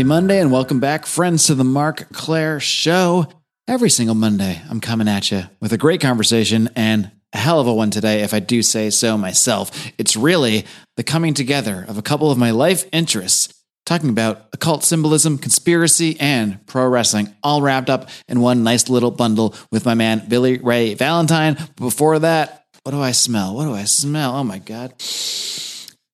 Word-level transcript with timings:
Happy 0.00 0.08
Monday 0.08 0.40
and 0.40 0.50
welcome 0.50 0.80
back, 0.80 1.04
friends, 1.04 1.44
to 1.48 1.54
the 1.54 1.62
Marc 1.62 2.10
Clair 2.10 2.58
Show. 2.58 3.26
Every 3.68 3.90
single 3.90 4.14
Monday, 4.14 4.62
I'm 4.70 4.80
coming 4.80 5.08
at 5.08 5.30
you 5.30 5.42
with 5.60 5.74
a 5.74 5.76
great 5.76 6.00
conversation 6.00 6.70
and 6.74 7.10
a 7.34 7.36
hell 7.36 7.60
of 7.60 7.66
a 7.66 7.74
one 7.74 7.90
today, 7.90 8.22
if 8.22 8.32
I 8.32 8.40
do 8.40 8.62
say 8.62 8.88
so 8.88 9.18
myself. 9.18 9.70
It's 9.98 10.16
really 10.16 10.64
the 10.96 11.02
coming 11.02 11.34
together 11.34 11.84
of 11.86 11.98
a 11.98 12.02
couple 12.02 12.30
of 12.30 12.38
my 12.38 12.50
life 12.50 12.86
interests, 12.92 13.52
talking 13.84 14.08
about 14.08 14.46
occult 14.54 14.84
symbolism, 14.84 15.36
conspiracy, 15.36 16.16
and 16.18 16.66
pro 16.66 16.88
wrestling, 16.88 17.34
all 17.42 17.60
wrapped 17.60 17.90
up 17.90 18.08
in 18.26 18.40
one 18.40 18.62
nice 18.62 18.88
little 18.88 19.10
bundle 19.10 19.54
with 19.70 19.84
my 19.84 19.92
man, 19.92 20.24
Billy 20.30 20.56
Ray 20.56 20.94
Valentine. 20.94 21.58
Before 21.76 22.18
that, 22.20 22.64
what 22.84 22.92
do 22.92 23.02
I 23.02 23.12
smell? 23.12 23.54
What 23.54 23.64
do 23.64 23.74
I 23.74 23.84
smell? 23.84 24.34
Oh 24.34 24.44
my 24.44 24.60
God. 24.60 24.94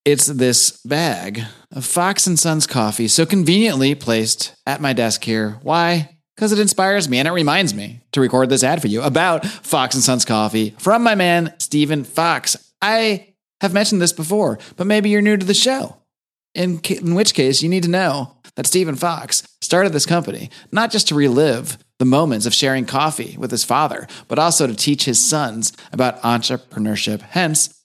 It's 0.04 0.26
this 0.26 0.80
bag 0.84 1.42
of 1.76 1.84
Fox 1.84 2.26
and 2.26 2.38
Sons 2.38 2.66
coffee, 2.66 3.06
so 3.06 3.26
conveniently 3.26 3.94
placed 3.94 4.56
at 4.66 4.80
my 4.80 4.94
desk 4.94 5.22
here. 5.22 5.58
Why? 5.62 6.16
Because 6.34 6.50
it 6.50 6.58
inspires 6.58 7.06
me 7.06 7.18
and 7.18 7.28
it 7.28 7.32
reminds 7.32 7.74
me 7.74 8.00
to 8.12 8.20
record 8.20 8.48
this 8.48 8.64
ad 8.64 8.80
for 8.80 8.88
you 8.88 9.02
about 9.02 9.44
Fox 9.44 9.94
and 9.94 10.02
Sons 10.02 10.24
coffee 10.24 10.74
from 10.78 11.02
my 11.02 11.14
man, 11.14 11.54
Stephen 11.58 12.02
Fox. 12.02 12.56
I 12.80 13.34
have 13.60 13.74
mentioned 13.74 14.00
this 14.00 14.14
before, 14.14 14.58
but 14.76 14.86
maybe 14.86 15.10
you're 15.10 15.20
new 15.20 15.36
to 15.36 15.46
the 15.46 15.54
show. 15.54 15.98
In, 16.54 16.80
in 16.80 17.14
which 17.14 17.34
case, 17.34 17.62
you 17.62 17.68
need 17.68 17.82
to 17.82 17.90
know 17.90 18.38
that 18.54 18.66
Stephen 18.66 18.96
Fox 18.96 19.46
started 19.60 19.92
this 19.92 20.06
company 20.06 20.48
not 20.72 20.90
just 20.90 21.08
to 21.08 21.14
relive 21.14 21.76
the 21.98 22.06
moments 22.06 22.46
of 22.46 22.54
sharing 22.54 22.86
coffee 22.86 23.36
with 23.38 23.50
his 23.50 23.64
father, 23.64 24.06
but 24.28 24.38
also 24.38 24.66
to 24.66 24.74
teach 24.74 25.04
his 25.04 25.22
sons 25.22 25.74
about 25.92 26.20
entrepreneurship. 26.22 27.20
Hence, 27.20 27.75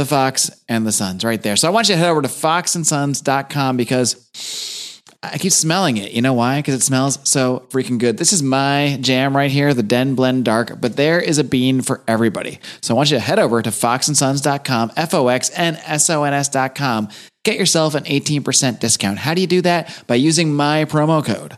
the 0.00 0.06
Fox 0.06 0.50
and 0.68 0.86
the 0.86 0.92
Sons 0.92 1.24
right 1.24 1.42
there. 1.42 1.56
So 1.56 1.68
I 1.68 1.70
want 1.70 1.88
you 1.88 1.94
to 1.94 1.98
head 1.98 2.08
over 2.08 2.22
to 2.22 2.28
foxandsons.com 2.28 3.76
because 3.76 5.00
I 5.22 5.36
keep 5.36 5.52
smelling 5.52 5.98
it. 5.98 6.12
You 6.12 6.22
know 6.22 6.32
why? 6.32 6.58
Because 6.58 6.74
it 6.74 6.82
smells 6.82 7.18
so 7.28 7.66
freaking 7.68 7.98
good. 7.98 8.16
This 8.16 8.32
is 8.32 8.42
my 8.42 8.96
jam 9.02 9.36
right 9.36 9.50
here, 9.50 9.74
the 9.74 9.82
Den 9.82 10.14
Blend 10.14 10.46
Dark, 10.46 10.80
but 10.80 10.96
there 10.96 11.20
is 11.20 11.36
a 11.36 11.44
bean 11.44 11.82
for 11.82 12.02
everybody. 12.08 12.58
So 12.80 12.94
I 12.94 12.96
want 12.96 13.10
you 13.10 13.18
to 13.18 13.20
head 13.20 13.38
over 13.38 13.60
to 13.60 13.68
foxandsons.com, 13.68 14.92
F 14.96 15.12
O 15.12 15.28
X 15.28 15.50
N 15.54 15.76
S 15.84 16.08
O 16.08 16.24
N 16.24 16.32
S.com. 16.32 17.08
Get 17.44 17.58
yourself 17.58 17.94
an 17.94 18.04
18% 18.04 18.80
discount. 18.80 19.18
How 19.18 19.34
do 19.34 19.42
you 19.42 19.46
do 19.46 19.60
that? 19.62 20.04
By 20.06 20.14
using 20.14 20.54
my 20.54 20.86
promo 20.86 21.24
code, 21.24 21.56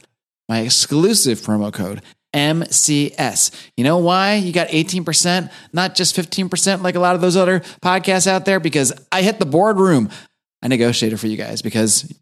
my 0.48 0.60
exclusive 0.60 1.38
promo 1.40 1.72
code, 1.72 2.02
MCS. 2.32 3.50
You 3.76 3.84
know 3.84 3.98
why 3.98 4.34
you 4.34 4.52
got 4.52 4.68
18%, 4.68 5.50
not 5.72 5.94
just 5.94 6.16
15% 6.16 6.82
like 6.82 6.94
a 6.94 7.00
lot 7.00 7.14
of 7.14 7.20
those 7.20 7.36
other 7.36 7.60
podcasts 7.82 8.26
out 8.26 8.44
there? 8.44 8.60
Because 8.60 8.92
I 9.10 9.22
hit 9.22 9.38
the 9.38 9.46
boardroom. 9.46 10.10
I 10.62 10.68
negotiated 10.68 11.18
for 11.18 11.26
you 11.26 11.36
guys 11.36 11.62
because 11.62 12.12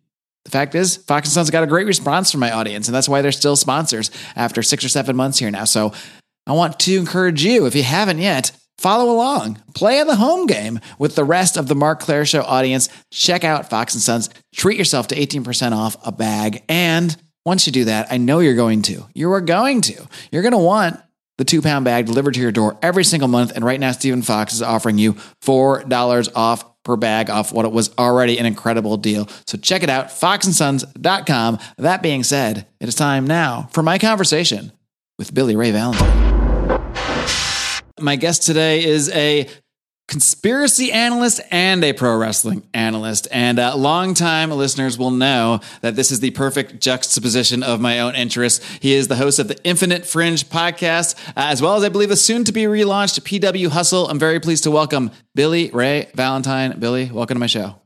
the 0.45 0.51
fact 0.51 0.75
is, 0.75 0.97
Fox 0.97 1.29
and 1.29 1.33
Sons 1.33 1.51
got 1.51 1.63
a 1.63 1.67
great 1.67 1.87
response 1.87 2.31
from 2.31 2.41
my 2.41 2.51
audience, 2.51 2.89
and 2.89 2.95
that's 2.95 3.09
why 3.09 3.23
they're 3.23 3.33
still 3.33 3.57
sponsors 3.57 4.11
after 4.35 4.63
six 4.63 4.85
or 4.85 4.89
seven 4.89 5.15
months 5.15 5.39
here 5.39 5.51
now. 5.51 5.65
So 5.65 5.93
I 6.47 6.53
want 6.53 6.81
to 6.81 6.97
encourage 6.97 7.45
you, 7.45 7.67
if 7.67 7.75
you 7.75 7.83
haven't 7.83 8.19
yet, 8.19 8.53
follow 8.79 9.13
along, 9.13 9.63
play 9.75 10.03
the 10.03 10.17
home 10.17 10.47
game 10.47 10.81
with 10.99 11.15
the 11.15 11.25
rest 11.25 11.59
of 11.59 11.69
the 11.69 11.75
Marc 11.75 12.01
Clair 12.01 12.25
Show 12.25 12.43
audience. 12.43 12.89
Check 13.13 13.45
out 13.45 13.69
Fox 13.69 13.95
and 13.95 14.03
Sons, 14.03 14.31
treat 14.55 14.79
yourself 14.79 15.09
to 15.09 15.15
18% 15.15 15.73
off 15.73 15.97
a 16.05 16.11
bag, 16.11 16.63
and 16.69 17.15
once 17.45 17.67
you 17.67 17.73
do 17.73 17.85
that, 17.87 18.09
I 18.11 18.19
know 18.19 18.41
you're 18.41 18.55
going 18.55 18.83
to. 18.83 19.07
You 19.15 19.33
are 19.33 19.41
going 19.41 19.81
to. 19.83 20.07
You're 20.31 20.43
going 20.43 20.53
to 20.53 20.59
want 20.59 21.01
the 21.39 21.45
two 21.45 21.63
pound 21.63 21.87
bag 21.87 22.07
delivered 22.07 22.35
to 22.35 22.41
your 22.41 22.53
door 22.53 22.79
every 22.83 23.05
single 23.05 23.29
month. 23.29 23.53
And 23.55 23.65
right 23.65 23.81
now, 23.81 23.93
Stephen 23.93 24.23
Fox 24.23 24.53
is 24.53 24.63
offering 24.63 24.99
you 24.99 25.15
$4 25.43 26.29
off 26.35 26.83
per 26.83 26.97
bag 26.97 27.31
off 27.31 27.53
what 27.53 27.65
it 27.65 27.73
was 27.73 27.91
already 27.99 28.39
an 28.39 28.47
incredible 28.47 28.97
deal. 28.97 29.29
So 29.47 29.59
check 29.59 29.83
it 29.83 29.91
out, 29.91 30.09
foxandsons.com. 30.09 31.59
That 31.79 32.03
being 32.03 32.25
said, 32.25 32.67
it 32.79 32.89
is 32.89 32.95
time 32.95 33.27
now 33.27 33.69
for 33.73 33.83
my 33.83 33.99
conversation 33.99 34.73
with 35.19 35.33
Billy 35.33 35.57
Ray 35.57 35.71
Valentine. 35.71 36.81
My 37.99 38.17
guest 38.17 38.43
today 38.45 38.85
is 38.85 39.11
a 39.11 39.49
conspiracy 40.11 40.91
analyst 40.91 41.41
and 41.53 41.85
a 41.85 41.93
pro 41.93 42.17
wrestling 42.17 42.65
analyst. 42.75 43.29
And 43.31 43.61
uh, 43.61 43.77
longtime 43.77 44.51
listeners 44.51 44.99
will 44.99 45.13
know 45.13 45.61
that 45.83 45.95
this 45.95 46.11
is 46.11 46.19
the 46.19 46.33
perfect 46.33 46.81
juxtaposition 46.81 47.63
of 47.63 47.81
my 47.81 48.01
own 48.01 48.17
interests. 48.17 48.67
He 48.81 48.93
is 48.93 49.07
the 49.07 49.15
host 49.15 49.39
of 49.39 49.47
the 49.47 49.57
Infinite 49.63 50.05
Fringe 50.05 50.45
podcast, 50.49 51.15
uh, 51.29 51.33
as 51.37 51.63
well 51.63 51.77
as 51.77 51.85
I 51.85 51.91
believe 51.91 52.09
the 52.09 52.17
soon 52.17 52.43
to 52.45 52.53
be 52.53 52.65
relaunched 52.65 53.21
PW 53.21 53.69
Hustle. 53.69 54.09
I'm 54.09 54.19
very 54.19 54.41
pleased 54.41 54.65
to 54.65 54.71
welcome 54.73 55.13
Billy 55.37 55.71
Ray 55.71 56.11
Valentine. 56.17 56.79
Billy, 56.81 57.09
welcome 57.11 57.37
to 57.37 57.41
my 57.41 57.47
show. 57.47 57.77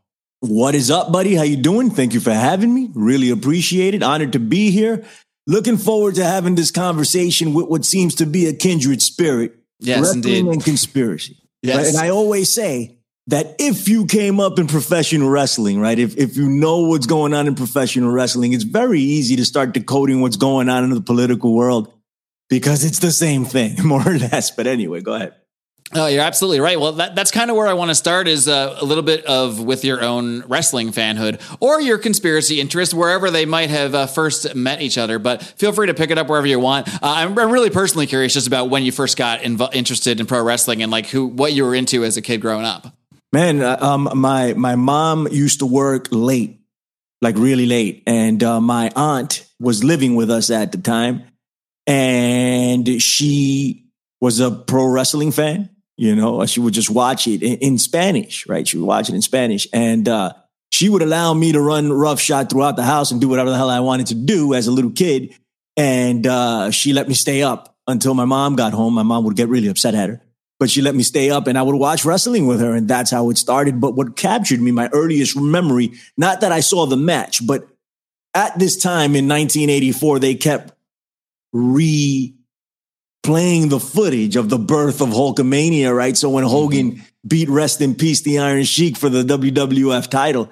What 0.41 0.75
is 0.75 0.91
up, 0.91 1.13
buddy? 1.13 1.35
How 1.35 1.43
you 1.43 1.59
doing? 1.59 1.91
Thank 1.91 2.15
you 2.15 2.21
for 2.21 2.33
having 2.33 2.75
me. 2.75 2.91
Really 2.95 3.29
appreciate 3.31 3.95
it. 3.95 4.03
Honored 4.03 4.33
to 4.33 4.39
be 4.39 4.71
here. 4.71 5.05
Looking 5.47 5.77
forward 5.77 6.15
to 6.15 6.25
having 6.25 6.55
this 6.55 6.71
conversation 6.71 7.53
with 7.53 7.67
what 7.67 7.85
seems 7.85 8.15
to 8.15 8.25
be 8.25 8.47
a 8.47 8.55
kindred 8.55 9.03
spirit. 9.03 9.57
Yes, 9.79 10.01
wrestling 10.01 10.25
indeed. 10.25 10.47
and 10.47 10.65
conspiracy. 10.65 11.37
Yes. 11.65 11.77
Right? 11.77 11.87
And 11.87 11.97
I 11.97 12.11
always 12.11 12.53
say 12.53 12.99
that 13.29 13.57
if 13.59 13.89
you 13.89 14.05
came 14.05 14.39
up 14.39 14.59
in 14.59 14.67
professional 14.67 15.31
wrestling, 15.31 15.81
right? 15.81 15.99
If, 15.99 16.17
if 16.19 16.37
you 16.37 16.49
know 16.49 16.81
what's 16.81 17.07
going 17.07 17.33
on 17.33 17.47
in 17.47 17.55
professional 17.55 18.11
wrestling, 18.11 18.53
it's 18.53 18.65
very 18.65 19.01
easy 19.01 19.37
to 19.37 19.45
start 19.47 19.73
decoding 19.73 20.21
what's 20.21 20.37
going 20.37 20.69
on 20.69 20.85
in 20.85 20.91
the 20.91 21.01
political 21.01 21.55
world 21.55 21.91
because 22.51 22.85
it's 22.85 22.99
the 22.99 23.11
same 23.11 23.47
thing, 23.47 23.77
more 23.85 24.07
or 24.07 24.19
less. 24.19 24.51
But 24.51 24.67
anyway, 24.67 25.01
go 25.01 25.15
ahead. 25.15 25.35
Oh, 25.97 26.07
you're 26.09 26.23
absolutely 26.23 26.59
right. 26.59 26.79
Well, 26.79 26.93
that, 26.95 27.15
that's 27.15 27.31
kind 27.31 27.53
of 27.53 27.57
where 27.57 27.69
I 27.69 27.75
want 27.75 27.93
to 27.93 27.95
start 27.95 28.27
is 28.27 28.49
uh, 28.49 28.79
a 28.81 28.85
little 28.85 29.05
bit 29.05 29.25
of 29.27 29.63
with 29.63 29.85
your 29.85 30.03
own 30.03 30.41
wrestling 30.49 30.91
fanhood 30.91 31.41
or 31.61 31.81
your 31.81 31.99
conspiracy 31.99 32.61
interest, 32.61 32.93
wherever 32.93 33.31
they 33.31 33.47
might 33.47 33.71
have 33.71 33.95
uh, 33.95 34.07
first 34.07 34.57
met 34.57 34.83
each 34.83 34.99
other. 34.99 35.21
But 35.21 35.45
feel 35.45 35.73
free 35.73 35.87
to 35.87 35.95
pick 35.95 36.11
it 36.11 36.19
up 36.19 36.29
wherever 36.29 36.49
you 36.49 36.59
want. 36.59 36.89
Uh, 36.89 36.99
I'm, 37.03 37.39
I'm 37.39 37.51
really 37.53 37.71
personally 37.71 38.09
curious 38.09 38.35
just 38.35 38.49
about 38.49 38.71
when 38.71 38.83
you 38.83 38.91
first 38.91 39.17
got 39.17 39.43
inv- 39.43 39.73
interested 39.73 40.19
in 40.19 40.27
pro 40.27 40.43
wrestling 40.43 40.83
and 40.83 40.91
like 40.91 41.07
who 41.07 41.27
what 41.27 41.53
you 41.53 41.65
were 41.65 41.77
into 41.77 42.05
as 42.05 42.17
a 42.17 42.23
kid 42.23 42.41
growing 42.41 42.65
up. 42.65 42.93
Man, 43.33 43.63
uh, 43.63 43.77
um, 43.81 44.09
my 44.17 44.53
my 44.55 44.75
mom 44.75 45.29
used 45.31 45.61
to 45.61 45.67
work 45.67 46.09
late, 46.11 46.59
like 47.23 47.37
really 47.37 47.67
late, 47.67 48.03
and 48.09 48.43
uh, 48.43 48.61
my 48.61 48.91
aunt 48.97 49.47
was 49.61 49.85
living 49.85 50.17
with 50.17 50.29
us 50.29 50.51
at 50.51 50.73
the 50.73 50.79
time, 50.79 51.23
and 51.87 53.01
she 53.01 53.87
was 54.21 54.41
a 54.41 54.51
pro 54.51 54.87
wrestling 54.87 55.31
fan. 55.31 55.69
You 55.97 56.17
know, 56.17 56.45
she 56.47 56.61
would 56.61 56.75
just 56.75 56.91
watch 56.91 57.27
it 57.27 57.43
in, 57.43 57.59
in 57.59 57.79
Spanish, 57.79 58.47
right? 58.49 58.67
She 58.67 58.79
would 58.79 58.87
watch 58.87 59.09
it 59.09 59.15
in 59.15 59.23
Spanish, 59.23 59.69
and 59.73 60.09
uh, 60.09 60.33
she 60.71 60.89
would 60.89 61.03
allow 61.03 61.35
me 61.35 61.53
to 61.53 61.61
run 61.61 61.93
roughshod 61.93 62.51
throughout 62.51 62.77
the 62.77 62.83
house 62.83 63.11
and 63.11 63.21
do 63.21 63.29
whatever 63.29 63.51
the 63.51 63.57
hell 63.57 63.71
I 63.71 63.81
wanted 63.81 64.09
to 64.09 64.15
do 64.15 64.55
as 64.55 64.67
a 64.67 64.73
little 64.73 64.91
kid. 64.91 65.35
And 65.77 66.27
uh, 66.27 66.71
she 66.71 66.93
let 66.93 67.09
me 67.09 67.15
stay 67.15 67.43
up 67.43 67.77
until 67.87 68.15
my 68.15 68.25
mom 68.25 68.57
got 68.57 68.73
home. 68.73 68.95
My 68.95 69.03
mom 69.03 69.25
would 69.25 69.37
get 69.37 69.49
really 69.49 69.69
upset 69.69 69.95
at 69.95 70.09
her 70.09 70.25
but 70.59 70.71
she 70.71 70.81
let 70.81 70.95
me 70.95 71.03
stay 71.03 71.31
up 71.31 71.47
and 71.47 71.59
I 71.59 71.63
would 71.63 71.75
watch 71.75 72.05
wrestling 72.05 72.47
with 72.47 72.61
her. 72.61 72.75
And 72.75 72.89
that's 72.89 73.11
how 73.11 73.31
it 73.31 73.39
started. 73.39 73.81
But 73.81 73.97
what 73.97 74.17
captured 74.17 74.61
me, 74.61 74.71
my 74.71 74.89
earliest 74.93 75.37
memory, 75.37 75.93
not 76.17 76.41
that 76.41 76.53
I 76.53 76.61
saw 76.61 76.87
the 76.87 76.97
match, 76.97 77.47
but 77.47 77.67
at 78.35 78.59
this 78.59 78.77
time 78.77 79.15
in 79.15 79.29
1984, 79.29 80.19
they 80.21 80.35
kept 80.35 80.73
re 81.53 82.35
playing 83.25 83.71
the 83.71 83.81
footage 83.81 84.37
of 84.37 84.49
the 84.49 84.59
birth 84.59 85.01
of 85.01 85.09
Hulkamania, 85.09 85.95
right? 85.95 86.17
So 86.17 86.31
when 86.31 86.45
Hogan 86.45 86.93
mm-hmm. 86.93 87.03
beat 87.27 87.49
Rest 87.49 87.81
in 87.81 87.95
Peace 87.95 88.21
the 88.23 88.39
Iron 88.39 88.65
Sheik 88.65 88.97
for 88.97 89.09
the 89.09 89.25
WWF 89.25 90.09
title, 90.09 90.51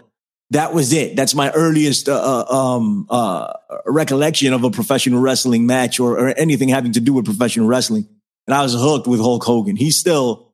that 0.50 0.74
was 0.74 0.92
it. 0.92 1.14
That's 1.14 1.34
my 1.34 1.50
earliest 1.52 2.08
uh, 2.08 2.44
uh, 2.48 2.54
um, 2.54 3.06
uh, 3.08 3.52
recollection 3.86 4.52
of 4.52 4.64
a 4.64 4.70
professional 4.70 5.20
wrestling 5.20 5.66
match 5.66 6.00
or, 6.00 6.18
or 6.18 6.28
anything 6.28 6.68
having 6.68 6.92
to 6.92 7.00
do 7.00 7.12
with 7.12 7.24
professional 7.24 7.68
wrestling 7.68 8.08
and 8.46 8.54
I 8.54 8.62
was 8.62 8.74
hooked 8.74 9.06
with 9.06 9.20
Hulk 9.20 9.44
Hogan. 9.44 9.76
He's 9.76 9.96
still 9.96 10.52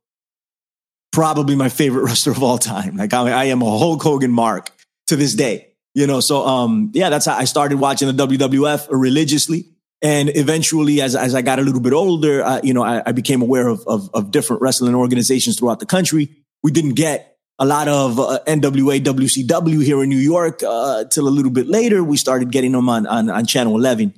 probably 1.13 1.57
my 1.57 1.69
favorite 1.69 2.03
wrestler 2.05 2.33
of 2.33 2.43
all 2.43 2.59
time. 2.59 2.97
Like 2.97 3.13
I, 3.13 3.31
I 3.31 3.45
am 3.45 3.63
a 3.63 3.79
Hulk 3.79 4.03
Hogan 4.03 4.31
mark 4.31 4.71
to 5.07 5.17
this 5.17 5.35
day, 5.35 5.73
you 5.95 6.07
know. 6.07 6.21
So, 6.21 6.47
um, 6.47 6.91
yeah, 6.95 7.11
that's 7.11 7.27
how 7.27 7.37
I 7.37 7.45
started 7.45 7.79
watching 7.79 8.15
the 8.15 8.27
WWF 8.27 8.89
religiously. 8.91 9.67
And 10.01 10.31
eventually, 10.37 11.01
as, 11.01 11.17
as 11.17 11.35
I 11.35 11.43
got 11.43 11.59
a 11.59 11.63
little 11.63 11.81
bit 11.81 11.93
older, 11.93 12.43
uh, 12.43 12.61
you 12.63 12.73
know, 12.73 12.85
I, 12.85 13.03
I 13.05 13.13
became 13.13 13.43
aware 13.43 13.67
of, 13.67 13.85
of, 13.87 14.11
of 14.15 14.31
different 14.31 14.63
wrestling 14.63 14.95
organizations 14.95 15.59
throughout 15.59 15.81
the 15.81 15.87
country. 15.87 16.37
We 16.63 16.71
didn't 16.71 16.95
get 16.95 17.37
a 17.59 17.67
lot 17.67 17.89
of 17.89 18.21
uh, 18.21 18.39
NWA, 18.47 19.01
WCW 19.01 19.83
here 19.83 20.03
in 20.03 20.09
New 20.09 20.19
York 20.19 20.63
uh, 20.63 21.05
till 21.05 21.27
a 21.27 21.31
little 21.31 21.51
bit 21.51 21.67
later. 21.67 22.05
We 22.05 22.17
started 22.17 22.53
getting 22.53 22.73
them 22.73 22.89
on, 22.89 23.07
on, 23.07 23.29
on 23.29 23.47
Channel 23.47 23.77
11, 23.77 24.15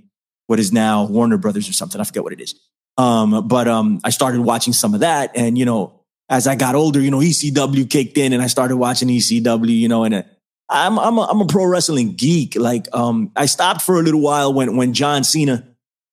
what 0.47 0.61
is 0.61 0.73
now 0.73 1.06
Warner 1.06 1.38
Brothers 1.38 1.69
or 1.69 1.73
something. 1.73 2.00
I 2.00 2.05
forget 2.05 2.23
what 2.23 2.35
it 2.35 2.41
is. 2.41 2.55
Um, 2.99 3.49
but 3.49 3.67
um, 3.67 4.00
I 4.05 4.11
started 4.11 4.43
watching 4.43 4.75
some 4.75 4.93
of 4.93 5.00
that, 5.00 5.31
and 5.35 5.56
you 5.56 5.65
know, 5.65 6.03
as 6.29 6.47
I 6.47 6.55
got 6.55 6.75
older, 6.75 7.00
you 7.00 7.11
know, 7.11 7.21
ECW 7.21 7.88
kicked 7.88 8.19
in, 8.19 8.35
and 8.35 8.43
I 8.43 8.47
started 8.47 8.76
watching 8.76 9.09
ECW. 9.09 9.71
You 9.71 9.88
know, 9.88 10.05
and 10.05 10.26
I'm 10.70 10.99
I'm 10.99 11.19
a, 11.19 11.22
I'm 11.22 11.40
a 11.40 11.46
pro 11.46 11.67
wrestling 11.67 12.14
geek. 12.14 12.56
Like, 12.56 12.87
um, 12.93 13.32
I 13.34 13.46
stopped 13.46 13.82
for 13.82 13.99
a 13.99 14.02
little 14.02 14.20
while 14.20 14.55
when 14.55 14.76
when 14.76 14.94
John 14.94 15.25
Cena 15.25 15.67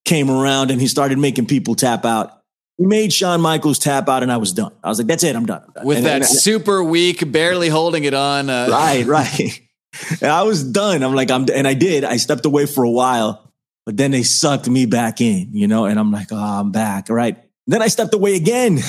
came 0.03 0.31
around 0.31 0.71
and 0.71 0.81
he 0.81 0.87
started 0.87 1.19
making 1.19 1.45
people 1.45 1.75
tap 1.75 2.05
out. 2.05 2.33
He 2.77 2.85
made 2.85 3.11
Shawn 3.13 3.41
Michaels 3.41 3.79
tap 3.79 4.09
out, 4.09 4.23
and 4.23 4.31
I 4.31 4.37
was 4.37 4.53
done. 4.53 4.71
I 4.83 4.89
was 4.89 4.97
like, 4.97 5.07
"That's 5.07 5.23
it, 5.23 5.35
I'm 5.35 5.45
done." 5.45 5.63
I'm 5.65 5.73
done. 5.73 5.85
With 5.85 5.97
and, 5.97 6.05
that 6.07 6.15
and, 6.17 6.25
super 6.25 6.83
weak, 6.83 7.31
barely 7.31 7.69
holding 7.69 8.03
it 8.03 8.13
on. 8.13 8.49
Uh, 8.49 8.67
right, 8.69 9.05
right. 9.07 9.61
and 10.21 10.31
I 10.31 10.43
was 10.43 10.63
done. 10.63 11.03
I'm 11.03 11.15
like, 11.15 11.31
I'm, 11.31 11.45
and 11.53 11.67
I 11.67 11.73
did. 11.73 12.03
I 12.03 12.17
stepped 12.17 12.45
away 12.45 12.65
for 12.65 12.83
a 12.83 12.89
while, 12.89 13.51
but 13.85 13.97
then 13.97 14.11
they 14.11 14.23
sucked 14.23 14.67
me 14.69 14.85
back 14.85 15.21
in, 15.21 15.49
you 15.53 15.67
know, 15.67 15.85
and 15.85 15.99
I'm 15.99 16.11
like, 16.11 16.27
oh, 16.31 16.37
I'm 16.37 16.71
back. 16.71 17.09
All 17.09 17.15
right. 17.15 17.37
Then 17.67 17.81
I 17.81 17.87
stepped 17.87 18.13
away 18.13 18.35
again, 18.35 18.79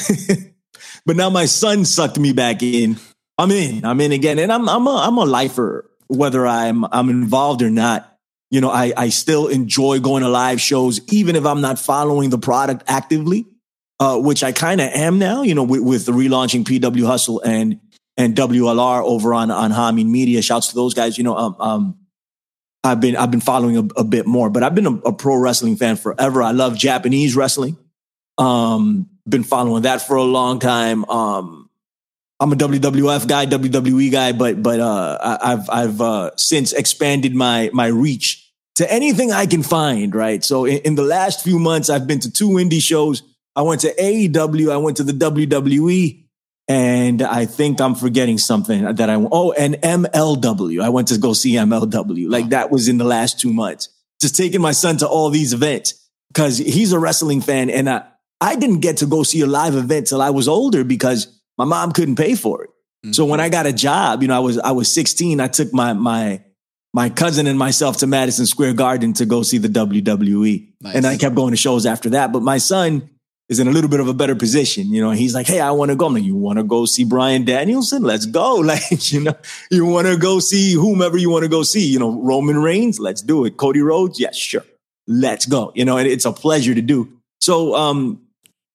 but 1.07 1.17
now 1.17 1.31
my 1.31 1.47
son 1.47 1.85
sucked 1.85 2.19
me 2.19 2.33
back 2.33 2.63
in. 2.63 2.97
I'm 3.39 3.51
in. 3.53 3.85
I'm 3.85 4.01
in 4.01 4.13
again, 4.13 4.39
and 4.39 4.53
I'm 4.53 4.69
I'm 4.69 4.87
a 4.87 4.97
I'm 4.97 5.17
a 5.17 5.25
lifer, 5.25 5.89
whether 6.09 6.47
I'm 6.47 6.85
I'm 6.85 7.09
involved 7.09 7.63
or 7.63 7.71
not. 7.71 8.19
You 8.51 8.61
know, 8.61 8.71
I 8.71 8.93
I 8.97 9.09
still 9.11 9.47
enjoy 9.47 10.01
going 10.01 10.23
to 10.25 10.29
live 10.29 10.61
shows, 10.61 11.01
even 11.13 11.37
if 11.37 11.47
I'm 11.47 11.61
not 11.61 11.79
following 11.79 12.31
the 12.31 12.39
product 12.39 12.83
actively, 12.89 13.47
uh, 14.01 14.19
which 14.19 14.43
I 14.43 14.53
kind 14.53 14.81
of 14.81 14.89
am 14.89 15.19
now. 15.19 15.43
You 15.43 15.55
know, 15.55 15.63
with, 15.63 15.83
with 15.83 16.07
the 16.07 16.13
relaunching 16.13 16.65
PW 16.65 17.07
Hustle 17.07 17.41
and 17.41 17.81
and 18.17 18.35
WLR 18.35 19.05
over 19.05 19.33
on 19.33 19.51
on 19.53 19.71
Hameen 19.71 20.09
Media. 20.09 20.43
Shouts 20.43 20.69
to 20.69 20.75
those 20.75 20.95
guys. 20.95 21.17
You 21.17 21.25
know, 21.25 21.37
um, 21.37 21.57
um 21.61 21.99
I've 22.83 23.01
been 23.01 23.17
I've 23.17 23.31
been 23.31 23.41
following 23.41 23.77
a, 23.77 24.01
a 24.01 24.05
bit 24.05 24.27
more, 24.27 24.51
but 24.51 24.63
I've 24.63 24.75
been 24.75 24.87
a, 24.87 24.95
a, 24.97 25.13
pro 25.13 25.37
wrestling 25.37 25.77
fan 25.77 25.97
forever. 25.97 26.43
I 26.43 26.53
love 26.53 26.77
Japanese 26.77 27.37
wrestling. 27.37 27.77
Um, 28.37 29.09
been 29.29 29.45
following 29.45 29.83
that 29.83 30.03
for 30.03 30.17
a 30.17 30.23
long 30.23 30.59
time. 30.59 31.05
Um, 31.07 31.68
I'm 32.41 32.53
a 32.53 32.57
WWF 32.57 33.27
guy, 33.27 33.47
WWE 33.47 34.13
guy, 34.13 34.33
but 34.33 34.63
but 34.63 34.81
uh, 34.81 35.39
I've 35.43 35.69
I've 35.71 36.01
uh, 36.01 36.31
since 36.37 36.73
expanded 36.73 37.35
my 37.35 37.71
my 37.73 37.87
reach 37.87 38.53
to 38.77 38.91
anything 38.93 39.33
I 39.33 39.47
can 39.47 39.63
find. 39.63 40.15
Right. 40.15 40.45
So 40.45 40.65
in, 40.65 40.79
in 40.79 40.95
the 40.95 41.03
last 41.03 41.43
few 41.43 41.59
months, 41.59 41.91
I've 41.91 42.07
been 42.07 42.21
to 42.21 42.33
two 42.33 42.51
indie 42.51 42.81
shows. 42.81 43.23
I 43.57 43.63
went 43.63 43.81
to 43.81 43.93
AEW. 43.93 44.71
I 44.71 44.77
went 44.77 44.99
to 44.99 45.03
the 45.03 45.13
WWE. 45.13 46.25
And 46.71 47.23
I 47.23 47.47
think 47.47 47.81
I'm 47.81 47.95
forgetting 47.95 48.37
something 48.37 48.85
that 48.85 49.09
I, 49.09 49.15
oh, 49.15 49.53
and 49.53 49.77
MLW. 49.77 50.83
I 50.83 50.91
went 50.91 51.09
to 51.09 51.17
go 51.17 51.33
see 51.33 51.55
MLW. 51.55 52.31
Like 52.31 52.51
that 52.51 52.71
was 52.71 52.89
in 52.89 52.99
the 52.99 53.07
last 53.07 53.41
two 53.41 53.55
months. 53.55 53.89
Just 54.21 54.37
taking 54.37 54.61
my 54.61 54.73
son 54.73 54.99
to 54.99 55.09
all 55.09 55.31
these 55.31 55.55
events 55.55 55.95
because 56.29 56.59
he's 56.59 56.93
a 56.93 56.99
wrestling 56.99 57.41
fan. 57.41 57.71
And 57.71 57.89
I, 57.89 58.05
I 58.41 58.55
didn't 58.57 58.81
get 58.81 58.99
to 58.99 59.07
go 59.07 59.23
see 59.23 59.41
a 59.41 59.47
live 59.47 59.77
event 59.77 60.09
till 60.09 60.21
I 60.21 60.29
was 60.29 60.47
older 60.47 60.85
because 60.85 61.38
my 61.59 61.65
mom 61.65 61.93
couldn't 61.93 62.17
pay 62.17 62.35
for 62.35 62.65
it. 62.65 62.71
Mm-hmm. 63.05 63.13
So 63.13 63.25
when 63.25 63.41
I 63.41 63.49
got 63.49 63.67
a 63.67 63.73
job, 63.73 64.23
you 64.23 64.29
know, 64.29 64.37
I 64.37 64.41
was, 64.41 64.59
I 64.59 64.71
was 64.71 64.91
16. 64.91 65.41
I 65.41 65.49
took 65.49 65.73
my, 65.75 65.93
my, 65.93 66.43
my 66.95 67.11
cousin 67.11 67.47
and 67.47 67.59
myself 67.59 67.99
to 67.99 68.07
Madison 68.07 68.47
Square 68.47 68.75
Garden 68.75 69.13
to 69.15 69.27
go 69.27 69.43
see 69.43 69.59
the 69.59 69.69
WWE. 69.69 70.73
Nice. 70.81 70.95
And 70.95 71.07
I 71.07 71.17
kept 71.17 71.35
going 71.35 71.51
to 71.51 71.57
shows 71.57 71.85
after 71.85 72.11
that. 72.11 72.33
But 72.33 72.43
my 72.43 72.59
son, 72.59 73.11
is 73.49 73.59
in 73.59 73.67
a 73.67 73.71
little 73.71 73.89
bit 73.89 74.01
of 74.01 74.09
a 74.09 74.15
better 74.15 74.35
position. 74.35 74.93
You 74.93 75.01
know, 75.01 75.11
he's 75.11 75.35
like, 75.35 75.47
Hey, 75.47 75.61
I 75.61 75.71
want 75.71 75.91
to 75.91 75.97
go. 75.97 76.07
I'm 76.07 76.15
like, 76.15 76.23
you 76.23 76.37
want 76.37 76.59
to 76.59 76.63
go 76.63 76.85
see 76.85 77.05
Bryan 77.05 77.45
Danielson? 77.45 78.03
Let's 78.03 78.27
go. 78.27 78.63
Like, 78.69 79.13
you 79.13 79.21
know, 79.21 79.35
you 79.71 79.87
want 79.87 80.09
to 80.09 80.19
go 80.19 80.41
see 80.41 80.75
whomever 80.75 81.17
you 81.17 81.31
want 81.31 81.45
to 81.45 81.49
go 81.49 81.63
see, 81.63 81.87
you 81.87 81.99
know, 81.99 82.21
Roman 82.21 82.59
Reigns. 82.59 83.01
Let's 83.01 83.23
do 83.23 83.47
it. 83.47 83.57
Cody 83.57 83.81
Rhodes. 83.81 84.21
Yes, 84.21 84.37
sure. 84.37 84.65
Let's 85.07 85.47
go. 85.47 85.73
You 85.75 85.87
know, 85.87 85.97
and 85.97 86.07
it's 86.07 86.27
a 86.27 86.33
pleasure 86.33 86.75
to 86.75 86.83
do. 86.83 87.11
So, 87.41 87.75
um, 87.75 88.21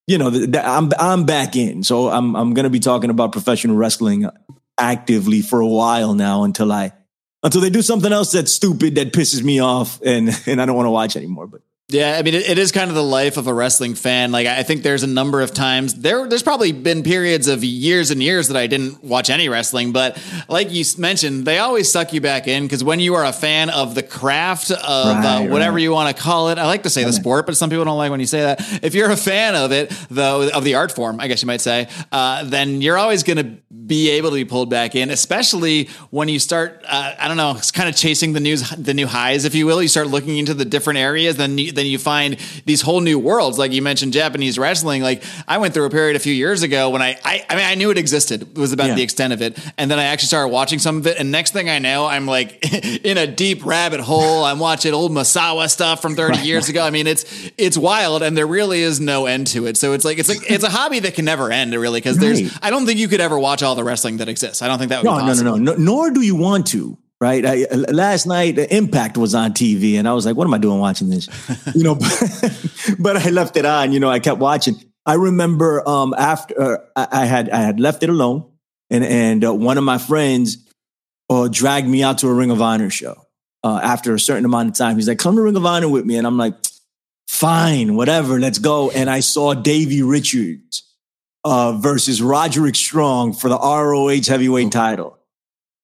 you 0.08 0.18
know, 0.18 0.30
the, 0.30 0.48
the, 0.48 0.68
I'm, 0.68 0.92
I'm 1.00 1.26
back 1.26 1.56
in. 1.56 1.84
So 1.84 2.10
I'm, 2.10 2.36
I'm 2.36 2.54
going 2.54 2.66
to 2.66 2.70
be 2.70 2.80
talking 2.80 3.10
about 3.10 3.32
professional 3.32 3.76
wrestling 3.76 4.30
actively 4.78 5.42
for 5.42 5.60
a 5.60 5.68
while 5.68 6.14
now 6.14 6.44
until 6.44 6.72
I, 6.72 6.94
until 7.42 7.62
they 7.62 7.70
do 7.70 7.82
something 7.82 8.12
else 8.12 8.32
that's 8.32 8.52
stupid 8.52 8.96
that 8.96 9.14
pisses 9.14 9.44
me 9.44 9.60
off 9.60 10.02
and, 10.02 10.30
and 10.48 10.62
I 10.62 10.66
don't 10.66 10.76
want 10.76 10.88
to 10.88 10.92
watch 10.92 11.16
anymore. 11.16 11.48
But 11.48 11.62
yeah, 11.90 12.16
I 12.18 12.22
mean, 12.24 12.34
it, 12.34 12.50
it 12.50 12.58
is 12.58 12.72
kind 12.72 12.90
of 12.90 12.96
the 12.96 13.04
life 13.04 13.36
of 13.36 13.48
a 13.48 13.54
wrestling 13.54 13.94
fan. 13.94 14.32
Like, 14.32 14.48
I 14.48 14.64
think 14.64 14.84
there's 14.84 15.04
a 15.04 15.08
number 15.08 15.42
of 15.42 15.54
times 15.54 15.94
there. 15.96 16.28
There's 16.28 16.42
probably 16.42 16.72
been 16.72 17.04
periods 17.04 17.50
of 17.50 17.62
years 17.64 18.10
and 18.10 18.24
years 18.24 18.48
that 18.48 18.58
I 18.58 18.68
didn't 18.68 19.04
watch 19.04 19.30
any 19.30 19.50
wrestling, 19.50 19.92
but 19.92 20.18
like 20.48 20.72
you 20.72 20.86
mentioned, 20.98 21.46
they 21.46 21.60
always 21.60 21.92
suck 21.92 22.14
you 22.14 22.22
back 22.22 22.48
in 22.48 22.64
because 22.64 22.86
when 22.86 23.02
you 23.02 23.16
are 23.16 23.26
a 23.26 23.34
fan 23.34 23.70
of 23.70 23.96
the 23.96 24.04
craft 24.04 24.72
of 24.72 24.80
uh, 24.82 25.22
right, 25.22 25.46
uh, 25.46 25.50
whatever 25.50 25.76
right. 25.76 25.84
you 25.84 25.92
want 25.92 26.16
to 26.16 26.22
call 26.22 26.50
it, 26.50 26.58
I 26.58 26.66
like 26.66 26.84
to 26.84 26.90
say 26.90 27.04
the 27.04 27.14
sport, 27.14 27.46
but 27.46 27.58
some 27.58 27.70
people 27.70 27.84
don't 27.84 27.98
like 27.98 28.12
when 28.12 28.22
you 28.22 28.28
say 28.28 28.42
that. 28.42 28.62
If 28.82 28.96
you're 28.96 29.12
a 29.12 29.18
fan 29.18 29.56
of 29.56 29.74
it, 29.74 29.90
though, 30.10 30.50
of 30.50 30.64
the 30.64 30.76
art 30.76 30.94
form, 30.94 31.20
I 31.20 31.28
guess 31.28 31.42
you 31.42 31.48
might 31.48 31.62
say, 31.62 31.90
uh, 32.14 32.46
then 32.46 32.82
you're 32.82 32.98
always 32.98 33.24
going 33.24 33.38
to 33.38 33.44
be 33.86 34.12
able 34.12 34.30
to 34.30 34.36
be 34.36 34.46
pulled 34.46 34.70
back 34.70 34.96
in, 34.96 35.10
especially 35.10 35.90
when 36.10 36.30
you 36.30 36.40
start. 36.40 36.84
Uh, 36.88 37.14
I 37.20 37.28
don't 37.28 37.38
know, 37.38 37.52
it's 37.58 37.72
kind 37.72 37.90
of 37.90 37.96
chasing 37.96 38.32
the 38.32 38.40
news, 38.40 38.70
the 38.70 38.94
new 38.94 39.06
highs, 39.06 39.44
if 39.44 39.54
you 39.54 39.66
will. 39.66 39.82
You 39.82 39.90
start 39.90 40.08
looking 40.08 40.38
into 40.38 40.54
the 40.54 40.66
different 40.66 41.00
areas, 41.00 41.36
then 41.36 41.56
then 41.56 41.73
then 41.76 41.86
you 41.86 41.98
find 41.98 42.38
these 42.66 42.82
whole 42.82 43.02
new 43.02 43.20
worlds. 43.20 43.58
Like 43.58 43.72
you 43.72 43.82
mentioned, 43.82 44.14
Japanese 44.14 44.58
wrestling. 44.58 45.02
Like 45.02 45.24
I 45.48 45.58
went 45.58 45.74
through 45.74 45.86
a 45.86 45.90
period 45.90 46.16
a 46.16 46.20
few 46.20 46.34
years 46.34 46.64
ago 46.64 46.90
when 46.90 47.02
I, 47.02 47.18
I, 47.24 47.46
I 47.50 47.56
mean, 47.56 47.66
I 47.66 47.76
knew 47.76 47.92
it 47.92 47.98
existed. 47.98 48.42
It 48.42 48.58
was 48.58 48.74
about 48.74 48.88
yeah. 48.88 48.96
the 48.96 49.04
extent 49.04 49.34
of 49.34 49.42
it, 49.42 49.58
and 49.78 49.90
then 49.90 50.00
I 50.00 50.06
actually 50.06 50.28
started 50.28 50.50
watching 50.50 50.80
some 50.80 50.98
of 50.98 51.08
it. 51.08 51.18
And 51.18 51.32
next 51.32 51.52
thing 51.52 51.70
I 51.70 51.80
know, 51.80 52.06
I'm 52.06 52.26
like 52.26 52.60
in 53.06 53.18
a 53.18 53.28
deep 53.28 53.66
rabbit 53.66 54.00
hole. 54.00 54.44
I'm 54.44 54.60
watching 54.60 54.94
old 54.94 55.12
Misawa 55.12 55.70
stuff 55.70 56.02
from 56.02 56.16
30 56.16 56.34
right. 56.34 56.46
years 56.46 56.70
ago. 56.70 56.84
I 56.84 56.90
mean, 56.90 57.08
it's 57.08 57.52
it's 57.58 57.78
wild, 57.78 58.24
and 58.24 58.38
there 58.38 58.48
really 58.48 58.82
is 58.82 59.00
no 59.00 59.26
end 59.26 59.48
to 59.48 59.68
it. 59.68 59.78
So 59.78 59.94
it's 59.94 60.06
like 60.06 60.20
it's 60.20 60.30
like 60.30 60.50
it's 60.50 60.64
a 60.64 60.70
hobby 60.70 61.00
that 61.00 61.16
can 61.16 61.26
never 61.26 61.52
end, 61.52 61.74
really, 61.74 62.00
because 62.00 62.18
right. 62.18 62.36
there's. 62.36 62.60
I 62.62 62.70
don't 62.70 62.86
think 62.86 63.00
you 63.00 63.08
could 63.08 63.22
ever 63.22 63.38
watch 63.38 63.64
all 63.64 63.76
the 63.76 63.84
wrestling 63.84 64.18
that 64.18 64.30
exists. 64.30 64.62
I 64.62 64.68
don't 64.68 64.80
think 64.80 64.90
that 64.90 65.04
would. 65.04 65.10
No, 65.10 65.20
no, 65.20 65.34
no, 65.34 65.56
no, 65.56 65.56
no. 65.56 65.76
Nor 65.76 66.12
do 66.12 66.22
you 66.22 66.36
want 66.36 66.68
to 66.68 66.98
right? 67.24 67.46
I, 67.46 67.66
last 67.74 68.26
night, 68.28 68.58
Impact 68.58 69.18
was 69.18 69.34
on 69.34 69.54
TV, 69.54 69.98
and 69.98 70.10
I 70.10 70.14
was 70.14 70.26
like, 70.26 70.36
"What 70.36 70.46
am 70.46 70.54
I 70.54 70.58
doing 70.58 70.80
watching 70.80 71.10
this?" 71.10 71.30
you 71.74 71.84
know, 71.84 71.96
but, 71.96 72.96
but, 73.00 73.16
I 73.16 73.30
left 73.30 73.56
it 73.56 73.66
on. 73.66 73.94
You 73.94 74.02
know, 74.02 74.10
I 74.10 74.20
kept 74.20 74.40
watching. 74.40 74.76
I 75.06 75.14
remember 75.14 75.88
um, 75.88 76.14
after 76.18 76.54
uh, 76.62 77.08
I 77.12 77.26
had 77.26 77.50
I 77.50 77.62
had 77.62 77.80
left 77.80 78.04
it 78.04 78.10
alone, 78.10 78.52
and 78.90 79.06
and 79.06 79.46
uh, 79.46 79.54
one 79.54 79.78
of 79.78 79.86
my 79.86 79.98
friends 79.98 80.58
uh, 81.30 81.48
dragged 81.50 81.88
me 81.88 82.04
out 82.04 82.18
to 82.20 82.28
a 82.28 82.34
Ring 82.34 82.52
of 82.52 82.62
Honor 82.62 82.90
show 82.90 83.16
uh, 83.64 83.80
after 83.82 84.14
a 84.14 84.20
certain 84.20 84.44
amount 84.44 84.68
of 84.68 84.76
time. 84.76 84.98
He's 84.98 85.08
like, 85.08 85.20
"Come 85.20 85.38
to 85.38 85.42
Ring 85.42 85.56
of 85.56 85.66
Honor 85.66 85.88
with 85.88 86.04
me," 86.04 86.18
and 86.18 86.28
I'm 86.28 86.38
like, 86.38 86.56
"Fine, 87.30 87.96
whatever, 87.96 88.38
let's 88.38 88.60
go." 88.60 88.92
And 88.92 89.10
I 89.10 89.22
saw 89.22 89.54
Davey 89.54 90.04
Richards 90.04 90.84
uh, 91.46 91.72
versus 91.78 92.22
Roderick 92.22 92.76
Strong 92.76 93.34
for 93.34 93.48
the 93.48 93.58
ROH 93.58 94.28
Heavyweight 94.28 94.74
title. 94.74 95.18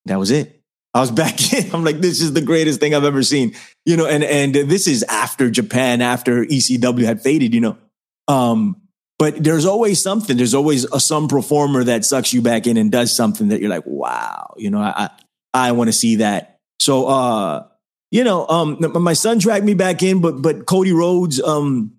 That 0.03 0.19
was 0.19 0.31
it. 0.31 0.58
I 0.93 1.01
was 1.01 1.11
back 1.11 1.53
in. 1.53 1.73
I'm 1.73 1.83
like, 1.83 1.99
this 1.99 2.21
is 2.21 2.33
the 2.33 2.41
greatest 2.41 2.79
thing 2.79 2.95
I've 2.95 3.03
ever 3.03 3.23
seen. 3.23 3.55
You 3.85 3.97
know, 3.97 4.05
and 4.05 4.23
and 4.23 4.53
this 4.53 4.87
is 4.87 5.03
after 5.03 5.49
Japan, 5.49 6.01
after 6.01 6.43
ECW 6.43 7.05
had 7.05 7.21
faded, 7.21 7.53
you 7.53 7.61
know. 7.61 7.77
Um, 8.27 8.81
but 9.17 9.43
there's 9.43 9.65
always 9.65 10.01
something. 10.01 10.37
There's 10.37 10.53
always 10.53 10.85
a, 10.85 10.99
some 10.99 11.27
performer 11.27 11.83
that 11.83 12.05
sucks 12.05 12.33
you 12.33 12.41
back 12.41 12.67
in 12.67 12.77
and 12.77 12.91
does 12.91 13.13
something 13.13 13.49
that 13.49 13.59
you're 13.59 13.69
like, 13.69 13.85
wow, 13.85 14.53
you 14.57 14.69
know, 14.69 14.79
I 14.79 15.09
I, 15.53 15.69
I 15.69 15.71
want 15.73 15.89
to 15.89 15.93
see 15.93 16.17
that. 16.17 16.59
So 16.79 17.07
uh, 17.07 17.67
you 18.11 18.23
know, 18.23 18.47
um, 18.47 18.77
my 19.01 19.13
son 19.13 19.37
dragged 19.37 19.65
me 19.65 19.73
back 19.73 20.01
in, 20.01 20.21
but 20.21 20.41
but 20.41 20.65
Cody 20.65 20.93
Rhodes, 20.93 21.41
um, 21.41 21.93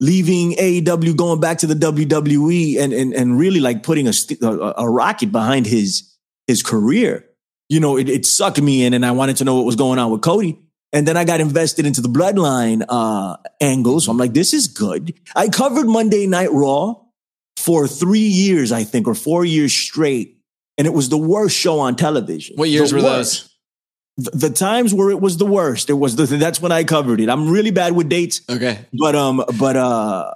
leaving 0.00 0.52
AEW, 0.52 1.16
going 1.16 1.40
back 1.40 1.58
to 1.58 1.66
the 1.66 1.74
WWE, 1.74 2.78
and 2.78 2.92
and 2.92 3.12
and 3.14 3.38
really 3.38 3.60
like 3.60 3.82
putting 3.82 4.08
a 4.08 4.12
a, 4.42 4.74
a 4.78 4.90
rocket 4.90 5.30
behind 5.30 5.66
his 5.66 6.16
his 6.46 6.62
career 6.62 7.26
you 7.72 7.80
know, 7.80 7.96
it, 7.96 8.10
it 8.10 8.26
sucked 8.26 8.60
me 8.60 8.84
in 8.84 8.92
and 8.92 9.04
I 9.04 9.12
wanted 9.12 9.38
to 9.38 9.44
know 9.44 9.56
what 9.56 9.64
was 9.64 9.76
going 9.76 9.98
on 9.98 10.10
with 10.10 10.20
Cody. 10.20 10.58
And 10.92 11.08
then 11.08 11.16
I 11.16 11.24
got 11.24 11.40
invested 11.40 11.86
into 11.86 12.02
the 12.02 12.08
bloodline 12.08 12.84
uh, 12.86 13.38
angle. 13.62 13.98
So 13.98 14.10
I'm 14.10 14.18
like, 14.18 14.34
this 14.34 14.52
is 14.52 14.66
good. 14.66 15.18
I 15.34 15.48
covered 15.48 15.86
Monday 15.86 16.26
Night 16.26 16.52
Raw 16.52 16.96
for 17.56 17.88
three 17.88 18.18
years, 18.18 18.72
I 18.72 18.84
think, 18.84 19.08
or 19.08 19.14
four 19.14 19.46
years 19.46 19.72
straight. 19.72 20.36
And 20.76 20.86
it 20.86 20.92
was 20.92 21.08
the 21.08 21.16
worst 21.16 21.56
show 21.56 21.78
on 21.78 21.96
television. 21.96 22.56
What 22.56 22.68
years 22.68 22.90
the 22.90 22.96
were 22.96 23.02
worst. 23.04 23.48
those? 24.18 24.32
The, 24.32 24.48
the 24.48 24.54
times 24.54 24.92
where 24.92 25.08
it 25.08 25.22
was 25.22 25.38
the 25.38 25.46
worst. 25.46 25.88
It 25.88 25.94
was 25.94 26.14
the, 26.14 26.26
that's 26.26 26.60
when 26.60 26.72
I 26.72 26.84
covered 26.84 27.20
it. 27.22 27.30
I'm 27.30 27.48
really 27.48 27.70
bad 27.70 27.96
with 27.96 28.10
dates. 28.10 28.42
Okay. 28.50 28.80
But 28.92 29.16
um, 29.16 29.42
but 29.58 29.78
uh 29.78 30.34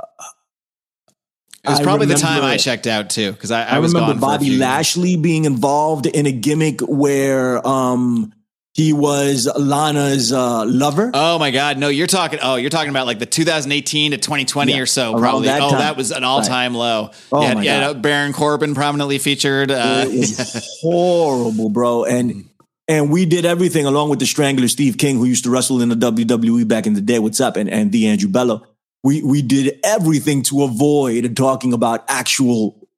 it 1.67 1.71
was 1.71 1.81
probably 1.81 2.07
remember, 2.07 2.15
the 2.15 2.21
time 2.21 2.45
I 2.45 2.57
checked 2.57 2.87
out 2.87 3.11
too, 3.11 3.33
because 3.33 3.51
I, 3.51 3.65
I, 3.65 3.77
I, 3.77 3.79
was 3.81 3.93
remember 3.93 4.21
Bobby 4.21 4.57
Lashley 4.57 5.17
being 5.17 5.45
involved 5.45 6.07
in 6.07 6.27
a 6.27 6.33
gimmick 6.33 6.81
where 6.81 7.67
um 7.67 8.33
he 8.77 8.93
was 8.93 9.49
Lana's 9.57 10.35
uh, 10.35 10.67
lover. 10.67 11.11
Oh 11.15 11.39
my 11.39 11.51
God! 11.51 11.79
No, 11.79 11.89
you're 11.89 12.07
talking. 12.07 12.41
Oh, 12.43 12.57
you're 12.57 12.69
talking 12.69 12.91
about 12.91 13.07
like 13.07 13.19
the 13.19 13.25
2018 13.25 14.11
to 14.11 14.19
2020 14.19 14.73
yeah, 14.73 14.81
or 14.81 14.85
so, 14.85 15.19
probably. 15.19 15.47
That 15.47 15.63
oh, 15.63 15.71
time. 15.71 15.79
that 15.79 15.97
was 15.97 16.11
an 16.11 16.25
all-time 16.25 16.75
right. 16.75 16.79
low. 16.79 17.11
Oh 17.33 17.41
yeah, 17.41 17.55
my 17.55 17.63
yeah, 17.63 17.81
God. 17.81 18.03
Baron 18.03 18.35
Corbin 18.35 18.75
prominently 18.75 19.17
featured. 19.17 19.71
Uh, 19.71 20.05
it 20.07 20.19
was 20.19 20.79
horrible, 20.83 21.71
bro. 21.71 22.05
And 22.05 22.51
and 22.87 23.11
we 23.11 23.25
did 23.25 23.47
everything 23.47 23.87
along 23.87 24.11
with 24.11 24.19
the 24.19 24.27
Strangler, 24.27 24.69
Steve 24.69 24.99
King, 24.99 25.17
who 25.17 25.25
used 25.25 25.45
to 25.45 25.51
wrestle 25.51 25.81
in 25.81 25.89
the 25.89 25.97
WWE 25.97 26.69
back 26.69 26.87
in 26.87 26.93
the 26.93 27.01
day. 27.01 27.19
What's 27.19 27.41
up? 27.41 27.57
And 27.57 27.71
and 27.71 27.93
the 27.93 28.09
Andrew 28.09 28.29
Bello 28.29 28.67
we 29.07 29.23
we 29.23 29.41
did 29.41 29.79
everything 29.85 30.43
to 30.43 30.65
avoid 30.65 31.37
talking 31.37 31.73
about 31.73 32.05
actual 32.09 32.89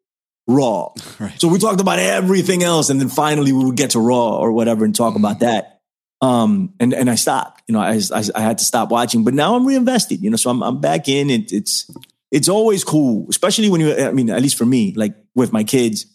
Raw. 0.47 0.95
Right. 1.21 1.38
So 1.38 1.49
we 1.49 1.59
talked 1.59 1.81
about 1.81 1.99
everything 1.99 2.62
else, 2.62 2.88
and 2.88 2.99
then 2.99 3.09
finally 3.09 3.53
we 3.53 3.62
would 3.65 3.77
get 3.77 3.91
to 3.91 4.00
Raw 4.00 4.38
or 4.38 4.53
whatever 4.53 4.85
and 4.87 4.95
talk 4.95 5.15
mm-hmm. 5.15 5.25
about 5.25 5.41
that. 5.41 5.81
Um, 6.23 6.73
and 6.81 6.95
and 6.95 7.11
I 7.11 7.17
stopped. 7.17 7.62
You 7.67 7.75
know, 7.75 7.81
I, 7.81 8.00
I, 8.15 8.23
I 8.35 8.41
had 8.41 8.59
to 8.59 8.65
stop 8.65 8.88
watching, 8.91 9.23
but 9.23 9.35
now 9.35 9.55
I'm 9.55 9.67
reinvested. 9.67 10.23
You 10.23 10.31
know, 10.31 10.37
so 10.37 10.49
I'm 10.49 10.62
I'm 10.62 10.81
back 10.81 11.09
in. 11.09 11.29
It, 11.29 11.53
it's 11.53 11.91
it's 12.31 12.49
always 12.49 12.85
cool, 12.85 13.27
especially 13.29 13.69
when 13.69 13.83
you. 13.83 13.95
I 13.95 14.12
mean, 14.12 14.31
at 14.31 14.41
least 14.41 14.57
for 14.57 14.65
me, 14.65 14.95
like 14.95 15.15
with 15.35 15.53
my 15.53 15.65
kids, 15.65 16.07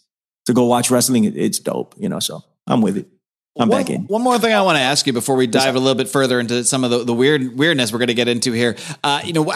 to 0.46 0.52
go 0.52 0.64
watch 0.64 0.90
wrestling, 0.90 1.24
it, 1.24 1.36
it's 1.36 1.60
dope. 1.60 1.94
You 1.98 2.08
know, 2.08 2.18
so 2.18 2.42
I'm 2.66 2.82
with 2.82 2.96
it. 2.96 3.06
I'm 3.56 3.68
one, 3.68 3.82
back 3.82 3.90
in. 3.90 4.06
One 4.06 4.22
more 4.22 4.38
thing 4.38 4.52
I 4.52 4.62
want 4.62 4.76
to 4.76 4.82
ask 4.82 5.06
you 5.06 5.12
before 5.12 5.36
we 5.36 5.46
dive 5.46 5.76
a 5.76 5.78
little 5.78 5.94
bit 5.94 6.08
further 6.08 6.40
into 6.40 6.64
some 6.64 6.82
of 6.82 6.90
the, 6.90 7.04
the 7.04 7.14
weird 7.14 7.56
weirdness 7.56 7.92
we're 7.92 8.00
going 8.00 8.08
to 8.08 8.14
get 8.14 8.26
into 8.26 8.50
here. 8.50 8.76
Uh, 9.04 9.20
you 9.24 9.32
know, 9.32 9.52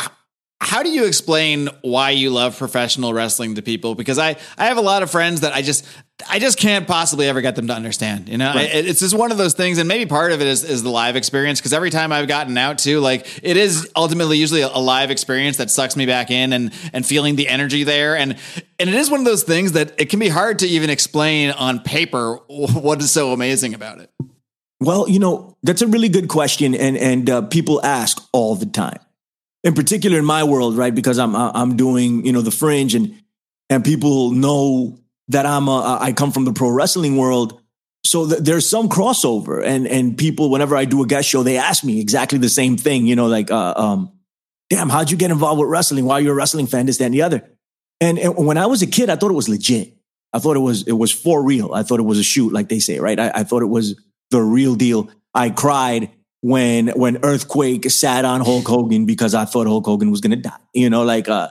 how 0.68 0.82
do 0.82 0.90
you 0.90 1.06
explain 1.06 1.70
why 1.80 2.10
you 2.10 2.28
love 2.28 2.58
professional 2.58 3.14
wrestling 3.14 3.54
to 3.54 3.62
people? 3.62 3.94
Because 3.94 4.18
I, 4.18 4.36
I 4.58 4.66
have 4.66 4.76
a 4.76 4.82
lot 4.82 5.02
of 5.02 5.10
friends 5.10 5.40
that 5.40 5.54
I 5.54 5.62
just 5.62 5.86
I 6.28 6.38
just 6.38 6.58
can't 6.58 6.86
possibly 6.86 7.26
ever 7.26 7.40
get 7.40 7.56
them 7.56 7.68
to 7.68 7.72
understand. 7.72 8.28
You 8.28 8.36
know, 8.36 8.52
right. 8.52 8.68
it, 8.74 8.86
it's 8.86 9.00
just 9.00 9.16
one 9.16 9.32
of 9.32 9.38
those 9.38 9.54
things, 9.54 9.78
and 9.78 9.88
maybe 9.88 10.04
part 10.04 10.30
of 10.30 10.42
it 10.42 10.46
is, 10.46 10.64
is 10.64 10.82
the 10.82 10.90
live 10.90 11.16
experience. 11.16 11.58
Because 11.58 11.72
every 11.72 11.88
time 11.88 12.12
I've 12.12 12.28
gotten 12.28 12.58
out 12.58 12.76
to, 12.80 13.00
like, 13.00 13.40
it 13.42 13.56
is 13.56 13.90
ultimately 13.96 14.36
usually 14.36 14.60
a, 14.60 14.68
a, 14.68 14.78
live 14.78 15.10
experience 15.10 15.56
that 15.56 15.70
sucks 15.70 15.96
me 15.96 16.04
back 16.04 16.30
in, 16.30 16.52
and 16.52 16.70
and 16.92 17.06
feeling 17.06 17.36
the 17.36 17.48
energy 17.48 17.84
there, 17.84 18.14
and 18.14 18.36
and 18.78 18.90
it 18.90 18.94
is 18.94 19.10
one 19.10 19.20
of 19.20 19.26
those 19.26 19.44
things 19.44 19.72
that 19.72 19.98
it 19.98 20.10
can 20.10 20.18
be 20.18 20.28
hard 20.28 20.58
to 20.58 20.66
even 20.66 20.90
explain 20.90 21.50
on 21.50 21.80
paper 21.80 22.34
what 22.46 23.00
is 23.00 23.10
so 23.10 23.32
amazing 23.32 23.72
about 23.72 24.00
it. 24.00 24.10
Well, 24.80 25.08
you 25.08 25.18
know, 25.18 25.56
that's 25.62 25.80
a 25.80 25.86
really 25.86 26.10
good 26.10 26.28
question, 26.28 26.74
and 26.74 26.98
and 26.98 27.30
uh, 27.30 27.42
people 27.42 27.82
ask 27.82 28.22
all 28.32 28.54
the 28.54 28.66
time 28.66 28.98
in 29.64 29.74
particular 29.74 30.18
in 30.18 30.24
my 30.24 30.44
world, 30.44 30.76
right? 30.76 30.94
Because 30.94 31.18
I'm 31.18 31.34
I'm 31.34 31.76
doing 31.76 32.24
you 32.24 32.32
know 32.32 32.42
the 32.42 32.50
fringe 32.50 32.94
and 32.94 33.20
and 33.70 33.84
people 33.84 34.30
know 34.30 34.98
that 35.28 35.46
I'm 35.46 35.68
a, 35.68 35.98
I 36.00 36.12
come 36.12 36.32
from 36.32 36.44
the 36.44 36.52
pro 36.52 36.70
wrestling 36.70 37.16
world. 37.16 37.60
So 38.04 38.26
th- 38.26 38.40
there's 38.40 38.68
some 38.68 38.88
crossover, 38.88 39.64
and 39.64 39.86
and 39.86 40.16
people 40.16 40.50
whenever 40.50 40.76
I 40.76 40.84
do 40.84 41.02
a 41.02 41.06
guest 41.06 41.28
show, 41.28 41.42
they 41.42 41.58
ask 41.58 41.84
me 41.84 42.00
exactly 42.00 42.38
the 42.38 42.48
same 42.48 42.76
thing. 42.76 43.06
You 43.06 43.16
know, 43.16 43.26
like, 43.26 43.50
uh, 43.50 43.74
um, 43.76 44.12
damn, 44.70 44.88
how'd 44.88 45.10
you 45.10 45.16
get 45.16 45.30
involved 45.30 45.60
with 45.60 45.68
wrestling? 45.68 46.04
Why 46.04 46.14
are 46.14 46.20
you 46.20 46.30
a 46.30 46.34
wrestling 46.34 46.66
fan? 46.66 46.86
This, 46.86 46.98
that, 46.98 47.06
and 47.06 47.14
the 47.14 47.22
other. 47.22 47.48
And, 48.00 48.18
and 48.18 48.36
when 48.36 48.56
I 48.56 48.66
was 48.66 48.80
a 48.82 48.86
kid, 48.86 49.10
I 49.10 49.16
thought 49.16 49.32
it 49.32 49.34
was 49.34 49.48
legit. 49.48 49.94
I 50.32 50.38
thought 50.38 50.56
it 50.56 50.60
was 50.60 50.86
it 50.86 50.92
was 50.92 51.12
for 51.12 51.42
real. 51.42 51.74
I 51.74 51.82
thought 51.82 52.00
it 52.00 52.04
was 52.04 52.18
a 52.18 52.22
shoot, 52.22 52.52
like 52.52 52.68
they 52.68 52.78
say, 52.78 53.00
right? 53.00 53.18
I, 53.18 53.32
I 53.34 53.44
thought 53.44 53.62
it 53.62 53.66
was 53.66 54.00
the 54.30 54.40
real 54.40 54.74
deal. 54.74 55.10
I 55.34 55.50
cried 55.50 56.10
when 56.40 56.88
when 56.88 57.18
Earthquake 57.22 57.90
sat 57.90 58.24
on 58.24 58.40
Hulk 58.40 58.66
Hogan 58.66 59.06
because 59.06 59.34
I 59.34 59.44
thought 59.44 59.66
Hulk 59.66 59.86
Hogan 59.86 60.10
was 60.10 60.20
gonna 60.20 60.36
die. 60.36 60.52
You 60.74 60.90
know, 60.90 61.04
like 61.04 61.28
uh 61.28 61.48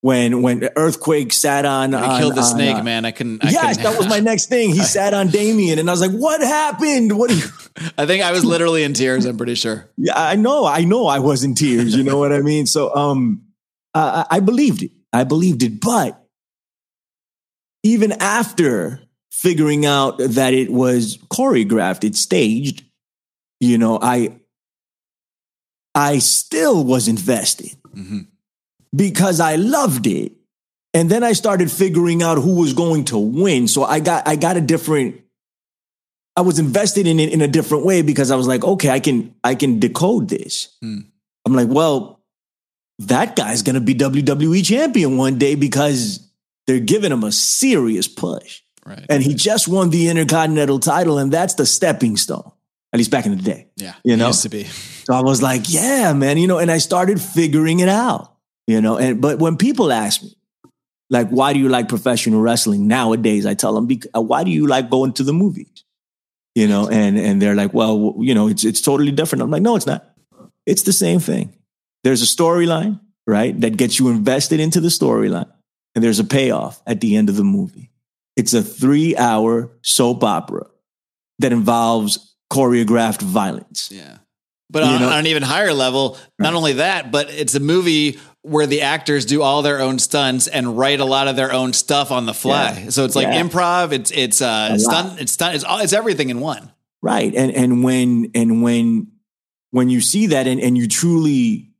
when 0.00 0.42
when 0.42 0.68
Earthquake 0.76 1.32
sat 1.32 1.64
on, 1.64 1.92
I 1.92 2.20
killed 2.20 2.36
the 2.36 2.40
on, 2.42 2.46
snake, 2.46 2.76
uh, 2.76 2.82
man. 2.82 3.04
I 3.04 3.10
couldn't. 3.10 3.44
I 3.44 3.50
yes, 3.50 3.76
couldn't, 3.76 3.82
that 3.92 3.98
was 3.98 4.08
my 4.08 4.20
next 4.20 4.46
thing. 4.46 4.70
He 4.70 4.78
sat 4.84 5.12
on 5.12 5.28
Damien, 5.28 5.78
and 5.78 5.88
I 5.88 5.92
was 5.92 6.00
like, 6.00 6.12
"What 6.12 6.40
happened? 6.40 7.18
What?" 7.18 7.30
Are 7.30 7.34
you? 7.34 7.44
I 7.98 8.06
think 8.06 8.22
I 8.22 8.32
was 8.32 8.44
literally 8.44 8.84
in 8.84 8.92
tears. 8.92 9.24
I'm 9.24 9.36
pretty 9.36 9.54
sure. 9.54 9.88
Yeah, 9.96 10.12
I 10.14 10.36
know. 10.36 10.64
I 10.64 10.84
know. 10.84 11.06
I 11.06 11.18
was 11.18 11.42
in 11.42 11.54
tears. 11.54 11.94
You 11.94 12.04
know 12.04 12.18
what 12.18 12.32
I 12.32 12.40
mean? 12.40 12.66
So, 12.66 12.94
um, 12.94 13.42
uh, 13.94 14.24
I 14.30 14.38
believed 14.38 14.82
it. 14.82 14.92
I 15.12 15.24
believed 15.24 15.64
it, 15.64 15.80
but 15.80 16.24
even 17.82 18.12
after 18.12 19.00
figuring 19.32 19.86
out 19.86 20.18
that 20.18 20.54
it 20.54 20.70
was 20.70 21.18
choreographed, 21.32 22.04
it's 22.04 22.20
staged, 22.20 22.84
you 23.60 23.78
know, 23.78 23.98
I 24.00 24.38
I 25.94 26.18
still 26.18 26.84
was 26.84 27.08
invested 27.08 27.76
mm-hmm. 27.94 28.20
because 28.94 29.40
I 29.40 29.56
loved 29.56 30.06
it. 30.06 30.32
And 30.94 31.10
then 31.10 31.22
I 31.22 31.32
started 31.32 31.70
figuring 31.70 32.22
out 32.22 32.38
who 32.38 32.56
was 32.60 32.72
going 32.72 33.04
to 33.06 33.18
win. 33.18 33.68
So 33.68 33.84
I 33.84 34.00
got 34.00 34.26
I 34.26 34.36
got 34.36 34.56
a 34.56 34.60
different 34.60 35.20
I 36.36 36.42
was 36.42 36.58
invested 36.58 37.06
in 37.06 37.18
it 37.18 37.32
in 37.32 37.40
a 37.40 37.48
different 37.48 37.84
way 37.84 38.02
because 38.02 38.30
I 38.30 38.36
was 38.36 38.46
like, 38.46 38.64
okay, 38.64 38.90
I 38.90 39.00
can 39.00 39.34
I 39.44 39.54
can 39.54 39.80
decode 39.80 40.28
this. 40.28 40.76
Mm. 40.82 41.06
I'm 41.44 41.54
like, 41.54 41.68
well, 41.68 42.20
that 43.00 43.36
guy's 43.36 43.62
gonna 43.62 43.80
be 43.80 43.94
WWE 43.94 44.64
champion 44.64 45.16
one 45.16 45.38
day 45.38 45.56
because 45.56 46.26
they're 46.66 46.80
giving 46.80 47.12
him 47.12 47.24
a 47.24 47.32
serious 47.32 48.06
push. 48.08 48.62
Right. 48.86 49.04
And 49.08 49.22
he 49.22 49.34
just 49.34 49.68
won 49.68 49.90
the 49.90 50.08
Intercontinental 50.08 50.78
title, 50.78 51.18
and 51.18 51.30
that's 51.30 51.54
the 51.54 51.66
stepping 51.66 52.16
stone 52.16 52.52
at 52.92 52.98
least 52.98 53.10
back 53.10 53.26
in 53.26 53.36
the 53.36 53.42
day. 53.42 53.68
Yeah. 53.76 53.94
You 54.04 54.16
know, 54.16 54.28
used 54.28 54.42
to 54.42 54.48
be. 54.48 54.64
So 54.64 55.14
I 55.14 55.20
was 55.20 55.42
like, 55.42 55.62
yeah, 55.66 56.12
man, 56.12 56.38
you 56.38 56.46
know, 56.46 56.58
and 56.58 56.70
I 56.70 56.78
started 56.78 57.20
figuring 57.20 57.80
it 57.80 57.88
out, 57.88 58.34
you 58.66 58.80
know, 58.80 58.98
and, 58.98 59.20
but 59.20 59.38
when 59.38 59.56
people 59.56 59.92
ask 59.92 60.22
me, 60.22 60.34
like, 61.10 61.28
why 61.28 61.54
do 61.54 61.58
you 61.58 61.68
like 61.68 61.88
professional 61.88 62.40
wrestling 62.40 62.86
nowadays? 62.86 63.46
I 63.46 63.54
tell 63.54 63.74
them, 63.74 63.88
uh, 64.14 64.20
why 64.20 64.44
do 64.44 64.50
you 64.50 64.66
like 64.66 64.90
going 64.90 65.14
to 65.14 65.22
the 65.22 65.32
movies? 65.32 65.84
You 66.54 66.66
know, 66.66 66.88
and, 66.88 67.18
and 67.18 67.40
they're 67.40 67.54
like, 67.54 67.72
well, 67.72 68.16
you 68.18 68.34
know, 68.34 68.48
it's, 68.48 68.64
it's 68.64 68.80
totally 68.80 69.12
different. 69.12 69.42
I'm 69.42 69.50
like, 69.50 69.62
no, 69.62 69.76
it's 69.76 69.86
not. 69.86 70.14
It's 70.66 70.82
the 70.82 70.92
same 70.92 71.20
thing. 71.20 71.54
There's 72.04 72.22
a 72.22 72.26
storyline, 72.26 73.00
right? 73.26 73.58
That 73.58 73.76
gets 73.76 73.98
you 73.98 74.08
invested 74.08 74.60
into 74.60 74.80
the 74.80 74.88
storyline. 74.88 75.50
And 75.94 76.04
there's 76.04 76.18
a 76.18 76.24
payoff 76.24 76.82
at 76.86 77.00
the 77.00 77.16
end 77.16 77.28
of 77.28 77.36
the 77.36 77.44
movie. 77.44 77.90
It's 78.36 78.54
a 78.54 78.62
three 78.62 79.16
hour 79.16 79.70
soap 79.82 80.22
opera 80.22 80.66
that 81.38 81.52
involves 81.52 82.27
choreographed 82.50 83.22
violence. 83.22 83.90
Yeah. 83.92 84.18
But 84.70 84.82
on, 84.82 85.02
on, 85.02 85.12
an 85.20 85.26
even 85.26 85.42
higher 85.42 85.72
level, 85.72 86.18
not 86.38 86.52
only 86.52 86.74
that, 86.74 87.10
but 87.10 87.30
it's 87.30 87.54
a 87.54 87.60
movie 87.60 88.18
where 88.42 88.66
the 88.66 88.82
actors 88.82 89.24
do 89.24 89.42
all 89.42 89.62
their 89.62 89.80
own 89.80 89.98
stunts 89.98 90.46
and 90.46 90.76
write 90.76 91.00
a 91.00 91.06
lot 91.06 91.26
of 91.26 91.36
their 91.36 91.52
own 91.52 91.72
stuff 91.72 92.10
on 92.10 92.26
the 92.26 92.34
fly. 92.34 92.82
Yeah. 92.84 92.90
So 92.90 93.04
it's 93.04 93.16
like 93.16 93.28
yeah. 93.28 93.42
improv. 93.42 93.92
It's 93.92 94.10
it's 94.10 94.42
uh 94.42 94.76
stunt. 94.78 95.20
It's 95.20 95.32
stunt. 95.32 95.54
It's 95.54 95.64
all, 95.64 95.78
it's 95.80 95.94
everything 95.94 96.28
in 96.28 96.40
one. 96.40 96.70
Right. 97.00 97.34
And 97.34 97.50
and 97.52 97.82
when 97.82 98.30
and 98.34 98.62
when 98.62 99.12
when 99.70 99.88
you 99.88 100.02
see 100.02 100.26
that 100.28 100.46
and, 100.46 100.60
and 100.60 100.76
you 100.76 100.86
truly 100.86 101.70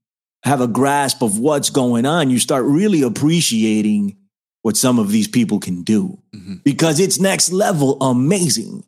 have 0.44 0.60
a 0.60 0.68
grasp 0.68 1.22
of 1.22 1.38
what's 1.38 1.68
going 1.68 2.06
on, 2.06 2.30
you 2.30 2.38
start 2.38 2.64
really 2.64 3.02
appreciating 3.02 4.16
what 4.62 4.76
some 4.76 4.98
of 4.98 5.10
these 5.10 5.28
people 5.28 5.60
can 5.60 5.82
do 5.82 6.20
mm-hmm. 6.34 6.56
because 6.64 7.00
it's 7.00 7.20
next 7.20 7.52
level 7.52 8.00
amazing 8.00 8.84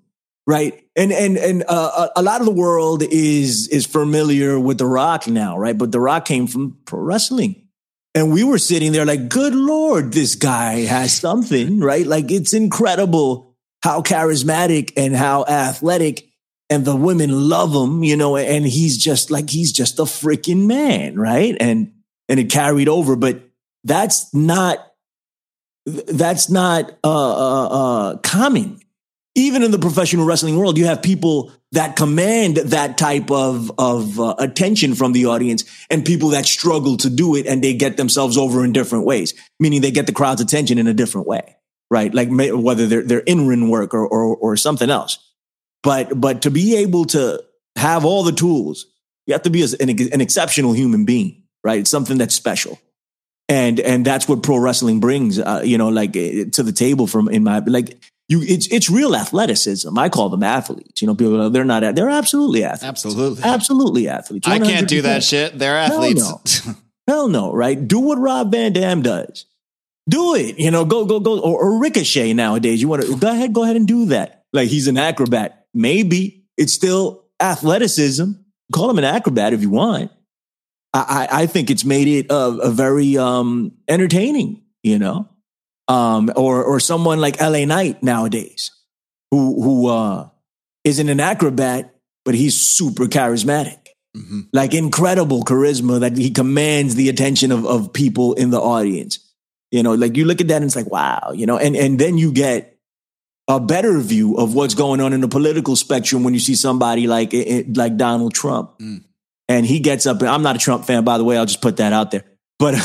right? 0.47 0.85
And 0.97 1.13
and 1.13 1.37
and 1.37 1.65
uh, 1.69 2.09
a 2.17 2.23
lot 2.23 2.41
of 2.41 2.47
the 2.47 2.53
world 2.53 3.03
is 3.03 3.69
is 3.69 3.87
familiar 3.87 4.59
with 4.59 4.79
The 4.79 4.87
Rock 4.87 5.27
now, 5.27 5.59
right? 5.59 5.77
But 5.77 5.93
The 5.93 6.01
Rock 6.01 6.25
came 6.25 6.47
from 6.47 6.79
pro 6.85 7.01
wrestling. 7.01 7.67
And 8.13 8.33
we 8.33 8.43
were 8.43 8.59
sitting 8.59 8.91
there 8.91 9.05
like, 9.05 9.29
good 9.29 9.55
Lord, 9.55 10.13
this 10.13 10.35
guy 10.35 10.81
has 10.81 11.13
something, 11.17 11.79
right? 11.79 12.05
Like 12.05 12.31
it's 12.33 12.53
incredible 12.53 13.55
how 13.83 14.03
charismatic 14.03 14.93
and 14.97 15.15
how 15.15 15.45
athletic 15.45 16.29
and 16.69 16.85
the 16.85 16.97
women 16.97 17.31
love 17.49 17.73
him, 17.73 18.03
you 18.03 18.17
know, 18.17 18.37
and 18.37 18.65
he's 18.65 18.97
just 18.97 19.31
like, 19.31 19.51
he's 19.51 19.73
just 19.73 19.99
a 19.99 20.03
freaking 20.05 20.67
man, 20.67 21.19
right? 21.19 21.57
And, 21.61 21.93
and 22.29 22.41
it 22.41 22.51
carried 22.51 22.89
over, 22.89 23.17
but 23.17 23.43
that's 23.85 24.33
not, 24.35 24.79
that's 25.87 26.51
not, 26.51 26.97
uh, 27.03 27.09
uh, 27.09 27.67
uh 27.67 28.17
common 28.19 28.80
even 29.35 29.63
in 29.63 29.71
the 29.71 29.79
professional 29.79 30.27
wrestling 30.27 30.57
world, 30.57 30.77
you 30.77 30.87
have 30.87 31.03
people 31.03 31.53
that 31.73 31.95
command 31.97 32.57
that 32.57 32.99
type 32.99 33.31
of 33.31 33.71
of 33.79 34.19
uh, 34.19 34.35
attention 34.39 34.95
from 34.95 35.13
the 35.13 35.27
audience, 35.27 35.65
and 35.89 36.05
people 36.05 36.31
that 36.31 36.47
struggle 36.47 36.97
to 36.99 37.11
do 37.11 37.37
it, 37.37 37.47
and 37.47 37.63
they 37.63 37.75
get 37.75 37.97
themselves 37.97 38.37
over 38.37 38.65
in 38.65 38.73
different 38.73 39.05
ways. 39.05 39.35
Meaning 39.61 39.83
they 39.83 39.93
get 39.93 40.07
the 40.07 40.13
crowd's 40.13 40.41
attention 40.41 40.79
in 40.79 40.87
a 40.89 40.95
different 40.95 41.27
way, 41.27 41.57
right? 41.91 42.13
Like 42.13 42.29
may, 42.29 42.51
whether 42.53 42.87
they're 42.87 43.03
they're 43.03 43.21
in 43.21 43.47
ring 43.47 43.71
work 43.71 43.95
or, 43.95 44.07
or 44.07 44.37
or 44.37 44.57
something 44.57 44.91
else. 44.91 45.19
But 45.83 46.21
but 46.21 46.43
to 46.43 46.51
be 46.51 46.77
able 46.77 47.05
to 47.07 47.43
have 47.77 48.05
all 48.05 48.25
the 48.25 48.33
tools, 48.33 48.87
you 49.27 49.35
have 49.35 49.43
to 49.43 49.51
be 49.51 49.63
an, 49.63 49.91
an 49.91 50.21
exceptional 50.21 50.73
human 50.73 51.05
being, 51.05 51.45
right? 51.63 51.81
It's 51.81 51.91
something 51.91 52.19
that's 52.19 52.35
special 52.35 52.79
and 53.51 53.81
and 53.81 54.05
that's 54.05 54.29
what 54.29 54.43
pro 54.43 54.57
wrestling 54.57 55.01
brings 55.01 55.39
uh, 55.39 55.61
you 55.65 55.77
know 55.77 55.89
like 55.89 56.17
eh, 56.17 56.45
to 56.53 56.63
the 56.63 56.73
table 56.73 57.07
from 57.07 57.29
in 57.29 57.43
my 57.43 57.59
like 57.59 57.99
you 58.31 58.43
it's 58.43 58.69
it's 58.69 58.89
real 58.89 59.17
athleticism. 59.17 59.99
I 59.99 60.09
call 60.09 60.29
them 60.29 60.45
athletes. 60.45 61.03
You 61.03 61.09
know, 61.09 61.17
people 61.17 61.51
they're 61.51 61.65
not 61.65 61.97
they're 61.97 62.09
absolutely 62.09 62.63
athletes. 62.63 62.85
Absolutely. 62.85 63.43
Absolutely 63.43 64.09
athletes. 64.09 64.47
100%. 64.47 64.53
I 64.53 64.59
can't 64.61 64.89
do 64.89 65.03
that 65.03 65.25
shit. 65.25 65.59
They're 65.59 65.77
athletes. 65.77 66.23
Hell 66.23 66.43
no. 66.67 66.75
Hell 67.09 67.29
no, 67.29 67.53
right? 67.53 67.89
Do 67.89 67.99
what 67.99 68.19
Rob 68.19 68.53
Van 68.53 68.73
Dam 68.73 69.03
does. 69.03 69.47
Do 70.09 70.37
it. 70.37 70.61
You 70.61 70.71
know, 70.71 70.85
go, 70.85 71.05
go, 71.07 71.19
go. 71.19 71.41
Or, 71.41 71.61
or 71.61 71.81
Ricochet 71.81 72.33
nowadays. 72.33 72.81
You 72.81 72.87
want 72.87 73.03
to 73.03 73.17
go 73.17 73.31
ahead, 73.33 73.53
go 73.53 73.65
ahead 73.65 73.75
and 73.75 73.89
do 73.89 74.07
that. 74.07 74.45
Like 74.53 74.69
he's 74.69 74.87
an 74.87 74.97
acrobat. 74.97 75.67
Maybe 75.75 76.45
it's 76.57 76.73
still 76.73 77.25
athleticism. 77.41 78.31
Call 78.73 78.91
him 78.91 78.99
an 78.99 79.05
acrobat 79.05 79.53
if 79.55 79.61
you 79.61 79.71
want. 79.71 80.13
I, 80.95 81.29
I, 81.31 81.43
I 81.43 81.47
think 81.47 81.69
it's 81.69 81.85
made 81.85 82.07
it 82.07 82.27
a, 82.31 82.37
a 82.37 82.71
very 82.71 83.19
um, 83.19 83.73
entertaining, 83.89 84.63
you 84.85 85.01
know? 85.01 85.29
Um, 85.91 86.31
or 86.37 86.63
or 86.63 86.79
someone 86.79 87.21
like 87.21 87.41
LA 87.41 87.65
Knight 87.65 88.01
nowadays, 88.03 88.71
who 89.33 89.61
who 89.61 89.89
uh, 89.89 90.29
isn't 90.85 91.09
an 91.09 91.19
acrobat, 91.19 91.95
but 92.25 92.37
he's 92.37 92.61
super 92.61 93.07
charismatic, 93.07 93.89
mm-hmm. 94.17 94.43
like 94.53 94.73
incredible 94.73 95.43
charisma 95.43 95.99
that 95.99 96.17
he 96.17 96.31
commands 96.31 96.95
the 96.95 97.09
attention 97.09 97.51
of 97.51 97.67
of 97.67 97.93
people 97.93 98.35
in 98.35 98.51
the 98.51 98.61
audience. 98.61 99.19
You 99.73 99.83
know, 99.83 99.95
like 99.95 100.17
you 100.17 100.27
look 100.27 100.41
at 100.41 100.47
that 100.49 100.57
and 100.57 100.65
it's 100.67 100.77
like 100.77 100.91
wow, 100.91 101.33
you 101.35 101.45
know, 101.45 101.59
and 101.59 101.75
and 101.75 101.99
then 101.99 102.17
you 102.19 102.33
get 102.33 102.79
a 103.49 103.59
better 103.59 103.99
view 103.99 104.37
of 104.37 104.55
what's 104.55 104.75
going 104.75 105.01
on 105.01 105.13
in 105.13 105.21
the 105.21 105.29
political 105.29 105.75
spectrum 105.75 106.23
when 106.23 106.35
you 106.35 106.41
see 106.41 106.55
somebody 106.55 107.09
like 107.09 107.35
eh, 107.35 107.45
eh, 107.47 107.63
like 107.75 107.97
Donald 107.97 108.33
Trump. 108.33 108.79
Mm. 108.79 109.03
And 109.49 109.67
he 109.67 109.81
gets 109.81 110.07
up, 110.07 110.23
I'm 110.23 110.43
not 110.43 110.55
a 110.55 110.61
Trump 110.61 110.85
fan, 110.85 111.03
by 111.03 111.19
the 111.19 111.25
way, 111.25 111.37
I'll 111.37 111.47
just 111.47 111.61
put 111.61 111.79
that 111.79 111.93
out 111.93 112.13
there. 112.13 112.23
But 112.61 112.77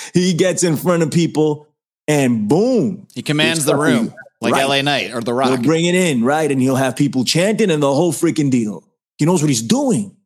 he 0.14 0.32
gets 0.32 0.64
in 0.64 0.78
front 0.78 1.02
of 1.02 1.10
people 1.10 1.68
and 2.08 2.48
boom, 2.48 3.06
he 3.14 3.22
commands 3.22 3.64
the 3.64 3.76
room. 3.76 4.12
like 4.40 4.52
Right. 4.54 4.64
LA 4.68 4.82
Knight 4.82 5.12
or 5.14 5.20
The 5.22 5.30
He'll 5.32 5.52
Rock. 5.56 5.62
bring 5.62 5.86
it 5.86 5.94
in, 5.94 6.22
right? 6.24 6.50
And 6.50 6.60
he'll 6.60 6.76
have 6.76 6.96
people 6.96 7.24
chanting 7.24 7.70
and 7.70 7.82
the 7.82 7.92
whole 7.92 8.12
freaking 8.12 8.50
deal. 8.50 8.86
He 9.18 9.24
knows 9.24 9.42
what 9.42 9.48
he's 9.48 9.62
doing, 9.62 10.16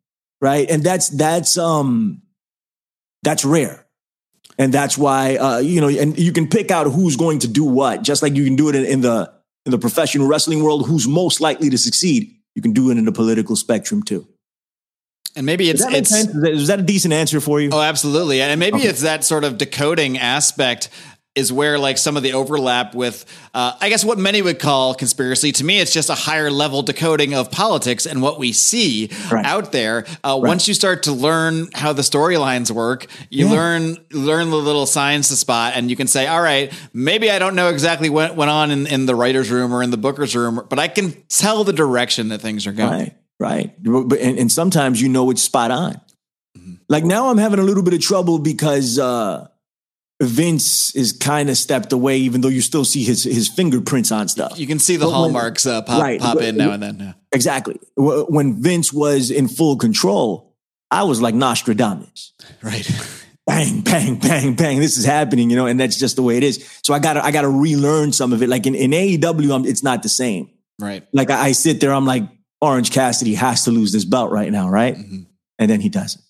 right? 0.40 0.68
And 0.68 0.82
that's 0.82 1.08
that's 1.10 1.56
um 1.56 2.22
that's 3.22 3.44
rare. 3.44 3.86
And 4.58 4.74
that's 4.74 4.98
why 4.98 5.36
uh, 5.36 5.58
you 5.58 5.80
know, 5.80 5.88
and 5.88 6.18
you 6.18 6.32
can 6.32 6.48
pick 6.48 6.70
out 6.72 6.86
who's 6.88 7.16
going 7.16 7.38
to 7.40 7.48
do 7.48 7.64
what, 7.64 8.02
just 8.02 8.22
like 8.22 8.34
you 8.34 8.44
can 8.44 8.56
do 8.56 8.68
it 8.68 8.74
in, 8.74 8.84
in 8.84 9.00
the 9.02 9.32
in 9.66 9.70
the 9.70 9.78
professional 9.78 10.26
wrestling 10.26 10.64
world, 10.64 10.86
who's 10.86 11.06
most 11.06 11.40
likely 11.40 11.70
to 11.70 11.78
succeed. 11.78 12.34
You 12.56 12.62
can 12.62 12.72
do 12.72 12.90
it 12.90 12.98
in 12.98 13.04
the 13.04 13.12
political 13.12 13.54
spectrum 13.54 14.02
too. 14.02 14.26
and 15.36 15.46
maybe 15.46 15.70
it's 15.70 15.84
it's? 15.84 16.10
Is 16.12 16.32
that, 16.32 16.50
is 16.52 16.66
that 16.68 16.80
a 16.80 16.82
decent 16.82 17.14
answer 17.14 17.40
for 17.40 17.60
you? 17.60 17.68
Oh, 17.70 17.80
absolutely. 17.80 18.40
And 18.42 18.58
maybe 18.58 18.78
Okay. 18.78 18.88
it's 18.88 19.02
that 19.02 19.22
sort 19.24 19.44
of 19.44 19.58
decoding 19.58 20.18
aspect 20.18 20.88
is 21.38 21.52
where 21.52 21.78
like 21.78 21.96
some 21.98 22.16
of 22.16 22.22
the 22.22 22.32
overlap 22.34 22.94
with 22.94 23.24
uh, 23.54 23.72
I 23.80 23.88
guess 23.88 24.04
what 24.04 24.18
many 24.18 24.42
would 24.42 24.58
call 24.58 24.94
conspiracy. 24.94 25.52
To 25.52 25.64
me, 25.64 25.80
it's 25.80 25.92
just 25.92 26.10
a 26.10 26.14
higher 26.14 26.50
level 26.50 26.82
decoding 26.82 27.34
of 27.34 27.50
politics 27.50 28.04
and 28.06 28.20
what 28.20 28.38
we 28.38 28.52
see 28.52 29.10
Right. 29.32 29.44
out 29.46 29.72
there. 29.72 30.04
Uh, 30.22 30.38
Once 30.40 30.68
you 30.68 30.74
start 30.74 31.04
to 31.04 31.12
learn 31.12 31.68
how 31.74 31.92
the 31.92 32.02
storylines 32.02 32.70
work, 32.70 33.06
you 33.30 33.46
Yeah. 33.46 33.52
learn 33.52 33.96
learn 34.12 34.50
the 34.50 34.56
little 34.56 34.86
signs 34.86 35.28
to 35.28 35.36
spot, 35.36 35.72
and 35.76 35.88
you 35.90 35.96
can 35.96 36.06
say, 36.06 36.26
"All 36.26 36.42
right, 36.42 36.72
maybe 36.92 37.30
I 37.30 37.38
don't 37.38 37.54
know 37.54 37.68
exactly 37.70 38.10
what 38.10 38.36
went 38.36 38.50
on 38.50 38.70
in, 38.70 38.86
in 38.86 39.06
the 39.06 39.14
writers' 39.14 39.50
room 39.50 39.72
or 39.72 39.82
in 39.82 39.90
the 39.90 39.96
booker's 39.96 40.34
room, 40.36 40.60
but 40.68 40.78
I 40.78 40.88
can 40.88 41.14
tell 41.28 41.64
the 41.64 41.72
direction 41.72 42.28
that 42.30 42.40
things 42.40 42.66
are 42.66 42.72
going." 42.72 42.90
Right, 42.90 43.14
right. 43.40 43.70
And, 43.86 44.38
and 44.38 44.50
sometimes 44.52 45.00
you 45.00 45.08
know 45.08 45.30
it's 45.30 45.42
spot 45.42 45.70
on. 45.70 46.00
Mm-hmm. 46.58 46.72
Like 46.88 47.04
now, 47.04 47.28
I'm 47.30 47.38
having 47.38 47.58
a 47.60 47.62
little 47.62 47.82
bit 47.82 47.94
of 47.94 48.00
trouble 48.00 48.38
because 48.38 48.98
uh, 48.98 49.48
Vince 50.20 50.94
is 50.96 51.12
kind 51.12 51.48
of 51.48 51.56
stepped 51.56 51.92
away, 51.92 52.18
even 52.18 52.40
though 52.40 52.48
you 52.48 52.60
still 52.60 52.84
see 52.84 53.04
his 53.04 53.22
his 53.24 53.48
fingerprints 53.48 54.10
on 54.10 54.26
stuff. 54.28 54.58
You 54.58 54.66
can 54.66 54.78
see 54.78 54.96
the 54.96 55.04
But 55.04 55.10
when- 55.10 55.14
hallmarks 55.16 55.64
uh, 55.66 55.82
pop 55.82 56.02
right, 56.02 56.20
pop 56.20 56.38
in 56.40 56.56
now 56.56 56.72
and 56.72 56.82
then. 56.82 56.96
yeah. 56.98 57.12
Exactly. 57.32 57.78
When 57.96 58.60
Vince 58.60 58.92
was 58.92 59.30
in 59.30 59.46
full 59.48 59.76
control, 59.76 60.56
I 60.90 61.04
was 61.04 61.20
like 61.22 61.34
Nostradamus. 61.34 62.32
Right. 62.62 62.86
Bang, 63.46 63.80
bang, 63.80 64.16
bang, 64.16 64.54
bang. 64.56 64.78
This 64.78 64.98
is 64.98 65.06
happening, 65.06 65.48
you 65.48 65.56
know, 65.56 65.64
and 65.64 65.80
that's 65.80 65.96
just 65.96 66.16
the 66.16 66.22
way 66.22 66.36
it 66.36 66.42
is. 66.42 66.62
So 66.82 66.92
I 66.92 66.98
gotta, 66.98 67.24
I 67.24 67.30
gotta 67.30 67.48
relearn 67.48 68.12
some 68.12 68.34
of 68.34 68.42
it. 68.42 68.48
Like 68.50 68.66
in, 68.66 68.74
in 68.74 68.90
AEW, 68.90 69.54
I'm, 69.54 69.64
it's 69.64 69.82
not 69.82 70.02
the 70.02 70.10
same. 70.10 70.50
Right. 70.78 71.06
Like 71.14 71.30
I, 71.30 71.46
I 71.46 71.52
sit 71.52 71.80
there, 71.80 71.94
I'm 71.94 72.04
like, 72.04 72.24
Orange 72.60 72.90
Cassidy 72.92 73.32
has 73.36 73.64
to 73.64 73.70
lose 73.70 73.90
this 73.90 74.04
belt 74.04 74.30
right 74.30 74.52
now, 74.52 74.68
right? 74.68 74.94
Mhm. 74.96 75.24
And 75.58 75.70
then 75.70 75.80
he 75.80 75.88
doesn't. 75.88 76.22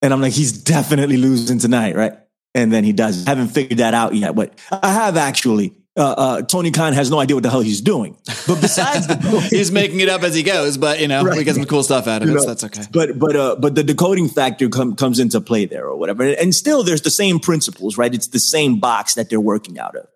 And 0.00 0.14
I'm 0.14 0.22
like, 0.22 0.32
he's 0.32 0.52
definitely 0.52 1.18
losing 1.18 1.58
tonight, 1.58 1.94
right? 1.94 2.14
And 2.54 2.72
then 2.72 2.84
he 2.84 2.92
doesn't. 2.92 3.26
Haven't 3.26 3.48
figured 3.48 3.78
that 3.78 3.94
out 3.94 4.14
yet, 4.14 4.34
but 4.34 4.58
I 4.70 4.92
have 4.92 5.16
actually. 5.16 5.74
Uh, 5.94 6.14
uh, 6.16 6.42
Tony 6.42 6.70
Khan 6.70 6.94
has 6.94 7.10
no 7.10 7.18
idea 7.18 7.36
what 7.36 7.42
the 7.42 7.50
hell 7.50 7.60
he's 7.60 7.82
doing. 7.82 8.16
But 8.46 8.62
besides 8.62 9.06
the 9.06 9.46
He's 9.50 9.70
making 9.70 10.00
it 10.00 10.08
up 10.08 10.22
as 10.22 10.34
he 10.34 10.42
goes, 10.42 10.78
but 10.78 11.00
you 11.00 11.08
know, 11.08 11.22
we 11.22 11.44
get 11.44 11.54
some 11.54 11.66
cool 11.66 11.82
stuff 11.82 12.06
out 12.06 12.22
of 12.22 12.30
it. 12.30 12.32
You 12.32 12.40
so 12.40 12.46
that's 12.46 12.64
okay. 12.64 12.82
But 12.90 13.18
but 13.18 13.36
uh, 13.36 13.56
but 13.56 13.74
the 13.74 13.84
decoding 13.84 14.28
factor 14.28 14.70
com- 14.70 14.96
comes 14.96 15.18
into 15.18 15.38
play 15.42 15.66
there 15.66 15.86
or 15.86 15.96
whatever, 15.96 16.24
and 16.24 16.54
still 16.54 16.82
there's 16.82 17.02
the 17.02 17.10
same 17.10 17.38
principles, 17.40 17.98
right? 17.98 18.14
It's 18.14 18.28
the 18.28 18.40
same 18.40 18.80
box 18.80 19.14
that 19.14 19.28
they're 19.28 19.40
working 19.40 19.78
out 19.78 19.94
of. 19.94 20.06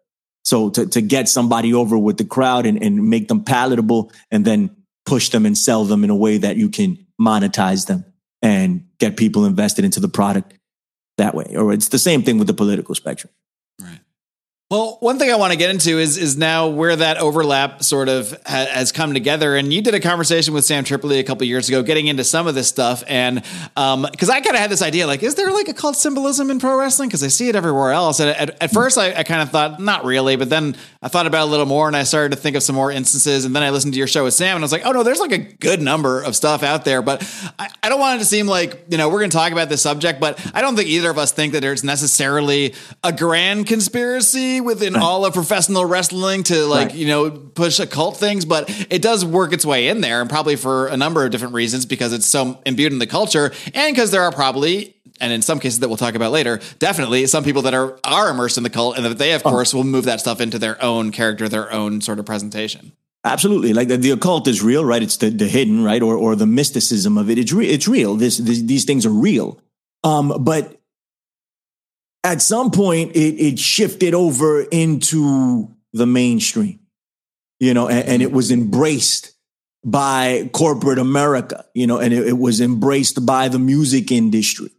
So 0.44 0.70
to 0.70 0.86
to 0.86 1.02
get 1.02 1.28
somebody 1.28 1.74
over 1.74 1.98
with 1.98 2.16
the 2.16 2.24
crowd 2.24 2.64
and, 2.64 2.82
and 2.82 3.10
make 3.10 3.28
them 3.28 3.44
palatable, 3.44 4.12
and 4.30 4.46
then 4.46 4.74
push 5.04 5.28
them 5.28 5.44
and 5.44 5.56
sell 5.56 5.84
them 5.84 6.04
in 6.04 6.10
a 6.10 6.16
way 6.16 6.38
that 6.38 6.56
you 6.56 6.70
can 6.70 7.06
monetize 7.20 7.86
them 7.86 8.04
and 8.42 8.86
get 8.98 9.16
people 9.16 9.44
invested 9.44 9.84
into 9.84 10.00
the 10.00 10.08
product 10.08 10.54
that 11.16 11.34
way. 11.34 11.54
Or 11.56 11.72
it's 11.72 11.88
the 11.88 11.98
same 11.98 12.22
thing 12.22 12.38
with 12.38 12.46
the 12.46 12.54
political 12.54 12.94
spectrum. 12.94 13.32
Well, 14.68 14.96
one 14.98 15.16
thing 15.20 15.30
I 15.30 15.36
want 15.36 15.52
to 15.52 15.56
get 15.56 15.70
into 15.70 16.00
is 16.00 16.18
is 16.18 16.36
now 16.36 16.66
where 16.66 16.96
that 16.96 17.18
overlap 17.18 17.84
sort 17.84 18.08
of 18.08 18.32
ha- 18.44 18.66
has 18.68 18.90
come 18.90 19.14
together. 19.14 19.54
And 19.54 19.72
you 19.72 19.80
did 19.80 19.94
a 19.94 20.00
conversation 20.00 20.54
with 20.54 20.64
Sam 20.64 20.82
Tripoli 20.82 21.20
a 21.20 21.22
couple 21.22 21.46
years 21.46 21.68
ago, 21.68 21.84
getting 21.84 22.08
into 22.08 22.24
some 22.24 22.48
of 22.48 22.56
this 22.56 22.66
stuff. 22.66 23.04
And 23.06 23.44
um, 23.76 24.08
because 24.10 24.28
I 24.28 24.40
kind 24.40 24.56
of 24.56 24.60
had 24.60 24.68
this 24.68 24.82
idea, 24.82 25.06
like, 25.06 25.22
is 25.22 25.36
there 25.36 25.52
like 25.52 25.68
a 25.68 25.72
cult 25.72 25.94
symbolism 25.94 26.50
in 26.50 26.58
pro 26.58 26.76
wrestling? 26.76 27.08
Because 27.08 27.22
I 27.22 27.28
see 27.28 27.48
it 27.48 27.54
everywhere 27.54 27.92
else. 27.92 28.18
And 28.18 28.30
at, 28.30 28.60
at 28.60 28.72
first, 28.72 28.98
I, 28.98 29.14
I 29.14 29.22
kind 29.22 29.40
of 29.40 29.50
thought 29.50 29.78
not 29.78 30.04
really, 30.04 30.34
but 30.34 30.50
then 30.50 30.74
I 31.00 31.06
thought 31.06 31.28
about 31.28 31.42
it 31.42 31.46
a 31.46 31.50
little 31.52 31.66
more, 31.66 31.86
and 31.86 31.96
I 31.96 32.02
started 32.02 32.34
to 32.34 32.36
think 32.36 32.56
of 32.56 32.64
some 32.64 32.74
more 32.74 32.90
instances. 32.90 33.44
And 33.44 33.54
then 33.54 33.62
I 33.62 33.70
listened 33.70 33.92
to 33.94 33.98
your 33.98 34.08
show 34.08 34.24
with 34.24 34.34
Sam, 34.34 34.56
and 34.56 34.64
I 34.64 34.64
was 34.64 34.72
like, 34.72 34.84
oh 34.84 34.90
no, 34.90 35.04
there's 35.04 35.20
like 35.20 35.30
a 35.30 35.38
good 35.38 35.80
number 35.80 36.22
of 36.22 36.34
stuff 36.34 36.64
out 36.64 36.84
there. 36.84 37.02
But 37.02 37.22
I, 37.56 37.68
I 37.84 37.88
don't 37.88 38.00
want 38.00 38.16
it 38.16 38.18
to 38.18 38.24
seem 38.24 38.48
like 38.48 38.86
you 38.88 38.98
know 38.98 39.10
we're 39.10 39.20
going 39.20 39.30
to 39.30 39.36
talk 39.36 39.52
about 39.52 39.68
this 39.68 39.82
subject, 39.82 40.18
but 40.18 40.44
I 40.52 40.60
don't 40.60 40.74
think 40.74 40.88
either 40.88 41.08
of 41.08 41.18
us 41.18 41.30
think 41.30 41.52
that 41.52 41.60
there's 41.60 41.84
necessarily 41.84 42.74
a 43.04 43.12
grand 43.12 43.68
conspiracy 43.68 44.55
within 44.60 44.96
all 45.06 45.24
of 45.24 45.34
professional 45.34 45.84
wrestling 45.84 46.42
to 46.44 46.64
like 46.66 46.88
Right. 46.88 46.94
you 46.96 47.06
know 47.06 47.30
push 47.30 47.78
occult 47.80 48.16
things, 48.16 48.44
but 48.44 48.68
it 48.90 49.02
does 49.02 49.24
work 49.24 49.52
its 49.52 49.64
way 49.64 49.88
in 49.88 50.00
there, 50.00 50.20
and 50.20 50.28
probably 50.30 50.56
for 50.56 50.86
a 50.88 50.96
number 50.96 51.24
of 51.24 51.30
different 51.30 51.54
reasons 51.54 51.86
because 51.86 52.12
it's 52.12 52.26
so 52.26 52.60
imbued 52.66 52.92
in 52.92 52.98
the 52.98 53.06
culture, 53.06 53.52
and 53.74 53.94
because 53.94 54.10
there 54.10 54.22
are 54.22 54.32
probably. 54.32 54.92
And 55.18 55.32
in 55.32 55.40
some 55.40 55.60
cases 55.60 55.78
that 55.80 55.88
we'll 55.88 55.96
talk 55.96 56.14
about 56.14 56.30
later, 56.30 56.60
definitely 56.78 57.26
some 57.26 57.42
people 57.42 57.62
that 57.62 57.72
are 57.72 57.98
are 58.04 58.28
immersed 58.28 58.58
in 58.58 58.64
the 58.64 58.68
cult, 58.70 58.96
and 58.98 59.06
that 59.06 59.16
they, 59.16 59.32
of 59.32 59.42
course, 59.42 59.72
will 59.72 59.82
move 59.84 60.04
that 60.04 60.20
stuff 60.20 60.42
into 60.42 60.58
their 60.58 60.82
own 60.84 61.10
character, 61.10 61.48
their 61.48 61.72
own 61.72 62.02
sort 62.02 62.18
of 62.18 62.26
presentation. 62.26 62.92
Absolutely, 63.24 63.72
like 63.72 63.88
the, 63.88 63.96
the 63.96 64.10
occult 64.10 64.46
is 64.46 64.62
real, 64.62 64.84
right? 64.84 65.02
It's 65.02 65.16
the, 65.16 65.30
the 65.30 65.48
hidden, 65.48 65.82
right, 65.82 66.02
or 66.02 66.16
or 66.16 66.36
the 66.36 66.44
mysticism 66.46 67.16
of 67.16 67.30
it. 67.30 67.38
It's 67.38 67.50
real. 67.50 67.70
It's 67.70 67.88
real. 67.88 68.14
This, 68.16 68.36
this 68.36 68.60
these 68.60 68.84
things 68.84 69.06
are 69.06 69.10
real. 69.10 69.58
Um, 70.04 70.34
but 70.40 70.75
at 72.26 72.42
some 72.42 72.72
point, 72.72 73.14
it 73.14 73.36
it 73.36 73.58
shifted 73.58 74.12
over 74.12 74.62
into 74.62 75.72
the 75.92 76.06
mainstream, 76.06 76.80
you 77.60 77.72
know, 77.72 77.88
and, 77.88 78.08
and 78.08 78.22
it 78.22 78.32
was 78.32 78.50
embraced 78.50 79.32
by 79.84 80.50
corporate 80.52 80.98
America, 80.98 81.64
you 81.72 81.86
know, 81.86 81.98
and 81.98 82.12
it, 82.12 82.26
it 82.26 82.38
was 82.38 82.60
embraced 82.60 83.24
by 83.24 83.46
the 83.46 83.60
music 83.60 84.10
industry, 84.10 84.72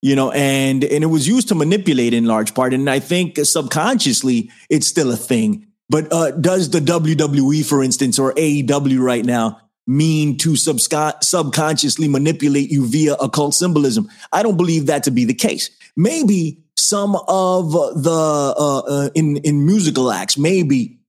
you 0.00 0.16
know, 0.16 0.30
and 0.30 0.84
and 0.84 1.04
it 1.04 1.08
was 1.08 1.28
used 1.28 1.48
to 1.48 1.54
manipulate 1.54 2.14
in 2.14 2.24
large 2.24 2.54
part. 2.54 2.72
And 2.72 2.88
I 2.88 2.98
think 2.98 3.36
subconsciously, 3.36 4.50
it's 4.70 4.86
still 4.86 5.12
a 5.12 5.16
thing. 5.16 5.66
But 5.90 6.10
uh, 6.10 6.30
does 6.30 6.70
the 6.70 6.80
WWE, 6.80 7.64
for 7.64 7.82
instance, 7.82 8.18
or 8.18 8.32
AEW 8.32 8.98
right 9.00 9.24
now 9.24 9.60
mean 9.86 10.36
to 10.38 10.56
subconsciously 10.56 12.08
manipulate 12.08 12.70
you 12.70 12.86
via 12.86 13.14
occult 13.16 13.54
symbolism? 13.54 14.08
I 14.32 14.42
don't 14.42 14.56
believe 14.56 14.86
that 14.86 15.04
to 15.04 15.10
be 15.10 15.26
the 15.26 15.34
case. 15.34 15.70
Maybe 15.94 16.64
some 16.88 17.16
of 17.28 17.72
the 17.72 18.54
uh, 18.56 18.78
uh, 18.78 19.10
in 19.14 19.38
in 19.38 19.66
musical 19.66 20.10
acts, 20.10 20.36
maybe 20.38 21.00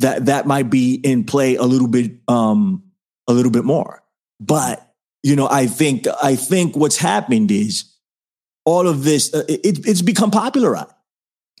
that 0.00 0.26
that 0.26 0.46
might 0.46 0.70
be 0.70 0.94
in 0.94 1.24
play 1.24 1.56
a 1.56 1.64
little 1.64 1.88
bit 1.88 2.12
um, 2.28 2.84
a 3.28 3.32
little 3.32 3.52
bit 3.52 3.64
more. 3.64 4.02
But 4.40 4.94
you 5.22 5.36
know, 5.36 5.48
I 5.48 5.66
think 5.66 6.06
I 6.22 6.36
think 6.36 6.76
what's 6.76 6.96
happened 6.96 7.50
is 7.50 7.92
all 8.64 8.86
of 8.86 9.04
this 9.04 9.32
uh, 9.34 9.44
it, 9.48 9.86
it's 9.86 10.02
become 10.02 10.30
popularized 10.30 10.92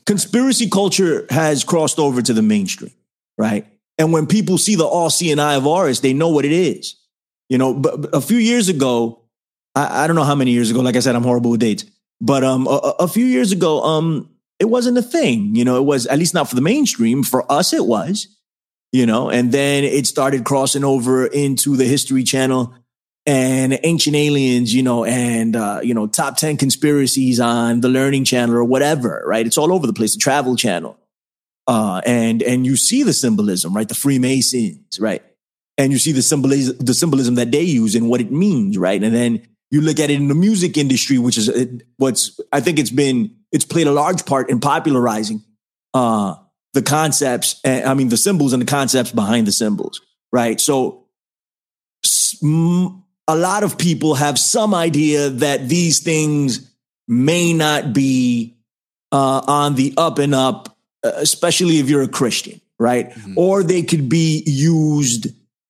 conspiracy 0.06 0.68
culture 0.70 1.26
has 1.30 1.64
crossed 1.64 1.98
over 1.98 2.22
to 2.22 2.32
the 2.32 2.42
mainstream, 2.42 2.92
right? 3.36 3.66
And 3.98 4.12
when 4.12 4.26
people 4.26 4.56
see 4.56 4.76
the 4.76 4.86
all 4.86 5.10
seeing 5.10 5.38
of 5.38 5.62
Horus, 5.62 6.00
they 6.00 6.12
know 6.12 6.28
what 6.28 6.44
it 6.44 6.52
is. 6.52 6.96
You 7.48 7.58
know, 7.58 7.74
but, 7.74 8.02
but 8.02 8.14
a 8.14 8.20
few 8.20 8.38
years 8.38 8.68
ago, 8.68 9.22
I, 9.74 10.04
I 10.04 10.06
don't 10.06 10.16
know 10.16 10.24
how 10.24 10.34
many 10.34 10.52
years 10.52 10.70
ago. 10.70 10.80
Like 10.80 10.96
I 10.96 11.00
said, 11.00 11.14
I'm 11.14 11.22
horrible 11.22 11.50
with 11.50 11.60
dates, 11.60 11.84
but 12.20 12.44
um, 12.44 12.66
a, 12.66 12.94
a 13.00 13.08
few 13.08 13.24
years 13.24 13.52
ago, 13.52 13.82
um, 13.82 14.30
it 14.58 14.66
wasn't 14.66 14.98
a 14.98 15.02
thing. 15.02 15.54
You 15.54 15.64
know, 15.64 15.76
it 15.76 15.84
was 15.84 16.06
at 16.06 16.18
least 16.18 16.34
not 16.34 16.48
for 16.48 16.54
the 16.54 16.62
mainstream. 16.62 17.22
For 17.22 17.50
us, 17.50 17.72
it 17.72 17.84
was. 17.84 18.28
You 18.92 19.04
know, 19.04 19.28
and 19.28 19.52
then 19.52 19.84
it 19.84 20.06
started 20.06 20.44
crossing 20.44 20.84
over 20.84 21.26
into 21.26 21.76
the 21.76 21.84
History 21.84 22.22
Channel 22.22 22.72
and 23.26 23.78
Ancient 23.82 24.14
Aliens, 24.14 24.72
you 24.72 24.82
know, 24.82 25.04
and 25.04 25.56
uh, 25.56 25.80
you 25.82 25.92
know, 25.92 26.06
top 26.06 26.36
ten 26.36 26.56
conspiracies 26.56 27.40
on 27.40 27.80
the 27.80 27.88
Learning 27.88 28.24
Channel 28.24 28.54
or 28.54 28.64
whatever, 28.64 29.22
right? 29.26 29.44
It's 29.44 29.58
all 29.58 29.72
over 29.72 29.86
the 29.86 29.92
place. 29.92 30.14
The 30.14 30.20
Travel 30.20 30.56
Channel, 30.56 30.96
uh, 31.66 32.00
and 32.06 32.42
and 32.42 32.64
you 32.64 32.76
see 32.76 33.02
the 33.02 33.12
symbolism, 33.12 33.74
right? 33.74 33.88
The 33.88 33.94
Freemasons, 33.94 34.98
right? 35.00 35.22
And 35.76 35.92
you 35.92 35.98
see 35.98 36.12
the 36.12 36.22
symbolism, 36.22 36.78
the 36.78 36.94
symbolism 36.94 37.34
that 37.34 37.50
they 37.50 37.62
use 37.62 37.96
and 37.96 38.08
what 38.08 38.20
it 38.20 38.30
means, 38.30 38.78
right? 38.78 39.02
And 39.02 39.14
then 39.14 39.46
you 39.70 39.80
look 39.80 39.98
at 39.98 40.10
it 40.10 40.14
in 40.14 40.28
the 40.28 40.34
music 40.34 40.76
industry, 40.76 41.18
which 41.18 41.38
is 41.38 41.48
uh, 41.48 41.66
what's 41.96 42.38
I 42.52 42.60
think 42.60 42.78
it's 42.78 42.90
been 42.90 43.36
it's 43.52 43.64
played 43.64 43.86
a 43.86 43.92
large 43.92 44.24
part 44.26 44.50
in 44.50 44.60
popularizing 44.60 45.42
uh, 45.94 46.34
the 46.74 46.82
concepts. 46.82 47.60
And, 47.64 47.84
I 47.84 47.94
mean, 47.94 48.08
the 48.08 48.16
symbols 48.16 48.52
and 48.52 48.62
the 48.62 48.66
concepts 48.66 49.12
behind 49.12 49.46
the 49.46 49.52
symbols, 49.52 50.00
right? 50.32 50.60
So 50.60 51.06
a 53.28 53.36
lot 53.36 53.64
of 53.64 53.78
people 53.78 54.14
have 54.14 54.38
some 54.38 54.74
idea 54.74 55.30
that 55.30 55.68
these 55.68 56.00
things 56.00 56.70
may 57.08 57.52
not 57.52 57.92
be 57.92 58.56
uh, 59.12 59.42
on 59.46 59.74
the 59.74 59.94
up 59.96 60.18
and 60.18 60.34
up, 60.34 60.76
uh, 61.02 61.12
especially 61.16 61.78
if 61.78 61.88
you're 61.88 62.02
a 62.02 62.08
Christian, 62.08 62.60
right? 62.78 63.12
Or 63.36 63.62
they 63.62 63.82
could 63.82 64.08
be 64.08 64.42
used 64.46 65.28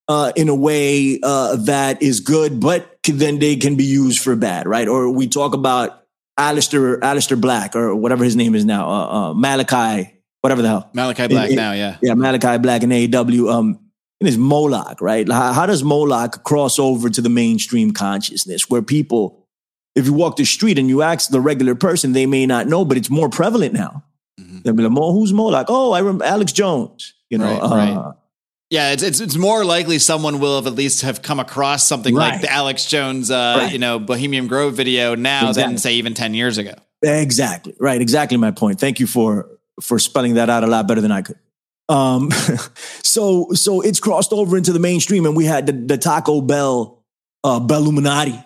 uh, 0.08 0.32
in 0.36 0.48
a 0.48 0.54
way 0.54 1.18
uh, 1.22 1.56
that 1.56 2.02
is 2.02 2.20
good, 2.20 2.60
but 2.60 2.98
then 3.04 3.38
they 3.38 3.56
can 3.56 3.76
be 3.76 3.84
used 3.84 4.20
for 4.22 4.36
bad, 4.36 4.66
right? 4.66 4.88
Or 4.88 5.10
we 5.10 5.26
talk 5.28 5.54
about 5.54 6.02
Aleister, 6.38 6.98
Aleister 7.00 7.40
Black 7.40 7.74
or 7.74 7.94
whatever 7.94 8.24
his 8.24 8.36
name 8.36 8.54
is 8.54 8.64
now, 8.64 8.88
uh, 8.88 9.06
uh, 9.06 9.34
Malakai, 9.34 10.12
whatever 10.42 10.62
the 10.62 10.68
hell. 10.68 10.90
Malakai 10.94 11.28
Black 11.28 11.50
It- 11.50 11.56
now, 11.56 11.72
yeah. 11.72 11.96
Yeah, 12.02 12.14
Malakai 12.14 12.60
Black 12.62 12.82
and 12.82 12.92
AEW. 12.92 13.50
Um, 13.52 13.78
and 14.20 14.28
it's 14.28 14.36
Moloch, 14.36 15.00
right? 15.00 15.30
How, 15.30 15.52
how 15.52 15.66
does 15.66 15.82
Moloch 15.84 16.42
cross 16.42 16.78
over 16.78 17.10
to 17.10 17.20
the 17.20 17.28
mainstream 17.28 17.90
consciousness 17.92 18.68
where 18.70 18.80
people, 18.82 19.46
if 19.94 20.06
you 20.06 20.12
walk 20.14 20.36
the 20.36 20.44
street 20.44 20.78
and 20.78 20.88
you 20.88 21.02
ask 21.02 21.30
the 21.30 21.40
regular 21.40 21.74
person, 21.74 22.12
they 22.12 22.26
may 22.26 22.46
not 22.46 22.66
know, 22.66 22.84
but 22.84 22.96
it's 22.96 23.10
more 23.10 23.28
prevalent 23.28 23.74
now. 23.74 24.04
Mhm. 24.40 24.62
They'll 24.62 24.72
be 24.74 24.82
like, 24.82 24.92
"Mo, 24.92 25.12
who's 25.12 25.32
Moloch? 25.34 25.66
Oh, 25.68 25.92
I 25.92 25.98
remember 25.98 26.24
Alex 26.24 26.52
Jones. 26.52 27.12
You 27.28 27.38
know, 27.38 27.44
Right, 27.46 27.62
uh, 27.62 27.68
right. 27.76 28.14
Yeah, 28.70 28.92
it's, 28.92 29.02
it's 29.04 29.20
it's 29.20 29.36
more 29.36 29.64
likely 29.64 29.98
someone 30.00 30.40
will 30.40 30.56
have 30.56 30.66
at 30.66 30.72
least 30.74 31.02
have 31.02 31.22
come 31.22 31.38
across 31.38 31.84
something 31.86 32.12
like 32.14 32.40
the 32.40 32.50
Alex 32.52 32.86
Jones, 32.86 33.30
uh, 33.30 33.58
Right. 33.60 33.72
you 33.72 33.78
know, 33.78 33.98
Bohemian 34.00 34.48
Grove 34.48 34.74
video 34.74 35.14
now 35.14 35.52
than 35.52 35.78
say 35.78 35.94
even 35.94 36.14
ten 36.14 36.34
years 36.34 36.58
ago. 36.58 36.72
Exactly. 37.02 37.74
Right. 37.78 38.00
Exactly 38.00 38.36
my 38.38 38.50
point. 38.50 38.80
Thank 38.80 38.98
you 38.98 39.06
for 39.06 39.48
for 39.80 39.98
spelling 40.00 40.34
that 40.34 40.50
out 40.50 40.64
a 40.64 40.66
lot 40.66 40.88
better 40.88 41.00
than 41.00 41.12
I 41.12 41.22
could. 41.22 41.38
Um, 41.88 42.30
so 43.02 43.50
so 43.52 43.82
it's 43.82 44.00
crossed 44.00 44.32
over 44.32 44.56
into 44.56 44.72
the 44.72 44.80
mainstream, 44.80 45.26
and 45.26 45.36
we 45.36 45.44
had 45.44 45.66
the, 45.66 45.72
the 45.72 45.98
Taco 45.98 46.40
Bell 46.40 47.04
uh, 47.44 47.60
Belluminati 47.60 48.44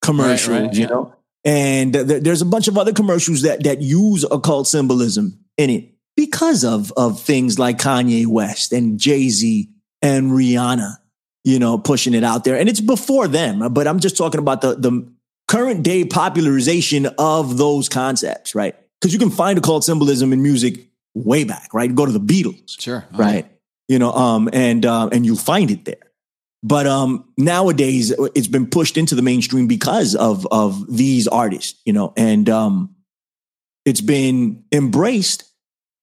commercials, 0.00 0.48
Right, 0.48 0.62
right, 0.62 0.74
you 0.74 0.80
yeah. 0.82 0.86
know, 0.86 1.14
and 1.44 1.92
th- 1.92 2.22
there's 2.22 2.40
a 2.40 2.46
bunch 2.46 2.68
of 2.68 2.78
other 2.78 2.94
commercials 2.94 3.42
that 3.42 3.64
that 3.64 3.82
use 3.82 4.24
occult 4.24 4.66
symbolism 4.66 5.40
in 5.58 5.68
it 5.68 5.90
because 6.18 6.64
of 6.64 6.92
of 6.96 7.20
things 7.20 7.60
like 7.60 7.78
Kanye 7.78 8.26
West 8.26 8.72
and 8.72 8.98
Jay 8.98 9.28
Z 9.28 9.68
and 10.02 10.32
Rihanna, 10.32 10.96
you 11.44 11.60
know, 11.60 11.78
pushing 11.78 12.12
it 12.12 12.24
out 12.24 12.42
there, 12.42 12.58
and 12.58 12.68
it's 12.68 12.80
before 12.80 13.28
them. 13.28 13.72
But 13.72 13.86
I'm 13.86 14.00
just 14.00 14.16
talking 14.16 14.40
about 14.40 14.60
the 14.60 14.74
the 14.74 15.08
current 15.46 15.84
day 15.84 16.04
popularization 16.04 17.06
of 17.18 17.56
those 17.56 17.88
concepts, 17.88 18.52
right? 18.56 18.74
Because 19.00 19.12
you 19.12 19.20
can 19.20 19.30
find 19.30 19.56
occult 19.58 19.84
symbolism 19.84 20.32
in 20.32 20.42
music 20.42 20.88
way 21.14 21.44
back, 21.44 21.72
right? 21.72 21.94
Go 21.94 22.04
to 22.04 22.10
the 22.10 22.18
Beatles, 22.20 22.80
Sure. 22.80 23.06
right? 23.12 23.46
You 23.86 24.00
know, 24.00 24.10
um, 24.12 24.50
and 24.52 24.84
uh, 24.84 25.08
and 25.12 25.24
you'll 25.24 25.36
find 25.36 25.70
it 25.70 25.84
there. 25.84 26.02
But 26.64 26.88
um, 26.88 27.32
nowadays, 27.36 28.10
it's 28.34 28.48
been 28.48 28.66
pushed 28.66 28.96
into 28.96 29.14
the 29.14 29.22
mainstream 29.22 29.68
because 29.68 30.16
of 30.16 30.48
of 30.50 30.84
these 30.96 31.28
artists, 31.28 31.80
you 31.84 31.92
know, 31.92 32.12
and 32.16 32.48
um, 32.50 32.96
it's 33.84 34.00
been 34.00 34.64
embraced 34.72 35.44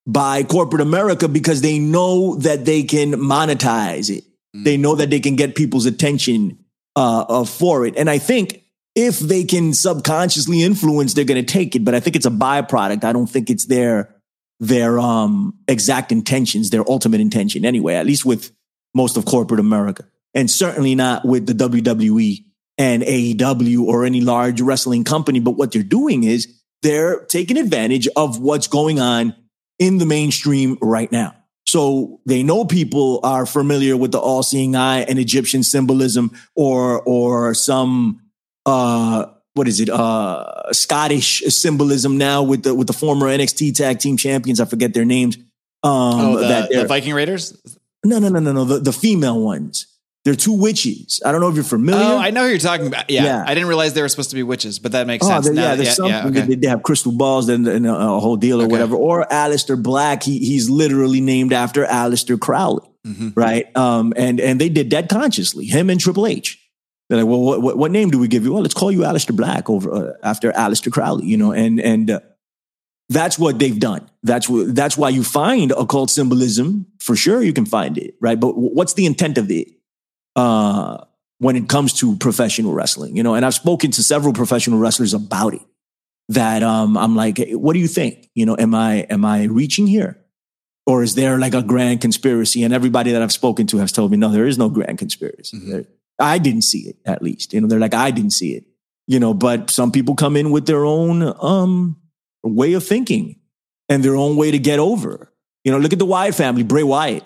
by 0.07 0.43
corporate 0.43 0.81
America 0.81 1.27
because 1.27 1.61
they 1.61 1.79
know 1.79 2.35
that 2.37 2.65
they 2.65 2.83
can 2.83 3.13
monetize 3.13 4.15
it. 4.15 4.23
They 4.53 4.77
know 4.77 4.95
that 4.95 5.09
they 5.09 5.19
can 5.19 5.35
get 5.35 5.55
people's 5.55 5.85
attention 5.85 6.59
uh, 6.95 7.25
uh, 7.27 7.45
for 7.45 7.85
it, 7.85 7.97
and 7.97 8.09
I 8.09 8.19
think 8.19 8.63
if 8.95 9.19
they 9.19 9.43
can 9.43 9.73
subconsciously 9.73 10.63
influence, 10.63 11.13
they're 11.13 11.25
going 11.25 11.45
to 11.45 11.53
take 11.53 11.75
it. 11.75 11.83
But 11.83 11.93
I 11.93 11.99
think 11.99 12.15
it's 12.15 12.25
a 12.25 12.31
byproduct. 12.31 13.03
I 13.03 13.11
don't 13.11 13.27
think 13.27 13.49
it's 13.49 13.65
their 13.65 14.15
their 14.61 14.97
um, 14.97 15.59
exact 15.67 16.13
intentions, 16.13 16.69
their 16.69 16.89
ultimate 16.89 17.19
intention, 17.19 17.65
anyway. 17.65 17.95
At 17.95 18.05
least 18.05 18.25
with 18.25 18.51
most 18.93 19.17
of 19.17 19.25
corporate 19.25 19.59
America, 19.59 20.05
and 20.33 20.49
certainly 20.49 20.95
not 20.95 21.25
with 21.25 21.45
the 21.47 21.53
WWE 21.53 22.45
and 22.77 23.03
AEW 23.03 23.83
or 23.83 24.05
any 24.05 24.21
large 24.21 24.61
wrestling 24.61 25.03
company. 25.03 25.41
But 25.41 25.51
what 25.51 25.73
they're 25.73 25.83
doing 25.83 26.23
is 26.23 26.53
they're 26.81 27.25
taking 27.25 27.57
advantage 27.57 28.07
of 28.15 28.39
what's 28.39 28.67
going 28.67 29.01
on 29.01 29.35
in 29.79 29.97
the 29.97 30.05
mainstream 30.05 30.77
right 30.81 31.11
now. 31.11 31.35
So 31.67 32.21
they 32.25 32.43
know 32.43 32.63
people 32.65 33.19
are 33.23 33.45
familiar 33.45 33.97
with 33.97 34.11
the 34.11 34.19
all-seeing 34.19 34.75
eye 34.75 34.99
and 35.01 35.17
Egyptian 35.19 35.63
symbolism 35.63 36.31
or 36.55 37.01
or 37.01 37.53
some 37.55 38.21
uh 38.65 39.25
what 39.55 39.67
is 39.67 39.79
it 39.79 39.89
uh 39.89 40.71
Scottish 40.73 41.41
symbolism 41.47 42.17
now 42.17 42.43
with 42.43 42.63
the 42.63 42.75
with 42.75 42.87
the 42.87 42.93
former 42.93 43.27
NXT 43.27 43.73
tag 43.75 43.99
team 43.99 44.15
champions 44.15 44.59
I 44.59 44.65
forget 44.65 44.93
their 44.93 45.05
names 45.05 45.37
um 45.83 46.19
Oh, 46.19 46.37
the, 46.37 46.47
that 46.47 46.69
the 46.69 46.85
Viking 46.85 47.13
Raiders. 47.13 47.57
no 48.05 48.19
no 48.19 48.29
no 48.29 48.39
no 48.39 48.53
no 48.53 48.63
the, 48.63 48.79
the 48.79 48.93
female 48.93 49.39
ones 49.41 49.87
they're 50.25 50.35
two 50.35 50.53
witches 50.53 51.21
I 51.23 51.31
don't 51.31 51.39
know 51.39 51.47
if 51.49 51.55
you're 51.55 51.63
familiar 51.63 52.03
Oh, 52.03 52.17
I 52.17 52.31
know 52.31 52.43
who 52.43 52.49
you're 52.49 52.57
talking 52.57 52.87
about. 52.87 53.09
Yeah, 53.09 53.23
Yeah. 53.23 53.43
I 53.47 53.53
didn't 53.53 53.69
realize 53.69 53.93
they 53.93 54.01
were 54.01 54.09
supposed 54.09 54.31
to 54.31 54.35
be 54.35 54.43
witches, 54.43 54.79
but 54.79 54.91
that 54.93 55.07
makes 55.07 55.25
Oh, 55.25 55.29
sense. 55.29 55.45
there- 55.45 55.53
yeah, 55.55 55.75
there's 55.75 55.87
yeah, 55.89 55.93
something. 55.93 56.13
yeah, 56.13 56.41
okay. 56.41 56.41
they, 56.41 56.55
they 56.55 56.67
have 56.67 56.81
crystal 56.83 57.11
balls 57.11 57.47
and, 57.47 57.67
and 57.67 57.85
a, 57.87 57.93
a 57.95 58.19
whole 58.19 58.35
deal 58.35 58.59
or 58.59 58.65
Okay. 58.65 58.71
whatever. 58.71 58.95
Or 58.95 59.25
Aleister 59.31 59.81
Black, 59.81 60.23
he, 60.23 60.39
he's 60.39 60.69
literally 60.69 61.21
named 61.21 61.53
after 61.53 61.85
Aleister 61.85 62.39
Crowley, 62.39 62.87
Mhm. 63.07 63.33
right? 63.35 63.65
Um, 63.77 64.13
and 64.17 64.39
and 64.39 64.59
they 64.59 64.67
did 64.69 64.89
that 64.89 65.07
consciously. 65.09 65.65
Him 65.65 65.89
and 65.91 65.99
Triple 65.99 66.25
H. 66.27 66.59
They're 67.07 67.19
like, 67.19 67.27
well, 67.27 67.41
what, 67.41 67.61
what, 67.61 67.77
what 67.77 67.91
name 67.91 68.09
do 68.09 68.17
we 68.17 68.27
give 68.27 68.43
you? 68.45 68.53
Well, 68.53 68.63
let's 68.63 68.73
call 68.73 68.91
you 68.91 69.01
Aleister 69.01 69.35
Black 69.35 69.69
over 69.69 69.93
uh, 69.93 70.13
after 70.23 70.51
Aleister 70.53 70.91
Crowley. 70.91 71.27
You 71.27 71.37
know, 71.37 71.51
and 71.51 71.79
and 71.79 72.09
uh, 72.09 72.19
that's 73.09 73.37
what 73.37 73.59
they've 73.59 73.79
done. 73.79 74.09
That's 74.23 74.49
what 74.49 74.73
that's 74.73 74.97
why 74.97 75.09
you 75.09 75.23
find 75.23 75.71
occult 75.73 76.09
symbolism 76.09 76.87
for 76.99 77.15
sure. 77.15 77.43
You 77.43 77.53
can 77.53 77.67
find 77.67 77.95
it, 77.99 78.15
right? 78.21 78.39
But 78.39 78.57
what's 78.57 78.95
the 78.95 79.05
intent 79.05 79.37
of 79.37 79.51
it? 79.51 79.67
Uh, 80.35 81.03
when 81.39 81.55
it 81.57 81.67
comes 81.67 81.93
to 81.93 82.15
professional 82.17 82.73
wrestling, 82.73 83.15
you 83.17 83.23
know, 83.23 83.35
and 83.35 83.45
I've 83.45 83.53
spoken 83.53 83.91
to 83.91 84.01
several 84.03 84.33
professional 84.33 84.79
wrestlers 84.79 85.13
about 85.13 85.53
it. 85.53 85.61
That 86.29 86.63
um, 86.63 86.97
I'm 86.97 87.15
like, 87.15 87.37
hey, 87.37 87.53
what 87.55 87.73
do 87.73 87.79
you 87.79 87.87
think? 87.87 88.29
You 88.33 88.45
know, 88.45 88.55
am 88.57 88.73
I 88.73 89.05
am 89.09 89.23
I 89.25 89.43
reaching 89.43 89.85
here, 89.85 90.17
or 90.87 91.03
is 91.03 91.13
there 91.15 91.37
like 91.37 91.53
a 91.53 91.61
grand 91.61 92.01
conspiracy? 92.01 92.63
And 92.63 92.73
everybody 92.73 93.11
that 93.11 93.21
I've 93.21 93.31
spoken 93.31 93.67
to 93.67 93.77
has 93.77 93.91
told 93.91 94.09
me, 94.11 94.17
no, 94.17 94.29
there 94.29 94.47
is 94.47 94.57
no 94.57 94.69
grand 94.69 94.97
conspiracy. 94.97 95.57
Mhm. 95.57 95.69
There- 95.69 95.85
I 96.17 96.37
didn't 96.39 96.61
see 96.63 96.87
it, 96.87 96.95
at 97.05 97.21
least. 97.21 97.53
You 97.53 97.59
know, 97.61 97.67
they're 97.67 97.79
like, 97.79 97.93
I 97.93 98.09
didn't 98.09 98.31
see 98.31 98.53
it. 98.55 98.63
You 99.05 99.19
know, 99.19 99.33
but 99.33 99.69
some 99.69 99.91
people 99.91 100.15
come 100.15 100.35
in 100.37 100.49
with 100.49 100.65
their 100.65 100.85
own 100.85 101.21
um 101.41 101.97
way 102.43 102.73
of 102.73 102.83
thinking 102.87 103.35
and 103.89 104.03
their 104.03 104.15
own 104.15 104.35
way 104.37 104.49
to 104.51 104.57
get 104.57 104.79
over. 104.79 105.31
You 105.65 105.71
know, 105.73 105.77
look 105.77 105.93
at 105.93 105.99
the 105.99 106.05
Wyatt 106.05 106.33
family, 106.35 106.63
Bray 106.63 106.83
Wyatt 106.83 107.23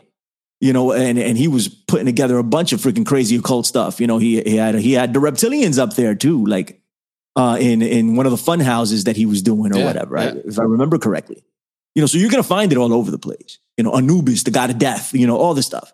you 0.61 0.73
know, 0.73 0.91
and, 0.91 1.17
and 1.17 1.37
he 1.37 1.47
was 1.47 1.67
putting 1.69 2.05
together 2.05 2.37
a 2.37 2.43
bunch 2.43 2.73
of 2.73 2.81
freaking 2.81 3.05
crazy 3.05 3.37
occult 3.37 3.65
stuff. 3.65 3.99
You 4.01 4.07
know, 4.07 4.17
he, 4.17 4.41
he 4.41 4.55
had, 4.57 4.75
he 4.75 4.93
had 4.93 5.13
the 5.13 5.19
reptilians 5.19 5.79
up 5.79 5.95
there 5.95 6.15
too, 6.15 6.45
like, 6.45 6.81
uh, 7.35 7.57
in, 7.59 7.81
in 7.81 8.15
one 8.15 8.25
of 8.25 8.31
the 8.31 8.37
fun 8.37 8.59
houses 8.59 9.05
that 9.05 9.15
he 9.15 9.25
was 9.25 9.41
doing 9.41 9.73
or 9.73 9.79
Yeah, 9.79 9.85
whatever, 9.85 10.13
right? 10.15 10.35
yeah. 10.35 10.41
If 10.45 10.59
I 10.59 10.63
remember 10.63 10.97
correctly, 10.97 11.43
you 11.95 12.01
know, 12.01 12.07
so 12.07 12.17
you're 12.17 12.29
going 12.29 12.43
to 12.43 12.47
find 12.47 12.71
it 12.71 12.77
all 12.77 12.93
over 12.93 13.11
the 13.11 13.19
place, 13.19 13.59
you 13.77 13.83
know, 13.83 13.95
Anubis, 13.95 14.43
the 14.43 14.51
god 14.51 14.69
of 14.69 14.77
death, 14.77 15.13
you 15.13 15.25
know, 15.27 15.37
all 15.37 15.53
this 15.53 15.65
stuff. 15.65 15.93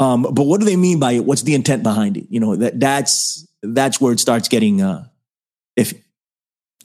Um, 0.00 0.22
but 0.22 0.46
what 0.46 0.58
do 0.58 0.66
they 0.66 0.76
mean 0.76 0.98
by 0.98 1.12
it? 1.12 1.24
What's 1.24 1.42
the 1.42 1.54
intent 1.54 1.84
behind 1.84 2.16
it? 2.16 2.26
You 2.28 2.40
know, 2.40 2.56
that 2.56 2.80
that's, 2.80 3.46
that's 3.62 4.00
where 4.00 4.12
it 4.12 4.18
starts 4.18 4.48
getting, 4.48 4.82
uh, 4.82 5.06
iffy. 5.78 6.02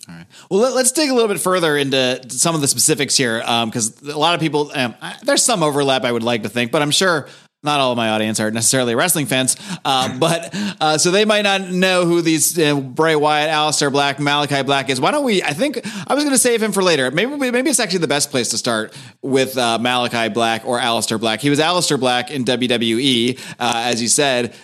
All 0.10 0.16
right. 0.16 0.26
Well, 0.50 0.62
let, 0.62 0.74
us 0.86 0.92
dig 0.92 1.10
a 1.10 1.14
little 1.14 1.28
bit 1.28 1.40
further 1.40 1.76
into 1.78 2.22
some 2.30 2.56
of 2.56 2.62
the 2.62 2.68
specifics 2.68 3.18
here, 3.18 3.40
because 3.40 4.02
a 4.04 4.18
lot 4.18 4.36
of 4.36 4.40
people, 4.40 4.72
um, 4.74 4.96
I- 5.02 5.18
there's 5.24 5.44
some 5.44 5.64
overlap, 5.64 6.04
I 6.06 6.12
would 6.12 6.24
like 6.24 6.44
to 6.44 6.50
think, 6.50 6.72
but 6.72 6.82
I'm 6.82 6.92
sure 6.92 7.28
not 7.64 7.80
all 7.80 7.92
of 7.92 7.98
my 7.98 8.10
audience 8.10 8.40
are 8.40 8.52
necessarily 8.52 8.96
wrestling 8.96 9.26
fans. 9.26 9.58
Uh, 9.84 10.18
but 10.20 10.56
uh, 10.80 10.98
so 10.98 11.12
they 11.12 11.26
might 11.26 11.42
not 11.42 11.70
know 11.70 12.06
who 12.06 12.22
these 12.22 12.58
uh, 12.58 12.76
Bray 12.80 13.16
Wyatt, 13.16 13.50
Aleister 13.50 13.92
Black, 13.92 14.18
Malakai 14.18 14.66
Black 14.66 14.90
is. 14.90 15.02
Why 15.02 15.12
don't 15.12 15.26
we? 15.26 15.44
I 15.44 15.54
think 15.54 15.82
I 16.08 16.14
was 16.14 16.24
going 16.24 16.36
to 16.36 16.40
save 16.40 16.62
him 16.62 16.72
for 16.72 16.84
later. 16.84 17.12
Maybe 17.12 17.36
maybe 17.36 17.70
it's 17.70 17.80
actually 17.80 18.00
the 18.00 18.08
best 18.08 18.32
place 18.32 18.50
to 18.50 18.58
start 18.58 18.96
with 19.22 19.58
uh, 19.58 19.78
Malakai 19.80 20.34
Black 20.34 20.66
or 20.66 20.80
Aleister 20.80 21.20
Black. 21.20 21.42
He 21.42 21.50
was 21.50 21.60
Aleister 21.60 22.00
Black 22.00 22.32
in 22.32 22.46
WWE, 22.46 23.40
uh, 23.60 23.74
as 23.86 24.02
you 24.02 24.08
said. 24.08 24.56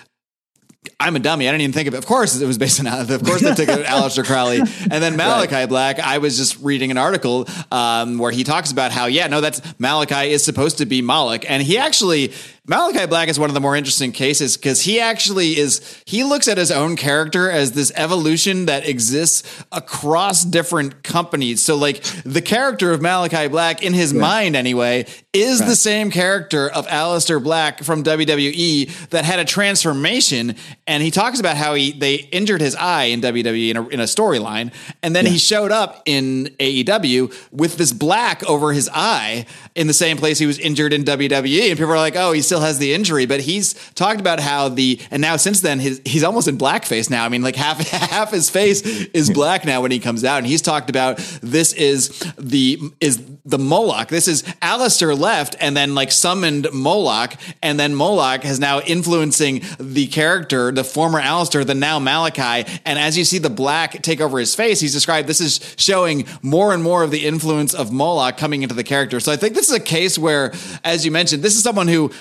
I'm 1.00 1.16
a 1.16 1.20
dummy. 1.20 1.48
I 1.48 1.52
didn't 1.52 1.62
even 1.62 1.74
think 1.74 1.88
of 1.88 1.94
it. 1.94 1.98
Of 1.98 2.06
course, 2.06 2.40
it 2.40 2.46
was 2.46 2.58
based 2.58 2.80
on, 2.80 2.88
of 2.88 3.24
course, 3.24 3.42
they 3.42 3.54
took 3.54 3.70
Aleister 3.86 4.26
Crowley. 4.26 4.60
And 4.60 4.92
then 4.92 5.16
Malakai 5.16 5.68
Black, 5.68 6.00
I 6.00 6.18
was 6.18 6.38
just 6.38 6.60
reading 6.62 6.92
an 6.92 6.98
article 6.98 7.48
um, 7.72 8.18
where 8.18 8.32
he 8.32 8.44
talks 8.44 8.72
about 8.72 8.92
how, 8.92 9.06
yeah, 9.06 9.28
no, 9.28 9.42
that's 9.42 9.62
Malakai 9.74 10.30
is 10.30 10.44
supposed 10.44 10.80
to 10.80 10.86
be 10.86 11.02
Moloch. 11.02 11.50
And 11.50 11.64
he 11.64 11.78
actually, 11.78 12.34
Malakai 12.66 13.10
Black 13.10 13.28
is 13.28 13.38
one 13.38 13.50
of 13.50 13.54
the 13.54 13.60
more 13.60 13.76
interesting 13.76 14.14
cases 14.14 14.56
because 14.56 14.84
he 14.84 14.98
actually 14.98 15.58
is, 15.58 16.02
he 16.06 16.24
looks 16.24 16.48
at 16.48 16.58
his 16.58 16.72
own 16.72 16.96
character 16.96 17.52
as 17.52 17.74
this 17.74 17.92
evolution 17.94 18.68
that 18.68 18.88
exists 18.88 19.44
across 19.74 20.46
different 20.46 21.04
companies. 21.04 21.62
So, 21.62 21.76
like, 21.76 22.02
the 22.24 22.42
character 22.42 22.94
of 22.94 23.02
Malakai 23.02 23.52
Black, 23.52 23.84
in 23.84 23.94
his 23.94 24.14
mind 24.14 24.56
anyway, 24.56 25.08
is 25.34 25.60
the 25.60 25.76
same 25.76 26.10
character 26.10 26.70
of 26.70 26.88
Aleister 26.88 27.44
Black 27.44 27.84
from 27.84 28.02
WWE 28.02 29.10
that 29.10 29.26
had 29.26 29.40
a 29.40 29.46
transformation. 29.46 30.56
And 30.88 31.04
he 31.04 31.12
talks 31.12 31.42
about 31.42 31.58
how 31.58 31.74
he 31.74 31.92
they 31.92 32.16
injured 32.16 32.62
his 32.62 32.76
eye 32.76 33.06
in 33.06 33.20
WWE 33.20 33.72
in 33.72 33.78
a, 33.78 33.88
in 33.90 34.00
a 34.00 34.04
storyline, 34.04 34.72
and 35.02 35.14
then 35.14 35.26
he 35.26 35.38
showed 35.38 35.72
up 35.72 36.04
in 36.06 36.46
AEW 36.60 37.34
with 37.52 37.76
this 37.78 37.92
black 37.92 38.48
over 38.48 38.72
his 38.72 38.90
eye 38.94 39.48
in 39.76 39.88
the 39.88 39.94
same 39.94 40.18
place 40.18 40.40
he 40.40 40.46
was 40.46 40.60
injured 40.60 40.94
in 40.94 41.04
WWE. 41.04 41.70
And 41.70 41.78
people 41.78 41.92
are 41.92 41.98
like, 41.98 42.16
"Oh, 42.16 42.32
he's 42.32 42.53
still 42.54 42.62
has 42.62 42.78
the 42.78 42.94
injury, 42.94 43.26
but 43.26 43.40
he's 43.40 43.74
talked 43.96 44.20
about 44.20 44.40
how 44.40 44.70
the 44.70 45.00
and 45.10 45.24
now 45.24 45.36
since 45.38 45.62
then 45.62 45.80
his 45.80 46.00
he's 46.06 46.24
almost 46.24 46.48
in 46.48 46.56
blackface 46.56 47.10
now. 47.10 47.26
I 47.26 47.30
mean, 47.30 47.42
like 47.42 47.56
half 47.56 47.80
half 47.90 48.30
his 48.30 48.48
face 48.48 48.82
is 49.08 49.32
black 49.32 49.66
now 49.66 49.82
when 49.82 49.90
he 49.90 49.98
comes 49.98 50.24
out, 50.24 50.38
and 50.38 50.46
he's 50.46 50.62
talked 50.62 50.92
about 50.92 51.18
this 51.42 51.74
is 51.74 52.10
the 52.38 52.80
is 53.02 53.24
the 53.44 53.58
Moloch. 53.58 54.10
This 54.10 54.28
is 54.28 54.44
Aleister 54.62 55.18
left 55.18 55.56
and 55.60 55.76
then 55.76 55.96
like 55.96 56.12
summoned 56.12 56.68
Moloch, 56.72 57.34
and 57.64 57.80
then 57.80 57.96
Moloch 57.96 58.44
has 58.44 58.60
now 58.60 58.82
influencing 58.82 59.64
the 59.80 60.06
character, 60.06 60.72
the 60.72 60.84
former 60.84 61.20
Aleister, 61.20 61.66
the 61.66 61.74
now 61.74 62.00
Malakai. 62.00 62.70
And 62.86 63.00
as 63.00 63.18
you 63.18 63.26
see 63.26 63.40
the 63.40 63.50
black 63.50 64.04
take 64.04 64.22
over 64.22 64.38
his 64.38 64.54
face, 64.54 64.80
he's 64.80 64.94
described 64.94 65.28
this 65.28 65.42
is 65.42 65.76
showing 65.76 66.28
more 66.44 66.72
and 66.72 66.84
more 66.84 67.02
of 67.02 67.10
the 67.10 67.26
influence 67.26 67.74
of 67.74 67.92
Moloch 67.92 68.38
coming 68.38 68.62
into 68.62 68.76
the 68.76 68.84
character. 68.84 69.20
So 69.20 69.32
I 69.32 69.38
think 69.38 69.56
this 69.56 69.70
is 69.70 69.76
a 69.76 69.80
case 69.80 70.20
where, 70.20 70.54
as 70.84 71.04
you 71.04 71.10
mentioned, 71.10 71.42
this 71.42 71.56
is 71.56 71.64
someone 71.64 71.88
who 71.88 72.12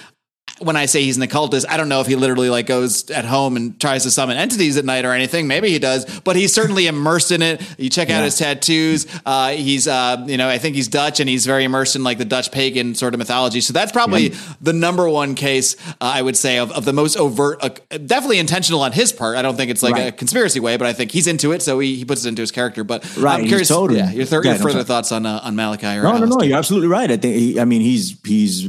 when 0.60 0.76
I 0.76 0.86
say 0.86 1.02
he's 1.02 1.16
an 1.16 1.22
occultist, 1.22 1.66
I 1.68 1.76
don't 1.76 1.88
know 1.88 2.00
if 2.00 2.06
he 2.06 2.16
literally 2.16 2.50
like 2.50 2.66
goes 2.66 3.10
at 3.10 3.24
home 3.24 3.56
and 3.56 3.80
tries 3.80 4.04
to 4.04 4.10
summon 4.10 4.36
entities 4.36 4.76
at 4.76 4.84
night 4.84 5.04
or 5.04 5.12
anything. 5.12 5.46
Maybe 5.46 5.70
he 5.70 5.78
does, 5.78 6.20
but 6.20 6.36
he's 6.36 6.52
certainly 6.52 6.86
immersed 6.86 7.30
in 7.30 7.42
it. 7.42 7.62
You 7.78 7.90
check 7.90 8.10
out 8.10 8.18
yeah. 8.18 8.24
his 8.24 8.38
tattoos. 8.38 9.06
Uh, 9.24 9.50
he's, 9.50 9.88
uh, 9.88 10.24
you 10.26 10.36
know, 10.36 10.48
I 10.48 10.58
think 10.58 10.76
he's 10.76 10.88
Dutch 10.88 11.20
and 11.20 11.28
he's 11.28 11.46
very 11.46 11.64
immersed 11.64 11.96
in 11.96 12.04
like 12.04 12.18
the 12.18 12.24
Dutch 12.24 12.50
pagan 12.52 12.94
sort 12.94 13.14
of 13.14 13.18
mythology. 13.18 13.60
So 13.60 13.72
that's 13.72 13.92
probably 13.92 14.30
yeah. 14.30 14.38
the 14.60 14.72
number 14.72 15.08
one 15.08 15.34
case 15.34 15.76
uh, 15.88 15.94
I 16.00 16.22
would 16.22 16.36
say 16.36 16.58
of, 16.58 16.70
of 16.72 16.84
the 16.84 16.92
most 16.92 17.16
overt, 17.16 17.62
uh, 17.62 17.70
definitely 17.98 18.38
intentional 18.38 18.80
on 18.82 18.92
his 18.92 19.12
part. 19.12 19.36
I 19.36 19.42
don't 19.42 19.56
think 19.56 19.70
it's 19.70 19.82
like 19.82 19.94
right. 19.94 20.08
a 20.08 20.12
conspiracy 20.12 20.60
way, 20.60 20.76
but 20.76 20.86
I 20.86 20.92
think 20.92 21.10
he's 21.10 21.26
into 21.26 21.52
it, 21.52 21.62
so 21.62 21.78
he, 21.78 21.96
he 21.96 22.04
puts 22.04 22.24
it 22.24 22.28
into 22.28 22.42
his 22.42 22.50
character. 22.50 22.84
But 22.84 23.04
right, 23.16 23.40
I'm 23.40 23.46
curious, 23.46 23.68
totally. 23.68 23.98
yeah, 23.98 24.10
your, 24.10 24.26
th- 24.26 24.44
your 24.44 24.54
further 24.56 24.84
thoughts 24.84 25.12
on 25.12 25.26
uh, 25.26 25.40
on 25.42 25.54
Malakai 25.54 25.98
or 25.98 26.02
no, 26.04 26.18
no, 26.18 26.26
no, 26.26 26.42
you're 26.42 26.58
absolutely 26.58 26.88
right. 26.88 27.10
I 27.10 27.16
think 27.16 27.36
he, 27.36 27.60
I 27.60 27.64
mean 27.64 27.80
he's 27.80 28.20
he's 28.24 28.68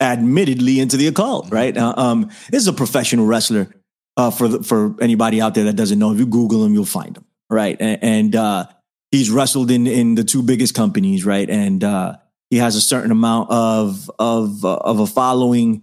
admittedly 0.00 0.80
into 0.80 0.96
the 0.96 1.06
occult, 1.06 1.50
right? 1.50 1.76
Uh, 1.76 1.94
um, 1.96 2.30
this 2.50 2.62
is 2.62 2.68
a 2.68 2.72
professional 2.72 3.26
wrestler. 3.26 3.68
Uh, 4.16 4.32
for 4.32 4.48
the, 4.48 4.62
for 4.64 4.96
anybody 5.00 5.40
out 5.40 5.54
there 5.54 5.64
that 5.64 5.76
doesn't 5.76 6.00
know, 6.00 6.12
if 6.12 6.18
you 6.18 6.26
Google 6.26 6.64
him, 6.64 6.74
you'll 6.74 6.84
find 6.84 7.16
him, 7.16 7.24
right? 7.48 7.76
And, 7.78 8.02
and 8.02 8.36
uh, 8.36 8.66
he's 9.12 9.30
wrestled 9.30 9.70
in 9.70 9.86
in 9.86 10.16
the 10.16 10.24
two 10.24 10.42
biggest 10.42 10.74
companies, 10.74 11.24
right? 11.24 11.48
And 11.48 11.84
uh, 11.84 12.16
he 12.50 12.56
has 12.56 12.74
a 12.74 12.80
certain 12.80 13.10
amount 13.10 13.50
of 13.50 14.10
of 14.18 14.64
uh, 14.64 14.74
of 14.74 14.98
a 14.98 15.06
following 15.06 15.82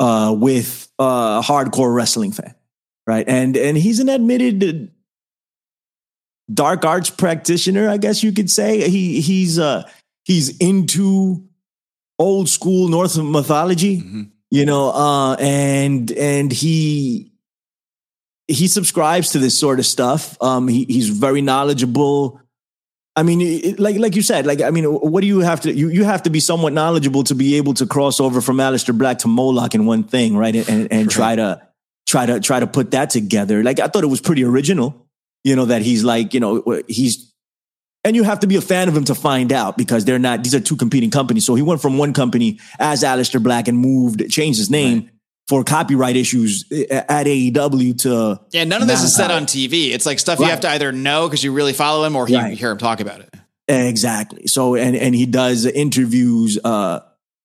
uh, 0.00 0.34
with 0.36 0.88
a 0.98 1.40
hardcore 1.40 1.94
wrestling 1.94 2.32
fan, 2.32 2.54
right? 3.06 3.28
And 3.28 3.56
and 3.56 3.76
he's 3.76 4.00
an 4.00 4.08
admitted 4.08 4.90
dark 6.52 6.84
arts 6.84 7.10
practitioner, 7.10 7.88
I 7.88 7.98
guess 7.98 8.22
you 8.22 8.32
could 8.32 8.50
say. 8.50 8.88
He 8.88 9.20
he's 9.20 9.58
uh 9.58 9.88
he's 10.24 10.56
into 10.58 11.47
old 12.18 12.48
school 12.48 12.88
Norse 12.88 13.16
mythology, 13.16 13.98
mm-hmm. 13.98 14.22
you 14.50 14.66
know, 14.66 14.90
uh, 14.90 15.34
and 15.34 16.10
and 16.12 16.52
he 16.52 17.32
he 18.48 18.66
subscribes 18.66 19.30
to 19.30 19.38
this 19.38 19.58
sort 19.58 19.78
of 19.78 19.86
stuff. 19.86 20.40
Um, 20.42 20.68
he, 20.68 20.84
he's 20.84 21.10
very 21.10 21.42
knowledgeable. 21.42 22.40
I 23.14 23.22
mean, 23.22 23.40
it, 23.40 23.78
like 23.78 23.96
like 23.96 24.16
you 24.16 24.22
said, 24.22 24.46
like 24.46 24.60
I 24.60 24.70
mean, 24.70 24.84
what 24.84 25.20
do 25.20 25.26
you 25.26 25.40
have 25.40 25.62
to 25.62 25.72
you 25.72 25.88
you 25.88 26.04
have 26.04 26.22
to 26.24 26.30
be 26.30 26.40
somewhat 26.40 26.72
knowledgeable 26.72 27.24
to 27.24 27.34
be 27.34 27.56
able 27.56 27.74
to 27.74 27.86
cross 27.86 28.20
over 28.20 28.40
from 28.40 28.56
Aleister 28.58 28.96
Black 28.96 29.18
to 29.18 29.28
Moloch 29.28 29.74
in 29.74 29.86
one 29.86 30.04
thing, 30.04 30.36
right? 30.36 30.54
And 30.54 30.68
and, 30.68 30.92
and 30.92 31.02
right. 31.02 31.10
try 31.10 31.36
to 31.36 31.62
try 32.06 32.26
to 32.26 32.40
try 32.40 32.60
to 32.60 32.66
put 32.66 32.92
that 32.92 33.10
together. 33.10 33.62
Like 33.62 33.80
I 33.80 33.88
thought 33.88 34.04
it 34.04 34.08
was 34.08 34.20
pretty 34.20 34.44
original, 34.44 35.06
you 35.44 35.56
know, 35.56 35.66
that 35.66 35.82
he's 35.82 36.04
like, 36.04 36.32
you 36.32 36.40
know, 36.40 36.82
he's 36.86 37.32
and 38.04 38.16
you 38.16 38.22
have 38.22 38.40
to 38.40 38.46
be 38.46 38.56
a 38.56 38.60
fan 38.60 38.88
of 38.88 38.96
him 38.96 39.04
to 39.04 39.14
find 39.14 39.52
out 39.52 39.76
because 39.76 40.04
they're 40.04 40.18
not, 40.18 40.42
these 40.42 40.54
are 40.54 40.60
two 40.60 40.76
competing 40.76 41.10
companies. 41.10 41.44
So 41.44 41.54
he 41.54 41.62
went 41.62 41.82
from 41.82 41.98
one 41.98 42.12
company 42.12 42.58
as 42.78 43.02
Aleister 43.02 43.42
Black 43.42 43.68
and 43.68 43.76
moved, 43.78 44.28
changed 44.30 44.58
his 44.58 44.70
name. 44.70 45.00
Right. 45.00 45.10
For 45.48 45.64
copyright 45.64 46.14
issues 46.14 46.66
at 46.90 47.26
AEW 47.26 48.02
to 48.02 48.38
yeah, 48.50 48.64
none 48.64 48.82
of 48.82 48.86
this 48.86 49.02
is 49.02 49.16
said 49.16 49.30
on 49.30 49.46
TV. 49.46 49.92
It's 49.92 50.04
like 50.04 50.18
stuff 50.18 50.38
right. 50.38 50.44
you 50.44 50.50
have 50.50 50.60
to 50.60 50.68
either 50.68 50.92
know 50.92 51.26
because 51.26 51.42
you 51.42 51.52
really 51.54 51.72
follow 51.72 52.04
him, 52.04 52.16
or 52.16 52.26
he, 52.26 52.36
right. 52.36 52.52
hear 52.52 52.70
him 52.70 52.76
talk 52.76 53.00
about 53.00 53.20
it. 53.20 53.34
Exactly. 53.66 54.46
So 54.46 54.74
and 54.74 54.94
and 54.94 55.14
he 55.14 55.24
does 55.24 55.64
interviews 55.64 56.58
uh, 56.62 57.00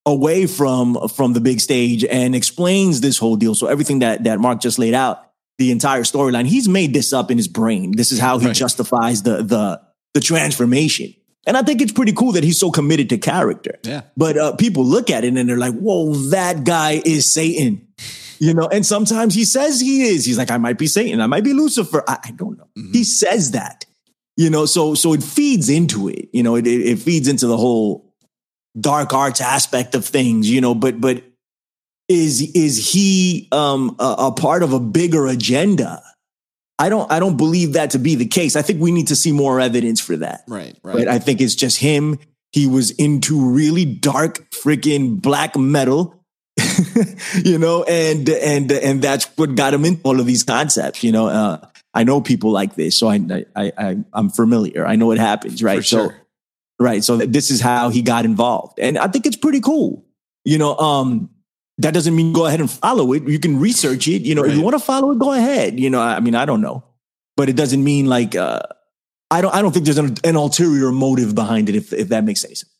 away 0.05 0.47
from 0.47 1.07
from 1.09 1.31
the 1.31 1.39
big 1.39 1.61
stage 1.61 2.03
and 2.03 2.35
explains 2.35 2.99
this 2.99 3.17
whole 3.17 3.37
deal. 3.37 3.55
So 3.55 3.67
everything 3.67 3.99
that 3.99 4.23
that 4.25 4.39
Marc 4.39 4.59
just 4.59 4.79
laid 4.79 4.93
out, 4.93 5.23
the 5.57 5.71
entire 5.71 6.03
storyline, 6.03 6.45
he's 6.45 6.67
made 6.67 6.93
this 6.93 7.13
up 7.13 7.31
in 7.31 7.37
his 7.37 7.47
brain. 7.47 7.95
This 7.95 8.11
is 8.11 8.19
how 8.19 8.37
he 8.37 8.47
right. 8.47 8.55
justifies 8.55 9.23
the 9.23 9.43
the 9.43 9.81
the 10.13 10.19
transformation. 10.19 11.13
And 11.45 11.57
I 11.57 11.61
think 11.61 11.81
it's 11.81 11.91
pretty 11.91 12.13
cool 12.13 12.33
that 12.33 12.43
he's 12.43 12.59
so 12.59 12.71
committed 12.71 13.09
to 13.09 13.17
character. 13.17 13.77
Yeah. 13.83 14.03
But 14.15 14.37
uh, 14.37 14.55
people 14.55 14.85
look 14.85 15.09
at 15.09 15.25
it 15.25 15.35
and 15.35 15.49
they're 15.49 15.57
like, 15.57 15.73
whoa, 15.73 16.13
that 16.29 16.63
guy 16.63 17.01
is 17.03 17.31
Satan. 17.31 17.87
You 18.39 18.53
know, 18.53 18.67
and 18.67 18.85
sometimes 18.85 19.35
he 19.35 19.45
says 19.45 19.79
he 19.79 20.03
is. 20.03 20.25
He's 20.25 20.37
like, 20.37 20.51
I 20.51 20.57
might 20.57 20.77
be 20.77 20.87
Satan. 20.87 21.21
I 21.21 21.27
might 21.27 21.43
be 21.43 21.53
Lucifer. 21.53 22.03
I, 22.07 22.17
I 22.23 22.31
don't 22.31 22.57
know. 22.57 22.67
Mm-hmm. 22.77 22.93
He 22.93 23.03
says 23.03 23.51
that. 23.51 23.85
You 24.35 24.49
know, 24.49 24.65
so 24.65 24.95
so 24.95 25.13
it 25.13 25.21
feeds 25.21 25.69
into 25.69 26.09
it. 26.09 26.29
You 26.33 26.43
know, 26.43 26.55
it, 26.55 26.65
it, 26.65 26.81
it 26.81 26.99
feeds 26.99 27.27
into 27.27 27.45
the 27.45 27.55
whole 27.55 28.13
dark 28.79 29.13
arts 29.13 29.41
aspect 29.41 29.93
of 29.95 30.05
things. 30.05 30.49
You 30.49 30.59
know, 30.59 30.73
but 30.73 30.99
but 30.99 31.23
is 32.09 32.41
is 32.41 32.91
he 32.91 33.47
um, 33.51 33.95
a, 33.99 34.15
a 34.17 34.31
part 34.31 34.63
of 34.63 34.73
a 34.73 34.79
bigger 34.79 35.27
agenda? 35.27 36.01
I 36.79 36.89
don't 36.89 37.11
I 37.11 37.19
don't 37.19 37.37
believe 37.37 37.73
that 37.73 37.91
to 37.91 37.99
be 37.99 38.15
the 38.15 38.25
case. 38.25 38.55
I 38.55 38.61
think 38.61 38.81
we 38.81 38.91
need 38.91 39.07
to 39.07 39.15
see 39.15 39.31
more 39.31 39.59
evidence 39.59 39.99
for 39.99 40.17
that. 40.17 40.43
Right, 40.47 40.77
right. 40.83 41.07
I 41.07 41.19
think 41.19 41.41
it's 41.41 41.55
just 41.55 41.79
him. 41.79 42.19
He 42.51 42.67
was 42.67 42.91
into 42.91 43.51
really 43.51 43.85
dark 43.85 44.49
freaking 44.51 45.21
black 45.21 45.55
metal. 45.55 46.19
you 47.43 47.57
know, 47.57 47.83
and 47.83 48.29
and 48.29 48.71
and 48.71 49.01
that's 49.01 49.25
what 49.37 49.55
got 49.55 49.73
him 49.73 49.85
in 49.85 49.99
all 50.03 50.19
of 50.19 50.25
these 50.25 50.43
concepts. 50.43 51.03
You 51.03 51.11
know, 51.11 51.27
uh, 51.27 51.65
I 51.93 52.03
know 52.03 52.21
people 52.21 52.51
like 52.51 52.75
this, 52.75 52.97
so 52.97 53.07
I 53.07 53.45
I, 53.55 53.71
I 53.77 53.97
I'm 54.13 54.29
familiar. 54.29 54.85
I 54.85 54.95
know 54.95 55.11
it 55.11 55.19
happens, 55.19 55.63
right? 55.63 55.79
For 55.79 55.83
so, 55.83 56.11
right. 56.79 57.03
So 57.03 57.17
this 57.17 57.49
is 57.49 57.59
how 57.59 57.89
he 57.89 58.01
got 58.01 58.25
involved, 58.25 58.79
and 58.79 58.97
I 58.97 59.07
think 59.07 59.25
it's 59.25 59.35
pretty 59.35 59.61
cool. 59.61 60.05
You 60.45 60.57
know, 60.57 60.75
um, 60.77 61.29
that 61.79 61.93
doesn't 61.93 62.15
mean 62.15 62.33
go 62.33 62.45
ahead 62.45 62.59
and 62.59 62.69
follow 62.69 63.13
it. 63.13 63.27
You 63.27 63.39
can 63.39 63.59
research 63.59 64.07
it. 64.07 64.21
You 64.21 64.35
know, 64.35 64.43
right. 64.43 64.51
if 64.51 64.57
you 64.57 64.63
want 64.63 64.75
to 64.75 64.83
follow 64.83 65.11
it, 65.11 65.19
go 65.19 65.33
ahead. 65.33 65.79
You 65.79 65.89
know, 65.89 66.01
I 66.01 66.19
mean, 66.19 66.35
I 66.35 66.45
don't 66.45 66.61
know, 66.61 66.83
but 67.35 67.49
it 67.49 67.55
doesn't 67.55 67.83
mean 67.83 68.05
like 68.05 68.35
uh, 68.35 68.61
I 69.31 69.41
don't. 69.41 69.53
I 69.53 69.61
don't 69.61 69.71
think 69.71 69.85
there's 69.85 69.97
an, 69.97 70.15
an 70.23 70.35
ulterior 70.35 70.91
motive 70.91 71.33
behind 71.33 71.69
it. 71.69 71.75
If 71.75 71.93
if 71.93 72.09
that 72.09 72.23
makes 72.23 72.45
any 72.45 72.55
sense. 72.55 72.71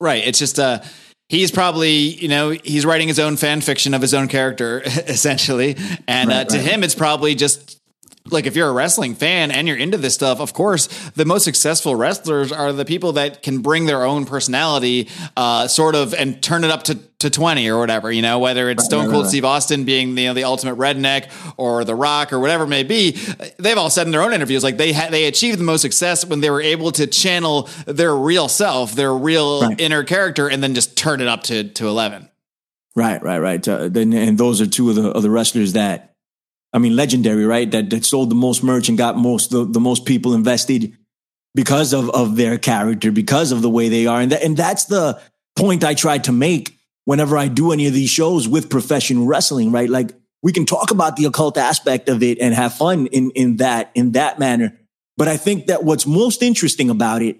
Right. 0.00 0.26
It's 0.26 0.38
just 0.38 0.58
uh, 0.58 0.82
he's 1.28 1.50
probably 1.50 1.92
you 1.92 2.28
know 2.28 2.50
he's 2.50 2.86
writing 2.86 3.08
his 3.08 3.18
own 3.18 3.36
fan 3.36 3.60
fiction 3.60 3.94
of 3.94 4.02
his 4.02 4.14
own 4.14 4.28
character 4.28 4.82
essentially, 4.84 5.76
and 6.08 6.28
right, 6.28 6.36
uh, 6.36 6.44
to 6.44 6.56
right. 6.56 6.66
him 6.66 6.82
it's 6.82 6.94
probably 6.94 7.34
just 7.34 7.79
like 8.28 8.46
if 8.46 8.54
you're 8.54 8.68
a 8.68 8.72
wrestling 8.72 9.14
fan 9.14 9.50
and 9.50 9.66
you're 9.66 9.76
into 9.76 9.96
this 9.96 10.14
stuff, 10.14 10.40
of 10.40 10.52
course, 10.52 10.86
the 11.10 11.24
most 11.24 11.44
successful 11.44 11.96
wrestlers 11.96 12.52
are 12.52 12.72
the 12.72 12.84
people 12.84 13.12
that 13.12 13.42
can 13.42 13.62
bring 13.62 13.86
their 13.86 14.04
own 14.04 14.26
personality, 14.26 15.08
uh, 15.36 15.66
sort 15.66 15.94
of, 15.94 16.12
and 16.14 16.42
turn 16.42 16.64
it 16.64 16.70
up 16.70 16.82
to, 16.84 16.96
to 17.20 17.30
20 17.30 17.68
or 17.68 17.78
whatever, 17.78 18.12
you 18.12 18.22
know, 18.22 18.38
whether 18.38 18.68
it's 18.68 18.84
Stone 18.84 19.10
Cold 19.10 19.26
Steve 19.26 19.44
Austin 19.44 19.84
being 19.84 20.14
the, 20.14 20.22
you 20.22 20.28
know, 20.28 20.34
the 20.34 20.44
ultimate 20.44 20.76
redneck 20.76 21.30
or 21.56 21.84
The 21.84 21.94
Rock 21.94 22.32
or 22.32 22.40
whatever 22.40 22.64
it 22.64 22.68
may 22.68 22.82
be. 22.82 23.12
They've 23.58 23.78
all 23.78 23.90
said 23.90 24.06
in 24.06 24.12
their 24.12 24.22
own 24.22 24.32
interviews, 24.32 24.62
like 24.62 24.76
they 24.76 24.92
had, 24.92 25.12
they 25.12 25.24
achieved 25.24 25.58
the 25.58 25.64
most 25.64 25.82
success 25.82 26.24
when 26.24 26.40
they 26.40 26.50
were 26.50 26.62
able 26.62 26.92
to 26.92 27.06
channel 27.06 27.68
their 27.86 28.14
real 28.14 28.48
self, 28.48 28.92
their 28.92 29.14
real 29.14 29.62
right. 29.62 29.80
inner 29.80 30.04
character, 30.04 30.48
and 30.48 30.62
then 30.62 30.74
just 30.74 30.96
turn 30.96 31.20
it 31.20 31.28
up 31.28 31.44
to, 31.44 31.64
to 31.64 31.88
11. 31.88 32.28
Right, 32.94 33.22
right, 33.22 33.38
right. 33.38 33.66
Uh, 33.66 33.88
and 33.94 34.36
those 34.36 34.60
are 34.60 34.66
two 34.66 34.90
of 34.90 34.96
the, 34.96 35.10
of 35.10 35.22
the 35.22 35.30
wrestlers 35.30 35.74
that, 35.74 36.09
I 36.72 36.78
mean, 36.78 36.94
legendary, 36.94 37.44
right? 37.46 37.70
That, 37.70 37.90
that 37.90 38.04
sold 38.04 38.30
the 38.30 38.36
most 38.36 38.62
merch 38.62 38.88
and 38.88 38.96
got 38.96 39.16
most 39.16 39.50
the, 39.50 39.64
the 39.64 39.80
most 39.80 40.06
people 40.06 40.34
invested 40.34 40.96
because 41.54 41.92
of 41.92 42.10
of 42.10 42.36
their 42.36 42.58
character, 42.58 43.10
because 43.10 43.52
of 43.52 43.62
the 43.62 43.70
way 43.70 43.88
they 43.88 44.06
are, 44.06 44.20
and 44.20 44.32
that, 44.32 44.42
and 44.42 44.56
that's 44.56 44.84
the 44.84 45.20
point 45.56 45.84
I 45.84 45.94
try 45.94 46.18
to 46.18 46.32
make 46.32 46.78
whenever 47.04 47.36
I 47.36 47.48
do 47.48 47.72
any 47.72 47.86
of 47.86 47.92
these 47.92 48.10
shows 48.10 48.46
with 48.46 48.70
professional 48.70 49.26
wrestling, 49.26 49.72
right? 49.72 49.90
Like 49.90 50.12
we 50.42 50.52
can 50.52 50.64
talk 50.64 50.90
about 50.90 51.16
the 51.16 51.24
occult 51.24 51.58
aspect 51.58 52.08
of 52.08 52.22
it 52.22 52.38
and 52.40 52.54
have 52.54 52.74
fun 52.74 53.06
in 53.08 53.30
in 53.34 53.56
that 53.56 53.90
in 53.94 54.12
that 54.12 54.38
manner, 54.38 54.78
but 55.16 55.28
I 55.28 55.36
think 55.36 55.66
that 55.66 55.82
what's 55.84 56.06
most 56.06 56.42
interesting 56.42 56.88
about 56.88 57.22
it 57.22 57.36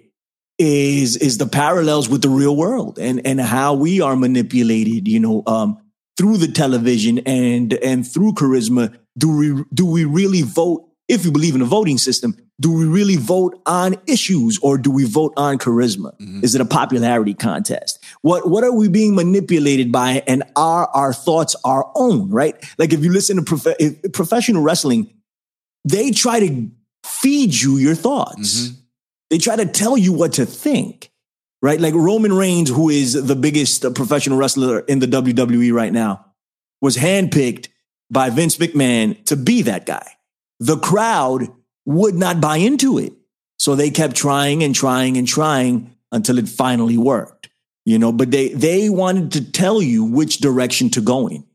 is 0.59 1.17
is 1.17 1.37
the 1.37 1.47
parallels 1.47 2.09
with 2.09 2.21
the 2.21 2.29
real 2.29 2.55
world 2.55 2.99
and 2.99 3.25
and 3.25 3.39
how 3.39 3.73
we 3.73 4.01
are 4.01 4.15
manipulated, 4.15 5.07
you 5.07 5.19
know, 5.19 5.43
um, 5.47 5.79
through 6.17 6.37
the 6.37 6.47
television 6.47 7.19
and 7.19 7.73
and 7.73 8.05
through 8.05 8.33
charisma 8.33 8.95
do 9.17 9.35
we 9.35 9.63
do 9.73 9.85
we 9.85 10.05
really 10.05 10.41
vote 10.41 10.87
if 11.07 11.25
you 11.25 11.31
believe 11.31 11.55
in 11.55 11.61
a 11.61 11.65
voting 11.65 11.97
system 11.97 12.35
do 12.61 12.71
we 12.71 12.85
really 12.85 13.15
vote 13.15 13.59
on 13.65 13.95
issues 14.05 14.59
or 14.61 14.77
do 14.77 14.91
we 14.91 15.03
vote 15.03 15.33
on 15.35 15.57
charisma? 15.57 16.15
Mm-hmm. 16.19 16.43
is 16.43 16.53
it 16.53 16.61
a 16.61 16.65
popularity 16.65 17.33
contest? 17.33 18.03
What 18.21 18.47
what 18.47 18.63
are 18.63 18.71
we 18.71 18.87
being 18.87 19.15
manipulated 19.15 19.91
by 19.91 20.23
and 20.27 20.43
are 20.55 20.87
our 20.93 21.11
thoughts 21.11 21.55
our 21.65 21.91
own 21.95 22.29
right? 22.29 22.55
Like 22.77 22.93
if 22.93 23.03
you 23.03 23.11
listen 23.11 23.37
to 23.37 23.43
prof- 23.43 24.13
professional 24.13 24.61
wrestling 24.61 25.11
they 25.83 26.11
try 26.11 26.39
to 26.39 26.69
feed 27.03 27.55
you 27.55 27.77
your 27.77 27.95
thoughts. 27.95 28.67
Mm-hmm. 28.67 28.75
they 29.31 29.39
try 29.39 29.55
to 29.55 29.65
tell 29.65 29.97
you 29.97 30.13
what 30.13 30.33
to 30.33 30.45
think 30.45 31.09
right? 31.63 31.81
Like 31.81 31.95
roman 31.95 32.33
reigns 32.33 32.69
who 32.69 32.89
is 32.89 33.13
the 33.13 33.35
biggest 33.35 33.81
professional 33.95 34.37
wrestler 34.37 34.79
in 34.81 34.99
the 34.99 35.07
wwe 35.07 35.73
right 35.73 35.91
now 35.91 36.25
was 36.79 36.95
handpicked 36.95 37.69
by 38.11 38.29
Vince 38.29 38.57
McMahon 38.57 39.23
to 39.25 39.35
be 39.35 39.63
that 39.63 39.85
guy. 39.85 40.05
The 40.59 40.77
crowd 40.77 41.47
would 41.85 42.15
not 42.15 42.41
buy 42.41 42.57
into 42.57 42.97
it. 42.99 43.13
So 43.57 43.75
they 43.75 43.89
kept 43.89 44.15
trying 44.15 44.63
and 44.63 44.75
trying 44.75 45.17
and 45.17 45.27
trying 45.27 45.95
until 46.11 46.37
it 46.37 46.49
finally 46.49 46.97
worked. 46.97 47.49
You 47.85 47.97
know, 47.97 48.11
but 48.11 48.29
they 48.29 48.49
they 48.49 48.89
wanted 48.89 49.31
to 49.31 49.51
tell 49.51 49.81
you 49.81 50.03
which 50.03 50.37
direction 50.37 50.89
to 50.91 51.01
go 51.01 51.27
in. 51.27 51.45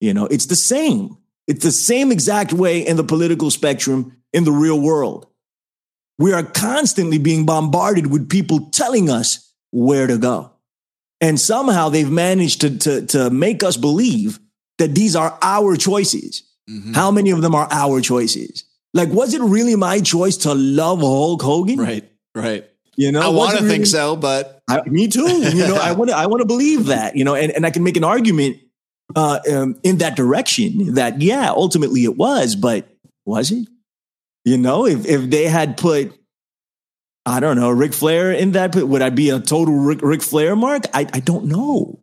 You 0.00 0.12
know, 0.12 0.26
it's 0.26 0.46
the 0.46 0.56
same. 0.56 1.16
It's 1.46 1.62
the 1.62 1.72
same 1.72 2.12
exact 2.12 2.52
way 2.52 2.86
in 2.86 2.96
the 2.96 3.04
political 3.04 3.50
spectrum 3.50 4.16
in 4.32 4.44
the 4.44 4.52
real 4.52 4.80
world. 4.80 5.26
We 6.18 6.32
are 6.32 6.42
constantly 6.42 7.18
being 7.18 7.46
bombarded 7.46 8.06
with 8.06 8.28
people 8.28 8.70
telling 8.70 9.08
us 9.08 9.52
where 9.70 10.06
to 10.06 10.18
go. 10.18 10.52
And 11.20 11.40
somehow 11.40 11.88
they've 11.88 12.10
managed 12.10 12.60
to, 12.62 12.78
to, 12.78 13.06
to 13.06 13.30
make 13.30 13.62
us 13.62 13.76
believe 13.76 14.38
that 14.78 14.94
these 14.94 15.16
are 15.16 15.38
our 15.42 15.76
choices. 15.76 16.42
Mm-hmm. 16.68 16.92
How 16.92 17.10
many 17.10 17.30
of 17.30 17.42
them 17.42 17.54
are 17.54 17.68
our 17.70 18.00
choices? 18.00 18.64
Like, 18.94 19.08
was 19.08 19.34
it 19.34 19.40
really 19.40 19.76
my 19.76 20.00
choice 20.00 20.36
to 20.38 20.54
love 20.54 21.00
Hulk 21.00 21.42
Hogan? 21.42 21.78
Right, 21.78 22.08
right. 22.34 22.68
You 22.96 23.10
know, 23.10 23.20
I 23.20 23.28
want 23.28 23.52
to 23.52 23.64
really, 23.64 23.68
think 23.68 23.86
so, 23.86 24.16
but 24.16 24.62
I, 24.68 24.82
me 24.86 25.08
too. 25.08 25.26
You 25.26 25.66
know, 25.66 25.76
I 25.76 25.92
want 25.96 26.10
to, 26.10 26.16
I 26.16 26.26
want 26.26 26.40
to 26.40 26.46
believe 26.46 26.86
that. 26.86 27.16
You 27.16 27.24
know, 27.24 27.34
and, 27.34 27.50
and 27.52 27.64
I 27.64 27.70
can 27.70 27.82
make 27.82 27.96
an 27.96 28.04
argument 28.04 28.58
uh, 29.16 29.40
um, 29.50 29.78
in 29.82 29.98
that 29.98 30.14
direction. 30.14 30.94
That 30.94 31.20
yeah, 31.20 31.50
ultimately 31.50 32.04
it 32.04 32.16
was, 32.16 32.54
but 32.54 32.86
was 33.24 33.50
it? 33.50 33.66
You 34.44 34.58
know, 34.58 34.86
if 34.86 35.06
if 35.06 35.30
they 35.30 35.44
had 35.46 35.78
put, 35.78 36.12
I 37.24 37.40
don't 37.40 37.56
know, 37.56 37.70
Ric 37.70 37.94
Flair 37.94 38.30
in 38.32 38.52
that, 38.52 38.74
would 38.74 39.02
I 39.02 39.08
be 39.08 39.30
a 39.30 39.40
total 39.40 39.74
Ric, 39.74 40.02
Ric 40.02 40.20
Flair 40.20 40.54
mark? 40.54 40.84
I 40.92 41.06
I 41.12 41.20
don't 41.20 41.46
know. 41.46 42.01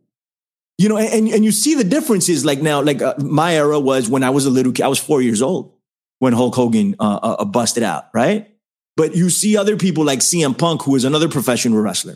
You 0.80 0.88
know, 0.88 0.98
and 0.98 1.28
and 1.28 1.44
you 1.44 1.52
see 1.52 1.76
the 1.76 1.84
differences. 1.84 2.46
Like 2.46 2.62
now, 2.62 2.82
like 2.82 3.02
uh, 3.02 3.14
my 3.18 3.56
era 3.56 3.78
was 3.78 4.10
when 4.10 4.24
I 4.24 4.30
was 4.30 4.46
a 4.46 4.50
little 4.50 4.72
kid. 4.72 4.84
I 4.84 4.88
was 4.88 4.98
four 4.98 5.22
years 5.22 5.42
old 5.42 5.74
when 6.20 6.32
Hulk 6.32 6.56
Hogan 6.56 6.96
uh, 7.02 7.20
uh, 7.22 7.36
uh, 7.40 7.46
busted 7.46 7.84
out, 7.84 8.06
right? 8.14 8.50
But 8.96 9.14
you 9.14 9.30
see 9.30 9.58
other 9.58 9.76
people 9.76 10.06
like 10.06 10.20
CM 10.20 10.58
Punk, 10.58 10.84
who 10.84 10.96
is 10.96 11.04
another 11.04 11.28
professional 11.28 11.82
wrestler, 11.82 12.16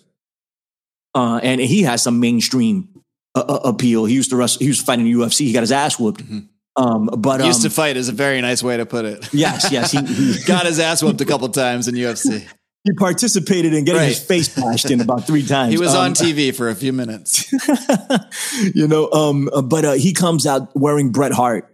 uh, 1.14 1.42
and 1.44 1.60
he 1.60 1.84
has 1.84 2.02
some 2.02 2.22
mainstream 2.22 2.88
uh, 3.36 3.60
appeal. 3.66 4.06
He 4.06 4.16
used 4.16 4.30
to 4.30 4.38
wrestle. 4.38 4.62
He 4.62 4.70
was 4.70 4.80
fighting 4.80 5.08
fight 5.08 5.12
UFC. 5.12 5.42
He 5.42 5.52
got 5.52 5.60
his 5.60 5.74
ass 5.74 6.00
whooped. 6.00 6.24
Mm-hmm. 6.24 6.40
Um, 6.82 7.10
but 7.18 7.42
um, 7.42 7.48
used 7.48 7.64
to 7.64 7.70
fight 7.70 7.98
is 7.98 8.08
a 8.08 8.14
very 8.14 8.40
nice 8.40 8.64
way 8.64 8.78
to 8.78 8.86
put 8.86 9.04
it. 9.04 9.34
Yes, 9.34 9.74
yes, 9.74 9.92
he, 9.92 10.02
he 10.06 10.44
got 10.48 10.66
his 10.66 10.80
ass 10.80 11.04
whooped 11.04 11.20
a 11.20 11.26
couple 11.26 11.50
times 11.50 11.90
in 11.90 11.96
UFC. 11.96 12.48
He 12.84 12.92
participated 12.94 13.74
in 13.74 13.86
getting 13.86 14.02
right. 14.02 14.08
his 14.10 14.20
face 14.20 14.50
bashed 14.50 14.92
in 14.92 15.00
about 15.00 15.26
three 15.26 15.46
times. 15.48 15.72
He 15.72 15.80
was 15.80 15.96
um, 15.96 16.08
on 16.08 16.14
TV 16.14 16.54
for 16.54 16.68
a 16.68 16.76
few 16.76 16.92
minutes. 16.92 17.52
you 18.76 18.88
know, 18.88 19.10
um, 19.12 19.50
but 19.66 19.86
uh, 19.86 19.92
he 19.94 20.12
comes 20.12 20.46
out 20.46 20.76
wearing 20.76 21.12
Bret 21.12 21.32
Hart 21.32 21.74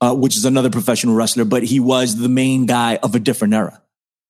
uh, 0.00 0.14
which 0.14 0.36
is 0.36 0.44
another 0.44 0.70
professional 0.70 1.14
wrestler, 1.14 1.44
but 1.44 1.62
he 1.62 1.80
was 1.80 2.16
the 2.16 2.28
main 2.28 2.66
guy 2.66 2.96
of 2.96 3.14
a 3.14 3.18
different 3.18 3.54
era, 3.54 3.82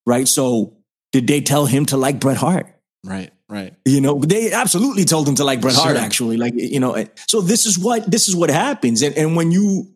right? 0.07 0.27
So 0.27 0.77
did 1.13 1.27
they 1.27 1.41
tell 1.41 1.67
him 1.67 1.87
to 1.87 1.97
like 1.97 2.21
Bret 2.21 2.37
Hart? 2.37 2.67
Right, 3.05 3.33
right. 3.49 3.75
You 3.85 4.01
know, 4.01 4.19
they 4.19 4.53
absolutely 4.53 5.05
told 5.05 5.29
him 5.29 5.35
to 5.37 5.45
like 5.45 5.61
Bret 5.61 5.75
sure. 5.75 5.85
Hart. 5.85 5.97
Actually, 5.97 6.37
like 6.37 6.55
you 6.57 6.81
know, 6.81 7.05
so 7.27 7.41
this 7.41 7.67
is 7.67 7.79
what 7.79 8.11
this 8.11 8.29
is 8.29 8.37
what 8.37 8.51
happens, 8.51 9.03
and 9.03 9.17
and 9.17 9.37
when 9.37 9.51
you 9.51 9.93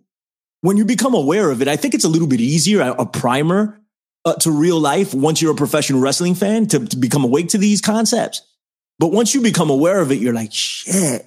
when 0.61 0.77
you 0.77 0.85
become 0.85 1.15
aware 1.15 1.51
of 1.51 1.63
it, 1.63 1.69
I 1.69 1.77
think 1.77 1.95
it's 1.95 2.05
a 2.05 2.09
little 2.09 2.29
bit 2.29 2.41
easier, 2.41 2.81
a, 2.81 2.93
a 2.93 3.07
primer 3.07 3.78
uh, 4.29 4.35
to 4.37 4.51
real 4.51 4.81
life 4.81 5.15
once 5.15 5.43
you're 5.43 5.53
a 5.53 5.57
professional 5.57 6.01
wrestling 6.01 6.35
fan 6.35 6.67
to, 6.69 6.87
to 6.87 6.97
become 6.97 7.25
awake 7.25 7.49
to 7.51 7.59
these 7.59 7.81
concepts. 7.81 8.43
But 8.99 9.13
once 9.13 9.35
you 9.35 9.41
become 9.41 9.71
aware 9.71 10.01
of 10.01 10.11
it, 10.11 10.17
you're 10.17 10.35
like, 10.35 10.53
shit, 10.53 11.25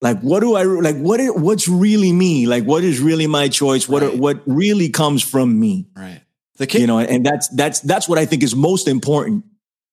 like, 0.00 0.20
what 0.20 0.40
do 0.40 0.54
I 0.54 0.62
like? 0.62 0.96
What 0.96 1.20
is, 1.20 1.32
what's 1.32 1.68
really 1.68 2.12
me? 2.12 2.46
Like, 2.46 2.64
what 2.64 2.84
is 2.84 3.00
really 3.00 3.26
my 3.26 3.48
choice? 3.48 3.88
What 3.88 4.02
right. 4.02 4.16
what 4.16 4.42
really 4.46 4.90
comes 4.90 5.22
from 5.22 5.58
me? 5.58 5.88
Right. 5.96 6.22
The 6.56 6.66
kid, 6.66 6.82
you 6.82 6.86
know, 6.86 6.98
and 6.98 7.24
that's 7.24 7.48
that's 7.48 7.80
that's 7.80 8.08
what 8.08 8.18
I 8.18 8.24
think 8.24 8.42
is 8.42 8.54
most 8.54 8.88
important 8.88 9.44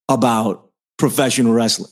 about 0.09 0.69
professional 0.97 1.53
wrestling 1.53 1.91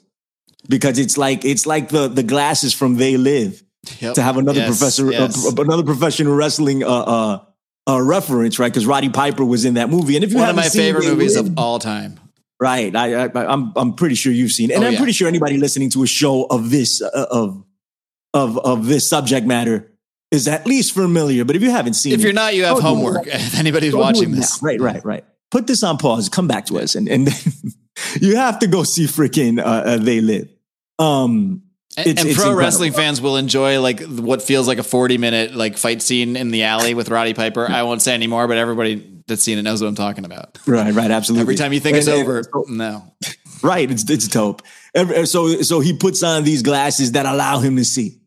because 0.67 0.99
it's 0.99 1.17
like 1.17 1.45
it's 1.45 1.65
like 1.65 1.89
the 1.89 2.07
the 2.07 2.23
glasses 2.23 2.73
from 2.73 2.95
They 2.95 3.17
Live 3.17 3.63
yep. 3.99 4.15
to 4.15 4.21
have 4.21 4.37
another 4.37 4.59
yes, 4.59 4.67
professor 4.67 5.11
yes. 5.11 5.45
Uh, 5.45 5.61
another 5.61 5.83
professional 5.83 6.35
wrestling 6.35 6.83
uh, 6.83 6.87
uh, 6.87 7.39
uh 7.87 8.01
reference, 8.01 8.59
right? 8.59 8.71
Because 8.71 8.85
Roddy 8.85 9.09
Piper 9.09 9.43
was 9.43 9.65
in 9.65 9.75
that 9.75 9.89
movie, 9.89 10.15
and 10.15 10.23
if 10.23 10.31
you 10.31 10.37
one 10.37 10.49
of 10.49 10.55
my 10.55 10.69
favorite 10.69 11.05
movies 11.05 11.35
of 11.35 11.57
all 11.57 11.79
time. 11.79 12.19
Right, 12.59 12.95
I, 12.95 13.13
I, 13.13 13.25
am 13.25 13.31
I'm, 13.35 13.73
I'm 13.75 13.93
pretty 13.93 14.15
sure 14.15 14.31
you've 14.31 14.51
seen, 14.51 14.71
it. 14.71 14.75
and 14.75 14.83
oh, 14.83 14.87
I'm 14.87 14.93
yeah. 14.93 14.99
pretty 14.99 15.11
sure 15.11 15.27
anybody 15.27 15.57
listening 15.57 15.89
to 15.91 16.03
a 16.03 16.07
show 16.07 16.45
of 16.45 16.69
this 16.69 17.01
uh, 17.01 17.25
of 17.29 17.63
of 18.33 18.57
of 18.59 18.87
this 18.87 19.09
subject 19.09 19.45
matter 19.45 19.91
is 20.31 20.47
at 20.47 20.65
least 20.65 20.93
familiar. 20.93 21.43
But 21.45 21.55
if 21.55 21.61
you 21.61 21.71
haven't 21.71 21.95
seen, 21.95 22.13
if 22.13 22.21
you're 22.21 22.31
not, 22.31 22.55
you 22.55 22.63
have 22.63 22.79
homework. 22.79 23.27
If 23.27 23.59
anybody's 23.59 23.95
watching 23.95 24.31
this, 24.31 24.61
right, 24.61 24.79
right, 24.79 25.03
right. 25.03 25.25
Put 25.51 25.67
this 25.67 25.83
on 25.83 25.97
pause. 25.97 26.29
Come 26.29 26.47
back 26.47 26.67
to 26.67 26.79
us, 26.79 26.95
and 26.95 27.09
and 27.09 27.29
you 28.21 28.37
have 28.37 28.59
to 28.59 28.67
go 28.67 28.83
see 28.83 29.05
freaking 29.05 29.59
uh, 29.59 29.63
uh, 29.63 29.97
They 29.97 30.21
Live. 30.21 30.49
Um, 30.99 31.63
it's, 31.97 32.07
and, 32.07 32.07
it's 32.07 32.21
pro 32.21 32.29
incredible. 32.29 32.55
wrestling 32.55 32.93
fans 32.93 33.21
will 33.21 33.37
enjoy 33.37 33.79
like 33.81 34.01
what 34.01 34.41
feels 34.41 34.67
like 34.67 34.77
a 34.77 34.83
40 34.83 35.17
minute 35.17 35.55
like 35.55 35.77
fight 35.77 36.01
scene 36.01 36.35
in 36.35 36.51
the 36.51 36.63
alley 36.63 36.93
with 36.93 37.09
Roddy 37.09 37.33
Piper. 37.33 37.69
I 37.69 37.83
won't 37.83 38.01
say 38.01 38.13
anymore, 38.13 38.47
but 38.47 38.57
everybody 38.57 39.21
that's 39.27 39.43
seen 39.43 39.57
it 39.57 39.63
knows 39.63 39.81
what 39.81 39.87
I'm 39.87 39.95
talking 39.95 40.25
about. 40.25 40.59
Right, 40.67 40.93
right, 40.93 41.11
absolutely. 41.11 41.41
Every 41.43 41.55
time 41.55 41.73
you 41.73 41.79
think 41.79 41.97
and, 41.97 42.07
it's 42.07 42.07
over, 42.07 42.43
no. 42.67 43.13
Right, 43.63 43.89
it's 43.89 44.09
it's 44.09 44.27
dope. 44.27 44.61
So 45.23 45.61
so 45.61 45.79
he 45.79 45.93
puts 45.93 46.21
on 46.21 46.43
these 46.43 46.63
glasses 46.63 47.13
that 47.13 47.25
allow 47.25 47.59
him 47.59 47.77
to 47.77 47.85
see 47.85 48.19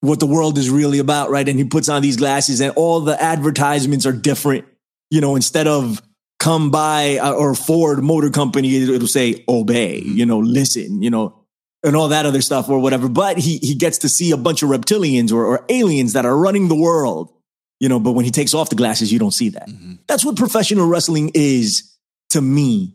what 0.00 0.20
the 0.20 0.26
world 0.26 0.56
is 0.56 0.70
really 0.70 0.98
about, 0.98 1.28
right? 1.28 1.46
And 1.46 1.58
he 1.58 1.64
puts 1.64 1.90
on 1.90 2.00
these 2.00 2.16
glasses 2.16 2.60
and 2.62 2.72
all 2.76 3.00
the 3.00 3.20
advertisements 3.22 4.06
are 4.06 4.12
different. 4.12 4.64
You 5.10 5.20
know, 5.20 5.36
instead 5.36 5.66
of 5.66 6.00
come 6.38 6.70
by 6.70 7.18
uh, 7.18 7.32
or 7.32 7.54
Ford 7.54 8.02
Motor 8.02 8.30
Company, 8.30 8.74
it'll 8.76 9.06
say 9.06 9.44
obey, 9.48 9.98
you 9.98 10.24
know, 10.24 10.38
listen, 10.38 11.02
you 11.02 11.10
know, 11.10 11.39
and 11.82 11.96
all 11.96 12.08
that 12.08 12.26
other 12.26 12.40
stuff 12.42 12.68
or 12.68 12.78
whatever. 12.78 13.08
But 13.08 13.38
he 13.38 13.58
he 13.58 13.74
gets 13.74 13.98
to 13.98 14.08
see 14.08 14.30
a 14.32 14.36
bunch 14.36 14.62
of 14.62 14.70
reptilians 14.70 15.32
or, 15.32 15.44
or 15.44 15.64
aliens 15.68 16.12
that 16.14 16.26
are 16.26 16.36
running 16.36 16.68
the 16.68 16.76
world, 16.76 17.32
you 17.78 17.88
know. 17.88 18.00
But 18.00 18.12
when 18.12 18.24
he 18.24 18.30
takes 18.30 18.54
off 18.54 18.70
the 18.70 18.76
glasses, 18.76 19.12
you 19.12 19.18
don't 19.18 19.32
see 19.32 19.50
that. 19.50 19.68
Mm-hmm. 19.68 19.94
That's 20.06 20.24
what 20.24 20.36
professional 20.36 20.86
wrestling 20.86 21.32
is 21.34 21.96
to 22.30 22.40
me, 22.40 22.94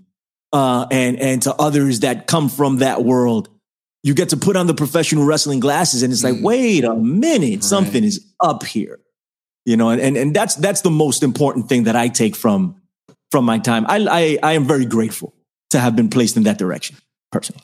uh, 0.53 0.87
and 0.91 1.19
and 1.19 1.41
to 1.43 1.53
others 1.55 2.01
that 2.01 2.27
come 2.27 2.49
from 2.49 2.77
that 2.77 3.03
world 3.03 3.49
you 4.05 4.13
get 4.13 4.29
to 4.29 4.37
put 4.37 4.55
on 4.55 4.67
the 4.67 4.75
professional 4.75 5.25
wrestling 5.25 5.59
glasses 5.59 6.03
and 6.03 6.13
it's 6.13 6.23
like, 6.23 6.35
mm. 6.35 6.43
wait 6.43 6.83
a 6.83 6.93
minute, 6.93 7.55
right. 7.55 7.63
something 7.63 8.03
is 8.03 8.23
up 8.39 8.63
here. 8.63 8.99
You 9.65 9.77
know, 9.77 9.89
and, 9.89 9.99
and, 9.99 10.15
and 10.15 10.35
that's 10.35 10.53
that's 10.53 10.81
the 10.81 10.91
most 10.91 11.23
important 11.23 11.69
thing 11.69 11.85
that 11.85 11.95
I 11.95 12.09
take 12.09 12.35
from 12.35 12.79
from 13.31 13.45
my 13.45 13.57
time. 13.57 13.83
I, 13.87 14.05
I 14.07 14.51
I 14.51 14.53
am 14.53 14.65
very 14.65 14.85
grateful 14.85 15.33
to 15.71 15.79
have 15.79 15.95
been 15.95 16.11
placed 16.11 16.37
in 16.37 16.43
that 16.43 16.59
direction 16.59 16.97
personally. 17.31 17.63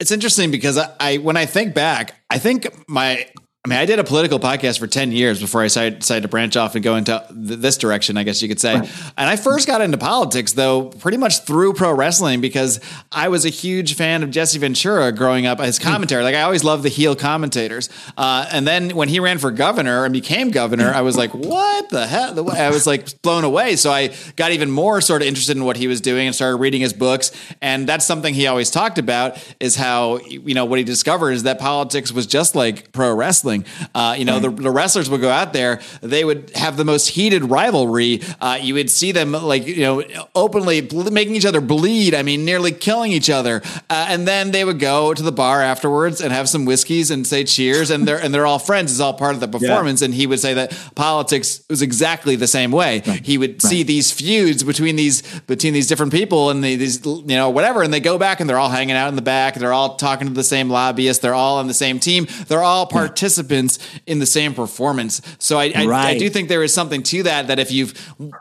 It's 0.00 0.10
interesting 0.10 0.50
because 0.50 0.78
I, 0.78 0.88
I 0.98 1.16
when 1.18 1.36
I 1.36 1.46
think 1.46 1.74
back, 1.74 2.14
I 2.30 2.38
think 2.38 2.66
my 2.88 3.26
I 3.62 3.68
mean, 3.68 3.78
I 3.78 3.84
did 3.84 3.98
a 3.98 4.04
political 4.04 4.40
podcast 4.40 4.78
for 4.78 4.86
10 4.86 5.12
years 5.12 5.38
before 5.38 5.60
I 5.60 5.64
decided, 5.64 6.22
to 6.22 6.28
branch 6.28 6.56
off 6.56 6.76
and 6.76 6.82
go 6.82 6.96
into 6.96 7.22
th- 7.28 7.58
this 7.58 7.76
direction, 7.76 8.16
I 8.16 8.22
guess 8.22 8.40
you 8.40 8.48
could 8.48 8.58
say. 8.58 8.76
Right. 8.76 8.90
And 9.18 9.28
I 9.28 9.36
first 9.36 9.66
got 9.66 9.82
into 9.82 9.98
politics, 9.98 10.54
though, 10.54 10.84
pretty 10.84 11.18
much 11.18 11.40
through 11.40 11.74
pro 11.74 11.92
wrestling 11.92 12.40
because 12.40 12.80
I 13.12 13.28
was 13.28 13.44
a 13.44 13.50
huge 13.50 13.96
fan 13.96 14.22
of 14.22 14.30
Jesse 14.30 14.58
Ventura 14.58 15.12
growing 15.12 15.44
up, 15.44 15.60
his 15.60 15.78
commentary. 15.78 16.24
Like, 16.24 16.34
I 16.34 16.40
always 16.40 16.64
loved 16.64 16.84
the 16.84 16.88
heel 16.88 17.14
commentators. 17.14 17.90
Uh, 18.16 18.48
and 18.50 18.66
then 18.66 18.96
when 18.96 19.10
he 19.10 19.20
ran 19.20 19.36
for 19.36 19.50
governor 19.50 20.06
and 20.06 20.12
became 20.14 20.50
governor, 20.50 20.90
I 20.90 21.02
was 21.02 21.18
like, 21.18 21.34
what 21.34 21.90
the 21.90 22.06
hell? 22.06 22.50
I 22.50 22.70
was 22.70 22.86
like 22.86 23.20
blown 23.20 23.44
away. 23.44 23.76
So 23.76 23.90
I 23.90 24.14
got 24.36 24.52
even 24.52 24.70
more 24.70 25.02
sort 25.02 25.20
of 25.20 25.28
interested 25.28 25.58
in 25.58 25.64
what 25.66 25.76
he 25.76 25.86
was 25.86 26.00
doing 26.00 26.26
and 26.26 26.34
started 26.34 26.56
reading 26.56 26.80
his 26.80 26.94
books. 26.94 27.30
And 27.60 27.86
that's 27.86 28.06
something 28.06 28.32
he 28.32 28.46
always 28.46 28.70
talked 28.70 28.96
about 28.96 29.36
is 29.60 29.76
how, 29.76 30.16
you 30.20 30.54
know, 30.54 30.64
what 30.64 30.78
he 30.78 30.84
discovered 30.84 31.32
is 31.32 31.42
that 31.42 31.58
politics 31.58 32.10
was 32.10 32.26
just 32.26 32.54
like 32.54 32.90
pro 32.92 33.12
wrestling 33.14 33.49
wrestling. 33.50 33.88
Uh, 33.94 34.14
you 34.16 34.24
know, 34.24 34.38
the, 34.38 34.50
the, 34.50 34.70
wrestlers 34.70 35.10
would 35.10 35.20
go 35.20 35.30
out 35.30 35.52
there, 35.52 35.80
they 36.00 36.24
would 36.24 36.50
have 36.54 36.76
the 36.76 36.84
most 36.84 37.08
heated 37.08 37.44
rivalry. 37.44 38.22
Uh, 38.40 38.58
you 38.60 38.74
would 38.74 38.90
see 38.90 39.12
them 39.12 39.32
like, 39.32 39.66
you 39.66 39.82
know, 39.82 40.02
openly 40.34 40.88
making 41.10 41.34
each 41.34 41.44
other 41.44 41.60
bleed. 41.60 42.14
I 42.14 42.22
mean, 42.22 42.44
nearly 42.44 42.72
killing 42.72 43.12
each 43.12 43.30
other. 43.30 43.62
Uh, 43.88 44.06
and 44.08 44.26
then 44.26 44.52
they 44.52 44.64
would 44.64 44.78
go 44.78 45.14
to 45.14 45.22
the 45.22 45.32
bar 45.32 45.62
afterwards 45.62 46.20
and 46.20 46.32
have 46.32 46.48
some 46.48 46.64
whiskeys 46.64 47.10
and 47.10 47.26
say 47.26 47.44
cheers. 47.44 47.90
And 47.90 48.06
they're, 48.06 48.20
and 48.20 48.32
they're 48.32 48.46
all 48.46 48.58
friends. 48.58 48.92
It's 48.92 49.00
all 49.00 49.14
part 49.14 49.34
of 49.34 49.40
the 49.40 49.48
performance. 49.48 50.00
Yeah. 50.00 50.06
And 50.06 50.14
he 50.14 50.26
would 50.26 50.40
say 50.40 50.54
that 50.54 50.76
politics 50.94 51.62
was 51.68 51.82
exactly 51.82 52.36
the 52.36 52.48
same 52.48 52.70
way. 52.70 53.02
Right. 53.06 53.24
He 53.24 53.38
would 53.38 53.50
right. 53.52 53.62
see 53.62 53.82
these 53.82 54.10
feuds 54.12 54.62
between 54.62 54.96
these, 54.96 55.22
between 55.40 55.74
these 55.74 55.86
different 55.86 56.12
people 56.12 56.50
and 56.50 56.62
the, 56.62 56.76
these, 56.76 57.04
you 57.04 57.22
know, 57.26 57.50
whatever. 57.50 57.82
And 57.82 57.92
they 57.92 58.00
go 58.00 58.18
back 58.18 58.40
and 58.40 58.48
they're 58.48 58.58
all 58.58 58.68
hanging 58.68 58.96
out 58.96 59.08
in 59.08 59.16
the 59.16 59.22
back. 59.22 59.54
They're 59.54 59.72
all 59.72 59.96
talking 59.96 60.28
to 60.28 60.34
the 60.34 60.44
same 60.44 60.70
lobbyists. 60.70 61.22
They're 61.22 61.34
all 61.34 61.58
on 61.58 61.66
the 61.66 61.74
same 61.74 61.98
team. 61.98 62.26
They're 62.46 62.62
all 62.62 62.86
participating 62.86 63.39
participants 63.40 63.78
in 64.06 64.18
the 64.18 64.26
same 64.26 64.54
performance. 64.54 65.20
So 65.38 65.58
I, 65.58 65.72
I, 65.74 65.86
right. 65.86 66.16
I, 66.16 66.18
do 66.18 66.28
think 66.30 66.48
there 66.48 66.62
is 66.62 66.72
something 66.72 67.02
to 67.04 67.22
that. 67.24 67.48
That 67.48 67.58
if 67.58 67.70
you've, 67.70 67.94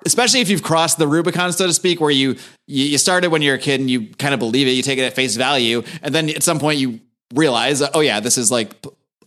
especially 0.05 0.41
if 0.41 0.49
you've 0.49 0.63
crossed 0.63 0.97
the 0.97 1.07
Rubicon, 1.07 1.51
so 1.53 1.67
to 1.67 1.73
speak, 1.73 2.01
where 2.01 2.11
you 2.11 2.35
you 2.67 2.97
started 2.97 3.31
when 3.31 3.41
you're 3.41 3.55
a 3.55 3.59
kid 3.59 3.79
and 3.79 3.89
you 3.89 4.07
kind 4.07 4.33
of 4.33 4.39
believe 4.39 4.67
it, 4.67 4.71
you 4.71 4.83
take 4.83 4.99
it 4.99 5.03
at 5.03 5.15
face 5.15 5.35
value, 5.35 5.83
and 6.01 6.13
then 6.13 6.29
at 6.29 6.43
some 6.43 6.59
point 6.59 6.79
you 6.79 6.99
realize, 7.33 7.81
oh 7.81 7.99
yeah, 7.99 8.19
this 8.19 8.37
is 8.37 8.51
like 8.51 8.73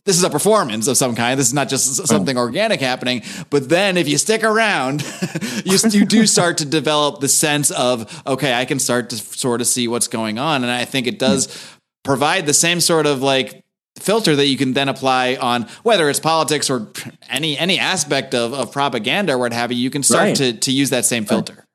this 0.05 0.16
is 0.16 0.25
a 0.25 0.31
performance 0.31 0.89
of 0.89 0.97
some 0.97 1.14
kind. 1.14 1.39
This 1.39 1.47
is 1.47 1.55
not 1.55 1.68
just 1.68 2.07
something 2.09 2.37
organic 2.37 2.81
happening. 2.81 3.23
But 3.51 3.68
then 3.68 3.97
if 3.97 4.09
you 4.09 4.18
stick 4.18 4.43
around, 4.43 5.03
you, 5.64 5.79
you 5.91 6.05
do 6.05 6.27
start 6.27 6.59
to 6.59 6.64
develop 6.64 7.20
the 7.20 7.29
sense 7.29 7.70
of, 7.70 8.23
okay, 8.27 8.53
I 8.53 8.64
can 8.64 8.81
start 8.81 9.11
to 9.11 9.16
sort 9.16 9.61
of 9.61 9.68
see 9.68 9.87
what's 9.87 10.09
going 10.09 10.41
on. 10.41 10.64
And 10.64 10.73
I 10.73 10.87
think 10.87 11.07
it 11.07 11.14
hmm. 11.14 11.18
does 11.18 11.77
provide 12.03 12.47
the 12.47 12.55
same 12.55 12.81
sort 12.81 13.07
of 13.07 13.23
like 13.23 13.62
filter 13.99 14.34
that 14.36 14.47
you 14.47 14.57
can 14.57 14.72
then 14.72 14.88
apply 14.88 15.36
on 15.36 15.66
whether 15.82 16.09
it's 16.11 16.20
politics 16.20 16.70
or 16.70 16.88
any 17.28 17.57
any 17.59 17.78
aspect 17.78 18.34
of, 18.34 18.53
of 18.53 18.72
propaganda 18.72 19.34
or 19.34 19.38
what 19.38 19.53
have 19.53 19.70
you. 19.72 19.78
You 19.78 19.90
can 19.90 20.03
start 20.03 20.22
Right. 20.28 20.36
to, 20.36 20.53
to 20.55 20.72
use 20.72 20.90
that 20.90 21.05
same 21.05 21.24
filter. 21.24 21.66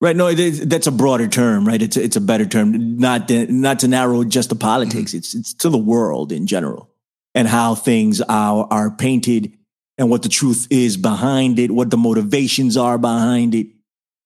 Right. 0.00 0.14
No, 0.14 0.28
it 0.28 0.38
is, 0.38 0.66
that's 0.68 0.86
a 0.86 0.92
broader 0.92 1.26
term, 1.26 1.66
right? 1.66 1.82
It's 1.82 1.96
a, 1.96 2.02
it's 2.04 2.14
a 2.14 2.20
better 2.20 2.46
term, 2.46 2.98
not 2.98 3.26
to, 3.28 3.50
not 3.52 3.80
to 3.80 3.88
narrow 3.88 4.22
just 4.22 4.50
to 4.50 4.54
politics. 4.54 5.10
Mm-hmm. 5.10 5.18
It's 5.18 5.34
it's 5.34 5.54
to 5.54 5.68
the 5.70 5.78
world 5.78 6.30
in 6.30 6.46
general 6.46 6.88
and 7.34 7.48
how 7.48 7.74
things 7.74 8.20
are 8.20 8.66
are 8.70 8.90
painted 8.92 9.52
and 9.98 10.08
what 10.08 10.22
the 10.22 10.28
truth 10.28 10.68
is 10.70 10.96
behind 10.96 11.58
it, 11.58 11.72
what 11.72 11.90
the 11.90 11.96
motivations 11.96 12.76
are 12.76 12.96
behind 12.98 13.56
it. 13.56 13.66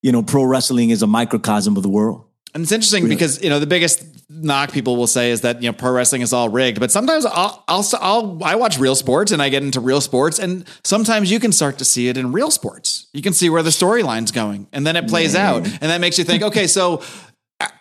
You 0.02 0.12
know, 0.12 0.22
pro 0.22 0.44
wrestling 0.44 0.90
is 0.90 1.02
a 1.02 1.06
microcosm 1.06 1.76
of 1.78 1.82
the 1.82 1.88
world. 1.88 2.26
And 2.54 2.62
it's 2.62 2.72
interesting 2.72 3.04
Really? 3.04 3.16
because 3.16 3.42
you 3.42 3.48
know 3.48 3.58
the 3.58 3.66
biggest 3.66 4.11
knock 4.32 4.72
people 4.72 4.96
will 4.96 5.06
say 5.06 5.30
is 5.30 5.42
that 5.42 5.62
you 5.62 5.68
know 5.68 5.72
pro 5.72 5.92
wrestling 5.92 6.22
is 6.22 6.32
all 6.32 6.48
rigged. 6.48 6.80
But 6.80 6.90
sometimes 6.90 7.24
I'll, 7.26 7.62
I'll 7.68 7.84
I'll 8.00 8.44
I 8.44 8.54
watch 8.56 8.78
real 8.78 8.94
sports 8.94 9.32
and 9.32 9.42
I 9.42 9.48
get 9.48 9.62
into 9.62 9.80
real 9.80 10.00
sports, 10.00 10.38
and 10.38 10.66
sometimes 10.84 11.30
you 11.30 11.38
can 11.38 11.52
start 11.52 11.78
to 11.78 11.84
see 11.84 12.08
it 12.08 12.16
in 12.16 12.32
real 12.32 12.50
sports. 12.50 13.08
You 13.12 13.22
can 13.22 13.32
see 13.32 13.50
where 13.50 13.62
the 13.62 13.70
storyline's 13.70 14.32
going, 14.32 14.66
and 14.72 14.86
then 14.86 14.96
it 14.96 15.08
plays 15.08 15.34
out, 15.34 15.64
and 15.64 15.90
that 15.90 16.00
makes 16.00 16.18
you 16.18 16.24
think, 16.24 16.42
okay, 16.42 16.66
so. 16.66 17.02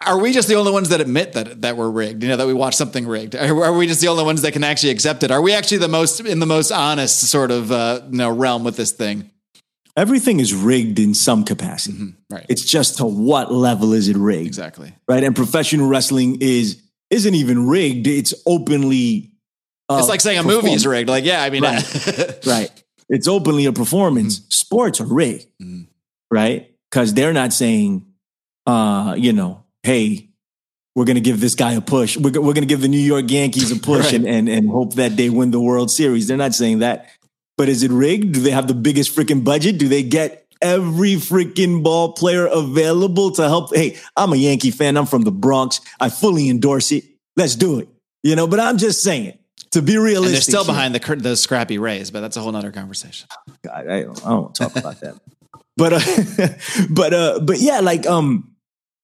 Are 0.06 0.20
we 0.20 0.32
just 0.32 0.48
the 0.48 0.54
only 0.54 0.72
ones 0.72 0.90
that 0.90 1.02
admit 1.02 1.34
that 1.34 1.64
that 1.64 1.76
we're 1.76 1.90
rigged? 1.90 2.22
You 2.22 2.30
know 2.30 2.38
that 2.38 2.46
we 2.46 2.54
watch 2.54 2.76
something 2.76 3.08
rigged. 3.08 3.36
Are, 3.36 3.64
are 3.64 3.74
we 3.74 3.88
just 3.88 4.00
the 4.00 4.10
only 4.10 4.24
ones 4.24 4.44
that 4.44 4.52
can 4.52 4.64
actually 4.64 4.92
accept 4.92 5.24
it? 5.24 5.32
Are 5.32 5.42
we 5.42 5.56
actually 5.56 5.80
the 5.80 5.88
most 5.88 6.20
in 6.20 6.38
the 6.38 6.46
most 6.46 6.72
honest 6.72 7.20
sort 7.32 7.50
of 7.50 7.72
uh, 7.72 8.02
you 8.12 8.18
know 8.18 8.30
realm 8.30 8.64
with 8.64 8.78
this 8.78 8.92
thing? 8.92 9.31
Everything 9.98 10.40
is 10.40 10.54
rigged 10.54 11.00
in 11.00 11.14
some 11.14 11.44
capacity. 11.44 12.14
Right. 12.30 12.46
It's 12.50 12.64
just 12.64 12.98
to 12.98 13.06
what 13.06 13.52
level 13.52 13.94
is 13.94 14.08
it 14.08 14.16
rigged? 14.18 14.48
exactly. 14.48 14.94
Right. 15.08 15.24
And 15.24 15.36
professional 15.36 15.88
wrestling 15.88 16.38
is 16.42 16.82
isn't 17.10 17.36
even 17.36 17.68
rigged. 17.68 18.08
It's 18.08 18.34
openly 18.46 19.32
uh, 19.90 19.98
It's 20.00 20.08
like 20.08 20.22
saying 20.22 20.40
a 20.40 20.44
movie 20.44 20.72
is 20.72 20.88
rigged. 20.88 21.10
Like, 21.10 21.26
yeah, 21.26 21.44
I 21.44 21.50
mean, 21.50 21.64
right. 21.64 22.72
It's 23.14 23.28
openly 23.28 23.66
a 23.66 23.74
performance. 23.74 24.42
Sports 24.48 25.02
are 25.02 25.06
rigged, 25.06 25.46
Mhm. 25.62 25.88
right? 26.32 26.72
Because 26.90 27.14
they're 27.14 27.34
not 27.34 27.52
saying, 27.52 28.06
uh, 28.66 29.16
you 29.18 29.34
know, 29.34 29.66
hey, 29.84 30.30
we're 30.96 31.04
going 31.04 31.16
to 31.16 31.22
give 31.22 31.42
this 31.42 31.56
guy 31.56 31.74
a 31.74 31.82
push. 31.82 32.16
We're, 32.16 32.32
we're 32.32 32.54
going 32.54 32.62
to 32.62 32.66
give 32.74 32.80
the 32.80 32.88
New 32.88 32.98
York 33.00 33.30
Yankees 33.30 33.70
a 33.72 33.76
push 33.76 34.06
Right. 34.14 34.14
and, 34.14 34.26
and, 34.28 34.48
and 34.48 34.70
hope 34.70 34.94
that 34.96 35.18
they 35.18 35.30
win 35.30 35.52
the 35.52 35.60
World 35.60 35.92
Series. 35.92 36.28
They're 36.30 36.38
not 36.38 36.54
saying 36.56 36.80
that. 36.80 37.08
But 37.62 37.70
is 37.70 37.84
it 37.84 37.92
rigged? 37.92 38.34
Do 38.34 38.40
they 38.42 38.50
have 38.50 38.68
the 38.68 38.74
biggest 38.74 39.16
freaking 39.16 39.44
budget? 39.44 39.78
Do 39.78 39.88
they 39.88 40.02
get 40.02 40.48
every 40.64 41.14
freaking 41.14 41.84
ball 41.84 42.14
player 42.14 42.48
available 42.48 43.30
to 43.34 43.44
help? 43.44 43.76
Hey, 43.76 44.00
I'm 44.18 44.34
a 44.34 44.36
Yankee 44.36 44.72
fan. 44.72 44.98
I'm 44.98 45.06
from 45.06 45.22
the 45.22 45.32
Bronx. 45.32 45.80
I 46.00 46.10
fully 46.10 46.50
endorse 46.50 46.92
it. 46.92 47.04
Let's 47.38 47.56
do 47.56 47.78
it. 47.80 47.88
You 48.24 48.36
know, 48.36 48.48
but 48.48 48.60
I'm 48.60 48.80
just 48.80 49.04
saying 49.04 49.38
to 49.74 49.84
be 49.84 49.96
realistic. 50.00 50.26
and 50.26 50.34
they're 50.34 50.42
still 50.42 50.66
behind 50.66 50.96
the 50.96 51.16
the 51.18 51.36
scrappy 51.38 51.78
Rays, 51.78 52.10
but 52.10 52.22
that's 52.22 52.36
a 52.36 52.42
whole 52.42 52.52
nother 52.52 52.72
conversation. 52.72 53.28
God, 53.64 53.88
I 53.88 54.02
don't, 54.02 54.26
I 54.26 54.30
don't 54.30 54.56
talk 54.56 54.76
about 54.76 55.00
that. 55.02 55.20
But 55.78 55.94
uh, 55.94 56.86
but 56.90 57.14
uh, 57.14 57.40
but 57.42 57.60
yeah, 57.60 57.82
like 57.82 58.08
um, 58.08 58.56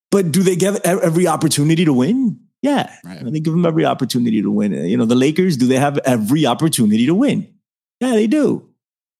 but 0.10 0.32
do 0.32 0.41
they 0.41 0.55
give 0.55 0.78
e- 0.78 0.80
every 0.84 1.28
opportunity 1.28 1.86
to 1.86 1.93
win? 1.93 2.39
Yeah, 2.64 2.91
Right. 3.05 3.24
they 3.24 3.39
give 3.39 3.53
them 3.53 3.68
every 3.68 3.86
opportunity 3.86 4.41
to 4.41 4.49
win. 4.49 4.74
You 4.74 4.97
know, 4.97 5.05
the 5.05 5.14
Lakers 5.16 5.58
do 5.58 5.68
they 5.68 5.76
have 5.78 5.99
every 5.99 6.47
opportunity 6.47 7.05
to 7.05 7.14
win? 7.14 7.53
Yeah, 7.99 8.11
they 8.11 8.27
do. 8.27 8.69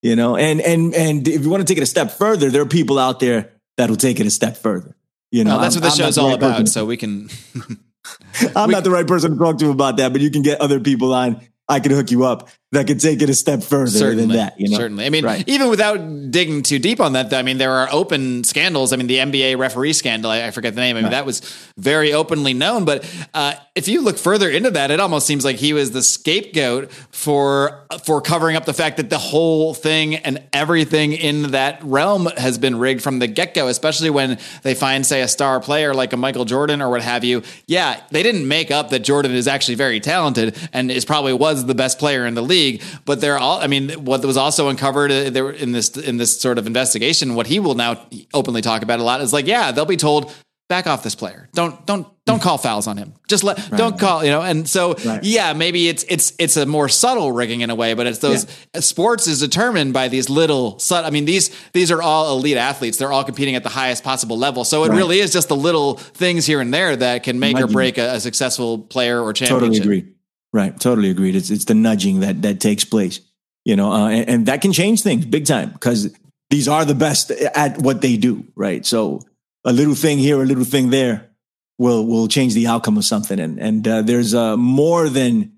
You 0.04 0.16
know, 0.16 0.36
and 0.38 0.62
and 0.62 0.94
and 0.94 1.28
if 1.28 1.44
you 1.44 1.50
want 1.50 1.66
to 1.66 1.72
take 1.72 1.78
it 1.80 1.84
a 1.84 1.88
step 1.88 2.12
further, 2.12 2.50
there 2.52 2.62
are 2.62 2.66
people 2.68 3.00
out 3.00 3.20
there 3.20 3.52
that'll 3.78 3.96
take 3.96 4.20
it 4.20 4.28
a 4.28 4.32
step 4.32 4.56
further. 4.58 4.96
You 5.32 5.44
know, 5.44 5.52
Well, 5.52 5.62
that's 5.62 5.76
I'm- 5.76 5.84
what 5.84 5.90
the 5.92 5.96
show's 6.04 6.16
the 6.16 6.22
all 6.22 6.28
right 6.30 6.38
about. 6.38 6.52
person- 6.52 6.68
So 6.68 6.86
we 6.86 6.98
can. 6.98 7.30
I'm 8.56 8.68
we- 8.70 8.74
not 8.74 8.84
the 8.84 8.92
right 8.92 9.08
person 9.08 9.32
to 9.32 9.38
talk 9.38 9.58
to 9.60 9.70
about 9.72 9.98
that, 9.98 10.14
but 10.14 10.22
you 10.22 10.30
can 10.32 10.42
get 10.44 10.62
other 10.62 10.80
people 10.80 11.14
on. 11.14 11.42
I 11.68 11.80
can 11.82 11.92
hook 11.92 12.12
you 12.12 12.24
up 12.24 12.48
that 12.74 12.86
could 12.86 13.00
take 13.00 13.22
it 13.22 13.30
a 13.30 13.34
step 13.34 13.64
further 13.64 14.14
than 14.14 14.30
that. 14.30 14.60
You 14.60 14.70
know, 14.70 14.78
Certainly. 14.78 15.06
I 15.06 15.10
mean, 15.10 15.24
Right. 15.24 15.48
even 15.48 15.70
without 15.70 16.32
digging 16.32 16.64
too 16.64 16.80
deep 16.80 17.00
on 17.00 17.14
that, 17.14 17.34
I 17.34 17.42
mean, 17.42 17.58
there 17.58 17.72
are 17.72 17.88
open 17.92 18.44
scandals. 18.44 18.92
I 18.92 18.98
mean, 18.98 19.08
the 19.08 19.20
NBA 19.20 19.58
referee 19.58 19.94
scandal, 19.94 20.30
I, 20.30 20.48
I 20.48 20.52
forget 20.52 20.76
the 20.76 20.82
name. 20.82 20.98
I 20.98 21.02
mean, 21.02 21.12
that 21.12 21.26
was 21.26 21.40
very 21.78 22.12
openly 22.12 22.54
known. 22.54 22.84
But 22.84 23.10
uh, 23.34 23.54
if 23.74 23.88
you 23.88 24.02
look 24.02 24.18
further 24.18 24.50
into 24.50 24.70
that, 24.72 24.92
it 24.92 25.00
almost 25.00 25.26
seems 25.28 25.46
like 25.46 25.56
he 25.56 25.72
was 25.72 25.92
the 25.92 26.04
scapegoat 26.04 26.92
for 27.12 27.86
for 28.04 28.20
covering 28.22 28.58
up 28.58 28.66
the 28.66 28.74
fact 28.74 28.98
that 28.98 29.10
the 29.10 29.18
whole 29.18 29.74
thing 29.74 30.16
and 30.16 30.44
everything 30.52 31.14
in 31.14 31.52
that 31.52 31.82
realm 31.84 32.26
has 32.36 32.58
been 32.58 32.78
rigged 32.78 33.02
from 33.02 33.20
the 33.20 33.28
get 33.28 33.54
go, 33.54 33.70
especially 33.70 34.10
when 34.10 34.38
they 34.64 34.74
find, 34.74 35.06
say, 35.06 35.22
a 35.22 35.28
star 35.30 35.62
player 35.62 35.94
like 35.94 36.12
a 36.12 36.18
Michael 36.18 36.44
Jordan 36.44 36.82
or 36.82 36.90
what 36.90 37.02
have 37.02 37.24
you. 37.24 37.44
Yeah, 37.66 38.02
they 38.12 38.24
didn't 38.24 38.46
make 38.46 38.72
up 38.72 38.90
that 38.90 39.00
Jordan 39.00 39.32
is 39.32 39.48
actually 39.48 39.76
very 39.76 40.02
talented 40.02 40.58
and 40.74 40.92
is 40.92 41.06
probably 41.06 41.32
was 41.32 41.66
the 41.66 41.76
best 41.76 41.98
player 41.98 42.26
in 42.26 42.34
the 42.34 42.42
league. 42.42 42.57
But 43.06 43.22
they're 43.22 43.38
all, 43.38 43.60
I 43.60 43.68
mean, 43.68 43.90
what 44.06 44.24
was 44.26 44.38
also 44.38 44.68
uncovered 44.70 45.12
uh, 45.12 45.30
there 45.30 45.50
in 45.50 45.72
this 45.72 45.96
in 45.98 46.18
this 46.18 46.40
sort 46.40 46.58
of 46.58 46.68
investigation, 46.68 47.36
what 47.36 47.48
he 47.48 47.60
will 47.60 47.76
now 47.76 48.06
openly 48.34 48.62
talk 48.62 48.82
about 48.84 49.00
a 49.00 49.04
lot 49.04 49.22
is 49.22 49.34
like, 49.34 49.48
yeah, 49.48 49.72
they'll 49.72 49.86
be 49.86 49.98
told. 49.98 50.34
Back 50.70 50.86
off 50.86 51.02
this 51.02 51.16
player. 51.16 51.48
Don't 51.54 51.86
don't 51.86 52.06
don't 52.26 52.42
call 52.42 52.58
fouls 52.58 52.88
on 52.88 52.98
him. 52.98 53.14
Just 53.30 53.42
let 53.46 53.56
don't 53.78 53.98
call, 53.98 54.26
you 54.26 54.32
know. 54.32 54.42
And 54.42 54.68
so 54.68 54.96
Right. 55.06 55.24
yeah, 55.24 55.54
maybe 55.54 55.88
it's 55.88 56.04
it's 56.10 56.34
it's 56.40 56.58
a 56.58 56.66
more 56.66 56.90
subtle 56.90 57.32
rigging 57.32 57.62
in 57.62 57.70
a 57.70 57.76
way, 57.76 57.94
but 57.94 58.06
it's 58.06 58.20
those 58.20 58.46
sports 58.82 59.28
is 59.28 59.40
determined 59.40 59.94
by 59.94 60.10
these 60.10 60.30
little 60.30 60.78
I 60.92 61.10
mean 61.10 61.24
these 61.24 61.52
these 61.72 61.90
are 61.90 62.02
all 62.02 62.38
elite 62.38 62.58
athletes. 62.58 62.98
They're 62.98 63.14
all 63.14 63.24
competing 63.24 63.56
at 63.56 63.64
the 63.64 63.70
highest 63.70 64.04
possible 64.04 64.38
level. 64.38 64.66
So 64.66 64.84
it 64.84 64.90
Right. 64.90 64.98
really 64.98 65.20
is 65.22 65.32
just 65.32 65.48
the 65.48 65.56
little 65.56 65.94
things 65.96 66.46
here 66.46 66.60
and 66.60 66.74
there 66.74 66.98
that 66.98 67.24
can 67.24 67.40
make 67.40 67.56
or 67.58 67.68
break 67.68 67.98
a, 67.98 68.16
a 68.16 68.20
successful 68.20 68.80
player 68.80 69.22
or 69.22 69.32
championship. 69.32 69.84
Totally 69.84 70.00
agree. 70.02 70.14
Right. 70.54 70.78
Totally 70.80 71.10
agreed. 71.10 71.36
It's 71.36 71.50
it's 71.50 71.66
the 71.66 71.74
nudging 71.74 72.22
that 72.22 72.42
that 72.42 72.60
takes 72.60 72.86
place. 72.86 73.20
You 73.66 73.76
know, 73.76 73.92
uh, 73.92 74.10
and, 74.10 74.30
and 74.30 74.46
that 74.46 74.62
can 74.62 74.72
change 74.72 75.02
things 75.02 75.26
big 75.26 75.46
time 75.46 75.72
because 75.72 76.16
these 76.50 76.68
are 76.68 76.86
the 76.86 76.96
best 76.96 77.32
at 77.32 77.78
what 77.80 78.02
they 78.02 78.16
do. 78.16 78.46
Right. 78.56 78.86
So 78.86 79.22
a 79.66 79.74
little 79.74 79.96
thing 79.96 80.18
here, 80.18 80.42
a 80.42 80.46
little 80.46 80.64
thing 80.64 80.90
there, 80.90 81.30
will 81.78 82.06
will 82.06 82.28
change 82.28 82.54
the 82.54 82.68
outcome 82.68 82.98
of 82.98 83.06
something. 83.06 83.40
And 83.40 83.60
and 83.60 83.88
uh, 83.88 84.02
there's 84.04 84.34
uh, 84.34 84.56
more 84.56 85.10
than 85.10 85.54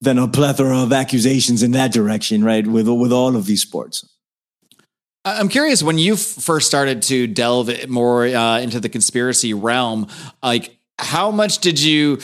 than 0.00 0.16
a 0.18 0.28
plethora 0.28 0.78
of 0.78 0.92
accusations 0.92 1.62
in 1.62 1.72
that 1.72 1.92
direction. 1.92 2.44
Right. 2.44 2.66
With 2.66 2.88
with 2.88 3.12
all 3.12 3.36
of 3.36 3.46
these 3.46 3.62
sports. 3.62 4.06
I'm 5.24 5.48
curious 5.48 5.82
when 5.82 5.98
you 5.98 6.16
first 6.16 6.66
started 6.66 7.02
to 7.02 7.26
delve 7.26 7.88
more 7.88 8.24
uh, 8.24 8.60
into 8.60 8.80
the 8.80 8.88
conspiracy 8.88 9.52
realm, 9.52 10.06
like 10.42 10.78
how 10.98 11.30
much 11.30 11.58
did 11.58 11.80
you 11.80 12.20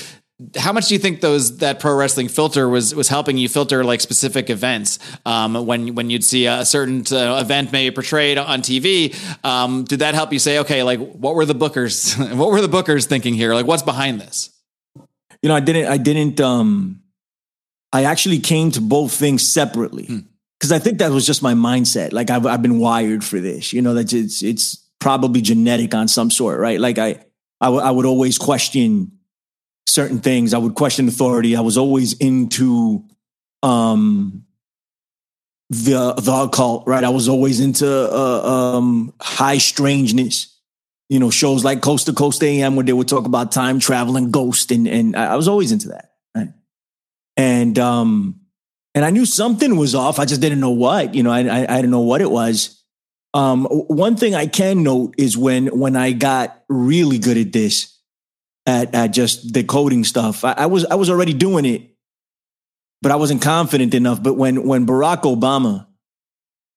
how 0.57 0.73
much 0.73 0.89
do 0.89 0.95
you 0.95 1.01
think 1.01 1.23
those 1.23 1.59
that 1.59 1.81
pro 1.81 1.95
wrestling 1.95 2.29
filter 2.29 2.69
was 2.69 2.95
was 2.95 3.09
helping 3.09 3.39
you 3.39 3.49
filter 3.49 3.83
like 3.83 4.03
specific 4.03 4.51
events 4.51 4.99
um, 5.25 5.67
when 5.67 5.95
when 5.95 6.11
you'd 6.11 6.25
see 6.25 6.47
a 6.47 6.65
certain 6.65 7.05
uh, 7.11 7.39
event 7.41 7.73
maybe 7.73 7.95
portrayed 7.95 8.37
on 8.37 8.61
TV? 8.61 9.17
Um, 9.45 9.85
did 9.85 10.01
that 10.01 10.15
help 10.15 10.33
you 10.33 10.39
say, 10.39 10.59
okay, 10.59 10.83
like 10.83 10.99
what 10.99 11.35
were 11.35 11.47
the 11.47 11.55
bookers 11.55 12.37
what 12.37 12.51
were 12.51 12.61
the 12.61 12.69
bookers 12.69 13.07
thinking 13.07 13.33
here? 13.33 13.55
Like 13.55 13.67
what's 13.67 13.83
behind 13.83 14.21
this? 14.21 14.51
You 15.43 15.49
know, 15.49 15.55
I 15.57 15.61
didn't. 15.61 15.87
I 15.87 15.97
didn't. 15.97 16.41
Um, 16.41 17.03
I 17.93 18.05
actually 18.05 18.41
came 18.41 18.71
to 18.73 18.81
both 18.81 19.13
things 19.13 19.47
separately 19.47 20.25
because 20.59 20.73
I 20.73 20.79
think 20.79 20.99
that 20.99 21.13
was 21.13 21.27
just 21.27 21.43
my 21.43 21.55
mindset. 21.55 22.13
Like 22.13 22.29
I've 22.29 22.45
I've 22.45 22.63
been 22.63 22.79
wired 22.79 23.25
for 23.25 23.41
this. 23.41 23.73
You 23.73 23.81
know, 23.81 23.95
that 23.95 24.13
it's 24.13 24.43
it's 24.43 24.77
probably 24.99 25.41
genetic 25.41 25.95
on 25.95 26.09
some 26.09 26.31
sort, 26.31 26.61
right? 26.61 26.79
Like 26.79 26.99
I 26.99 27.25
I, 27.61 27.67
w- 27.67 27.83
I 27.83 27.91
would 27.91 28.05
always 28.05 28.37
question 28.37 29.13
certain 29.87 30.21
things. 30.21 30.55
I 30.55 30.59
would 30.59 30.75
question 30.75 31.09
authority. 31.09 31.57
I 31.57 31.61
was 31.61 31.79
always 31.79 32.15
into 32.15 33.05
um 33.63 34.45
the 35.71 36.15
the 36.15 36.33
occult, 36.33 36.87
right? 36.87 37.05
I 37.05 37.11
was 37.11 37.29
always 37.29 37.61
into 37.61 37.89
uh, 37.89 38.77
um 38.77 39.13
high 39.21 39.59
strangeness 39.59 40.57
you 41.09 41.21
know, 41.21 41.31
shows 41.31 41.65
like 41.65 41.83
Coast 41.83 42.07
to 42.07 42.13
Coast 42.13 42.43
AM 42.43 42.77
where 42.77 42.85
they 42.85 42.93
would 42.93 43.09
talk 43.09 43.27
about 43.27 43.53
time 43.53 43.79
traveling 43.79 44.31
ghost 44.31 44.71
and 44.71 44.89
and 44.89 45.15
I 45.15 45.37
was 45.37 45.49
always 45.49 45.73
into 45.73 45.89
that. 45.89 46.13
Right. 46.35 46.49
And 47.37 47.79
um 47.79 48.41
and 48.95 49.05
I 49.05 49.11
knew 49.11 49.27
something 49.27 49.77
was 49.77 49.95
off. 49.95 50.19
I 50.19 50.25
just 50.25 50.41
didn't 50.41 50.61
know 50.61 50.71
what. 50.71 51.15
You 51.15 51.23
know, 51.23 51.31
I 51.31 51.41
I, 51.41 51.63
I 51.63 51.77
didn't 51.77 51.91
know 51.91 52.01
what 52.01 52.21
it 52.21 52.31
was. 52.31 52.83
Um 53.35 53.67
one 53.67 54.17
thing 54.17 54.35
I 54.35 54.47
can 54.47 54.83
note 54.83 55.15
is 55.17 55.37
when 55.37 55.79
when 55.79 55.95
I 55.95 56.13
got 56.13 56.65
really 56.69 57.19
good 57.19 57.37
at 57.37 57.53
this, 57.53 57.96
at 58.67 58.95
at 58.95 59.09
just 59.09 59.53
decoding 59.53 60.05
stuff, 60.05 60.45
I, 60.45 60.53
I 60.53 60.67
was 60.67 60.85
I 60.87 60.97
was 60.97 61.11
already 61.11 61.33
doing 61.33 61.65
it, 61.65 61.83
but 63.03 63.13
I 63.13 63.17
wasn't 63.17 63.43
confident 63.43 63.95
enough. 63.95 64.23
But 64.23 64.35
when 64.35 64.67
when 64.67 64.87
Barack 64.87 65.23
Obama 65.23 65.87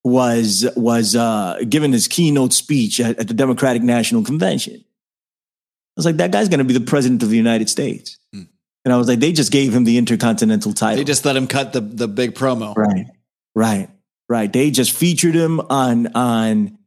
was 0.03 0.65
was 0.75 1.15
uh, 1.15 1.59
giving 1.67 1.91
his 1.91 2.07
keynote 2.07 2.53
speech 2.53 2.99
at, 2.99 3.19
at 3.19 3.27
the 3.27 3.33
Democratic 3.33 3.83
National 3.83 4.23
Convention. 4.23 4.75
I 4.75 5.99
was 5.99 6.05
like, 6.05 6.17
that 6.17 6.31
guy's 6.31 6.47
going 6.47 6.59
to 6.59 6.63
be 6.63 6.73
the 6.73 6.79
president 6.79 7.23
of 7.23 7.29
the 7.29 7.35
United 7.35 7.69
States. 7.69 8.17
Hmm. 8.33 8.43
And 8.85 8.93
I 8.93 8.97
was 8.97 9.09
like, 9.09 9.19
they 9.19 9.33
just 9.33 9.51
gave 9.51 9.75
him 9.75 9.83
the 9.83 9.97
Intercontinental 9.97 10.73
title. 10.73 10.97
They 10.97 11.03
just 11.03 11.25
let 11.25 11.35
him 11.35 11.47
cut 11.47 11.73
the 11.73 11.81
the 11.81 12.07
big 12.07 12.35
promo. 12.35 12.75
Right. 12.75 13.07
Right. 13.55 13.89
Right. 14.29 14.51
They 14.51 14.71
just 14.71 14.91
featured 14.91 15.35
him 15.35 15.59
on 15.59 16.07
on 16.15 16.77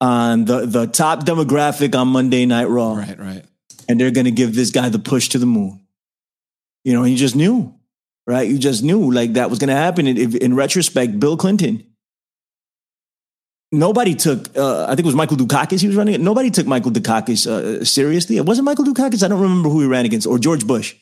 on 0.00 0.44
the 0.44 0.66
the 0.66 0.86
top 0.86 1.24
demographic 1.24 1.94
on 1.94 2.08
Monday 2.08 2.46
Night 2.46 2.68
Raw. 2.68 2.94
Right, 2.94 3.18
right. 3.18 3.44
And 3.88 4.00
they're 4.00 4.10
gonna 4.10 4.30
give 4.30 4.54
this 4.54 4.70
guy 4.70 4.88
the 4.88 4.98
push 4.98 5.28
to 5.30 5.38
the 5.38 5.46
moon. 5.46 5.80
You 6.84 6.92
know, 6.92 7.02
he 7.02 7.16
just 7.16 7.36
knew, 7.36 7.74
right? 8.26 8.48
You 8.48 8.58
just 8.58 8.82
knew 8.82 9.10
like 9.12 9.34
that 9.34 9.50
was 9.50 9.58
gonna 9.58 9.76
happen. 9.76 10.06
In, 10.06 10.36
in 10.36 10.54
retrospect, 10.54 11.18
Bill 11.18 11.36
Clinton, 11.36 11.84
nobody 13.72 14.14
took 14.14 14.56
uh, 14.56 14.84
I 14.84 14.88
think 14.88 15.00
it 15.00 15.06
was 15.06 15.14
Michael 15.14 15.36
Dukakis 15.36 15.80
he 15.80 15.86
was 15.86 15.96
running 15.96 16.14
it. 16.14 16.20
Nobody 16.20 16.50
took 16.50 16.66
Michael 16.66 16.90
Dukakis 16.90 17.46
uh, 17.46 17.84
seriously. 17.84 18.36
It 18.36 18.46
wasn't 18.46 18.64
Michael 18.64 18.84
Dukakis. 18.84 19.22
I 19.22 19.28
don't 19.28 19.40
remember 19.40 19.68
who 19.68 19.80
he 19.80 19.86
ran 19.86 20.04
against 20.04 20.26
or 20.26 20.38
George 20.38 20.66
Bush. 20.66 20.94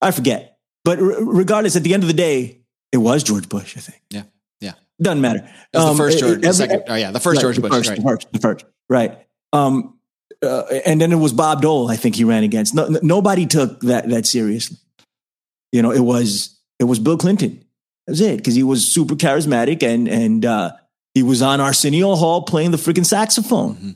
I 0.00 0.10
forget. 0.10 0.58
But 0.84 1.00
r- 1.00 1.24
regardless, 1.24 1.76
at 1.76 1.82
the 1.82 1.94
end 1.94 2.02
of 2.02 2.08
the 2.08 2.14
day, 2.14 2.62
it 2.92 2.98
was 2.98 3.22
George 3.22 3.48
Bush. 3.48 3.76
I 3.76 3.80
think. 3.80 4.02
Yeah. 4.10 4.22
Yeah. 4.60 4.74
Doesn't 5.00 5.20
matter. 5.20 5.48
Um, 5.74 5.88
the 5.90 5.94
first 5.94 6.18
George. 6.18 6.32
Every, 6.32 6.48
the 6.48 6.54
second, 6.54 6.82
oh 6.88 6.94
yeah, 6.94 7.10
the 7.10 7.20
first 7.20 7.36
right, 7.36 7.42
George 7.42 7.60
Bush. 7.60 7.70
The 7.70 7.76
first, 7.76 7.88
right. 7.90 7.96
the 7.96 8.02
first, 8.02 8.32
the 8.32 8.38
first, 8.38 8.64
right. 8.88 9.26
Um, 9.52 9.95
uh, 10.42 10.64
and 10.84 11.00
then 11.00 11.12
it 11.12 11.16
was 11.16 11.32
Bob 11.32 11.62
Dole. 11.62 11.90
I 11.90 11.96
think 11.96 12.16
he 12.16 12.24
ran 12.24 12.44
against. 12.44 12.74
No, 12.74 12.88
nobody 13.02 13.46
took 13.46 13.80
that 13.80 14.08
that 14.08 14.26
seriously. 14.26 14.76
You 15.72 15.82
know, 15.82 15.92
it 15.92 16.00
was 16.00 16.58
it 16.78 16.84
was 16.84 16.98
Bill 16.98 17.16
Clinton. 17.16 17.64
That's 18.06 18.20
it 18.20 18.36
because 18.36 18.54
he 18.54 18.62
was 18.62 18.86
super 18.86 19.14
charismatic 19.14 19.82
and 19.82 20.08
and 20.08 20.44
uh, 20.44 20.72
he 21.14 21.22
was 21.22 21.42
on 21.42 21.60
Arsenio 21.60 22.14
Hall 22.14 22.42
playing 22.42 22.70
the 22.70 22.76
freaking 22.76 23.06
saxophone. 23.06 23.74
Mm-hmm. 23.74 23.90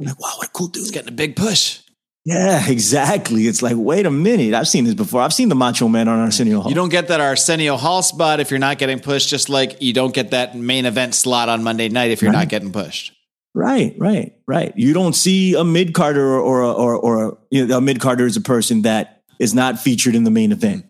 I'm 0.00 0.06
like, 0.06 0.20
wow, 0.20 0.32
what 0.36 0.48
a 0.48 0.50
cool 0.50 0.68
dude! 0.68 0.82
He's 0.82 0.90
getting 0.90 1.08
a 1.08 1.16
big 1.16 1.34
push. 1.34 1.80
Yeah, 2.24 2.68
exactly. 2.68 3.46
It's 3.46 3.62
like, 3.62 3.76
wait 3.78 4.04
a 4.04 4.10
minute. 4.10 4.52
I've 4.52 4.68
seen 4.68 4.84
this 4.84 4.92
before. 4.92 5.22
I've 5.22 5.32
seen 5.32 5.48
the 5.48 5.54
Macho 5.54 5.88
Man 5.88 6.08
on 6.08 6.18
Arsenio 6.18 6.60
Hall. 6.60 6.70
You 6.70 6.74
don't 6.74 6.90
get 6.90 7.08
that 7.08 7.20
Arsenio 7.20 7.78
Hall 7.78 8.02
spot 8.02 8.38
if 8.38 8.50
you're 8.50 8.58
not 8.58 8.76
getting 8.76 9.00
pushed, 9.00 9.30
just 9.30 9.48
like 9.48 9.80
you 9.80 9.94
don't 9.94 10.12
get 10.12 10.32
that 10.32 10.54
main 10.54 10.84
event 10.84 11.14
slot 11.14 11.48
on 11.48 11.62
Monday 11.62 11.88
night 11.88 12.10
if 12.10 12.20
you're 12.20 12.30
right. 12.30 12.40
not 12.40 12.48
getting 12.50 12.70
pushed. 12.70 13.14
Right, 13.54 13.94
right, 13.98 14.34
right. 14.46 14.72
You 14.76 14.92
don't 14.92 15.14
see 15.14 15.54
a 15.54 15.64
mid 15.64 15.94
carder 15.94 16.38
or 16.38 16.62
or 16.62 16.64
or, 16.64 16.94
or 16.96 17.28
a, 17.28 17.36
you 17.50 17.66
know, 17.66 17.78
a 17.78 17.80
mid 17.80 18.00
carder 18.00 18.26
is 18.26 18.36
a 18.36 18.40
person 18.40 18.82
that 18.82 19.22
is 19.38 19.54
not 19.54 19.78
featured 19.78 20.14
in 20.14 20.24
the 20.24 20.30
main 20.30 20.52
event 20.52 20.84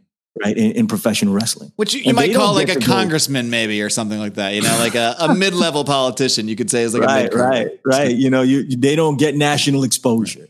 right 0.45 0.57
in, 0.57 0.73
in, 0.73 0.87
professional 0.87 1.35
wrestling. 1.35 1.73
Which 1.77 1.95
you, 1.95 2.03
you 2.03 2.15
might 2.15 2.35
call 2.35 2.55
like 2.55 2.69
a 2.69 2.81
congressman 2.81 3.51
maybe 3.51 3.83
or 3.83 3.91
something 3.91 4.19
like 4.19 4.35
that 4.35 4.55
you 4.55 4.63
know 4.63 4.77
like 4.79 4.95
a, 4.95 5.17
a 5.19 5.35
mid-level 5.37 5.85
politician 5.85 6.49
you 6.49 6.57
could 6.57 6.71
say 6.71 6.83
is 6.83 6.95
like 6.95 7.03
right, 7.03 7.33
a 7.33 7.37
right 7.37 7.81
right. 7.85 8.15
You 8.15 8.31
know 8.31 8.43
you, 8.43 8.77
they 8.77 8.97
don't 8.97 9.19
get 9.19 9.35
national 9.35 9.85
exposure 9.85 10.49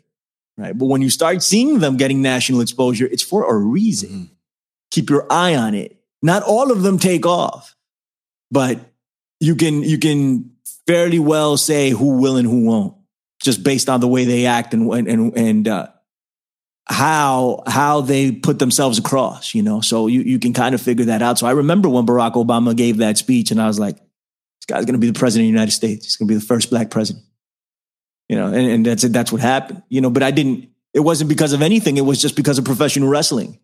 right. 0.57 0.77
But 0.77 0.87
when 0.87 1.03
you 1.03 1.11
start 1.11 1.43
seeing 1.43 1.79
them 1.79 1.97
getting 1.97 2.23
national 2.23 2.61
exposure 2.61 3.07
it's 3.07 3.23
for 3.23 3.49
a 3.49 3.57
reason. 3.57 4.09
Mm-hmm. 4.09 4.35
keep 4.91 5.11
your 5.11 5.27
eye 5.31 5.55
on 5.55 5.75
it. 5.75 5.97
Not 6.21 6.43
all 6.43 6.73
of 6.73 6.83
them 6.83 6.99
take 6.99 7.27
off 7.27 7.77
but 8.51 8.81
you 9.41 9.55
can 9.55 9.83
you 9.83 9.99
can 9.99 10.51
fairly 10.89 11.21
well 11.21 11.57
say 11.57 11.91
who 11.91 12.19
will 12.19 12.37
and 12.37 12.49
who 12.49 12.65
won't 12.65 12.99
just 13.43 13.63
based 13.63 13.89
on 13.89 14.01
the 14.01 14.09
way 14.09 14.25
they 14.25 14.47
act 14.47 14.75
and 14.75 14.91
and 14.93 15.37
and 15.37 15.69
uh, 15.69 15.89
how 16.87 17.63
how 17.67 18.01
they 18.01 18.33
put 18.33 18.59
themselves 18.59 18.99
across, 18.99 19.55
you 19.55 19.63
know. 19.63 19.81
So 19.81 20.07
you 20.07 20.23
you 20.23 20.39
can 20.39 20.53
kind 20.53 20.75
of 20.75 20.81
figure 20.81 21.07
that 21.07 21.23
out. 21.23 21.39
So 21.39 21.47
I 21.47 21.53
remember 21.53 21.89
when 21.89 22.07
Barack 22.07 22.35
Obama 22.35 22.77
gave 22.77 22.99
that 22.99 23.19
speech, 23.19 23.51
and 23.51 23.61
I 23.61 23.67
was 23.67 23.79
like, 23.79 23.97
this 23.97 24.67
guy's 24.67 24.85
going 24.85 24.95
to 24.95 24.99
be 24.99 25.11
the 25.11 25.19
president 25.19 25.45
of 25.45 25.53
the 25.53 25.59
United 25.59 25.73
States. 25.73 26.07
He's 26.07 26.17
going 26.17 26.29
to 26.29 26.35
be 26.35 26.39
the 26.39 26.47
first 26.47 26.71
black 26.71 26.91
president, 26.91 27.25
you 28.29 28.37
know. 28.37 28.47
And, 28.47 28.71
and 28.71 28.87
that's 28.87 29.05
it. 29.05 29.13
That's 29.13 29.31
what 29.31 29.41
happened, 29.41 29.83
you 29.89 30.01
know. 30.01 30.11
But 30.11 30.23
I 30.23 30.31
didn't. 30.31 30.71
It 30.95 31.01
wasn't 31.01 31.29
because 31.29 31.53
of 31.53 31.63
anything. 31.63 31.97
It 31.97 32.05
was 32.05 32.21
just 32.21 32.35
because 32.35 32.59
of 32.59 32.65
professional 32.65 33.09
wrestling, 33.09 33.61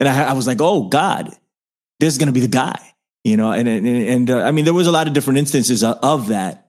and 0.00 0.08
I, 0.08 0.30
I 0.30 0.32
was 0.32 0.46
like, 0.46 0.60
oh 0.60 0.88
God, 0.88 1.28
this 2.00 2.12
is 2.12 2.18
going 2.18 2.26
to 2.26 2.32
be 2.32 2.40
the 2.40 2.48
guy, 2.48 2.80
you 3.22 3.36
know. 3.36 3.52
And 3.52 3.68
and, 3.68 3.86
and 3.86 4.30
uh, 4.30 4.40
I 4.40 4.50
mean, 4.50 4.64
there 4.64 4.74
was 4.74 4.88
a 4.88 4.92
lot 4.92 5.06
of 5.06 5.12
different 5.12 5.38
instances 5.38 5.84
of, 5.84 5.98
of 6.02 6.28
that. 6.28 6.61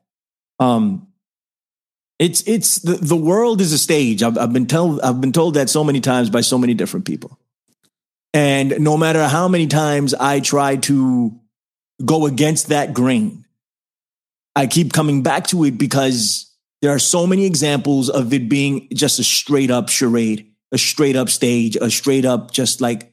Um, 0.60 1.08
it's 2.20 2.48
it's 2.48 2.78
the, 2.78 2.94
the 2.94 3.18
world 3.18 3.60
is 3.60 3.74
a 3.74 3.78
stage. 3.78 4.24
I've, 4.24 4.38
I've 4.38 4.54
been 4.54 4.68
told 4.68 5.02
I've 5.02 5.20
been 5.20 5.32
told 5.32 5.56
that 5.56 5.70
so 5.70 5.84
many 5.84 6.00
times 6.00 6.30
by 6.30 6.42
so 6.42 6.58
many 6.58 6.74
different 6.74 7.06
people. 7.06 7.40
And 8.34 8.80
no 8.80 8.98
matter 8.98 9.28
how 9.28 9.48
many 9.48 9.68
times 9.68 10.14
I 10.14 10.40
try 10.40 10.78
to 10.78 11.40
go 12.04 12.26
against 12.26 12.68
that 12.70 12.94
grain, 12.94 13.46
I 14.56 14.68
keep 14.68 14.94
coming 14.94 15.22
back 15.22 15.48
to 15.48 15.64
it 15.66 15.78
because 15.78 16.52
there 16.82 16.92
are 16.92 17.00
so 17.00 17.28
many 17.28 17.46
examples 17.46 18.10
of 18.10 18.34
it 18.34 18.50
being 18.50 18.88
just 18.94 19.20
a 19.20 19.24
straight 19.24 19.72
up 19.72 19.90
charade, 19.90 20.52
a 20.72 20.78
straight 20.78 21.16
up 21.16 21.30
stage, 21.30 21.76
a 21.76 21.90
straight 21.90 22.26
up 22.26 22.52
just 22.52 22.82
like 22.82 23.12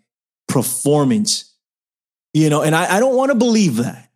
performance. 0.48 1.54
You 2.32 2.48
know, 2.48 2.62
and 2.62 2.74
I, 2.74 2.96
I 2.96 3.00
don't 3.00 3.16
want 3.16 3.30
to 3.30 3.36
believe 3.36 3.76
that. 3.76 4.09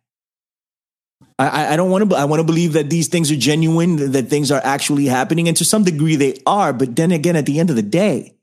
I, 1.37 1.73
I 1.73 1.75
don't 1.75 1.89
want 1.89 2.09
to. 2.09 2.15
I 2.15 2.25
want 2.25 2.39
to 2.39 2.45
believe 2.45 2.73
that 2.73 2.89
these 2.89 3.09
things 3.09 3.29
are 3.29 3.35
genuine, 3.35 4.13
that 4.13 4.29
things 4.29 4.51
are 4.51 4.61
actually 4.63 5.05
happening, 5.05 5.49
and 5.49 5.57
to 5.57 5.65
some 5.65 5.83
degree 5.83 6.15
they 6.15 6.39
are. 6.45 6.71
But 6.71 6.95
then 6.95 7.11
again, 7.11 7.35
at 7.35 7.45
the 7.45 7.59
end 7.59 7.69
of 7.69 7.75
the 7.75 7.81
day, 7.81 8.35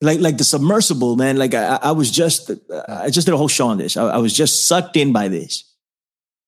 like 0.00 0.18
like 0.18 0.36
the 0.36 0.44
submersible, 0.44 1.14
man. 1.14 1.36
Like 1.36 1.54
I, 1.54 1.78
I 1.80 1.92
was 1.92 2.10
just, 2.10 2.50
I 2.88 3.08
just 3.10 3.26
did 3.26 3.34
a 3.34 3.36
whole 3.36 3.48
show 3.48 3.68
on 3.68 3.78
this. 3.78 3.96
I, 3.96 4.08
I, 4.08 4.18
was 4.18 4.34
just 4.34 4.66
sucked 4.66 4.96
in 4.96 5.12
by 5.12 5.28
this, 5.28 5.72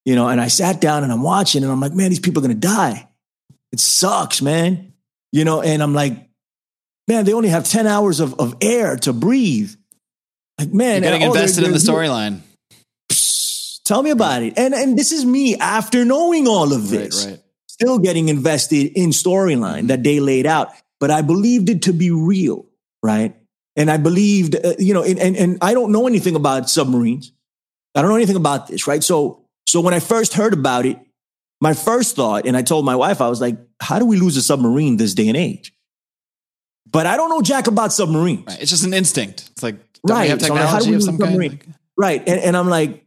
you 0.04 0.16
know. 0.16 0.28
And 0.28 0.40
I 0.40 0.48
sat 0.48 0.80
down 0.80 1.04
and 1.04 1.12
I'm 1.12 1.22
watching, 1.22 1.62
and 1.62 1.70
I'm 1.70 1.80
like, 1.80 1.92
man, 1.92 2.10
these 2.10 2.18
people 2.18 2.42
are 2.42 2.48
gonna 2.48 2.58
die. 2.58 3.08
It 3.70 3.78
sucks, 3.78 4.42
man. 4.42 4.92
You 5.30 5.44
know. 5.44 5.62
And 5.62 5.84
I'm 5.84 5.94
like, 5.94 6.30
man, 7.06 7.24
they 7.24 7.32
only 7.32 7.50
have 7.50 7.64
ten 7.64 7.86
hours 7.86 8.18
of 8.18 8.40
of 8.40 8.56
air 8.60 8.96
to 8.96 9.12
breathe. 9.12 9.72
Like, 10.58 10.72
man, 10.72 11.02
You're 11.02 11.12
getting 11.12 11.28
oh, 11.28 11.32
invested 11.32 11.62
they're, 11.62 11.70
they're, 11.70 11.78
in 11.78 11.86
the 11.86 11.92
storyline. 11.92 12.40
Tell 13.84 14.02
me 14.02 14.10
about 14.10 14.42
it. 14.42 14.54
And 14.56 14.74
and 14.74 14.98
this 14.98 15.12
is 15.12 15.24
me 15.24 15.56
after 15.56 16.04
knowing 16.04 16.48
all 16.48 16.72
of 16.72 16.88
this. 16.88 17.24
Right, 17.24 17.32
right. 17.32 17.40
Still 17.68 17.98
getting 17.98 18.28
invested 18.28 18.92
in 18.94 19.10
storyline 19.10 19.88
that 19.88 20.02
they 20.02 20.20
laid 20.20 20.46
out, 20.46 20.72
but 21.00 21.10
I 21.10 21.22
believed 21.22 21.68
it 21.68 21.82
to 21.82 21.92
be 21.92 22.10
real, 22.10 22.66
right? 23.02 23.34
And 23.76 23.90
I 23.90 23.96
believed, 23.96 24.54
uh, 24.54 24.74
you 24.78 24.94
know, 24.94 25.02
and, 25.02 25.18
and 25.18 25.36
and 25.36 25.58
I 25.60 25.74
don't 25.74 25.90
know 25.92 26.06
anything 26.06 26.36
about 26.36 26.70
submarines. 26.70 27.32
I 27.94 28.00
don't 28.00 28.10
know 28.10 28.16
anything 28.16 28.36
about 28.36 28.68
this, 28.68 28.86
right? 28.86 29.02
So 29.02 29.44
so 29.66 29.80
when 29.80 29.92
I 29.92 30.00
first 30.00 30.34
heard 30.34 30.52
about 30.52 30.86
it, 30.86 30.98
my 31.60 31.74
first 31.74 32.16
thought, 32.16 32.46
and 32.46 32.56
I 32.56 32.62
told 32.62 32.84
my 32.84 32.96
wife, 32.96 33.20
I 33.20 33.28
was 33.28 33.40
like, 33.40 33.58
how 33.80 33.98
do 33.98 34.06
we 34.06 34.16
lose 34.16 34.36
a 34.36 34.42
submarine 34.42 34.96
this 34.96 35.14
day 35.14 35.28
and 35.28 35.36
age? 35.36 35.74
But 36.90 37.06
I 37.06 37.16
don't 37.16 37.28
know 37.28 37.42
jack 37.42 37.66
about 37.66 37.92
submarines. 37.92 38.46
Right. 38.46 38.60
It's 38.62 38.70
just 38.70 38.84
an 38.84 38.94
instinct. 38.94 39.48
It's 39.52 39.62
like, 39.62 39.76
right. 40.04 40.30
have 40.30 40.38
technology 40.38 40.90
so 40.90 40.96
of 40.96 41.02
some 41.02 41.18
kind? 41.18 41.74
Right. 41.96 42.20
And, 42.20 42.40
and 42.40 42.56
I'm 42.56 42.68
like, 42.68 43.03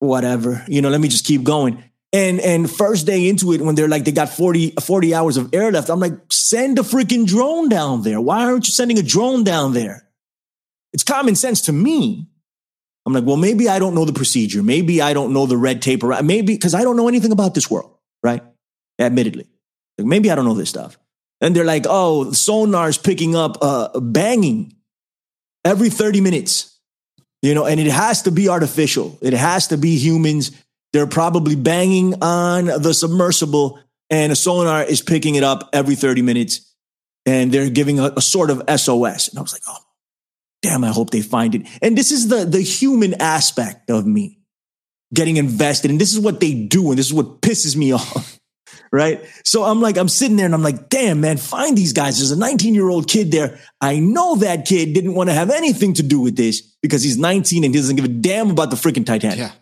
whatever, 0.00 0.64
you 0.66 0.82
know, 0.82 0.88
let 0.88 1.00
me 1.00 1.08
just 1.08 1.24
keep 1.24 1.44
going. 1.44 1.84
And 2.12 2.40
and 2.40 2.68
first 2.68 3.06
day 3.06 3.28
into 3.28 3.52
it, 3.52 3.60
when 3.60 3.76
they're 3.76 3.88
like 3.88 4.04
they 4.04 4.10
got 4.10 4.30
40, 4.30 4.72
40 4.80 5.14
hours 5.14 5.36
of 5.36 5.54
air 5.54 5.70
left, 5.70 5.88
I'm 5.88 6.00
like, 6.00 6.14
send 6.32 6.78
a 6.80 6.82
freaking 6.82 7.24
drone 7.24 7.68
down 7.68 8.02
there. 8.02 8.20
Why 8.20 8.44
aren't 8.44 8.66
you 8.66 8.72
sending 8.72 8.98
a 8.98 9.02
drone 9.02 9.44
down 9.44 9.74
there? 9.74 10.08
It's 10.92 11.04
common 11.04 11.36
sense 11.36 11.62
to 11.62 11.72
me. 11.72 12.26
I'm 13.06 13.12
like, 13.12 13.24
well, 13.24 13.36
maybe 13.36 13.68
I 13.68 13.78
don't 13.78 13.94
know 13.94 14.04
the 14.04 14.12
procedure. 14.12 14.62
Maybe 14.62 15.00
I 15.00 15.12
don't 15.14 15.32
know 15.32 15.46
the 15.46 15.56
red 15.56 15.82
tape 15.82 16.02
around. 16.02 16.26
Maybe 16.26 16.54
because 16.54 16.74
I 16.74 16.82
don't 16.82 16.96
know 16.96 17.08
anything 17.08 17.32
about 17.32 17.54
this 17.54 17.70
world, 17.70 17.96
right? 18.24 18.42
Admittedly, 18.98 19.48
like 19.96 20.06
maybe 20.06 20.32
I 20.32 20.34
don't 20.34 20.44
know 20.44 20.54
this 20.54 20.68
stuff. 20.68 20.98
And 21.40 21.54
they're 21.54 21.64
like, 21.64 21.86
oh, 21.88 22.32
sonar's 22.32 22.98
picking 22.98 23.34
up 23.34 23.58
uh, 23.62 23.98
banging 24.00 24.74
every 25.64 25.90
30 25.90 26.20
minutes. 26.20 26.69
You 27.42 27.54
know, 27.54 27.64
and 27.64 27.80
it 27.80 27.86
has 27.86 28.22
to 28.22 28.30
be 28.30 28.48
artificial. 28.48 29.18
It 29.22 29.32
has 29.32 29.68
to 29.68 29.78
be 29.78 29.96
humans. 29.96 30.52
They're 30.92 31.06
probably 31.06 31.56
banging 31.56 32.22
on 32.22 32.66
the 32.66 32.92
submersible 32.92 33.80
and 34.10 34.32
a 34.32 34.36
sonar 34.36 34.82
is 34.82 35.02
picking 35.02 35.36
it 35.36 35.44
up 35.44 35.70
every 35.72 35.94
30 35.94 36.22
minutes 36.22 36.74
and 37.24 37.52
they're 37.52 37.70
giving 37.70 38.00
a, 38.00 38.12
a 38.16 38.20
sort 38.20 38.50
of 38.50 38.62
SOS. 38.68 39.28
And 39.28 39.38
I 39.38 39.42
was 39.42 39.52
like, 39.52 39.62
oh, 39.68 39.78
damn, 40.62 40.82
I 40.82 40.88
hope 40.88 41.10
they 41.10 41.22
find 41.22 41.54
it. 41.54 41.66
And 41.80 41.96
this 41.96 42.10
is 42.10 42.28
the, 42.28 42.44
the 42.44 42.60
human 42.60 43.14
aspect 43.14 43.88
of 43.88 44.06
me 44.06 44.40
getting 45.14 45.36
invested. 45.36 45.90
And 45.90 46.00
this 46.00 46.12
is 46.12 46.18
what 46.18 46.40
they 46.40 46.54
do. 46.54 46.90
And 46.90 46.98
this 46.98 47.06
is 47.06 47.14
what 47.14 47.40
pisses 47.40 47.76
me 47.76 47.92
off 47.92 48.39
right? 48.92 49.24
So 49.44 49.64
I'm 49.64 49.80
like, 49.80 49.96
I'm 49.96 50.08
sitting 50.08 50.36
there 50.36 50.46
and 50.46 50.54
I'm 50.54 50.62
like, 50.62 50.88
damn, 50.88 51.20
man, 51.20 51.36
find 51.36 51.76
these 51.76 51.92
guys. 51.92 52.18
There's 52.18 52.30
a 52.30 52.38
19 52.38 52.74
year 52.74 52.88
old 52.88 53.08
kid 53.08 53.30
there. 53.30 53.58
I 53.80 53.98
know 53.98 54.36
that 54.36 54.66
kid 54.66 54.92
didn't 54.92 55.14
want 55.14 55.30
to 55.30 55.34
have 55.34 55.50
anything 55.50 55.94
to 55.94 56.02
do 56.02 56.20
with 56.20 56.36
this 56.36 56.60
because 56.82 57.02
he's 57.02 57.16
19 57.16 57.64
and 57.64 57.74
he 57.74 57.80
doesn't 57.80 57.96
give 57.96 58.04
a 58.04 58.08
damn 58.08 58.50
about 58.50 58.70
the 58.70 58.76
freaking 58.76 59.06
Titanic. 59.06 59.38
Yeah. 59.38 59.52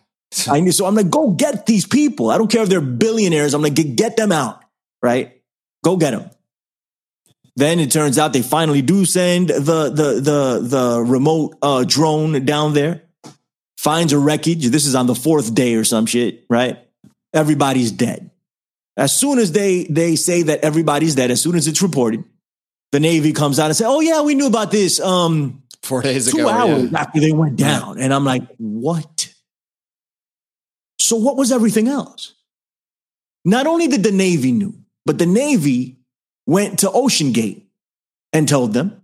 I 0.47 0.59
knew. 0.59 0.71
So 0.71 0.85
I'm 0.85 0.95
like, 0.95 1.09
go 1.09 1.31
get 1.31 1.65
these 1.65 1.85
people. 1.85 2.29
I 2.29 2.37
don't 2.37 2.51
care 2.51 2.63
if 2.63 2.69
they're 2.69 2.81
billionaires. 2.81 3.53
I'm 3.53 3.61
like, 3.61 3.73
get, 3.73 3.95
get 3.95 4.17
them 4.17 4.31
out, 4.31 4.63
right? 5.01 5.41
Go 5.83 5.97
get 5.97 6.11
them. 6.11 6.29
Then 7.55 7.79
it 7.79 7.91
turns 7.91 8.17
out 8.17 8.31
they 8.31 8.41
finally 8.41 8.81
do 8.81 9.03
send 9.03 9.49
the 9.49 9.89
the 9.89 10.21
the 10.21 10.59
the 10.61 11.03
remote 11.05 11.57
uh, 11.61 11.83
drone 11.85 12.45
down 12.45 12.73
there. 12.73 13.03
Finds 13.77 14.13
a 14.13 14.17
wreckage. 14.17 14.67
This 14.67 14.85
is 14.85 14.95
on 14.95 15.07
the 15.07 15.15
fourth 15.15 15.53
day 15.53 15.75
or 15.75 15.83
some 15.83 16.05
shit, 16.05 16.45
right? 16.49 16.77
Everybody's 17.33 17.91
dead. 17.91 18.31
As 18.99 19.11
soon 19.11 19.39
as 19.39 19.51
they 19.51 19.85
they 19.85 20.15
say 20.15 20.43
that 20.43 20.59
everybody's 20.59 21.15
dead, 21.15 21.31
as 21.31 21.41
soon 21.41 21.55
as 21.55 21.67
it's 21.67 21.81
reported, 21.81 22.23
the 22.91 22.99
Navy 22.99 23.33
comes 23.33 23.57
out 23.57 23.67
and 23.67 23.75
say, 23.75 23.85
"Oh 23.87 24.01
yeah, 24.01 24.21
we 24.21 24.35
knew 24.35 24.47
about 24.47 24.69
this. 24.69 24.99
Um, 24.99 25.63
four 25.81 26.01
days 26.01 26.31
two 26.31 26.39
ago. 26.39 26.49
hours 26.49 26.91
yeah. 26.91 26.99
after 26.99 27.19
they 27.19 27.31
went 27.31 27.55
down. 27.55 27.99
And 27.99 28.13
I'm 28.13 28.25
like, 28.25 28.43
what? 28.57 29.33
So 30.99 31.15
what 31.15 31.37
was 31.37 31.51
everything 31.51 31.87
else? 31.87 32.33
Not 33.45 33.67
only 33.67 33.87
did 33.87 34.03
the 34.03 34.11
Navy 34.11 34.51
knew, 34.51 34.73
but 35.05 35.17
the 35.17 35.25
Navy 35.25 35.97
went 36.45 36.79
to 36.79 36.87
OceanGate 36.87 37.63
and 38.33 38.47
told 38.47 38.73
them, 38.73 39.01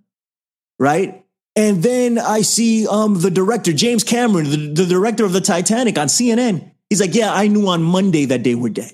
right? 0.78 1.24
And 1.56 1.82
then 1.82 2.20
I 2.20 2.42
see 2.42 2.86
um, 2.86 3.22
the 3.22 3.32
director, 3.32 3.72
James 3.72 4.04
Cameron, 4.04 4.50
the, 4.50 4.84
the 4.84 4.86
director 4.86 5.24
of 5.24 5.32
the 5.32 5.42
Titanic 5.42 5.98
on 5.98 6.08
CNN. 6.08 6.72
He's 6.90 7.00
like, 7.00 7.16
yeah, 7.16 7.34
I 7.34 7.48
knew 7.48 7.68
on 7.70 7.82
Monday 7.82 8.26
that 8.26 8.44
they 8.44 8.56
were 8.56 8.70
dead. 8.70 8.94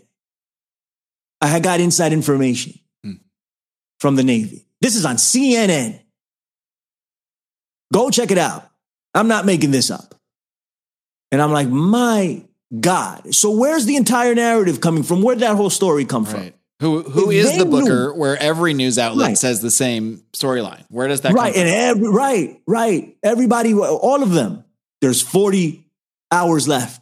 I 1.41 1.47
had 1.47 1.63
got 1.63 1.79
inside 1.79 2.13
information 2.13 2.79
Hmm. 3.03 3.13
from 3.99 4.15
the 4.15 4.23
Navy. 4.23 4.67
This 4.81 4.95
is 4.95 5.05
on 5.05 5.17
CNN. 5.17 5.99
Go 7.93 8.09
check 8.09 8.31
it 8.31 8.37
out. 8.37 8.69
I'm 9.13 9.27
not 9.27 9.45
making 9.45 9.71
this 9.71 9.91
up. 9.91 10.15
And 11.31 11.41
I'm 11.41 11.51
like, 11.51 11.67
my 11.67 12.43
God. 12.79 13.33
So 13.35 13.51
where's 13.51 13.85
the 13.85 13.95
entire 13.97 14.33
narrative 14.35 14.79
coming 14.81 15.03
from? 15.03 15.21
Where 15.21 15.35
did 15.35 15.41
that 15.43 15.55
whole 15.55 15.69
story 15.69 16.05
come 16.05 16.25
from? 16.25 16.39
Right. 16.41 16.55
Who 16.81 17.03
who 17.03 17.29
If 17.31 17.45
is 17.45 17.57
the 17.57 17.65
knew- 17.65 17.71
booker 17.71 18.13
where 18.13 18.37
every 18.37 18.73
news 18.73 18.97
outlet 18.97 19.27
Right. 19.27 19.37
says 19.37 19.61
the 19.61 19.69
same 19.69 20.23
storyline? 20.33 20.83
Where 20.89 21.07
does 21.07 21.21
that 21.21 21.33
right. 21.33 21.53
come 21.53 21.61
And 21.61 21.69
every, 21.69 22.09
right, 22.09 22.61
right. 22.65 23.15
Everybody, 23.21 23.73
all 23.75 24.23
of 24.23 24.31
them. 24.31 24.63
There's 24.99 25.21
40 25.21 25.85
hours 26.31 26.67
left. 26.67 27.01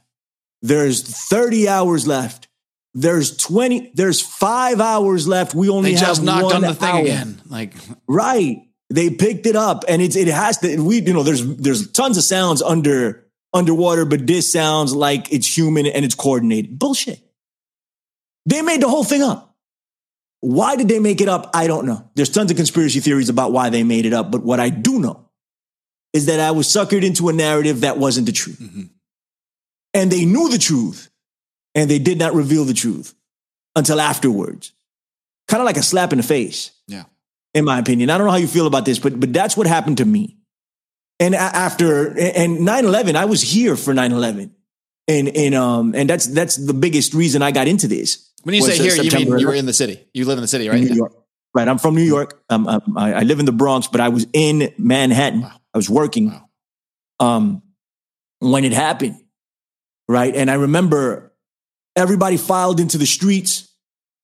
There's 0.61 1.01
30 1.01 1.69
hours 1.69 2.07
left. 2.07 2.48
There's 2.95 3.37
20, 3.37 3.91
there's 3.93 4.19
five 4.21 4.81
hours 4.81 5.27
left. 5.27 5.53
We 5.53 5.69
only 5.69 5.91
They 5.93 5.99
have 5.99 6.07
just 6.07 6.23
knocked 6.23 6.45
one 6.45 6.55
on 6.55 6.61
the 6.61 6.73
thing 6.73 6.89
hour. 6.89 7.01
again. 7.01 7.41
Like 7.47 7.73
Right. 8.07 8.63
They 8.91 9.11
picked 9.11 9.45
it 9.45 9.55
up 9.55 9.83
and 9.87 10.01
it's 10.01 10.15
it 10.15 10.27
has 10.27 10.57
to 10.59 10.81
we 10.81 10.99
you 10.99 11.13
know 11.13 11.21
there's 11.21 11.45
there's 11.57 11.91
tons 11.91 12.17
of 12.17 12.23
sounds 12.23 12.63
under 12.63 13.23
underwater 13.53 14.03
but 14.03 14.25
this 14.25 14.51
sounds 14.51 14.95
like 14.95 15.31
it's 15.31 15.45
human 15.55 15.85
and 15.85 16.03
it's 16.03 16.15
coordinated. 16.15 16.79
Bullshit. 16.79 17.19
They 18.47 18.63
made 18.63 18.81
the 18.81 18.89
whole 18.89 19.03
thing 19.03 19.21
up. 19.21 19.55
Why 20.41 20.75
did 20.75 20.87
they 20.87 20.99
make 20.99 21.21
it 21.21 21.27
up? 21.29 21.51
I 21.53 21.67
don't 21.67 21.85
know. 21.85 22.09
There's 22.15 22.29
tons 22.29 22.49
of 22.49 22.57
conspiracy 22.57 22.99
theories 22.99 23.29
about 23.29 23.51
why 23.51 23.69
they 23.69 23.83
made 23.83 24.07
it 24.07 24.13
up, 24.13 24.31
but 24.31 24.41
what 24.43 24.59
I 24.59 24.69
do 24.69 24.99
know 24.99 25.29
is 26.13 26.25
that 26.25 26.39
I 26.39 26.49
was 26.51 26.65
suckered 26.67 27.03
into 27.03 27.29
a 27.29 27.33
narrative 27.33 27.81
that 27.81 27.99
wasn't 27.99 28.25
the 28.25 28.31
truth. 28.31 28.57
Mhm. 28.59 28.89
And 29.93 30.11
they 30.11 30.25
knew 30.25 30.49
the 30.49 30.57
truth 30.57 31.08
and 31.75 31.89
they 31.89 31.99
did 31.99 32.17
not 32.17 32.33
reveal 32.33 32.65
the 32.65 32.73
truth 32.73 33.13
until 33.75 33.99
afterwards. 34.01 34.73
Kind 35.47 35.61
of 35.61 35.65
like 35.65 35.77
a 35.77 35.83
slap 35.83 36.11
in 36.11 36.17
the 36.17 36.23
face 36.23 36.71
yeah. 36.87 37.03
in 37.53 37.65
my 37.65 37.79
opinion. 37.79 38.09
I 38.09 38.17
don't 38.17 38.27
know 38.27 38.31
how 38.31 38.37
you 38.37 38.47
feel 38.47 38.67
about 38.67 38.85
this, 38.85 38.99
but 38.99 39.19
but 39.19 39.33
that's 39.33 39.57
what 39.57 39.67
happened 39.67 39.97
to 39.97 40.05
me. 40.05 40.37
And 41.19 41.35
after 41.35 42.07
and 42.07 42.59
9/11, 42.59 43.15
I 43.15 43.25
was 43.25 43.41
here 43.41 43.75
for 43.75 43.93
9/11. 43.93 44.51
And 45.07 45.27
and 45.29 45.55
um 45.55 45.95
and 45.95 46.09
that's 46.09 46.27
that's 46.27 46.55
the 46.55 46.73
biggest 46.73 47.13
reason 47.13 47.41
I 47.41 47.51
got 47.51 47.67
into 47.67 47.87
this. 47.87 48.29
When 48.43 48.55
you 48.55 48.61
say 48.61 48.77
here, 48.77 48.95
you 49.03 49.11
mean 49.11 49.39
you 49.39 49.47
were 49.47 49.53
in 49.53 49.65
the 49.65 49.73
city. 49.73 49.99
You 50.13 50.25
live 50.25 50.37
in 50.37 50.43
the 50.43 50.47
city, 50.47 50.69
right? 50.69 50.79
New 50.79 50.95
York. 50.95 51.13
Right, 51.53 51.67
I'm 51.67 51.79
from 51.79 51.95
New 51.95 52.03
York. 52.03 52.43
Um, 52.49 52.67
I, 52.95 53.13
I 53.13 53.21
live 53.21 53.39
in 53.39 53.45
the 53.45 53.51
Bronx, 53.51 53.87
but 53.87 54.01
I 54.01 54.09
was 54.09 54.27
in 54.33 54.71
Manhattan. 54.77 55.41
Wow. 55.41 55.51
I 55.73 55.77
was 55.77 55.89
working 55.89 56.29
Wow. 56.29 56.45
um, 57.19 57.63
when 58.37 58.63
it 58.65 58.71
happened. 58.71 59.19
Right, 60.07 60.35
and 60.35 60.49
I 60.49 60.53
remember 60.53 61.28
everybody 61.99 62.37
filed 62.37 62.79
into 62.79 62.97
the 62.97 63.05
streets. 63.05 63.67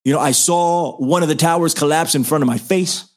You 0.04 0.14
know, 0.14 0.20
I 0.20 0.32
saw 0.32 0.98
one 0.98 1.24
of 1.24 1.30
the 1.30 1.36
towers 1.36 1.74
collapse 1.74 2.16
in 2.16 2.24
front 2.24 2.44
of 2.44 2.48
my 2.48 2.58
face. 2.58 3.10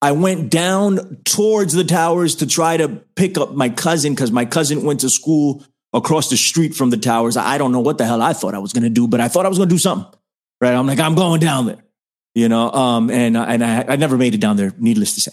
I 0.00 0.12
went 0.12 0.50
down 0.50 1.18
towards 1.24 1.72
the 1.72 1.84
towers 1.84 2.36
to 2.36 2.46
try 2.46 2.76
to 2.76 2.88
pick 3.16 3.36
up 3.36 3.52
my 3.52 3.68
cousin 3.68 4.14
because 4.14 4.30
my 4.30 4.44
cousin 4.44 4.84
went 4.84 5.00
to 5.00 5.10
school 5.10 5.64
across 5.92 6.30
the 6.30 6.36
street 6.36 6.74
from 6.74 6.90
the 6.90 6.96
towers. 6.96 7.36
I 7.36 7.58
don't 7.58 7.72
know 7.72 7.80
what 7.80 7.98
the 7.98 8.06
hell 8.06 8.22
I 8.22 8.32
thought 8.32 8.54
I 8.54 8.58
was 8.58 8.72
going 8.72 8.84
to 8.84 8.90
do, 8.90 9.08
but 9.08 9.20
I 9.20 9.28
thought 9.28 9.44
I 9.44 9.48
was 9.48 9.58
going 9.58 9.68
to 9.68 9.74
do 9.74 9.78
something. 9.78 10.12
Right? 10.60 10.74
I'm 10.74 10.86
like, 10.86 11.00
I'm 11.00 11.14
going 11.14 11.40
down 11.40 11.66
there. 11.66 11.82
You 12.34 12.48
know, 12.48 12.70
um, 12.70 13.10
and 13.10 13.36
and 13.36 13.64
I, 13.64 13.84
I 13.88 13.96
never 13.96 14.16
made 14.16 14.34
it 14.34 14.40
down 14.40 14.56
there. 14.56 14.72
Needless 14.78 15.14
to 15.14 15.20
say, 15.22 15.32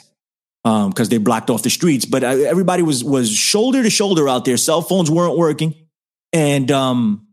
because 0.64 1.10
they 1.10 1.20
blocked 1.20 1.52
off 1.52 1.62
the 1.62 1.70
streets. 1.70 2.06
But 2.06 2.24
I, 2.24 2.46
everybody 2.46 2.82
was 2.82 3.04
was 3.04 3.32
shoulder 3.32 3.84
to 3.84 3.89
shoulder 3.91 4.28
out 4.28 4.46
there. 4.46 4.58
Cell 4.58 4.82
phones 4.82 5.12
weren't 5.12 5.38
working, 5.38 5.76
and 6.34 6.72
um, 6.72 7.24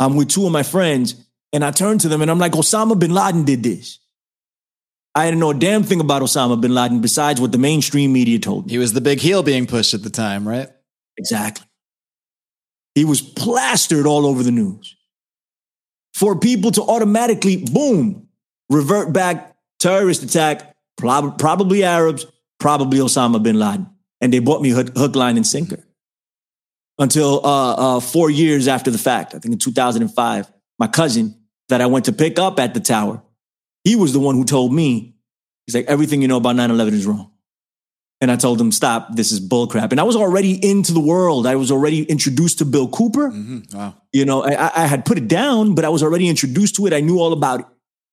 I'm 0.00 0.16
with 0.16 0.30
two 0.30 0.46
of 0.46 0.52
my 0.52 0.62
friends, 0.62 1.14
and 1.52 1.64
I 1.64 1.70
turned 1.70 2.00
to 2.00 2.08
them 2.08 2.22
and 2.22 2.30
I'm 2.30 2.38
like, 2.38 2.52
Osama 2.52 2.98
bin 2.98 3.12
Laden 3.12 3.44
did 3.44 3.62
this. 3.62 3.98
I 5.14 5.26
didn't 5.26 5.40
know 5.40 5.50
a 5.50 5.54
damn 5.54 5.82
thing 5.82 6.00
about 6.00 6.22
Osama 6.22 6.60
bin 6.60 6.74
Laden 6.74 7.00
besides 7.00 7.40
what 7.40 7.52
the 7.52 7.58
mainstream 7.58 8.12
media 8.12 8.38
told 8.38 8.66
me. 8.66 8.72
He 8.72 8.78
was 8.78 8.92
the 8.92 9.00
big 9.00 9.18
heel 9.18 9.42
being 9.42 9.66
pushed 9.66 9.92
at 9.92 10.02
the 10.02 10.10
time, 10.10 10.48
right? 10.48 10.68
Exactly. 11.18 11.66
He 12.94 13.04
was 13.04 13.20
plastered 13.20 14.06
all 14.06 14.26
over 14.26 14.42
the 14.42 14.50
news. 14.50 14.96
For 16.14 16.38
people 16.38 16.70
to 16.72 16.82
automatically, 16.82 17.64
boom, 17.64 18.28
revert 18.68 19.12
back, 19.12 19.56
terrorist 19.78 20.22
attack, 20.22 20.76
prob- 20.96 21.38
probably 21.38 21.84
Arabs, 21.84 22.26
probably 22.58 22.98
Osama 22.98 23.42
bin 23.42 23.58
Laden. 23.58 23.88
And 24.20 24.32
they 24.32 24.38
bought 24.38 24.62
me 24.62 24.70
hook, 24.70 24.96
hook 24.96 25.16
line, 25.16 25.36
and 25.36 25.46
sinker. 25.46 25.84
Until 27.00 27.44
uh, 27.44 27.96
uh, 27.96 28.00
four 28.00 28.30
years 28.30 28.68
after 28.68 28.90
the 28.90 28.98
fact, 28.98 29.34
I 29.34 29.38
think 29.38 29.54
in 29.54 29.58
2005, 29.58 30.52
my 30.78 30.86
cousin 30.86 31.34
that 31.70 31.80
I 31.80 31.86
went 31.86 32.04
to 32.04 32.12
pick 32.12 32.38
up 32.38 32.60
at 32.60 32.74
the 32.74 32.80
tower, 32.80 33.22
he 33.84 33.96
was 33.96 34.12
the 34.12 34.20
one 34.20 34.34
who 34.34 34.44
told 34.44 34.72
me, 34.72 35.16
he's 35.66 35.74
like, 35.74 35.86
everything 35.86 36.20
you 36.20 36.28
know 36.28 36.36
about 36.36 36.56
9 36.56 36.70
11 36.70 36.92
is 36.94 37.06
wrong. 37.06 37.32
And 38.20 38.30
I 38.30 38.36
told 38.36 38.60
him, 38.60 38.70
stop, 38.70 39.16
this 39.16 39.32
is 39.32 39.40
bullcrap. 39.40 39.92
And 39.92 39.98
I 39.98 40.02
was 40.02 40.14
already 40.14 40.52
into 40.62 40.92
the 40.92 41.00
world. 41.00 41.46
I 41.46 41.56
was 41.56 41.70
already 41.70 42.02
introduced 42.02 42.58
to 42.58 42.66
Bill 42.66 42.86
Cooper. 42.86 43.30
hmm 43.30 43.60
Wow. 43.72 43.94
You 44.12 44.26
know, 44.26 44.44
I, 44.44 44.82
I 44.82 44.86
had 44.86 45.06
put 45.06 45.16
it 45.16 45.26
down, 45.26 45.74
but 45.74 45.86
I 45.86 45.88
was 45.88 46.02
already 46.02 46.28
introduced 46.28 46.76
to 46.76 46.86
it. 46.86 46.92
I 46.92 47.00
knew 47.00 47.18
all 47.18 47.32
about 47.32 47.60
it. 47.60 47.66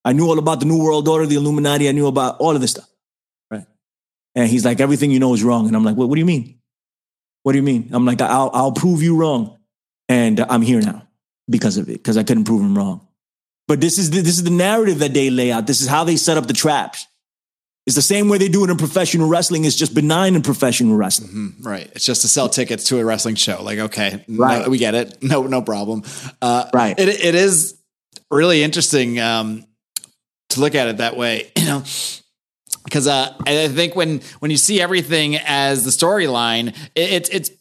I 0.05 0.13
knew 0.13 0.29
all 0.29 0.39
about 0.39 0.61
the 0.61 0.65
New 0.65 0.81
World 0.81 1.09
Order, 1.09 1.25
the 1.25 1.35
Illuminati. 1.35 1.89
I 1.89 1.91
knew 1.91 2.07
about 2.07 2.37
all 2.39 2.55
of 2.55 2.61
this 2.61 2.71
stuff. 2.71 2.87
Right. 3.51 3.65
And 4.33 4.49
he's 4.49 4.63
like, 4.63 4.79
everything 4.79 5.11
you 5.11 5.19
know 5.19 5.33
is 5.33 5.43
wrong. 5.43 5.67
And 5.67 5.75
I'm 5.75 5.83
like, 5.83 5.97
what, 5.97 6.07
what 6.07 6.15
do 6.15 6.19
you 6.19 6.25
mean? 6.25 6.57
What 7.47 7.53
do 7.53 7.59
you 7.59 7.63
mean? 7.63 7.91
I'm 7.93 8.03
like, 8.05 8.19
I'll, 8.19 8.51
I'll 8.53 8.73
prove 8.73 9.01
you 9.01 9.15
wrong. 9.15 9.57
And 10.09 10.37
I'm 10.41 10.61
here 10.61 10.81
now 10.81 11.07
because 11.49 11.77
of 11.77 11.87
it, 11.87 11.93
because 11.93 12.17
I 12.17 12.23
couldn't 12.23 12.43
prove 12.43 12.59
him 12.59 12.77
wrong. 12.77 13.07
But 13.69 13.79
this 13.79 13.97
is 13.97 14.09
the, 14.09 14.19
this 14.19 14.37
is 14.37 14.43
the 14.43 14.49
narrative 14.49 14.99
that 14.99 15.13
they 15.13 15.29
lay 15.29 15.49
out. 15.53 15.65
This 15.65 15.79
is 15.79 15.87
how 15.87 16.03
they 16.03 16.17
set 16.17 16.35
up 16.35 16.47
the 16.47 16.53
traps. 16.53 17.07
It's 17.85 17.95
the 17.95 18.01
same 18.01 18.27
way 18.27 18.37
they 18.37 18.49
do 18.49 18.65
it 18.65 18.69
in 18.69 18.75
professional 18.75 19.29
wrestling. 19.29 19.63
It's 19.63 19.77
just 19.77 19.95
benign 19.95 20.35
in 20.35 20.41
professional 20.41 20.97
wrestling. 20.97 21.29
Mhm. 21.31 21.65
Right. 21.65 21.89
It's 21.95 22.03
just 22.03 22.19
to 22.23 22.27
sell 22.27 22.49
tickets 22.49 22.83
to 22.89 22.99
a 22.99 23.05
wrestling 23.05 23.35
show. 23.35 23.63
Like, 23.63 23.79
okay, 23.79 24.25
no, 24.27 24.43
Right. 24.43 24.67
we 24.69 24.77
get 24.77 24.93
it. 24.93 25.23
No, 25.23 25.43
no 25.43 25.61
problem. 25.61 26.03
Uh, 26.41 26.65
Right. 26.73 26.99
It, 26.99 27.07
it 27.07 27.33
is 27.33 27.75
really 28.29 28.61
interesting 28.61 29.21
um, 29.21 29.65
to 30.49 30.59
look 30.59 30.75
at 30.75 30.89
it 30.89 30.97
that 30.97 31.15
way, 31.15 31.49
you 31.57 31.63
know, 31.63 31.83
because 32.87 33.05
uh, 33.07 33.33
I 33.45 33.67
think 33.67 33.95
when 33.95 34.21
when 34.39 34.49
you 34.49 34.57
see 34.57 34.79
everything 34.81 35.35
as 35.35 35.83
the 35.83 35.91
storyline, 35.91 36.69
it, 36.95 37.11
it's 37.11 37.29
it's 37.29 37.51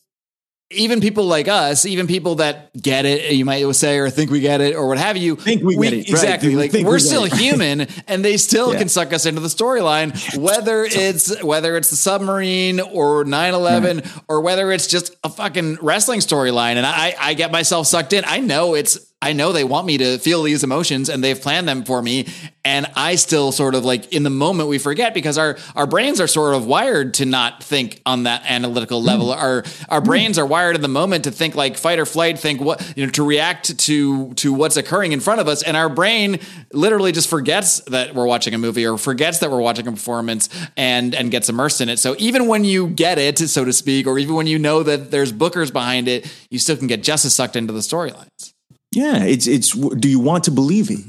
even 0.70 1.00
people 1.00 1.24
like 1.26 1.46
us, 1.46 1.86
even 1.86 2.08
people 2.08 2.36
that 2.36 2.72
get 2.74 3.04
it, 3.06 3.32
you 3.32 3.44
might 3.44 3.62
say, 3.76 3.98
or 3.98 4.10
think 4.10 4.32
we 4.32 4.40
get 4.40 4.60
it, 4.60 4.74
or 4.74 4.88
what 4.88 4.98
have 4.98 5.16
you. 5.16 5.36
Think 5.36 5.62
we 5.62 5.76
get 5.76 5.92
it, 5.92 5.96
right. 5.96 6.08
exactly. 6.08 6.48
We 6.50 6.56
Like 6.56 6.72
think 6.72 6.86
we're 6.88 6.94
we 6.94 6.98
still 7.00 7.24
it. 7.24 7.32
human, 7.36 7.86
and 8.08 8.24
they 8.24 8.36
still 8.36 8.72
Yeah. 8.72 8.80
can 8.80 8.88
suck 8.88 9.12
us 9.12 9.26
into 9.26 9.40
the 9.40 9.48
storyline, 9.48 10.10
whether 10.38 10.84
it's 10.84 11.40
whether 11.42 11.76
it's 11.76 11.90
the 11.90 11.96
submarine 11.96 12.80
or 12.80 13.24
9-11 13.24 14.22
or 14.28 14.40
whether 14.40 14.72
it's 14.72 14.88
just 14.88 15.14
a 15.22 15.28
fucking 15.28 15.78
wrestling 15.82 16.18
storyline. 16.20 16.74
And 16.76 16.86
I, 16.86 17.14
I 17.18 17.34
get 17.34 17.52
myself 17.52 17.86
sucked 17.86 18.12
in. 18.12 18.24
I 18.26 18.38
know 18.38 18.74
it's 18.74 18.98
I 19.26 19.32
know 19.32 19.50
they 19.50 19.64
want 19.64 19.88
me 19.88 19.98
to 19.98 20.18
feel 20.18 20.44
these 20.44 20.62
emotions 20.62 21.08
and 21.08 21.22
they've 21.22 21.40
planned 21.40 21.66
them 21.66 21.82
for 21.84 22.00
me. 22.00 22.28
And 22.64 22.86
I 22.94 23.16
still 23.16 23.50
sort 23.50 23.74
of 23.74 23.84
like 23.84 24.12
in 24.12 24.22
the 24.22 24.30
moment 24.30 24.68
we 24.68 24.78
forget 24.78 25.14
because 25.14 25.36
our, 25.36 25.58
our 25.74 25.86
brains 25.88 26.20
are 26.20 26.28
sort 26.28 26.54
of 26.54 26.64
wired 26.64 27.14
to 27.14 27.26
not 27.26 27.60
think 27.60 28.00
on 28.06 28.22
that 28.22 28.44
analytical 28.46 29.00
hmm. 29.00 29.06
level. 29.06 29.32
Our 29.32 29.64
our 29.88 29.98
hmm. 29.98 30.06
brains 30.06 30.38
are 30.38 30.46
wired 30.46 30.76
in 30.76 30.80
the 30.80 30.86
moment 30.86 31.24
to 31.24 31.32
think 31.32 31.56
like 31.56 31.76
fight 31.76 31.98
or 31.98 32.06
flight, 32.06 32.38
think 32.38 32.60
what 32.60 32.92
you 32.96 33.04
know, 33.04 33.10
to 33.12 33.26
react 33.26 33.76
to 33.80 34.32
to 34.34 34.52
what's 34.52 34.76
occurring 34.76 35.10
in 35.10 35.18
front 35.18 35.40
of 35.40 35.48
us. 35.48 35.64
And 35.64 35.76
our 35.76 35.88
brain 35.88 36.38
literally 36.72 37.10
just 37.10 37.28
forgets 37.28 37.80
that 37.86 38.14
we're 38.14 38.26
watching 38.26 38.54
a 38.54 38.58
movie 38.58 38.86
or 38.86 38.96
forgets 38.96 39.40
that 39.40 39.50
we're 39.50 39.60
watching 39.60 39.88
a 39.88 39.90
performance 39.90 40.48
and 40.76 41.16
and 41.16 41.32
gets 41.32 41.48
immersed 41.48 41.80
in 41.80 41.88
it. 41.88 41.98
So 41.98 42.14
even 42.18 42.46
when 42.46 42.62
you 42.62 42.86
get 42.86 43.18
it, 43.18 43.40
so 43.40 43.64
to 43.64 43.72
speak, 43.72 44.06
or 44.06 44.20
even 44.20 44.36
when 44.36 44.46
you 44.46 44.60
know 44.60 44.84
that 44.84 45.10
there's 45.10 45.32
bookers 45.32 45.72
behind 45.72 46.06
it, 46.06 46.32
you 46.48 46.60
still 46.60 46.76
can 46.76 46.86
get 46.86 47.02
just 47.02 47.24
as 47.24 47.34
sucked 47.34 47.56
into 47.56 47.72
the 47.72 47.80
storylines. 47.80 48.52
Yeah, 48.96 49.24
it's 49.24 49.46
it's. 49.46 49.72
Do 49.72 50.08
you 50.08 50.18
want 50.20 50.44
to 50.44 50.50
believe 50.50 50.90
it, 50.90 51.04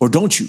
or 0.00 0.08
don't 0.08 0.38
you? 0.38 0.48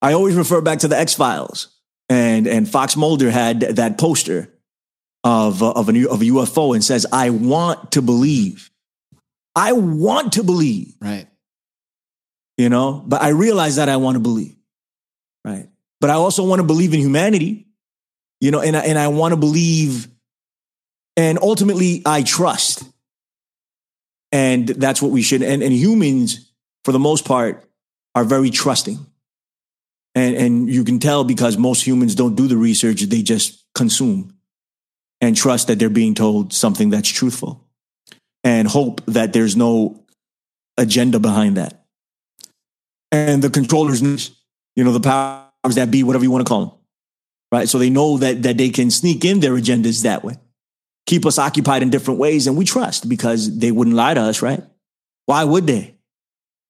I 0.00 0.14
always 0.14 0.34
refer 0.34 0.62
back 0.62 0.78
to 0.78 0.88
the 0.88 0.96
X 0.98 1.12
Files, 1.12 1.68
and 2.08 2.46
and 2.46 2.66
Fox 2.66 2.96
Mulder 2.96 3.30
had 3.30 3.60
that 3.60 3.98
poster 3.98 4.48
of 5.22 5.62
of 5.62 5.90
a 5.90 6.08
of 6.08 6.22
a 6.22 6.24
UFO 6.24 6.74
and 6.74 6.82
says, 6.82 7.04
"I 7.12 7.28
want 7.28 7.92
to 7.92 8.00
believe, 8.00 8.70
I 9.54 9.72
want 9.72 10.32
to 10.32 10.42
believe," 10.42 10.94
Right. 10.98 11.28
you 12.56 12.70
know. 12.70 13.04
But 13.06 13.20
I 13.20 13.28
realize 13.28 13.76
that 13.76 13.90
I 13.90 13.98
want 13.98 14.14
to 14.14 14.20
believe, 14.20 14.56
right? 15.44 15.68
But 16.00 16.08
I 16.08 16.14
also 16.14 16.42
want 16.42 16.60
to 16.60 16.66
believe 16.66 16.94
in 16.94 17.00
humanity. 17.00 17.66
You 18.40 18.50
know, 18.50 18.62
and 18.62 18.74
I, 18.74 18.80
and 18.86 18.98
I 18.98 19.08
want 19.08 19.32
to 19.32 19.36
believe, 19.36 20.08
and 21.18 21.38
ultimately 21.42 22.00
I 22.06 22.22
trust. 22.22 22.87
And 24.30 24.68
that's 24.68 25.00
what 25.00 25.10
we 25.10 25.22
should, 25.22 25.42
and, 25.42 25.62
and 25.62 25.72
humans, 25.72 26.50
for 26.84 26.92
the 26.92 26.98
most 26.98 27.24
part, 27.24 27.64
are 28.14 28.24
very 28.24 28.50
trusting. 28.50 28.98
And, 30.14 30.36
and 30.36 30.70
you 30.70 30.84
can 30.84 30.98
tell 30.98 31.24
because 31.24 31.56
most 31.56 31.86
humans 31.86 32.14
don't 32.14 32.34
do 32.34 32.46
the 32.46 32.56
research, 32.56 33.02
they 33.02 33.22
just 33.22 33.64
consume 33.74 34.34
and 35.20 35.36
trust 35.36 35.68
that 35.68 35.78
they're 35.78 35.90
being 35.90 36.14
told 36.14 36.52
something 36.52 36.90
that's 36.90 37.08
truthful 37.08 37.64
and 38.44 38.68
hope 38.68 39.04
that 39.06 39.32
there's 39.32 39.56
no 39.56 40.04
agenda 40.76 41.18
behind 41.18 41.56
that. 41.56 41.84
And 43.10 43.42
the 43.42 43.50
controllers, 43.50 44.02
you 44.76 44.84
know, 44.84 44.92
the 44.92 45.00
powers 45.00 45.74
that 45.74 45.90
be, 45.90 46.02
whatever 46.02 46.24
you 46.24 46.30
want 46.30 46.46
to 46.46 46.48
call 46.48 46.66
them, 46.66 46.74
right? 47.50 47.68
So 47.68 47.78
they 47.78 47.90
know 47.90 48.18
that, 48.18 48.42
that 48.42 48.56
they 48.56 48.70
can 48.70 48.90
sneak 48.90 49.24
in 49.24 49.40
their 49.40 49.52
agendas 49.52 50.02
that 50.02 50.24
way, 50.24 50.36
keep 51.08 51.24
us 51.24 51.38
occupied 51.38 51.82
in 51.82 51.88
different 51.88 52.20
ways. 52.20 52.46
And 52.46 52.56
we 52.56 52.66
trust 52.66 53.08
because 53.08 53.58
they 53.58 53.72
wouldn't 53.72 53.96
lie 53.96 54.12
to 54.12 54.20
us, 54.20 54.42
right? 54.42 54.62
Why 55.24 55.42
would 55.42 55.66
they? 55.66 55.96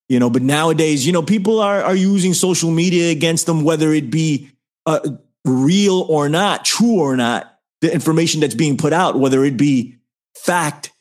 You 0.09 0.21
know, 0.21 0.31
but 0.31 0.43
nowadays, 0.43 1.05
you 1.05 1.13
know, 1.13 1.23
people 1.23 1.61
are, 1.61 1.83
are 1.83 1.95
using 1.95 2.33
social 2.33 2.71
media 2.71 3.11
against 3.11 3.47
them, 3.47 3.65
whether 3.65 3.93
it 3.93 4.11
be 4.11 4.51
uh, 4.87 5.01
real 5.45 6.03
or 6.09 6.29
not, 6.29 6.65
true 6.65 7.01
or 7.01 7.17
not, 7.17 7.59
the 7.81 7.93
information 7.93 8.41
that's 8.41 8.55
being 8.55 8.77
put 8.77 8.93
out, 8.93 9.19
whether 9.19 9.45
it 9.45 9.57
be 9.57 9.97
fact 10.37 10.93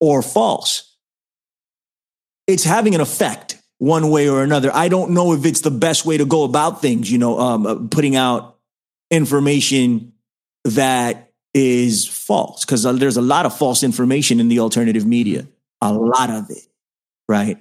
or 0.00 0.22
false. 0.22 0.96
It's 2.46 2.64
having 2.64 2.94
an 2.94 3.00
effect 3.00 3.60
one 3.78 4.08
way 4.08 4.28
or 4.28 4.42
another. 4.42 4.70
I 4.72 4.88
don't 4.88 5.10
know 5.10 5.32
if 5.32 5.44
it's 5.44 5.62
the 5.62 5.70
best 5.70 6.06
way 6.06 6.16
to 6.16 6.24
go 6.24 6.44
about 6.44 6.80
things, 6.80 7.10
you 7.10 7.18
know, 7.18 7.38
um, 7.40 7.66
uh, 7.66 7.74
putting 7.90 8.14
out 8.14 8.56
information 9.10 10.12
that 10.64 11.23
is 11.54 12.06
false, 12.06 12.64
because 12.64 12.82
there's 12.82 13.16
a 13.16 13.22
lot 13.22 13.46
of 13.46 13.56
false 13.56 13.82
information 13.82 14.40
in 14.40 14.48
the 14.48 14.58
alternative 14.58 15.06
media, 15.06 15.46
a 15.80 15.92
lot 15.92 16.28
of 16.30 16.50
it, 16.50 16.66
right? 17.28 17.58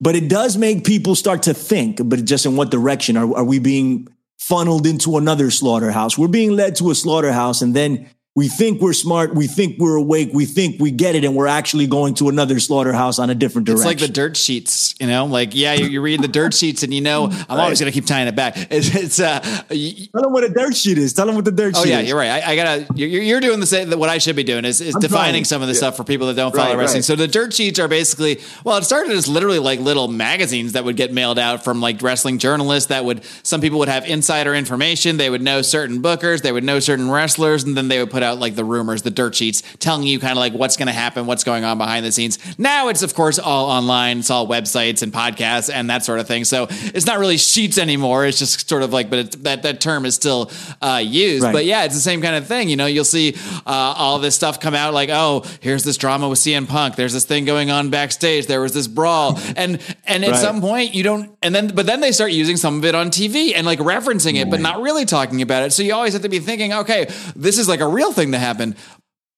But 0.00 0.16
it 0.16 0.28
does 0.28 0.56
make 0.56 0.84
people 0.84 1.14
start 1.14 1.42
to 1.44 1.54
think, 1.54 1.98
but 2.04 2.24
just 2.24 2.46
in 2.46 2.56
what 2.56 2.70
direction 2.70 3.16
are, 3.16 3.36
are 3.36 3.44
we 3.44 3.58
being 3.58 4.08
funneled 4.38 4.86
into 4.86 5.16
another 5.16 5.50
slaughterhouse. 5.52 6.18
We're 6.18 6.26
being 6.26 6.50
led 6.50 6.74
to 6.76 6.90
a 6.90 6.96
slaughterhouse 6.96 7.62
and 7.62 7.74
then 7.74 8.08
we 8.34 8.48
think 8.48 8.80
we're 8.80 8.94
smart, 8.94 9.34
we 9.34 9.46
think 9.46 9.78
we're 9.78 9.96
awake, 9.96 10.30
we 10.32 10.46
think 10.46 10.80
we 10.80 10.90
get 10.90 11.14
it, 11.14 11.22
and 11.22 11.36
we're 11.36 11.46
actually 11.46 11.86
going 11.86 12.14
to 12.14 12.30
another 12.30 12.58
slaughterhouse 12.60 13.18
on 13.18 13.28
a 13.28 13.34
different 13.34 13.66
direction. 13.66 13.90
It's 13.90 14.00
like 14.00 14.08
the 14.08 14.12
dirt 14.12 14.38
sheets, 14.38 14.94
you 14.98 15.06
know. 15.06 15.26
Like, 15.26 15.54
yeah, 15.54 15.74
you, 15.74 15.86
you 15.86 16.00
read 16.00 16.22
the 16.22 16.28
dirt 16.28 16.54
sheets, 16.54 16.82
and 16.82 16.94
you 16.94 17.02
know, 17.02 17.24
I'm 17.24 17.30
right. 17.30 17.64
always 17.64 17.78
going 17.78 17.92
to 17.92 17.94
keep 17.94 18.06
tying 18.06 18.28
it 18.28 18.36
back. 18.36 18.56
It's, 18.70 18.94
it's 18.94 19.20
uh, 19.20 19.64
you, 19.70 20.06
tell 20.06 20.22
them 20.22 20.32
what 20.32 20.44
a 20.44 20.48
dirt 20.48 20.74
sheet 20.74 20.96
is. 20.96 21.12
Tell 21.12 21.26
them 21.26 21.34
what 21.34 21.44
the 21.44 21.52
dirt 21.52 21.74
oh, 21.76 21.82
sheet. 21.82 21.90
Oh 21.90 21.92
yeah, 21.92 22.00
is. 22.00 22.08
you're 22.08 22.16
right. 22.16 22.42
I, 22.42 22.52
I 22.52 22.56
gotta. 22.56 22.86
You're, 22.94 23.08
you're, 23.20 23.40
doing 23.40 23.60
the 23.60 23.66
same. 23.66 23.90
What 23.98 24.08
I 24.08 24.16
should 24.16 24.36
be 24.36 24.44
doing 24.44 24.64
is, 24.64 24.80
is 24.80 24.94
defining 24.94 25.32
trying. 25.32 25.44
some 25.44 25.60
of 25.60 25.68
the 25.68 25.74
yeah. 25.74 25.78
stuff 25.78 25.98
for 25.98 26.04
people 26.04 26.28
that 26.28 26.34
don't 26.34 26.54
follow 26.54 26.70
right, 26.70 26.78
wrestling. 26.78 27.00
Right. 27.00 27.04
So 27.04 27.16
the 27.16 27.28
dirt 27.28 27.52
sheets 27.52 27.78
are 27.78 27.88
basically. 27.88 28.40
Well, 28.64 28.78
it 28.78 28.84
started 28.84 29.12
as 29.12 29.28
literally 29.28 29.58
like 29.58 29.80
little 29.80 30.08
magazines 30.08 30.72
that 30.72 30.84
would 30.84 30.96
get 30.96 31.12
mailed 31.12 31.38
out 31.38 31.64
from 31.64 31.82
like 31.82 32.00
wrestling 32.00 32.38
journalists. 32.38 32.88
That 32.88 33.04
would 33.04 33.24
some 33.42 33.60
people 33.60 33.78
would 33.80 33.88
have 33.88 34.06
insider 34.06 34.54
information. 34.54 35.18
They 35.18 35.28
would 35.28 35.42
know 35.42 35.60
certain 35.60 36.00
bookers. 36.00 36.40
They 36.40 36.52
would 36.52 36.64
know 36.64 36.80
certain 36.80 37.10
wrestlers, 37.10 37.64
and 37.64 37.76
then 37.76 37.88
they 37.88 37.98
would 37.98 38.10
put 38.10 38.21
out 38.22 38.38
like 38.38 38.54
the 38.54 38.64
rumors 38.64 39.02
the 39.02 39.10
dirt 39.10 39.34
sheets 39.34 39.62
telling 39.78 40.06
you 40.06 40.18
kind 40.18 40.32
of 40.32 40.38
like 40.38 40.52
what's 40.52 40.76
going 40.76 40.86
to 40.86 40.92
happen, 40.92 41.26
what's 41.26 41.44
going 41.44 41.64
on 41.64 41.78
behind 41.78 42.04
the 42.04 42.12
scenes. 42.12 42.38
Now 42.58 42.88
it's 42.88 43.02
of 43.02 43.14
course 43.14 43.38
all 43.38 43.66
online. 43.66 44.18
It's 44.18 44.30
all 44.30 44.46
websites 44.46 45.02
and 45.02 45.12
podcasts 45.12 45.72
and 45.72 45.90
that 45.90 46.04
sort 46.04 46.20
of 46.20 46.26
thing. 46.26 46.44
So 46.44 46.66
it's 46.70 47.06
not 47.06 47.18
really 47.18 47.36
sheets 47.36 47.78
anymore. 47.78 48.26
It's 48.26 48.38
just 48.38 48.68
sort 48.68 48.82
of 48.82 48.92
like, 48.92 49.10
but 49.10 49.32
that 49.44 49.62
that 49.62 49.80
term 49.80 50.04
is 50.04 50.14
still 50.14 50.50
uh, 50.80 51.02
used. 51.04 51.44
Right. 51.44 51.52
But 51.52 51.64
yeah, 51.64 51.84
it's 51.84 51.94
the 51.94 52.00
same 52.00 52.22
kind 52.22 52.36
of 52.36 52.46
thing. 52.46 52.68
You 52.68 52.76
know, 52.76 52.86
you'll 52.86 53.04
see 53.04 53.34
uh, 53.66 53.94
all 53.96 54.18
this 54.18 54.34
stuff 54.34 54.60
come 54.60 54.74
out 54.74 54.94
like, 54.94 55.10
oh, 55.10 55.44
here's 55.60 55.84
this 55.84 55.96
drama 55.96 56.28
with 56.28 56.38
CM 56.38 56.68
Punk. 56.68 56.96
There's 56.96 57.12
this 57.12 57.24
thing 57.24 57.44
going 57.44 57.70
on 57.70 57.90
backstage. 57.90 58.46
There 58.46 58.60
was 58.60 58.74
this 58.74 58.86
brawl, 58.86 59.38
and 59.56 59.80
and 60.06 60.24
at 60.24 60.32
right. 60.32 60.40
some 60.40 60.60
point 60.60 60.94
you 60.94 61.02
don't, 61.02 61.36
and 61.42 61.54
then 61.54 61.68
but 61.74 61.86
then 61.86 62.00
they 62.00 62.12
start 62.12 62.32
using 62.32 62.56
some 62.56 62.78
of 62.78 62.84
it 62.84 62.94
on 62.94 63.10
TV 63.10 63.52
and 63.54 63.66
like 63.66 63.78
referencing 63.78 64.40
it, 64.40 64.50
but 64.50 64.60
not 64.60 64.80
really 64.80 65.04
talking 65.04 65.42
about 65.42 65.64
it. 65.64 65.72
So 65.72 65.82
you 65.82 65.94
always 65.94 66.12
have 66.12 66.22
to 66.22 66.28
be 66.28 66.38
thinking, 66.38 66.72
okay, 66.72 67.06
this 67.34 67.58
is 67.58 67.68
like 67.68 67.80
a 67.80 67.88
real 67.88 68.11
thing 68.12 68.30
that 68.32 68.38
happened. 68.38 68.76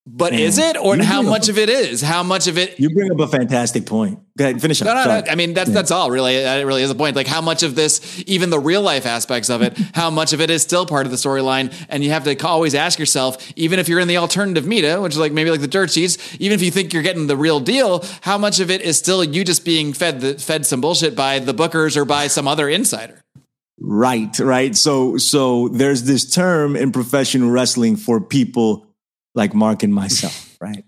But 0.06 0.32
Man, 0.32 0.40
is 0.40 0.58
it, 0.58 0.76
or 0.76 0.98
how 0.98 1.22
much 1.22 1.48
of 1.48 1.56
it 1.56 1.70
is? 1.70 2.02
How 2.02 2.22
much 2.22 2.46
of 2.46 2.58
it? 2.58 2.78
You 2.78 2.90
bring 2.90 3.10
up 3.10 3.18
a 3.20 3.26
fantastic 3.26 3.86
point. 3.86 4.18
Go 4.36 4.44
ahead, 4.44 4.60
finish 4.60 4.82
up. 4.82 4.86
No, 4.86 4.94
no, 4.94 5.20
no. 5.20 5.32
I 5.32 5.34
mean, 5.34 5.54
that's 5.54 5.70
yeah. 5.70 5.74
that's 5.74 5.90
all. 5.90 6.10
Really, 6.10 6.42
that 6.42 6.66
really 6.66 6.82
is 6.82 6.90
a 6.90 6.94
point. 6.94 7.16
Like, 7.16 7.26
how 7.26 7.40
much 7.40 7.62
of 7.62 7.74
this, 7.74 8.22
even 8.26 8.50
the 8.50 8.60
real 8.60 8.82
life 8.82 9.06
aspects 9.06 9.48
of 9.48 9.62
it, 9.62 9.78
how 9.94 10.10
much 10.10 10.34
of 10.34 10.42
it 10.42 10.50
is 10.50 10.60
still 10.60 10.84
part 10.84 11.06
of 11.06 11.10
the 11.10 11.16
storyline? 11.16 11.72
And 11.88 12.04
you 12.04 12.10
have 12.10 12.24
to 12.24 12.46
always 12.46 12.74
ask 12.74 12.98
yourself, 12.98 13.50
even 13.56 13.78
if 13.78 13.88
you're 13.88 13.98
in 13.98 14.08
the 14.08 14.18
alternative 14.18 14.66
media, 14.66 15.00
which 15.00 15.14
is 15.14 15.18
like 15.18 15.32
maybe 15.32 15.50
like 15.50 15.62
the 15.62 15.68
dirt 15.68 15.90
sheets, 15.90 16.18
even 16.38 16.54
if 16.54 16.62
you 16.62 16.70
think 16.70 16.92
you're 16.92 17.02
getting 17.02 17.26
the 17.26 17.36
real 17.36 17.58
deal, 17.58 18.04
how 18.20 18.36
much 18.36 18.60
of 18.60 18.70
it 18.70 18.82
is 18.82 18.98
still 18.98 19.24
you 19.24 19.42
just 19.42 19.64
being 19.64 19.94
fed 19.94 20.20
the, 20.20 20.34
fed 20.34 20.66
some 20.66 20.82
bullshit 20.82 21.16
by 21.16 21.38
the 21.38 21.54
bookers 21.54 21.96
or 21.96 22.04
by 22.04 22.26
some 22.26 22.46
other 22.46 22.68
insider? 22.68 23.23
Right, 23.78 24.38
right. 24.38 24.76
So, 24.76 25.16
so 25.16 25.68
there's 25.68 26.04
this 26.04 26.30
term 26.30 26.76
in 26.76 26.92
professional 26.92 27.50
wrestling 27.50 27.96
for 27.96 28.20
people 28.20 28.86
like 29.34 29.54
Marc 29.54 29.82
and 29.82 29.92
myself, 29.92 30.56
right? 30.60 30.84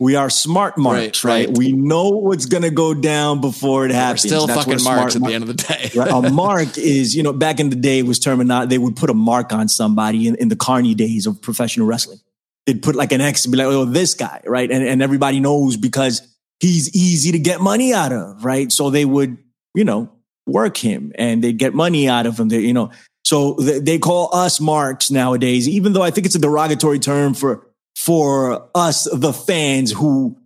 We 0.00 0.14
are 0.14 0.30
smart 0.30 0.78
marks, 0.78 1.24
right? 1.24 1.32
right? 1.32 1.48
right. 1.48 1.58
We 1.58 1.72
know 1.72 2.10
what's 2.10 2.46
going 2.46 2.62
to 2.62 2.70
go 2.70 2.94
down 2.94 3.40
before 3.40 3.84
it 3.84 3.90
happens. 3.90 4.24
We're 4.24 4.28
still 4.28 4.46
That's 4.46 4.64
fucking 4.64 4.84
marks 4.84 5.16
at 5.16 5.22
the 5.22 5.34
end 5.34 5.42
of 5.42 5.48
the 5.48 5.54
day. 5.54 5.90
right? 5.96 6.08
A 6.08 6.30
mark 6.30 6.78
is, 6.78 7.16
you 7.16 7.24
know, 7.24 7.32
back 7.32 7.58
in 7.58 7.70
the 7.70 7.76
day 7.76 8.04
was 8.04 8.20
terminology. 8.20 8.68
They 8.68 8.78
would 8.78 8.94
put 8.94 9.10
a 9.10 9.14
mark 9.14 9.52
on 9.52 9.68
somebody 9.68 10.28
in, 10.28 10.36
in 10.36 10.48
the 10.48 10.56
carny 10.56 10.94
days 10.94 11.26
of 11.26 11.42
professional 11.42 11.88
wrestling. 11.88 12.18
They'd 12.66 12.80
put 12.80 12.94
like 12.94 13.10
an 13.10 13.20
X 13.20 13.44
and 13.44 13.50
be 13.50 13.58
like, 13.58 13.66
oh, 13.66 13.86
this 13.86 14.14
guy, 14.14 14.40
right? 14.46 14.70
And, 14.70 14.86
and 14.86 15.02
everybody 15.02 15.40
knows 15.40 15.76
because 15.76 16.22
he's 16.60 16.94
easy 16.94 17.32
to 17.32 17.38
get 17.40 17.60
money 17.60 17.92
out 17.92 18.12
of, 18.12 18.44
right? 18.44 18.70
So 18.70 18.90
they 18.90 19.04
would, 19.04 19.38
you 19.74 19.84
know, 19.84 20.12
work 20.48 20.76
him 20.76 21.12
and 21.16 21.44
they'd 21.44 21.58
get 21.58 21.74
money 21.74 22.08
out 22.08 22.26
of 22.26 22.38
him. 22.40 22.48
They, 22.48 22.60
you 22.60 22.72
know, 22.72 22.90
so 23.24 23.54
they 23.54 23.98
call 23.98 24.34
us 24.34 24.60
marks 24.60 25.10
nowadays, 25.10 25.68
even 25.68 25.92
though 25.92 26.02
I 26.02 26.10
think 26.10 26.26
it's 26.26 26.34
a 26.34 26.40
derogatory 26.40 26.98
term 26.98 27.34
for 27.34 27.66
for 27.94 28.70
us, 28.74 29.08
the 29.12 29.32
fans 29.32 29.90
who 29.90 30.36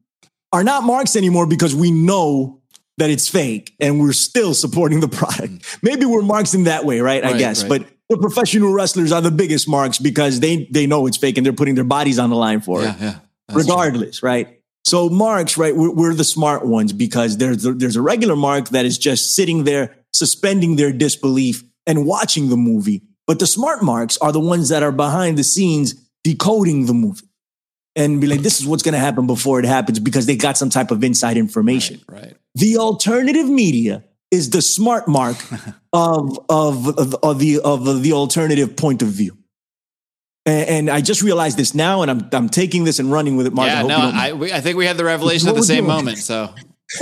are 0.53 0.65
not 0.65 0.85
marks 0.85 1.17
anymore 1.17 1.47
because 1.47 1.75
we 1.75 1.91
know 1.91 2.61
that 2.99 3.11
it's 3.11 3.29
fake 3.29 3.75
and 3.79 4.01
we're 4.01 4.13
still 4.13 4.55
supporting 4.55 5.01
the 5.01 5.09
product. 5.09 5.53
Mm. 5.53 5.79
Maybe 5.83 6.07
we're 6.07 6.23
marks 6.23 6.55
in 6.55 6.65
that 6.65 6.85
way, 6.85 7.01
right? 7.01 7.23
right 7.23 7.35
I 7.35 7.39
guess. 7.39 7.63
Right. 7.63 7.83
But 7.83 7.89
the 8.09 8.19
professional 8.19 8.73
wrestlers 8.73 9.13
are 9.13 9.21
the 9.21 9.31
biggest 9.31 9.69
marks 9.69 9.99
because 9.99 10.41
they 10.41 10.65
they 10.71 10.87
know 10.87 11.07
it's 11.07 11.17
fake 11.17 11.37
and 11.37 11.47
they're 11.47 11.53
putting 11.53 11.75
their 11.75 11.85
bodies 11.85 12.19
on 12.19 12.31
the 12.31 12.37
line 12.37 12.61
for 12.61 12.83
yeah, 12.83 12.95
it. 12.95 13.01
Yeah, 13.01 13.19
regardless, 13.53 14.19
true. 14.19 14.29
right? 14.29 14.62
So 14.85 15.09
marks, 15.09 15.57
right? 15.57 15.75
We're, 15.75 15.93
we're, 15.93 16.15
the 16.15 16.25
smart 16.25 16.67
ones 16.67 16.93
because 16.93 17.37
there's 17.37 17.63
there's 17.63 17.97
a 17.97 18.03
regular 18.03 18.37
mark 18.37 18.71
that 18.71 18.85
is 18.85 18.99
just 18.99 19.35
sitting 19.35 19.65
there 19.65 19.95
suspending 20.13 20.77
their 20.77 20.93
disbelief 20.93 21.63
and 21.87 22.07
watching 22.07 22.49
the 22.49 22.57
movie. 22.57 23.03
But 23.27 23.39
the 23.39 23.47
smart 23.47 23.83
marks 23.83 24.19
are 24.19 24.33
the 24.33 24.41
ones 24.41 24.69
that 24.71 24.83
are 24.83 24.93
behind 24.93 25.39
the 25.39 25.45
scenes 25.45 25.95
decoding 26.25 26.87
the 26.87 26.95
movie 26.95 27.27
and 27.95 28.21
be 28.21 28.27
like, 28.27 28.41
this 28.41 28.61
is 28.61 28.67
what's 28.67 28.83
going 28.83 28.95
to 28.95 28.99
happen 28.99 29.27
before 29.27 29.59
it 29.59 29.65
happens 29.65 29.99
because 29.99 30.27
they 30.27 30.37
got 30.37 30.57
some 30.57 30.71
type 30.71 30.91
of 30.91 31.05
inside 31.05 31.37
information. 31.37 32.01
Right. 32.09 32.23
right. 32.23 32.37
The 32.55 32.79
alternative 32.79 33.49
media 33.49 34.05
is 34.31 34.51
the 34.51 34.63
smart 34.63 35.09
mark 35.09 35.37
of, 35.93 36.39
of, 36.49 36.99
of, 36.99 37.15
of, 37.23 37.39
the, 37.39 37.61
of 37.61 38.03
the 38.03 38.13
alternative 38.13 38.77
point 38.77 39.03
of 39.03 39.09
view. 39.09 39.37
And, 40.45 40.69
and, 40.69 40.91
I 40.91 41.01
just 41.01 41.23
realized 41.23 41.57
this 41.57 41.73
now, 41.73 42.03
and 42.03 42.11
I'm, 42.11 42.29
I'm 42.33 42.49
taking 42.49 42.83
this 42.83 42.99
and 42.99 43.13
running 43.13 43.37
with 43.37 43.47
it, 43.47 43.53
Marc. 43.53 43.69
Yeah, 43.69 43.81
I 43.81 43.87
no, 43.87 44.11
I, 44.13 44.33
we, 44.33 44.53
I 44.53 44.61
think 44.61 44.77
we 44.77 44.87
had 44.87 44.97
the 44.97 45.05
revelation 45.05 45.49
at 45.49 45.55
the 45.55 45.63
same 45.63 45.85
doing. 45.85 45.97
moment. 45.97 46.19
So 46.19 46.53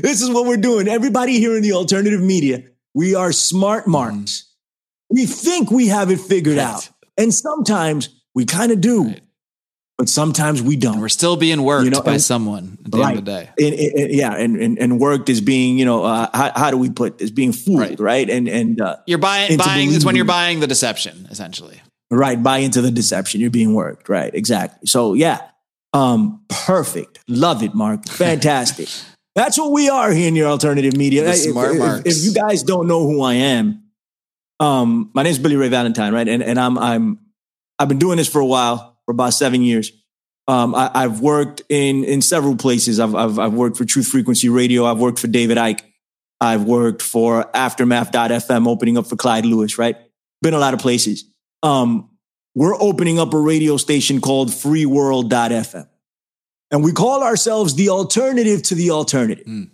this 0.00 0.22
is 0.22 0.30
what 0.30 0.46
we're 0.46 0.58
doing. 0.58 0.86
Everybody 0.86 1.40
here 1.40 1.56
in 1.56 1.62
the 1.62 1.72
alternative 1.72 2.22
media, 2.22 2.62
we 2.94 3.16
are 3.16 3.32
smart 3.32 3.88
marks. 3.88 4.14
Mm. 4.16 4.44
We 5.10 5.26
think 5.26 5.72
we 5.72 5.88
have 5.88 6.10
it 6.10 6.20
figured 6.20 6.58
right. 6.58 6.66
out. 6.66 6.88
And 7.16 7.34
sometimes 7.34 8.10
we 8.34 8.44
kind 8.44 8.70
of 8.70 8.80
do. 8.80 9.08
Right 9.08 9.22
but 9.98 10.08
sometimes 10.08 10.62
we 10.62 10.76
don't. 10.76 10.94
And 10.94 11.02
we're 11.02 11.08
still 11.08 11.36
being 11.36 11.62
worked 11.62 11.84
you 11.84 11.90
know, 11.90 12.00
by 12.00 12.12
and, 12.12 12.22
someone 12.22 12.78
at 12.84 12.92
the 12.92 12.98
right. 12.98 13.08
end 13.10 13.18
of 13.18 13.24
the 13.24 13.32
day. 13.32 14.08
Yeah, 14.12 14.32
and, 14.32 14.56
and, 14.56 14.78
and 14.78 15.00
worked 15.00 15.28
is 15.28 15.40
being, 15.40 15.76
you 15.76 15.84
know, 15.84 16.04
uh, 16.04 16.28
how, 16.32 16.52
how, 16.54 16.70
do 16.70 16.76
we 16.76 16.88
put 16.88 17.20
is 17.20 17.32
being 17.32 17.50
fooled, 17.50 17.80
right? 17.80 18.00
right? 18.00 18.30
And 18.30 18.48
and 18.48 18.80
uh, 18.80 18.96
you're 19.06 19.18
buying 19.18 19.58
buying 19.58 19.90
is 19.90 20.04
when 20.04 20.14
you're 20.14 20.24
buying 20.24 20.60
the 20.60 20.68
deception, 20.68 21.26
essentially. 21.30 21.82
Right, 22.10 22.42
buy 22.42 22.58
into 22.58 22.80
the 22.80 22.90
deception. 22.90 23.40
You're 23.40 23.50
being 23.50 23.74
worked, 23.74 24.08
right? 24.08 24.34
Exactly. 24.34 24.86
So 24.86 25.12
yeah, 25.12 25.42
um, 25.92 26.44
perfect. 26.48 27.18
Love 27.28 27.62
it, 27.62 27.74
Marc. 27.74 28.06
Fantastic. 28.08 28.88
That's 29.34 29.58
what 29.58 29.72
we 29.72 29.88
are 29.88 30.10
here 30.10 30.28
in 30.28 30.34
your 30.34 30.48
alternative 30.48 30.96
media. 30.96 31.24
The 31.24 31.34
smart 31.34 31.72
if, 31.72 31.78
marks. 31.78 32.00
If, 32.06 32.16
if 32.16 32.24
you 32.24 32.34
guys 32.34 32.62
don't 32.62 32.88
know 32.88 33.06
who 33.06 33.22
I 33.22 33.34
am, 33.34 33.84
um, 34.58 35.10
my 35.14 35.22
name 35.22 35.30
is 35.30 35.38
Billy 35.38 35.56
Ray 35.56 35.68
Valentine, 35.68 36.12
right? 36.12 36.26
And 36.26 36.42
and 36.42 36.58
I'm 36.58 36.78
I'm 36.78 37.18
I've 37.78 37.88
been 37.88 37.98
doing 37.98 38.16
this 38.16 38.28
for 38.28 38.40
a 38.40 38.46
while 38.46 38.98
for 39.04 39.12
about 39.12 39.34
seven 39.34 39.62
years. 39.62 39.92
Um, 40.48 40.74
I, 40.74 41.02
have 41.02 41.20
worked 41.20 41.62
in 41.68 42.04
in 42.04 42.22
several 42.22 42.56
places. 42.56 42.98
I've, 42.98 43.14
I've, 43.14 43.38
I've 43.38 43.52
worked 43.52 43.76
for 43.76 43.84
Truth 43.84 44.08
Frequency 44.08 44.48
Radio. 44.48 44.86
I've 44.86 44.98
worked 44.98 45.18
for 45.18 45.26
David 45.26 45.58
Icke. 45.58 45.82
I've 46.40 46.64
worked 46.64 47.02
for 47.02 47.44
Aftermath.fm, 47.54 48.66
opening 48.66 48.96
up 48.96 49.06
for 49.06 49.16
Clyde 49.16 49.44
Lewis. 49.44 49.76
Right, 49.76 49.96
been 50.40 50.54
a 50.54 50.58
lot 50.58 50.72
of 50.72 50.80
places. 50.80 51.24
Um, 51.62 52.10
we're 52.54 52.80
opening 52.80 53.18
up 53.18 53.34
a 53.34 53.38
radio 53.38 53.76
station 53.76 54.20
called 54.20 54.50
freeworld.fm. 54.50 55.88
And 56.70 56.84
we 56.84 56.92
call 56.92 57.22
ourselves 57.22 57.74
the 57.74 57.88
alternative 57.88 58.62
to 58.64 58.74
the 58.74 58.90
alternative. 58.90 59.46
Mm. 59.46 59.70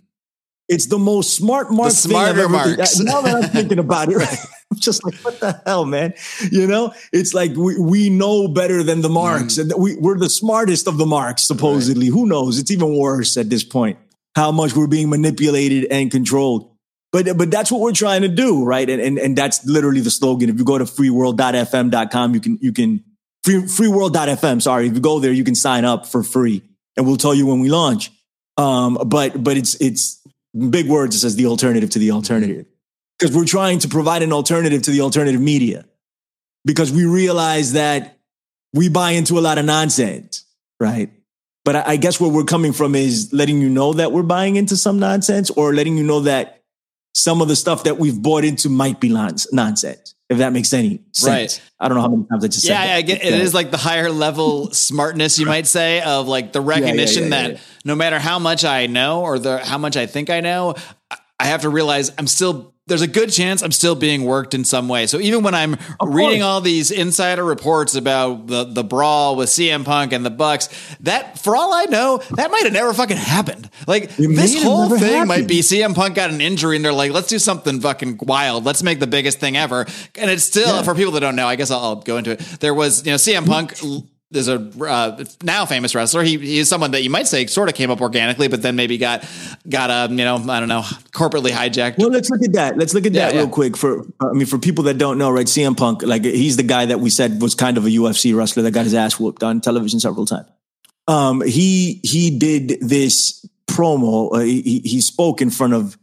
It's 0.67 0.87
the 0.87 0.97
most 0.97 1.35
smart 1.35 1.71
mark 1.71 1.91
The 1.91 2.09
thing 2.09 2.17
I've 2.17 2.37
ever 2.37 2.49
marks. 2.49 2.99
Now 3.03 3.21
that 3.21 3.35
I'm 3.35 3.49
thinking 3.49 3.79
about 3.79 4.09
it, 4.09 4.17
right? 4.17 4.37
I'm 4.71 4.79
just 4.79 5.03
like, 5.03 5.15
what 5.17 5.39
the 5.39 5.61
hell, 5.65 5.85
man? 5.85 6.15
You 6.51 6.65
know, 6.65 6.93
it's 7.13 7.33
like 7.33 7.55
we, 7.55 7.79
we 7.79 8.09
know 8.09 8.47
better 8.47 8.81
than 8.81 9.01
the 9.01 9.09
marks. 9.09 9.57
And 9.57 9.71
we, 9.77 9.95
we're 9.97 10.17
the 10.17 10.29
smartest 10.29 10.87
of 10.87 10.97
the 10.97 11.05
marks, 11.05 11.43
supposedly. 11.43 12.07
Who 12.07 12.25
knows? 12.25 12.57
It's 12.57 12.71
even 12.71 12.97
worse 12.97 13.37
at 13.37 13.49
this 13.49 13.63
point, 13.63 13.99
how 14.35 14.51
much 14.51 14.75
we're 14.75 14.87
being 14.87 15.09
manipulated 15.09 15.85
and 15.91 16.09
controlled. 16.09 16.74
But, 17.15 17.37
but 17.37 17.49
that's 17.49 17.71
what 17.71 17.79
we're 17.79 17.93
trying 17.93 18.23
to 18.23 18.27
do, 18.27 18.65
right? 18.65 18.89
And, 18.89 19.01
and, 19.01 19.17
and 19.17 19.37
that's 19.37 19.65
literally 19.65 20.01
the 20.01 20.11
slogan. 20.11 20.49
If 20.49 20.57
you 20.57 20.65
go 20.65 20.77
to 20.77 20.83
freeworld.fm.com, 20.83 22.33
you 22.33 22.41
can, 22.41 22.59
you 22.61 22.73
can, 22.73 23.05
free, 23.41 23.61
freeworld.fm, 23.61 24.61
sorry. 24.61 24.87
If 24.87 24.95
you 24.95 24.99
go 24.99 25.19
there, 25.19 25.31
you 25.31 25.45
can 25.45 25.55
sign 25.55 25.85
up 25.85 26.05
for 26.05 26.23
free 26.23 26.61
and 26.97 27.07
we'll 27.07 27.15
tell 27.15 27.33
you 27.33 27.45
when 27.45 27.61
we 27.61 27.69
launch. 27.69 28.11
Um, 28.57 28.97
but, 29.05 29.41
but 29.41 29.55
it's, 29.55 29.75
it's 29.75 30.21
big 30.69 30.89
words. 30.89 31.15
It 31.15 31.19
says 31.19 31.37
the 31.37 31.45
alternative 31.45 31.89
to 31.91 31.99
the 31.99 32.11
alternative 32.11 32.65
because 33.17 33.33
we're 33.33 33.45
trying 33.45 33.79
to 33.79 33.87
provide 33.87 34.21
an 34.21 34.33
alternative 34.33 34.81
to 34.81 34.91
the 34.91 34.99
alternative 34.99 35.39
media 35.39 35.85
because 36.65 36.91
we 36.91 37.05
realize 37.05 37.71
that 37.71 38.19
we 38.73 38.89
buy 38.89 39.11
into 39.11 39.39
a 39.39 39.41
lot 39.41 39.57
of 39.57 39.63
nonsense, 39.63 40.43
right? 40.81 41.11
But 41.63 41.77
I, 41.77 41.83
I 41.91 41.95
guess 41.95 42.19
where 42.19 42.29
we're 42.29 42.43
coming 42.43 42.73
from 42.73 42.93
is 42.93 43.31
letting 43.31 43.61
you 43.61 43.69
know 43.69 43.93
that 43.93 44.11
we're 44.11 44.23
buying 44.23 44.57
into 44.57 44.75
some 44.75 44.99
nonsense 44.99 45.49
or 45.49 45.73
letting 45.73 45.97
you 45.97 46.03
know 46.03 46.19
that 46.19 46.63
some 47.15 47.41
of 47.41 47.47
the 47.47 47.55
stuff 47.55 47.85
that 47.85 47.97
we've 47.97 48.21
bought 48.21 48.43
into 48.43 48.69
might 48.69 48.99
be 48.99 49.07
nons- 49.09 49.47
nonsense, 49.53 50.13
if 50.29 50.37
that 50.39 50.51
makes 50.53 50.73
any 50.73 51.01
sense. 51.13 51.27
Right. 51.59 51.61
I 51.79 51.87
don't 51.87 51.95
know 51.95 52.01
how 52.01 52.09
many 52.09 52.25
times 52.29 52.43
I 52.43 52.47
just 52.49 52.61
said 52.63 52.73
Yeah, 52.73 52.85
that. 52.87 52.95
I 52.97 53.01
get 53.01 53.23
it 53.23 53.31
Yeah. 53.31 53.37
is 53.39 53.53
like 53.53 53.71
the 53.71 53.77
higher 53.77 54.11
level 54.11 54.71
smartness 54.73 55.39
you 55.39 55.45
might 55.45 55.65
say 55.65 56.01
of 56.01 56.27
like 56.27 56.51
the 56.51 56.61
recognition 56.61 57.23
yeah, 57.23 57.29
that 57.29 57.51
yeah. 57.53 57.57
no 57.85 57.95
matter 57.95 58.19
how 58.19 58.37
much 58.37 58.65
I 58.65 58.87
know 58.87 59.21
or 59.21 59.39
the 59.39 59.57
how 59.59 59.77
much 59.77 59.95
I 59.97 60.05
think 60.07 60.29
I 60.29 60.41
know, 60.41 60.75
I 61.39 61.45
have 61.45 61.61
to 61.61 61.69
realize 61.69 62.11
I'm 62.17 62.27
still 62.27 62.74
there's 62.87 63.01
a 63.01 63.07
good 63.07 63.31
chance 63.31 63.63
I'm 63.63 63.71
still 63.71 63.95
being 63.95 64.25
worked 64.25 64.53
in 64.53 64.63
some 64.63 64.87
way. 64.87 65.07
So 65.07 65.19
even 65.19 65.41
when 65.43 65.55
I'm 65.55 65.75
reading 66.01 66.43
all 66.43 66.61
these 66.61 66.91
insider 66.91 67.43
reports 67.43 67.95
about 67.95 68.45
the 68.47 68.63
the 68.63 68.83
brawl 68.83 69.35
with 69.35 69.49
CM 69.49 69.83
Punk 69.83 70.13
and 70.13 70.23
the 70.25 70.29
Bucks, 70.29 70.69
that 70.99 71.39
for 71.39 71.55
all 71.55 71.73
I 71.73 71.85
know, 71.85 72.21
that 72.35 72.51
might 72.51 72.63
have 72.63 72.73
never 72.73 72.93
fucking 72.93 73.17
happened. 73.17 73.69
Like 73.87 74.03
It 74.19 74.35
this 74.35 74.61
whole 74.61 74.89
thing 74.97 75.27
might 75.27 75.47
be 75.47 75.61
CM 75.61 75.95
Punk 75.95 76.15
got 76.15 76.29
an 76.29 76.41
injury 76.41 76.75
and 76.75 76.85
they're 76.85 76.93
like, 76.93 77.11
let's 77.11 77.27
do 77.27 77.39
something 77.39 77.81
fucking 77.81 78.19
wild. 78.21 78.65
Let's 78.65 78.83
make 78.83 78.99
the 78.99 79.07
biggest 79.07 79.39
thing 79.39 79.57
ever. 79.57 79.85
And 80.15 80.29
it's 80.29 80.43
still, 80.43 80.67
Yeah. 80.77 80.83
for 80.83 80.93
people 80.93 81.13
that 81.13 81.21
don't 81.21 81.35
know, 81.35 81.47
I 81.47 81.55
guess 81.55 81.71
I'll, 81.71 81.79
I'll 81.79 81.95
go 81.95 82.17
into 82.17 82.31
it. 82.31 82.39
There 82.59 82.73
was, 82.73 83.03
you 83.05 83.11
know, 83.11 83.17
CM 83.17 83.47
Punk 83.47 83.73
is 84.31 84.47
a 84.47 84.55
uh, 84.83 85.23
now 85.43 85.65
famous 85.65 85.93
wrestler. 85.95 86.23
He, 86.23 86.37
he 86.37 86.57
is 86.59 86.67
someone 86.67 86.91
that 86.91 87.03
you 87.03 87.09
might 87.09 87.27
say 87.27 87.45
sort 87.45 87.69
of 87.69 87.75
came 87.75 87.91
up 87.91 88.01
organically, 88.01 88.47
but 88.47 88.61
then 88.61 88.75
maybe 88.75 88.97
got, 88.97 89.23
got, 89.69 89.89
a, 89.89 90.11
you 90.11 90.17
know, 90.25 90.35
I 90.49 90.59
don't 90.59 90.67
know, 90.69 90.81
corporately 91.11 91.51
hijacked. 91.51 91.97
Well, 91.97 92.09
let's 92.09 92.29
look 92.29 92.41
at 92.43 92.53
that. 92.53 92.77
Let's 92.77 92.93
look 92.93 93.05
at 93.05 93.13
Yeah, 93.13 93.27
that 93.27 93.33
yeah. 93.35 93.39
real 93.41 93.49
quick. 93.49 93.77
For 93.77 94.01
I 94.21 94.33
mean, 94.33 94.45
for 94.47 94.57
people 94.57 94.85
that 94.85 94.97
don't 94.97 95.17
know, 95.17 95.29
right? 95.29 95.45
CM 95.45 95.77
Punk, 95.77 96.01
like 96.01 96.23
he's 96.25 96.57
the 96.57 96.63
guy 96.63 96.85
that 96.87 96.99
we 96.99 97.09
said 97.09 97.41
was 97.41 97.55
kind 97.55 97.77
of 97.77 97.85
a 97.85 97.89
UFC 97.89 98.35
wrestler 98.35 98.63
that 98.63 98.71
got 98.71 98.83
his 98.85 98.93
ass 98.95 99.19
whooped 99.19 99.43
on 99.43 99.61
television 99.61 99.99
several 99.99 100.25
times. 100.25 100.47
Um, 101.07 101.41
he 101.41 101.99
he 102.03 102.37
did 102.37 102.79
this 102.81 103.45
promo. 103.67 104.33
Uh, 104.35 104.39
he 104.39 104.81
he 104.83 105.01
spoke 105.01 105.39
in 105.41 105.51
front 105.51 105.73
of 105.73 105.97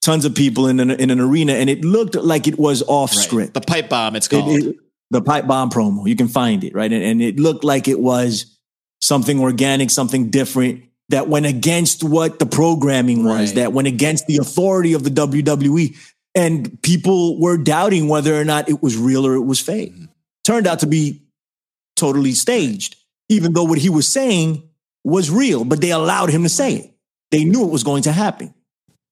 tons 0.00 0.24
of 0.24 0.34
people 0.34 0.66
in 0.66 0.80
an 0.80 0.90
in 0.90 1.10
an 1.10 1.20
arena, 1.20 1.52
and 1.52 1.68
it 1.68 1.84
looked 1.84 2.14
like 2.14 2.48
it 2.48 2.58
was 2.58 2.82
off 2.88 3.14
Right. 3.14 3.20
script. 3.22 3.54
The 3.54 3.60
pipe 3.60 3.90
bomb, 3.90 4.16
it's 4.16 4.26
It- 4.28 4.30
called. 4.30 4.50
it- 4.62 4.76
the 5.10 5.20
pipe 5.22 5.46
bomb 5.46 5.70
promo. 5.70 6.08
You 6.08 6.16
can 6.16 6.28
find 6.28 6.62
it, 6.64 6.74
right? 6.74 6.90
And, 6.92 7.02
and 7.02 7.22
it 7.22 7.38
looked 7.38 7.64
like 7.64 7.88
it 7.88 7.98
was 8.00 8.58
something 9.00 9.40
organic, 9.40 9.90
something 9.90 10.30
different 10.30 10.84
that 11.08 11.28
went 11.28 11.46
against 11.46 12.04
what 12.04 12.38
the 12.38 12.46
programming 12.46 13.24
was, 13.24 13.50
Right. 13.50 13.54
that 13.56 13.72
went 13.72 13.88
against 13.88 14.26
the 14.26 14.36
authority 14.36 14.92
of 14.92 15.02
the 15.02 15.10
WWE. 15.10 15.96
And 16.36 16.80
people 16.82 17.40
were 17.40 17.56
doubting 17.56 18.08
whether 18.08 18.40
or 18.40 18.44
not 18.44 18.68
it 18.68 18.80
was 18.82 18.96
real 18.96 19.26
or 19.26 19.34
it 19.34 19.40
was 19.44 19.58
fake. 19.58 19.92
Turned 20.44 20.68
out 20.68 20.78
to 20.80 20.86
be 20.86 21.22
totally 21.96 22.32
staged, 22.32 22.94
even 23.28 23.52
though 23.52 23.64
what 23.64 23.78
he 23.78 23.88
was 23.88 24.08
saying 24.08 24.62
was 25.02 25.30
real, 25.30 25.64
but 25.64 25.80
they 25.80 25.90
allowed 25.90 26.30
him 26.30 26.44
to 26.44 26.48
say 26.48 26.76
it. 26.76 26.94
They 27.32 27.44
knew 27.44 27.64
it 27.64 27.70
was 27.70 27.82
going 27.82 28.04
to 28.04 28.12
happen. 28.12 28.54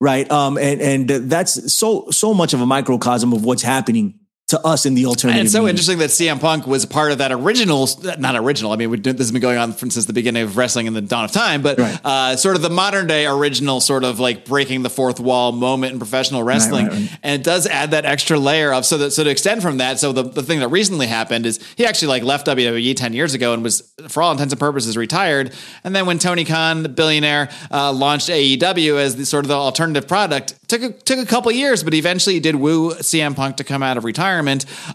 Right. 0.01 0.31
Um, 0.31 0.57
and, 0.59 0.81
and 0.81 1.09
that's 1.09 1.75
so, 1.75 2.11
so 2.11 2.33
much 2.33 2.55
of 2.55 2.61
a 2.61 2.67
microcosm 2.67 3.33
of 3.33 3.45
what's 3.45 3.63
happening 3.63 4.21
to 4.49 4.59
us 4.67 4.87
in 4.87 4.95
the 4.95 5.05
alternative. 5.05 5.41
And 5.41 5.47
it's 5.47 5.53
so 5.53 5.61
media. 5.61 5.71
interesting 5.71 5.99
that 5.99 6.09
CM 6.09 6.41
Punk 6.41 6.67
was 6.67 6.87
part 6.87 7.13
of 7.13 7.19
that 7.19 7.33
original, 7.33 7.87
not 8.19 8.35
original. 8.35 8.73
I 8.73 8.77
mean, 8.77 9.03
this 9.03 9.15
has 9.19 9.31
been 9.31 9.43
going 9.43 9.59
on 9.59 9.75
since 9.77 10.07
the 10.07 10.13
beginning 10.15 10.43
of 10.43 10.57
wrestling 10.57 10.87
in 10.87 10.95
the 10.95 11.03
dawn 11.03 11.27
of 11.27 11.33
time, 11.33 11.61
but 11.61 11.79
Right. 11.79 12.01
uh, 12.03 12.35
sort 12.37 12.57
of 12.57 12.63
the 12.63 12.71
modern 12.71 13.07
day 13.07 13.27
original, 13.27 13.81
sort 13.81 14.05
of 14.05 14.19
like 14.21 14.47
breaking 14.47 14.83
the 14.85 14.89
fourth 14.91 15.21
wall 15.21 15.53
moment 15.53 15.93
in 15.93 15.99
professional 15.99 16.43
wrestling. 16.43 16.87
right, 16.87 16.95
right. 16.95 17.19
And 17.23 17.41
it 17.41 17.45
does 17.45 17.67
add 17.67 17.91
that 17.91 18.07
extra 18.07 18.39
layer 18.39 18.73
of 18.73 18.87
so 18.87 18.97
that 18.99 19.11
so 19.11 19.23
to 19.23 19.29
extend 19.29 19.61
from 19.61 19.77
that. 19.79 19.99
So 19.99 20.13
the, 20.13 20.23
the 20.23 20.43
thing 20.43 20.61
that 20.61 20.69
recently 20.69 21.09
happened 21.09 21.45
is 21.45 21.61
he 21.77 21.85
actually 21.85 22.09
like 22.09 22.23
left 22.23 22.47
WWE 22.47 22.97
ten 22.97 23.13
years 23.13 23.35
ago 23.35 23.53
and 23.53 23.63
was, 23.63 23.93
for 24.09 24.23
all 24.23 24.33
intents 24.33 24.55
and 24.55 24.59
purposes, 24.61 24.97
retired. 24.97 25.53
And 25.85 25.95
then 25.95 26.07
when 26.07 26.19
Tony 26.19 26.47
Khan, 26.47 26.83
the 26.83 26.89
billionaire, 26.89 27.51
uh, 27.71 27.93
launched 27.93 28.31
AEW 28.31 28.99
as 28.99 29.15
the 29.17 29.27
sort 29.27 29.45
of 29.45 29.49
the 29.49 29.55
alternative 29.57 30.09
product, 30.09 30.55
took 30.69 30.83
a, 30.83 30.91
took 30.93 31.19
a 31.19 31.27
couple 31.27 31.53
years, 31.53 31.83
but 31.85 31.93
eventually 31.93 32.33
he 32.35 32.41
did 32.41 32.57
woo 32.57 32.93
CM 32.95 33.37
Punk 33.37 33.57
to 33.59 33.65
come 33.65 33.83
out 33.83 33.99
of 33.99 34.05
retirement. 34.05 34.38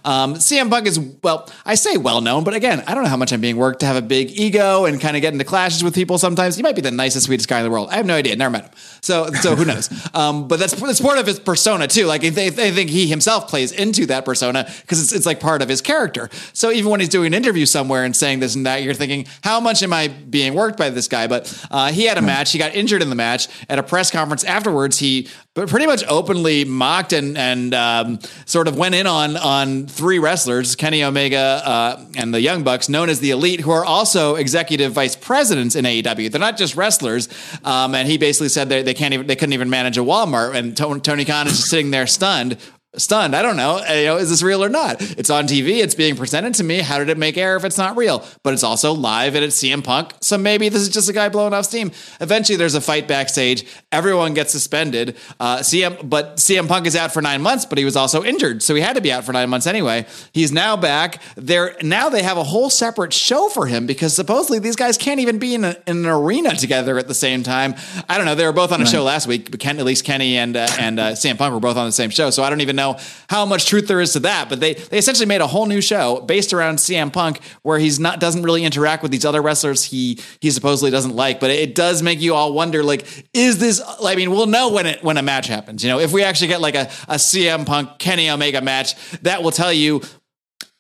Um, 0.05 0.35
CM 0.35 0.69
Punk 0.69 0.87
is 0.87 0.99
well, 0.99 1.49
I 1.65 1.75
say 1.75 1.97
well 1.97 2.21
known, 2.21 2.43
but 2.43 2.53
again, 2.53 2.83
I 2.87 2.93
don't 2.93 3.03
know 3.03 3.09
how 3.09 3.17
much 3.17 3.33
I'm 3.33 3.41
being 3.41 3.57
worked 3.57 3.81
to 3.81 3.85
have 3.85 3.95
a 3.95 4.01
big 4.01 4.31
ego 4.31 4.85
and 4.85 4.99
kind 4.99 5.15
of 5.15 5.21
get 5.21 5.33
into 5.33 5.45
clashes 5.45 5.83
with 5.83 5.93
people. 5.93 6.17
Sometimes 6.17 6.55
he 6.55 6.63
might 6.63 6.75
be 6.75 6.81
the 6.81 6.91
nicest, 6.91 7.25
sweetest 7.25 7.49
guy 7.49 7.59
in 7.59 7.65
the 7.65 7.71
world. 7.71 7.89
I 7.89 7.95
have 7.95 8.05
no 8.05 8.15
idea, 8.15 8.35
never 8.35 8.51
met 8.51 8.65
him, 8.65 8.71
so 9.01 9.31
so 9.31 9.55
who 9.55 9.65
knows? 9.65 9.89
Um, 10.13 10.47
but 10.47 10.59
that's 10.59 10.73
that's 10.73 11.01
part 11.01 11.17
of 11.17 11.25
his 11.25 11.39
persona 11.39 11.87
too. 11.87 12.05
Like 12.05 12.21
they, 12.21 12.49
they 12.49 12.71
think 12.71 12.89
he 12.89 13.07
himself 13.07 13.47
plays 13.47 13.71
into 13.71 14.05
that 14.07 14.25
persona 14.25 14.69
because 14.81 15.01
it's 15.01 15.11
it's 15.11 15.25
like 15.25 15.39
part 15.39 15.61
of 15.61 15.69
his 15.69 15.81
character. 15.81 16.29
So 16.53 16.71
even 16.71 16.91
when 16.91 16.99
he's 16.99 17.09
doing 17.09 17.27
an 17.27 17.33
interview 17.33 17.65
somewhere 17.65 18.03
and 18.03 18.15
saying 18.15 18.39
this 18.39 18.55
and 18.55 18.65
that, 18.65 18.83
you're 18.83 18.93
thinking, 18.93 19.25
how 19.43 19.59
much 19.59 19.81
am 19.81 19.93
I 19.93 20.07
being 20.07 20.53
worked 20.53 20.77
by 20.77 20.89
this 20.89 21.07
guy? 21.07 21.27
But 21.27 21.65
uh, 21.71 21.91
he 21.91 22.05
had 22.05 22.17
a 22.17 22.21
match. 22.21 22.51
He 22.51 22.59
got 22.59 22.75
injured 22.75 23.01
in 23.01 23.09
the 23.09 23.15
match. 23.15 23.47
At 23.69 23.79
a 23.79 23.83
press 23.83 24.11
conference 24.11 24.43
afterwards, 24.43 24.99
he 24.99 25.27
but 25.55 25.69
pretty 25.69 25.85
much 25.85 26.03
openly 26.07 26.65
mocked 26.65 27.13
and 27.13 27.37
and 27.37 27.73
um, 27.73 28.19
sort 28.45 28.67
of 28.67 28.77
went 28.77 28.95
in 28.95 29.05
on 29.05 29.37
on 29.37 29.85
three 29.85 30.19
wrestlers, 30.19 30.75
Kenny 30.75 31.03
Omega 31.03 31.61
uh, 31.63 32.05
and 32.15 32.33
the 32.33 32.41
Young 32.41 32.63
Bucks, 32.63 32.89
known 32.89 33.09
as 33.09 33.19
the 33.19 33.31
Elite, 33.31 33.59
who 33.59 33.71
are 33.71 33.85
also 33.85 34.35
executive 34.35 34.93
vice 34.93 35.15
presidents 35.15 35.75
in 35.75 35.85
AEW. 35.85 36.31
They're 36.31 36.39
not 36.39 36.57
just 36.57 36.75
wrestlers. 36.75 37.29
Um, 37.63 37.93
and 37.93 38.07
he 38.07 38.17
basically 38.17 38.49
said 38.49 38.69
they, 38.69 38.81
they 38.81 38.93
can't 38.95 39.13
even 39.13 39.27
they 39.27 39.35
couldn't 39.35 39.53
even 39.53 39.69
manage 39.69 39.97
a 39.97 40.01
Walmart. 40.01 40.55
And 40.55 40.75
Tony 40.75 41.25
Khan 41.25 41.47
is 41.47 41.53
just 41.53 41.69
sitting 41.69 41.91
there 41.91 42.07
stunned. 42.07 42.57
Stunned. 42.95 43.35
I 43.35 43.41
don't 43.41 43.57
know. 43.57 43.77
Uh, 43.89 43.93
You 43.93 44.05
know, 44.05 44.17
is 44.17 44.29
this 44.29 44.43
real 44.43 44.63
or 44.63 44.69
not? 44.69 45.01
It's 45.17 45.31
on 45.31 45.47
TV. 45.47 45.81
It's 45.81 45.95
being 45.95 46.15
presented 46.15 46.53
to 46.55 46.63
me. 46.63 46.77
How 46.79 46.99
did 46.99 47.09
it 47.09 47.17
make 47.17 47.37
air 47.37 47.55
if 47.55 47.65
it's 47.65 47.77
not 47.77 47.97
real? 47.97 48.23
But 48.43 48.53
it's 48.53 48.61
also 48.63 48.93
live 48.93 49.33
and 49.33 49.43
it's 49.43 49.55
CM 49.59 49.83
Punk. 49.83 50.13
So 50.21 50.37
maybe 50.37 50.69
this 50.69 50.81
is 50.83 50.89
just 50.89 51.09
a 51.09 51.13
guy 51.13 51.27
blowing 51.29 51.53
off 51.53 51.65
steam. 51.65 51.91
Eventually, 52.21 52.55
there's 52.55 52.75
a 52.75 52.81
fight 52.81 53.07
backstage. 53.07 53.65
Everyone 53.91 54.35
gets 54.35 54.51
suspended. 54.51 55.17
Uh, 55.39 55.57
CM, 55.57 56.07
but 56.07 56.35
CM 56.37 56.67
Punk 56.67 56.85
is 56.85 56.95
out 56.95 57.11
for 57.11 57.21
nine 57.21 57.41
months. 57.41 57.65
But 57.65 57.79
he 57.79 57.85
was 57.85 57.95
also 57.95 58.23
injured, 58.23 58.61
so 58.61 58.75
he 58.75 58.81
had 58.81 58.93
to 58.95 59.01
be 59.01 59.11
out 59.11 59.23
for 59.23 59.33
nine 59.33 59.49
months 59.49 59.65
anyway. 59.65 60.05
He's 60.31 60.51
now 60.51 60.77
back. 60.77 61.19
They're 61.35 61.75
now 61.81 62.09
they 62.09 62.21
have 62.21 62.37
a 62.37 62.43
whole 62.43 62.69
separate 62.69 63.11
show 63.11 63.49
for 63.49 63.65
him 63.65 63.87
because 63.87 64.13
supposedly 64.13 64.59
these 64.59 64.75
guys 64.75 64.99
can't 64.99 65.19
even 65.19 65.39
be 65.39 65.55
in, 65.55 65.63
a, 65.63 65.75
in 65.87 65.97
an 65.97 66.05
arena 66.05 66.55
together 66.55 66.99
at 66.99 67.07
the 67.07 67.15
same 67.15 67.41
time. 67.41 67.73
I 68.07 68.17
don't 68.17 68.25
know. 68.27 68.35
They 68.35 68.45
were 68.45 68.53
both 68.53 68.71
on 68.71 68.83
a 68.83 68.85
show 68.85 69.03
last 69.03 69.25
week. 69.25 69.49
But 69.49 69.59
Ken, 69.59 69.79
at 69.79 69.85
least 69.85 70.05
Kenny 70.05 70.37
and 70.37 70.55
uh, 70.55 70.67
and 70.79 70.99
uh, 70.99 71.11
CM 71.13 71.39
Punk 71.39 71.55
were 71.55 71.59
both 71.59 71.77
on 71.77 71.87
the 71.87 71.91
same 71.91 72.11
show. 72.11 72.29
So 72.29 72.43
I 72.43 72.51
don't 72.51 72.61
even 72.61 72.75
know 72.75 72.82
how 73.29 73.45
much 73.45 73.65
truth 73.65 73.87
there 73.87 74.01
is 74.01 74.13
to 74.13 74.19
that. 74.21 74.49
But 74.49 74.59
they 74.59 74.73
they 74.73 74.97
essentially 74.97 75.25
made 75.25 75.41
a 75.41 75.47
whole 75.47 75.65
new 75.65 75.81
show 75.81 76.21
based 76.21 76.53
around 76.53 76.77
CM 76.77 77.11
Punk 77.11 77.39
where 77.61 77.79
he's 77.79 77.99
not 77.99 78.19
doesn't 78.19 78.43
really 78.43 78.63
interact 78.63 79.03
with 79.03 79.11
these 79.11 79.25
other 79.25 79.41
wrestlers 79.41 79.83
he 79.83 80.19
he 80.41 80.51
supposedly 80.51 80.91
doesn't 80.91 81.15
like. 81.15 81.39
But 81.39 81.51
it 81.51 81.75
does 81.75 82.01
make 82.03 82.19
you 82.21 82.33
all 82.35 82.53
wonder 82.53 82.83
like 82.83 83.05
is 83.33 83.59
this? 83.59 83.81
I 84.03 84.15
mean, 84.15 84.31
we'll 84.31 84.47
know 84.47 84.71
when 84.71 84.85
it 84.85 85.03
when 85.03 85.17
a 85.17 85.23
match 85.23 85.47
happens. 85.47 85.83
You 85.83 85.89
know, 85.89 85.99
if 85.99 86.11
we 86.11 86.23
actually 86.23 86.49
get 86.49 86.61
like 86.61 86.75
a 86.75 86.89
a 87.07 87.15
CM 87.15 87.65
Punk 87.65 87.99
Kenny 87.99 88.29
Omega 88.29 88.61
match, 88.61 88.95
that 89.21 89.41
will 89.43 89.51
tell 89.51 89.71
you 89.73 90.01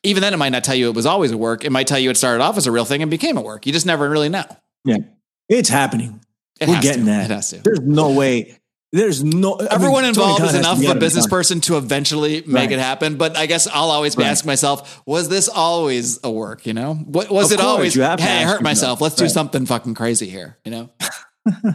even 0.03 0.21
then 0.21 0.33
it 0.33 0.37
might 0.37 0.49
not 0.49 0.63
tell 0.63 0.75
you 0.75 0.89
it 0.89 0.95
was 0.95 1.05
always 1.05 1.31
a 1.31 1.37
work. 1.37 1.63
It 1.63 1.71
might 1.71 1.87
tell 1.87 1.99
you 1.99 2.09
it 2.09 2.17
started 2.17 2.43
off 2.43 2.57
as 2.57 2.67
a 2.67 2.71
real 2.71 2.85
thing 2.85 3.01
and 3.01 3.09
became 3.09 3.37
a 3.37 3.41
work. 3.41 3.65
You 3.65 3.71
just 3.71 3.85
never 3.85 4.09
really 4.09 4.29
know. 4.29 4.43
Yeah. 4.83 4.97
It's 5.49 5.69
happening. 5.69 6.19
It 6.59 6.67
We're 6.67 6.81
getting 6.81 7.05
to. 7.05 7.11
that. 7.11 7.31
It 7.31 7.33
has 7.33 7.49
to. 7.51 7.61
There's 7.63 7.79
no 7.79 8.11
way. 8.11 8.59
There's 8.93 9.23
no. 9.23 9.55
I 9.55 9.63
mean, 9.63 9.67
Everyone 9.71 10.05
involved 10.05 10.43
is 10.43 10.53
enough 10.53 10.77
of 10.81 10.87
a 10.87 10.99
business 10.99 11.25
person 11.25 11.59
to 11.61 11.77
eventually 11.77 12.43
make 12.45 12.69
Right. 12.69 12.71
it 12.73 12.79
happen. 12.79 13.17
But 13.17 13.35
I 13.35 13.47
guess 13.47 13.65
I'll 13.67 13.89
always 13.89 14.15
be 14.15 14.21
Right. 14.21 14.29
asking 14.29 14.47
myself, 14.47 15.01
was 15.07 15.29
this 15.29 15.49
always 15.49 16.19
a 16.23 16.29
work? 16.31 16.67
You 16.67 16.73
know, 16.73 16.93
what 16.93 17.31
was 17.31 17.47
Of 17.47 17.53
it 17.53 17.61
course, 17.63 17.67
always? 17.67 17.93
Hey, 17.95 18.03
I 18.03 18.43
hurt 18.43 18.61
myself. 18.61 19.01
Let's 19.01 19.15
do 19.15 19.27
something 19.27 19.65
fucking 19.65 19.95
crazy 19.95 20.29
here. 20.29 20.57
You 20.63 20.71
know, 20.71 20.89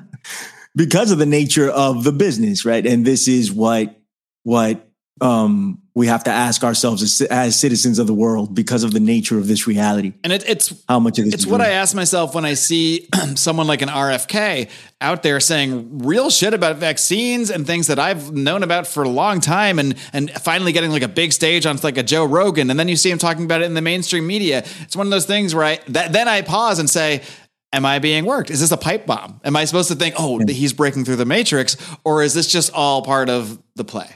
because 0.77 1.11
of 1.11 1.19
the 1.19 1.27
nature 1.27 1.69
of 1.69 2.05
the 2.05 2.13
business, 2.13 2.65
right? 2.65 2.87
And 2.87 3.05
this 3.05 3.27
is 3.29 3.51
what 3.53 3.97
what 4.45 4.89
um 5.21 5.83
we 5.99 6.07
have 6.07 6.23
to 6.23 6.31
ask 6.31 6.63
ourselves 6.63 7.03
as, 7.03 7.21
as, 7.23 7.59
citizens 7.59 7.99
of 7.99 8.07
the 8.07 8.15
world 8.15 8.55
because 8.55 8.85
of 8.85 8.93
the 8.93 9.01
nature 9.01 9.37
of 9.37 9.49
this 9.49 9.67
reality. 9.67 10.13
And 10.23 10.33
it, 10.33 10.49
it's 10.49 10.73
how 10.89 11.01
much 11.01 11.19
of 11.19 11.25
this 11.25 11.35
it's 11.35 11.47
what 11.47 11.61
I 11.61 11.71
ask 11.71 11.93
myself 11.93 12.37
when 12.37 12.45
I 12.45 12.55
see 12.55 13.09
someone 13.35 13.67
like 13.67 13.83
an 13.83 13.89
RFK 13.89 14.71
out 15.01 15.25
there 15.25 15.41
saying 15.41 15.99
real 15.99 16.31
shit 16.31 16.55
about 16.55 16.77
vaccines 16.77 17.51
and 17.51 17.67
things 17.67 17.89
that 17.89 17.99
I've 17.99 18.33
known 18.33 18.63
about 18.63 18.87
for 18.87 19.03
a 19.03 19.09
long 19.09 19.41
time, 19.41 19.81
and 19.81 19.97
and 20.13 20.31
finally 20.31 20.71
getting 20.71 20.93
like 20.93 21.03
a 21.03 21.09
big 21.09 21.33
stage 21.33 21.67
on 21.67 21.77
like 21.83 21.99
a 21.99 22.05
Joe 22.05 22.25
Rogan, 22.25 22.71
and 22.71 22.79
then 22.79 22.87
you 22.87 22.97
see 22.97 23.11
him 23.11 23.19
talking 23.19 23.45
about 23.45 23.63
it 23.63 23.65
in 23.65 23.75
the 23.75 23.83
mainstream 23.83 24.25
media. 24.25 24.65
It's 24.83 24.95
one 24.95 25.09
of 25.09 25.11
those 25.11 25.27
things 25.27 25.53
where 25.53 25.65
I 25.65 25.81
that, 25.89 26.13
then 26.13 26.29
I 26.29 26.43
pause 26.43 26.79
and 26.79 26.89
say. 26.89 27.23
Am 27.71 27.85
I 27.85 27.99
being 27.99 28.25
worked? 28.25 28.49
Is 28.49 28.61
this 28.61 28.71
a 28.73 28.79
pipe 28.79 29.05
bomb? 29.05 29.43
Am 29.45 29.55
I 29.55 29.67
supposed 29.67 29.91
to 29.91 29.95
think, 29.95 30.15
oh, 30.19 30.39
he's 30.39 30.73
breaking 30.73 31.05
through 31.05 31.17
the 31.17 31.27
matrix, 31.27 31.77
or 32.03 32.23
is 32.23 32.33
this 32.33 32.51
just 32.51 32.73
all 32.73 33.03
part 33.03 33.29
of 33.29 33.63
the 33.77 33.85
play? 33.85 34.09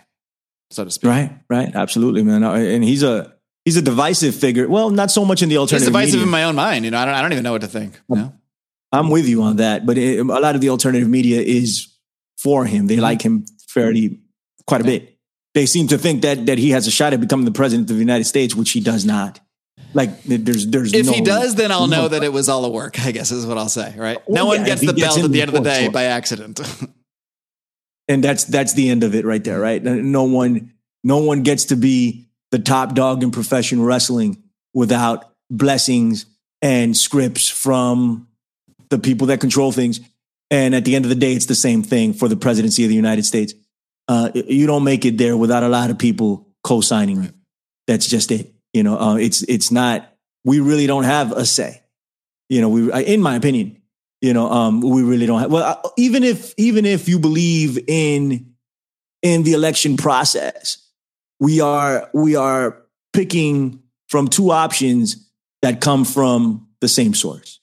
So 0.73 0.85
to 0.85 0.91
speak. 0.91 1.11
Right, 1.11 1.31
right, 1.49 1.75
absolutely, 1.75 2.23
man. 2.23 2.43
And 2.43 2.83
he's 2.83 3.03
a 3.03 3.35
he's 3.65 3.77
a 3.77 3.83
divisive 3.83 4.35
figure. 4.35 4.69
Well, 4.69 4.91
not 4.91 5.11
so 5.11 5.25
much 5.25 5.43
in 5.43 5.49
the 5.49 5.59
alternative. 5.59 5.93
Media. 5.93 6.01
He's 6.01 6.13
divisive 6.13 6.21
media. 6.21 6.27
in 6.27 6.31
my 6.31 6.45
own 6.45 6.55
mind. 6.55 6.85
You 6.85 6.91
know, 6.91 6.99
I 6.99 7.05
don't, 7.05 7.15
I 7.15 7.23
don't 7.23 7.33
even 7.33 7.45
know 7.45 7.53
what 7.53 7.63
to 7.63 7.69
think. 7.69 8.01
You 8.09 8.17
know? 8.17 8.33
I'm 8.93 9.09
with 9.09 9.27
you 9.27 9.43
on 9.43 9.57
that, 9.57 9.87
but 9.87 9.97
it, 9.97 10.21
a 10.21 10.25
lot 10.25 10.55
of 10.55 10.61
the 10.61 10.69
alternative 10.69 11.09
media 11.09 11.41
is 11.41 11.89
for 12.37 12.65
him. 12.65 12.87
They 12.87 12.95
mm-hmm. 12.95 13.03
like 13.03 13.23
him 13.23 13.47
fairly 13.69 14.21
quite 14.67 14.81
a 14.81 14.85
bit. 14.85 15.19
They 15.55 15.67
seem 15.67 15.89
to 15.89 15.99
think 15.99 16.23
that 16.23 16.47
that 16.47 16.59
he 16.59 16.71
has 16.71 16.87
a 16.87 16.91
shot 16.91 17.13
at 17.13 17.21
becoming 17.21 17.45
the 17.45 17.53
president 17.53 17.91
of 17.91 17.97
the 17.97 18.01
United 18.01 18.25
States, 18.25 18.55
which 18.55 18.71
he 18.71 18.81
does 18.81 19.05
not. 19.05 19.41
Like 19.95 20.23
there's 20.25 20.67
there's 20.67 20.95
if 20.95 21.07
no, 21.07 21.13
he 21.13 21.21
does, 21.21 21.55
then 21.55 21.71
I'll 21.71 21.87
know 21.87 22.09
that 22.09 22.23
it 22.23 22.33
was 22.33 22.49
all 22.49 22.65
a 22.65 22.71
work. 22.71 23.05
I 23.05 23.13
guess 23.13 23.31
is 23.31 23.47
what 23.47 23.59
I'll 23.59 23.69
say. 23.69 23.95
Right? 23.97 24.19
Well, 24.27 24.47
no 24.47 24.53
yeah, 24.53 24.59
one 24.59 24.67
gets 24.67 24.81
the 24.81 24.95
belt 24.95 25.19
at 25.19 25.31
the 25.31 25.43
end 25.43 25.51
of 25.51 25.55
the 25.55 25.69
day 25.69 25.89
by 25.89 26.05
accident. 26.05 26.61
and 28.09 28.23
that's 28.23 28.45
that's 28.45 28.75
the 28.75 28.91
end 28.91 29.05
of 29.05 29.15
it 29.15 29.25
right 29.25 29.43
there. 29.43 29.61
Right? 29.61 29.83
No 29.83 30.25
one 30.25 30.73
no 31.05 31.19
one 31.19 31.43
gets 31.43 31.67
to 31.67 31.77
be 31.77 32.29
the 32.51 32.59
top 32.59 32.95
dog 32.95 33.23
in 33.23 33.31
professional 33.31 33.85
wrestling 33.85 34.43
without 34.75 35.33
blessings 35.51 36.27
and 36.61 36.97
scripts 36.97 37.49
from 37.49 38.29
the 38.91 38.99
people 38.99 39.29
that 39.29 39.41
control 39.41 39.73
things. 39.73 40.01
And 40.51 40.75
at 40.75 40.85
the 40.85 40.95
end 40.95 41.05
of 41.05 41.09
the 41.09 41.15
day, 41.15 41.33
it's 41.33 41.47
the 41.47 41.55
same 41.55 41.83
thing 41.83 42.13
for 42.13 42.29
the 42.29 42.37
presidency 42.37 42.85
of 42.85 42.91
the 42.91 42.95
United 42.95 43.25
States. 43.25 43.55
Uh, 44.07 44.31
you 44.35 44.67
don't 44.67 44.85
make 44.85 45.05
it 45.05 45.17
there 45.17 45.37
without 45.37 45.63
a 45.63 45.69
lot 45.69 45.91
of 45.91 45.99
people 45.99 46.49
co-signing. 46.63 47.21
Right. 47.21 47.33
That's 47.87 48.07
just 48.07 48.31
it. 48.31 48.53
You 48.73 48.83
know, 48.83 48.99
uh, 48.99 49.17
it's 49.17 49.43
it's 49.43 49.71
not. 49.71 50.13
We 50.45 50.61
really 50.61 50.87
don't 50.87 51.05
have 51.05 51.33
a 51.33 51.47
say. 51.47 51.83
You 52.49 52.61
know, 52.61 52.69
we, 52.69 52.93
in 53.05 53.23
my 53.23 53.37
opinion, 53.37 53.82
you 54.23 54.33
know, 54.33 54.49
um, 54.51 54.81
we 54.81 55.03
really 55.03 55.27
don't 55.27 55.41
have. 55.41 55.51
Well, 55.51 55.65
uh, 55.65 55.91
even 55.99 56.23
if 56.23 56.55
even 56.57 56.87
if 56.87 57.09
you 57.09 57.19
believe 57.19 57.79
in 57.89 58.55
in 59.21 59.43
the 59.43 59.53
election 59.53 59.97
process, 59.97 60.79
we 61.41 61.61
are 61.61 62.09
we 62.15 62.37
are 62.37 62.83
picking 63.13 63.83
from 64.09 64.29
two 64.29 64.53
options 64.53 65.29
that 65.61 65.81
come 65.81 66.05
from 66.05 66.69
the 66.81 66.89
same 66.89 67.15
source. 67.15 67.61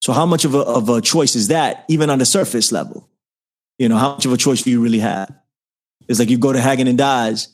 So 0.00 0.14
how 0.14 0.24
much 0.24 0.46
of 0.46 0.54
a, 0.54 0.60
of 0.60 0.88
a 0.88 1.02
choice 1.02 1.36
is 1.36 1.48
that, 1.48 1.84
even 1.88 2.08
on 2.08 2.18
the 2.18 2.24
surface 2.24 2.72
level? 2.72 3.08
You 3.78 3.90
know, 3.90 3.96
how 3.96 4.14
much 4.14 4.24
of 4.24 4.32
a 4.32 4.38
choice 4.38 4.62
do 4.62 4.70
you 4.70 4.80
really 4.80 5.00
have? 5.00 5.30
It's 6.08 6.18
like 6.18 6.30
you 6.30 6.38
go 6.38 6.52
to 6.52 6.58
Haagen 6.58 6.88
and 6.88 6.98
Dazs 6.98 7.48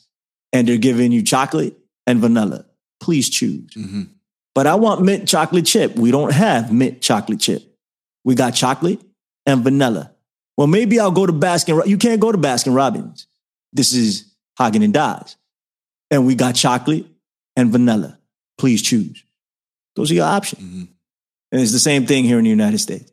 and 0.53 0.69
they're 0.69 0.79
giving 0.79 1.11
you 1.11 1.23
chocolate 1.23 1.77
and 2.07 2.21
vanilla. 2.21 2.67
Please 3.01 3.29
choose. 3.29 3.71
Mm-hmm. 3.75 4.03
But 4.55 4.67
I 4.67 4.77
want 4.77 5.03
mint 5.03 5.29
chocolate 5.29 5.67
chip. 5.67 5.97
We 5.97 6.13
don't 6.13 6.33
have 6.33 6.73
mint 6.73 7.03
chocolate 7.03 7.41
chip. 7.41 7.76
We 8.27 8.35
got 8.35 8.51
chocolate 8.51 9.01
and 9.47 9.65
vanilla. 9.65 10.13
Well, 10.59 10.67
maybe 10.67 11.01
I'll 11.01 11.11
go 11.11 11.25
to 11.25 11.33
Baskin. 11.33 11.87
You 11.87 11.97
can't 11.97 12.21
go 12.21 12.31
to 12.31 12.37
Baskin 12.37 12.77
Robbins. 12.77 13.27
This 13.73 13.95
is 13.95 14.35
Haagen 14.61 14.85
and 14.85 14.93
Dazs 14.93 15.37
and 16.11 16.27
we 16.27 16.35
got 16.35 16.55
chocolate 16.55 17.07
and 17.57 17.71
vanilla. 17.71 18.19
Please 18.59 18.83
choose. 18.83 19.25
Those 19.95 20.11
are 20.11 20.15
your 20.15 20.27
options. 20.27 20.63
Mm-hmm. 20.63 20.93
And 21.53 21.61
it's 21.61 21.73
the 21.73 21.79
same 21.79 22.07
thing 22.07 22.25
here 22.25 22.39
in 22.39 22.45
the 22.45 22.51
United 22.51 22.79
States. 22.79 23.11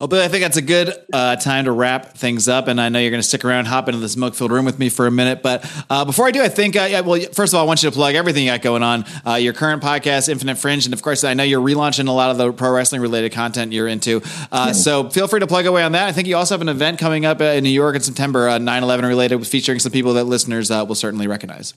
Well, 0.00 0.08
Billy, 0.08 0.24
I 0.24 0.28
think 0.28 0.42
that's 0.42 0.56
a 0.56 0.62
good 0.62 0.94
uh, 1.12 1.36
time 1.36 1.66
to 1.66 1.72
wrap 1.72 2.14
things 2.14 2.48
up. 2.48 2.68
And 2.68 2.80
I 2.80 2.88
know 2.88 2.98
you're 2.98 3.10
going 3.10 3.20
to 3.20 3.28
stick 3.28 3.44
around, 3.44 3.66
hop 3.66 3.86
into 3.86 4.00
this 4.00 4.12
smoke 4.12 4.34
filled 4.34 4.50
room 4.50 4.64
with 4.64 4.78
me 4.78 4.88
for 4.88 5.06
a 5.06 5.10
minute. 5.10 5.42
But 5.42 5.70
uh, 5.90 6.06
before 6.06 6.26
I 6.26 6.30
do, 6.30 6.42
I 6.42 6.48
think, 6.48 6.74
uh, 6.74 6.88
yeah, 6.90 7.00
well, 7.00 7.20
first 7.34 7.52
of 7.52 7.58
all, 7.58 7.64
I 7.64 7.66
want 7.66 7.82
you 7.82 7.90
to 7.90 7.94
plug 7.94 8.14
everything 8.14 8.46
you 8.46 8.50
got 8.50 8.62
going 8.62 8.82
on 8.82 9.04
uh, 9.26 9.34
your 9.34 9.52
current 9.52 9.82
podcast, 9.82 10.30
Infinite 10.30 10.56
Fringe. 10.56 10.86
And 10.86 10.94
of 10.94 11.02
course, 11.02 11.22
I 11.22 11.34
know 11.34 11.42
you're 11.42 11.60
relaunching 11.60 12.08
a 12.08 12.12
lot 12.12 12.30
of 12.30 12.38
the 12.38 12.50
pro 12.50 12.70
wrestling 12.70 13.02
related 13.02 13.32
content 13.32 13.74
you're 13.74 13.88
into. 13.88 14.22
Uh, 14.50 14.68
yeah. 14.68 14.72
So 14.72 15.10
feel 15.10 15.28
free 15.28 15.40
to 15.40 15.46
plug 15.46 15.66
away 15.66 15.82
on 15.82 15.92
that. 15.92 16.08
I 16.08 16.12
think 16.12 16.28
you 16.28 16.36
also 16.38 16.54
have 16.54 16.62
an 16.62 16.70
event 16.70 16.98
coming 16.98 17.26
up 17.26 17.42
uh, 17.42 17.44
in 17.44 17.62
New 17.62 17.68
York 17.68 17.94
in 17.94 18.00
September, 18.00 18.58
9 18.58 18.82
11 18.82 19.04
related, 19.04 19.46
featuring 19.46 19.80
some 19.80 19.92
people 19.92 20.14
that 20.14 20.24
listeners 20.24 20.70
will 20.70 20.94
certainly 20.94 21.26
recognize. 21.26 21.74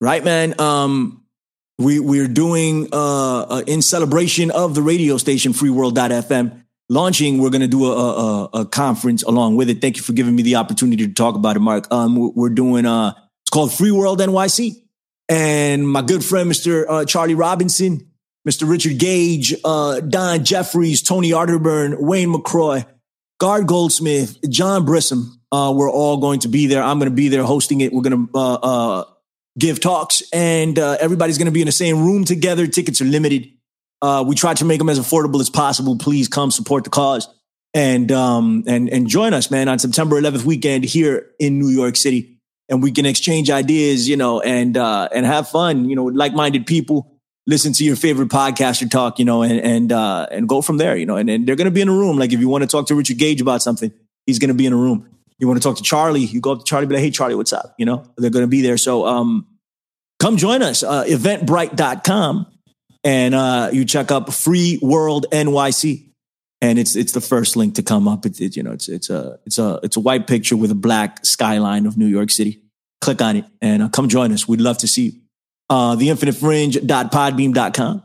Right, 0.00 0.22
man. 0.22 0.60
Um, 0.60 1.24
we, 1.78 1.98
we're 1.98 2.28
doing 2.28 2.86
in 3.66 3.82
celebration 3.82 4.52
of 4.52 4.76
the 4.76 4.82
radio 4.82 5.16
station, 5.16 5.52
freeworld.fm 5.52 6.62
launching, 6.88 7.38
we're 7.38 7.50
going 7.50 7.62
to 7.62 7.68
do 7.68 7.86
a, 7.86 7.94
a, 7.96 8.44
a, 8.60 8.66
conference 8.66 9.22
along 9.22 9.56
with 9.56 9.68
it. 9.68 9.80
Thank 9.80 9.96
you 9.96 10.02
for 10.02 10.12
giving 10.12 10.34
me 10.34 10.42
the 10.42 10.56
opportunity 10.56 11.06
to 11.06 11.12
talk 11.12 11.34
about 11.34 11.56
it, 11.56 11.60
Marc. 11.60 11.90
Um, 11.92 12.32
we're 12.34 12.48
doing, 12.48 12.86
uh, 12.86 13.12
it's 13.42 13.50
called 13.50 13.72
Free 13.72 13.90
World 13.90 14.20
NYC. 14.20 14.82
And 15.28 15.86
my 15.86 16.02
good 16.02 16.24
friend, 16.24 16.50
Mr. 16.50 16.86
Uh, 16.88 17.04
Charlie 17.04 17.34
Robinson, 17.34 18.10
Mr. 18.48 18.68
Richard 18.68 18.98
Gage, 18.98 19.54
uh, 19.64 20.00
Don 20.00 20.44
Jeffries, 20.44 21.02
Tony 21.02 21.32
Arterburn, 21.32 22.00
Wayne 22.00 22.32
McRoy, 22.32 22.86
Gard 23.38 23.66
Goldsmith, 23.66 24.38
John 24.48 24.86
Brissom, 24.86 25.38
uh, 25.52 25.72
we're 25.74 25.90
all 25.90 26.16
going 26.18 26.40
to 26.40 26.48
be 26.48 26.66
there. 26.66 26.82
I'm 26.82 26.98
going 26.98 27.10
to 27.10 27.14
be 27.14 27.28
there 27.28 27.42
hosting 27.42 27.80
it. 27.82 27.92
We're 27.92 28.02
going 28.02 28.26
to, 28.26 28.34
uh, 28.34 28.54
uh, 28.54 29.04
give 29.58 29.80
talks 29.80 30.22
and, 30.32 30.78
everybody's 30.78 31.36
going 31.36 31.46
to 31.46 31.52
be 31.52 31.60
in 31.60 31.66
the 31.66 31.72
same 31.72 32.04
room 32.04 32.24
together. 32.24 32.66
Tickets 32.66 33.00
are 33.02 33.06
limited. 33.06 33.50
Uh, 34.00 34.24
we 34.26 34.34
try 34.34 34.54
to 34.54 34.64
make 34.64 34.78
them 34.78 34.88
as 34.88 34.98
affordable 34.98 35.40
as 35.40 35.50
possible. 35.50 35.98
Please 35.98 36.28
come 36.28 36.50
support 36.50 36.84
the 36.84 36.90
cause 36.90 37.28
and 37.74 38.10
um, 38.12 38.64
and 38.66 38.88
and 38.88 39.06
join 39.06 39.34
us, 39.34 39.50
man, 39.50 39.68
on 39.68 39.78
September 39.78 40.20
11th 40.20 40.44
weekend 40.44 40.84
here 40.84 41.30
in 41.38 41.58
New 41.58 41.68
York 41.68 41.96
City, 41.96 42.38
and 42.68 42.82
we 42.82 42.92
can 42.92 43.06
exchange 43.06 43.50
ideas, 43.50 44.08
you 44.08 44.16
know, 44.16 44.40
and 44.40 44.76
uh, 44.76 45.08
and 45.12 45.26
have 45.26 45.48
fun, 45.48 45.88
you 45.88 45.96
know, 45.96 46.04
with 46.04 46.14
like-minded 46.14 46.66
people. 46.66 47.14
Listen 47.46 47.72
to 47.72 47.84
your 47.84 47.96
favorite 47.96 48.28
podcaster 48.28 48.90
talk, 48.90 49.18
you 49.18 49.24
know, 49.24 49.42
and 49.42 49.60
and 49.60 49.92
uh, 49.92 50.26
and 50.30 50.48
go 50.48 50.62
from 50.62 50.78
there, 50.78 50.96
you 50.96 51.06
know. 51.06 51.16
And, 51.16 51.28
and 51.30 51.46
they're 51.46 51.56
going 51.56 51.66
to 51.66 51.70
be 51.70 51.80
in 51.80 51.88
a 51.88 51.92
room. 51.92 52.18
Like 52.18 52.32
if 52.32 52.40
you 52.40 52.48
want 52.48 52.62
to 52.62 52.68
talk 52.68 52.86
to 52.88 52.94
Richard 52.94 53.18
Gage 53.18 53.40
about 53.40 53.62
something, 53.62 53.92
he's 54.26 54.38
going 54.38 54.48
to 54.48 54.54
be 54.54 54.66
in 54.66 54.72
a 54.72 54.76
room. 54.76 55.08
You 55.38 55.46
want 55.46 55.62
to 55.62 55.66
talk 55.66 55.76
to 55.76 55.82
Charlie, 55.82 56.24
you 56.24 56.40
go 56.40 56.52
up 56.52 56.58
to 56.58 56.64
Charlie, 56.64 56.86
be 56.86 56.94
like, 56.94 57.04
"Hey, 57.04 57.10
Charlie, 57.10 57.34
what's 57.34 57.52
up?" 57.52 57.74
You 57.78 57.86
know, 57.86 58.04
they're 58.16 58.30
going 58.30 58.44
to 58.44 58.48
be 58.48 58.60
there. 58.60 58.76
So 58.76 59.06
um, 59.06 59.46
come 60.18 60.36
join 60.36 60.62
us. 60.62 60.82
Uh, 60.82 61.04
eventbrite.com 61.04 62.46
and 63.04 63.34
uh, 63.34 63.70
you 63.72 63.84
check 63.84 64.10
up 64.10 64.32
Free 64.32 64.78
World 64.82 65.26
NYC, 65.32 66.10
and 66.60 66.78
it's 66.78 66.96
it's 66.96 67.12
the 67.12 67.20
first 67.20 67.56
link 67.56 67.74
to 67.76 67.82
come 67.82 68.08
up. 68.08 68.26
It's 68.26 68.40
it, 68.40 68.56
you 68.56 68.62
know 68.62 68.72
it's 68.72 68.88
it's 68.88 69.10
a 69.10 69.38
it's 69.46 69.58
a 69.58 69.80
it's 69.82 69.96
a 69.96 70.00
white 70.00 70.26
picture 70.26 70.56
with 70.56 70.70
a 70.70 70.76
black 70.76 71.24
skyline 71.24 71.86
of 71.86 71.96
New 71.96 72.06
York 72.06 72.30
City. 72.30 72.62
Click 73.00 73.22
on 73.22 73.36
it 73.36 73.44
and 73.62 73.82
uh, 73.82 73.88
come 73.88 74.08
join 74.08 74.32
us. 74.32 74.48
We'd 74.48 74.60
love 74.60 74.78
to 74.78 74.88
see 74.88 75.06
you. 75.06 75.12
Uh, 75.70 75.94
theinfinitefringe.podbean.com 75.96 78.02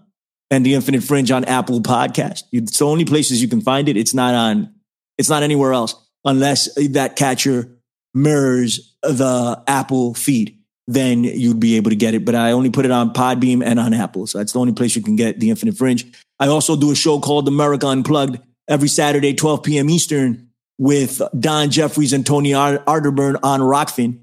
and 0.52 0.66
the 0.66 0.74
Infinite 0.76 1.04
Fringe 1.04 1.32
on 1.32 1.46
Apple 1.46 1.82
Podcast. 1.82 2.44
It's 2.52 2.78
the 2.78 2.86
only 2.86 3.06
places 3.06 3.42
you 3.42 3.48
can 3.48 3.62
find 3.62 3.90
it. 3.90 3.98
It's 3.98 4.14
not 4.14 4.36
on. 4.36 4.72
It's 5.18 5.30
not 5.30 5.42
anywhere 5.44 5.74
else 5.74 5.96
unless 6.26 6.74
that 6.90 7.16
catcher 7.16 7.70
mirrors 8.14 8.96
the 9.02 9.64
Apple 9.68 10.14
feed 10.14 10.60
then 10.88 11.24
you'd 11.24 11.60
be 11.60 11.78
able 11.78 11.90
to 11.90 11.96
get 11.96 12.14
it. 12.14 12.26
But 12.26 12.36
I 12.36 12.52
only 12.52 12.70
put 12.70 12.86
it 12.86 12.92
on 12.92 13.14
Podbean 13.14 13.64
and 13.64 13.80
on 13.80 13.94
Apple. 13.94 14.28
So 14.28 14.38
that's 14.38 14.54
the 14.54 14.60
only 14.60 14.74
place 14.74 14.96
you 14.96 15.02
can 15.02 15.16
get 15.16 15.40
the 15.40 15.50
Infinite 15.50 15.78
Fringe. 15.78 16.06
I 16.40 16.48
also 16.48 16.76
do 16.76 16.92
a 16.92 16.96
show 16.96 17.20
called 17.20 17.48
America 17.48 17.88
Unplugged 17.88 18.40
every 18.68 18.88
Saturday, 18.88 19.34
12 19.34 19.64
p.m. 19.64 19.90
Eastern 19.90 20.50
with 20.78 21.22
Don 21.38 21.70
Jeffries 21.70 22.14
and 22.14 22.26
Tony 22.26 22.52
Arterburn 22.52 23.40
on 23.44 23.62
Rokfin. 23.62 24.20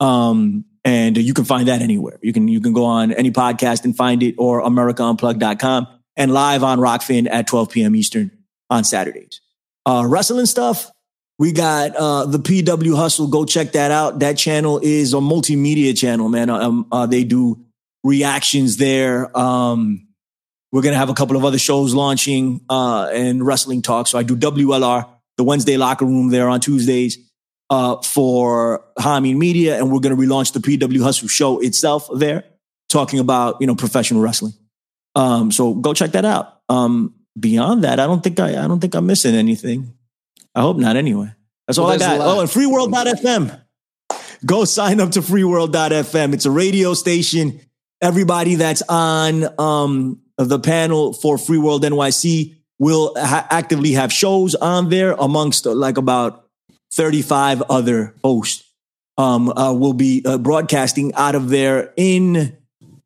Um, 0.00 0.64
and 0.84 1.16
you 1.16 1.34
can 1.34 1.44
find 1.44 1.68
that 1.68 1.82
anywhere. 1.82 2.18
You 2.22 2.32
can, 2.32 2.48
you 2.48 2.60
can 2.60 2.72
go 2.72 2.86
on 2.86 3.12
any 3.12 3.30
podcast 3.30 3.84
and 3.84 3.94
find 3.94 4.22
it 4.22 4.34
or 4.38 4.62
AmericaUnplugged.com 4.62 5.86
and 6.16 6.32
live 6.32 6.64
on 6.64 6.78
Rokfin 6.78 7.28
at 7.30 7.46
12 7.46 7.70
p.m. 7.70 7.94
Eastern 7.94 8.30
on 8.70 8.84
Saturdays. 8.84 9.40
Uh, 9.84 10.04
wrestling 10.06 10.46
stuff, 10.46 10.90
we 11.40 11.52
got 11.52 11.96
uh, 11.96 12.26
the 12.26 12.38
PW 12.38 12.94
Hustle. 12.94 13.26
Go 13.26 13.46
check 13.46 13.72
that 13.72 13.90
out. 13.90 14.18
That 14.18 14.36
channel 14.36 14.78
is 14.78 15.14
a 15.14 15.16
multimedia 15.16 15.98
channel, 15.98 16.28
man. 16.28 16.50
Um, 16.50 16.86
uh, 16.92 17.06
they 17.06 17.24
do 17.24 17.64
reactions 18.04 18.76
there. 18.76 19.34
Um, 19.36 20.06
we're 20.70 20.82
gonna 20.82 20.98
have 20.98 21.08
a 21.08 21.14
couple 21.14 21.38
of 21.38 21.44
other 21.46 21.58
shows 21.58 21.94
launching 21.94 22.60
uh, 22.68 23.08
and 23.10 23.44
wrestling 23.44 23.80
talk. 23.80 24.06
So 24.06 24.18
I 24.18 24.22
do 24.22 24.36
WLR, 24.36 25.08
the 25.38 25.44
Wednesday 25.44 25.78
locker 25.78 26.04
room 26.04 26.28
there 26.28 26.46
on 26.46 26.60
Tuesdays 26.60 27.16
uh, 27.70 28.02
for 28.02 28.84
Hameen 28.98 29.38
Media, 29.38 29.78
and 29.78 29.90
we're 29.90 30.00
gonna 30.00 30.16
relaunch 30.16 30.52
the 30.52 30.60
PW 30.60 31.02
Hustle 31.02 31.26
show 31.26 31.58
itself 31.60 32.06
there, 32.14 32.44
talking 32.90 33.18
about 33.18 33.56
you 33.62 33.66
know 33.66 33.74
professional 33.74 34.20
wrestling. 34.20 34.52
Um, 35.14 35.50
so 35.50 35.72
go 35.72 35.94
check 35.94 36.12
that 36.12 36.26
out. 36.26 36.60
Um, 36.68 37.14
beyond 37.38 37.84
that, 37.84 37.98
I 37.98 38.06
don't 38.06 38.22
think 38.22 38.38
I, 38.38 38.62
I 38.62 38.68
don't 38.68 38.78
think 38.78 38.94
I'm 38.94 39.06
missing 39.06 39.34
anything. 39.34 39.94
I 40.54 40.60
hope 40.62 40.76
not 40.76 40.96
anyway. 40.96 41.32
That's 41.66 41.78
all 41.78 41.86
well, 41.86 41.94
I 41.94 41.98
got. 41.98 42.20
Oh, 42.20 42.40
and 42.40 42.48
freeworld.fm. 42.48 43.60
go 44.44 44.64
sign 44.64 45.00
up 45.00 45.12
to 45.12 45.20
freeworld.fm. 45.20 46.34
It's 46.34 46.46
a 46.46 46.50
radio 46.50 46.94
station. 46.94 47.60
Everybody 48.02 48.56
that's 48.56 48.82
on 48.88 49.44
um, 49.60 50.20
the 50.36 50.58
panel 50.58 51.12
for 51.12 51.38
Free 51.38 51.58
World 51.58 51.84
NYC 51.84 52.56
will 52.78 53.14
ha- 53.16 53.46
actively 53.50 53.92
have 53.92 54.12
shows 54.12 54.54
on 54.54 54.88
there 54.88 55.12
amongst 55.12 55.66
uh, 55.66 55.74
like 55.74 55.98
about 55.98 56.48
35 56.92 57.62
other 57.62 58.14
hosts. 58.24 58.64
Um, 59.18 59.50
uh, 59.50 59.74
will 59.74 59.92
be 59.92 60.22
uh, 60.24 60.38
broadcasting 60.38 61.12
out 61.12 61.34
of 61.34 61.50
there 61.50 61.92
in 61.98 62.56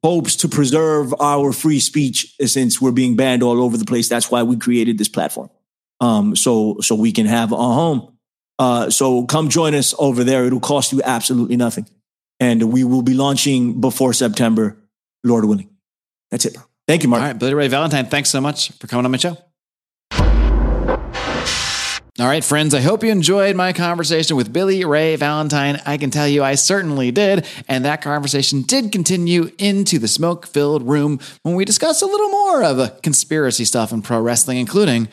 hopes 0.05 0.37
to 0.37 0.49
preserve 0.49 1.13
our 1.19 1.51
free 1.51 1.81
speech 1.81 2.37
since 2.45 2.81
we're 2.81 2.93
being 2.93 3.17
banned 3.17 3.43
all 3.43 3.61
over 3.61 3.77
the 3.77 3.85
place. 3.85 4.09
That's 4.09 4.31
why 4.31 4.45
we 4.45 4.57
created 4.57 4.97
this 4.97 5.09
platform. 5.09 5.51
Um, 6.01 6.37
so, 6.37 6.79
so 6.81 6.95
we 6.95 7.13
can 7.13 7.27
have 7.27 7.53
a 7.53 7.57
home. 7.57 8.17
Uh, 8.59 8.91
so 8.91 9.25
come 9.25 9.49
join 9.49 9.75
us 9.75 9.95
over 9.99 10.25
there. 10.25 10.45
It'll 10.45 10.61
cost 10.61 10.93
you 10.93 11.01
absolutely 11.05 11.57
nothing. 11.57 11.87
And 12.41 12.73
we 12.73 12.85
will 12.85 13.03
be 13.03 13.15
launching 13.15 13.81
before 13.81 14.13
September, 14.13 14.77
Lord 15.23 15.45
willing. 15.45 15.71
That's 16.31 16.47
it. 16.47 16.57
Thank 16.87 17.03
you, 17.03 17.09
Marc. 17.09 17.23
All 17.23 17.29
right, 17.29 17.39
Billy 17.39 17.55
Ray 17.55 17.69
Valentine, 17.69 18.07
thanks 18.07 18.31
so 18.31 18.41
much 18.41 18.73
for 18.73 18.87
coming 18.87 19.05
on 19.05 19.11
my 19.11 19.19
show. 19.19 19.39
All 22.21 22.29
right, 22.29 22.45
friends, 22.45 22.75
I 22.75 22.81
hope 22.81 23.03
you 23.03 23.11
enjoyed 23.11 23.57
my 23.57 23.73
conversation 23.73 24.37
with 24.37 24.53
Billy 24.53 24.85
Ray 24.85 25.17
Valentine. 25.17 25.81
I 25.85 25.97
can 25.97 26.13
tell 26.13 26.29
you 26.29 26.45
I 26.45 26.55
certainly 26.55 27.11
did. 27.11 27.45
And 27.67 27.85
that 27.85 28.03
conversation 28.03 28.63
did 28.63 28.93
continue 28.93 29.51
into 29.59 29.99
the 29.99 30.07
smoke 30.07 30.47
filled 30.47 30.87
room 30.87 31.19
when 31.43 31.57
we 31.57 31.65
discussed 31.65 32.03
a 32.03 32.07
little 32.07 32.29
more 32.29 32.63
of 32.63 33.03
conspiracy 33.03 33.65
stuff 33.65 33.91
in 33.91 34.01
pro 34.01 34.21
wrestling, 34.21 34.59
including 34.59 35.09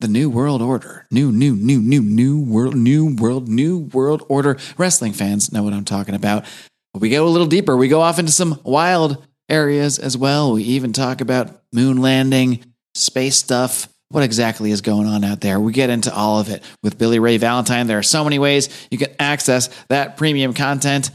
the 0.00 0.08
New 0.08 0.30
World 0.30 0.62
Order. 0.62 1.06
New, 1.10 1.32
new, 1.32 1.54
new, 1.54 1.80
new, 1.80 2.02
new 2.02 2.40
world, 2.40 2.74
new 2.76 3.14
world, 3.14 3.48
new 3.48 3.78
world 3.78 4.24
order. 4.28 4.56
Wrestling 4.76 5.12
fans 5.12 5.52
know 5.52 5.62
what 5.62 5.72
I'm 5.72 5.84
talking 5.84 6.14
about. 6.14 6.44
But 6.92 7.02
we 7.02 7.10
go 7.10 7.26
a 7.26 7.28
little 7.28 7.46
deeper. 7.46 7.76
We 7.76 7.88
go 7.88 8.00
off 8.00 8.18
into 8.18 8.32
some 8.32 8.60
wild 8.64 9.26
areas 9.48 9.98
as 9.98 10.16
well. 10.16 10.52
We 10.52 10.62
even 10.64 10.92
talk 10.92 11.20
about 11.20 11.62
moon 11.72 11.98
landing, 11.98 12.64
space 12.94 13.36
stuff 13.36 13.88
what 14.10 14.22
exactly 14.22 14.70
is 14.70 14.80
going 14.80 15.06
on 15.06 15.24
out 15.24 15.40
there. 15.40 15.60
We 15.60 15.72
get 15.72 15.90
into 15.90 16.14
all 16.14 16.40
of 16.40 16.48
it 16.48 16.62
with 16.82 16.98
Billy 16.98 17.18
Ray 17.18 17.36
Valentine. 17.36 17.86
There 17.86 17.98
are 17.98 18.02
so 18.02 18.24
many 18.24 18.38
ways 18.38 18.68
you 18.90 18.98
can 18.98 19.14
access 19.18 19.68
that 19.88 20.16
premium 20.16 20.54
content. 20.54 21.10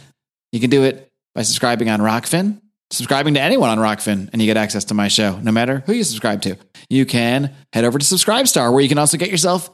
You 0.51 0.59
can 0.59 0.69
do 0.69 0.83
it 0.83 1.11
by 1.33 1.41
subscribing 1.41 1.89
on 1.89 1.99
Rokfin, 1.99 2.61
subscribing 2.93 3.33
to 3.33 3.41
anyone 3.41 3.69
on 3.69 3.79
Rokfin, 3.79 4.29
and 4.31 4.41
you 4.41 4.45
get 4.45 4.57
access 4.57 4.85
to 4.85 4.93
my 4.93 5.07
show, 5.07 5.37
no 5.39 5.51
matter 5.51 5.83
who 5.85 5.93
you 5.93 6.03
subscribe 6.03 6.41
to. 6.43 6.55
You 6.89 7.05
can 7.05 7.53
head 7.73 7.85
over 7.85 7.97
to 7.97 8.05
Subscribestar, 8.05 8.71
where 8.71 8.81
you 8.81 8.89
can 8.89 8.97
also 8.97 9.17
get 9.17 9.29
yourself 9.29 9.69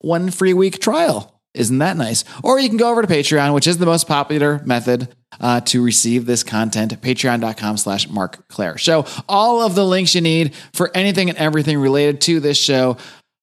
one 0.00 0.30
free 0.30 0.54
week 0.54 0.80
trial. 0.80 1.30
Isn't 1.54 1.78
that 1.78 1.96
nice? 1.96 2.24
Or 2.42 2.58
you 2.58 2.68
can 2.68 2.78
go 2.78 2.90
over 2.90 3.00
to 3.00 3.08
Patreon, 3.08 3.54
which 3.54 3.68
is 3.68 3.78
the 3.78 3.86
most 3.86 4.08
popular 4.08 4.60
method 4.64 5.14
uh, 5.40 5.60
to 5.60 5.84
receive 5.84 6.26
this 6.26 6.42
content. 6.42 7.00
Patreon.com 7.00 7.76
slash 7.76 8.08
Marc 8.08 8.48
Clair 8.48 8.76
Show. 8.76 9.06
All 9.28 9.62
of 9.62 9.76
the 9.76 9.84
links 9.84 10.16
you 10.16 10.20
need 10.20 10.52
for 10.72 10.90
anything 10.94 11.28
and 11.28 11.38
everything 11.38 11.78
related 11.78 12.20
to 12.22 12.40
this 12.40 12.58
show 12.58 12.96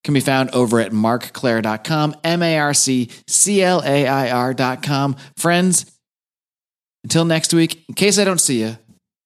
can 0.04 0.14
be 0.14 0.20
found 0.20 0.50
over 0.50 0.82
at 0.82 0.92
marcclair.com, 0.92 2.16
M 2.24 2.44
A 2.44 2.60
R 2.60 2.74
C 2.74 3.10
C 3.28 3.62
L 3.62 3.82
A 3.86 4.08
I 4.08 4.32
R.com. 4.32 5.16
Friends, 5.38 5.86
until 7.04 7.24
next 7.24 7.54
week, 7.54 7.86
in 7.88 7.96
case 7.96 8.20
I 8.20 8.26
don't 8.26 8.42
see 8.42 8.62
you, 8.62 8.78